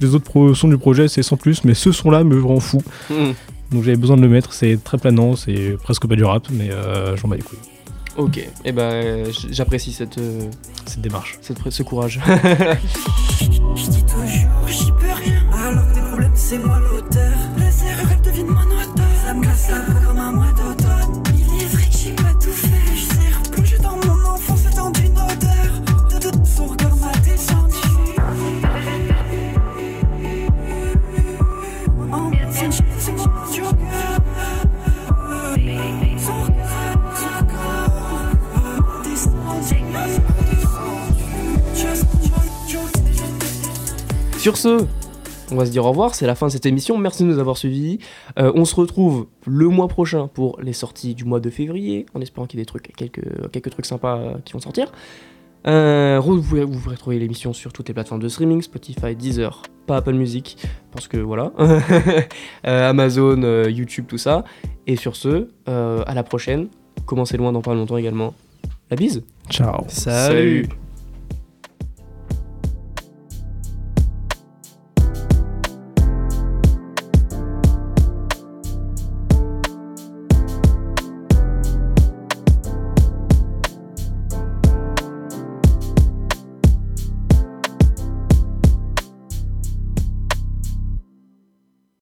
les 0.00 0.14
autres 0.14 0.24
pro- 0.24 0.54
sons 0.54 0.68
du 0.68 0.78
projet, 0.78 1.08
c'est 1.08 1.22
sans 1.22 1.36
plus. 1.36 1.64
Mais 1.64 1.74
ce 1.74 1.92
son-là 1.92 2.24
me 2.24 2.40
rend 2.42 2.60
fou. 2.60 2.82
Mhm. 3.10 3.34
Donc 3.72 3.82
j'avais 3.84 3.96
besoin 3.96 4.16
de 4.16 4.22
le 4.22 4.28
mettre. 4.28 4.52
C'est 4.52 4.82
très 4.82 4.98
planant. 4.98 5.36
C'est 5.36 5.76
presque 5.82 6.06
pas 6.06 6.16
du 6.16 6.24
rap. 6.24 6.46
Mais 6.50 6.70
euh, 6.70 7.16
j'en 7.16 7.28
bats 7.28 7.36
les 7.36 7.42
couilles. 7.42 7.58
Ok, 8.16 8.44
et 8.64 8.72
ben 8.72 8.82
euh, 8.82 9.30
j- 9.30 9.46
j'apprécie 9.52 9.92
cette, 9.92 10.18
euh, 10.18 10.40
Cette 10.86 11.00
démarche. 11.02 11.38
cette, 11.40 11.58
ce 11.70 11.82
courage. 11.84 12.18
Je 12.26 13.44
dis 13.44 14.02
toujours, 14.02 14.66
j'y 14.66 14.90
peux 14.90 15.12
rien. 15.14 15.38
Alors 15.52 15.88
que 15.88 15.94
tes 15.94 16.00
problèmes, 16.00 16.32
c'est 16.34 16.58
moi 16.58 16.80
l'auteur. 16.80 17.37
Sur 44.38 44.56
ce, 44.56 44.86
on 45.50 45.56
va 45.56 45.66
se 45.66 45.70
dire 45.70 45.84
au 45.84 45.88
revoir, 45.88 46.14
c'est 46.14 46.26
la 46.26 46.34
fin 46.34 46.46
de 46.46 46.52
cette 46.52 46.64
émission, 46.64 46.96
merci 46.96 47.24
de 47.24 47.28
nous 47.28 47.38
avoir 47.38 47.58
suivis. 47.58 47.98
Euh, 48.38 48.52
on 48.54 48.64
se 48.64 48.74
retrouve 48.74 49.26
le 49.46 49.68
mois 49.68 49.88
prochain 49.88 50.28
pour 50.28 50.60
les 50.62 50.72
sorties 50.72 51.14
du 51.14 51.24
mois 51.24 51.40
de 51.40 51.50
février, 51.50 52.06
en 52.14 52.20
espérant 52.20 52.46
qu'il 52.46 52.58
y 52.58 52.62
ait 52.62 52.64
des 52.64 52.68
trucs, 52.68 52.94
quelques, 52.96 53.50
quelques 53.50 53.70
trucs 53.70 53.86
sympas 53.86 54.16
euh, 54.16 54.34
qui 54.44 54.52
vont 54.52 54.60
sortir. 54.60 54.92
Euh, 55.66 56.20
vous, 56.22 56.40
pouvez, 56.40 56.64
vous 56.64 56.78
pourrez 56.78 56.96
trouver 56.96 57.18
l'émission 57.18 57.52
sur 57.52 57.72
toutes 57.72 57.88
les 57.88 57.94
plateformes 57.94 58.22
de 58.22 58.28
streaming, 58.28 58.62
Spotify, 58.62 59.16
Deezer, 59.16 59.62
pas 59.86 59.96
Apple 59.96 60.14
Music, 60.14 60.56
parce 60.92 61.08
que 61.08 61.16
voilà, 61.18 61.52
Euh, 62.66 62.90
Amazon, 62.90 63.42
euh, 63.42 63.68
YouTube, 63.68 64.06
tout 64.08 64.18
ça. 64.18 64.44
Et 64.86 64.96
sur 64.96 65.16
ce, 65.16 65.48
euh, 65.68 66.02
à 66.06 66.14
la 66.14 66.22
prochaine. 66.22 66.68
Commencez 67.06 67.36
loin 67.36 67.52
dans 67.52 67.62
pas 67.62 67.74
longtemps 67.74 67.96
également. 67.96 68.34
La 68.90 68.96
bise 68.96 69.22
Ciao. 69.50 69.84
Salut. 69.88 70.64
Salut. 70.66 70.68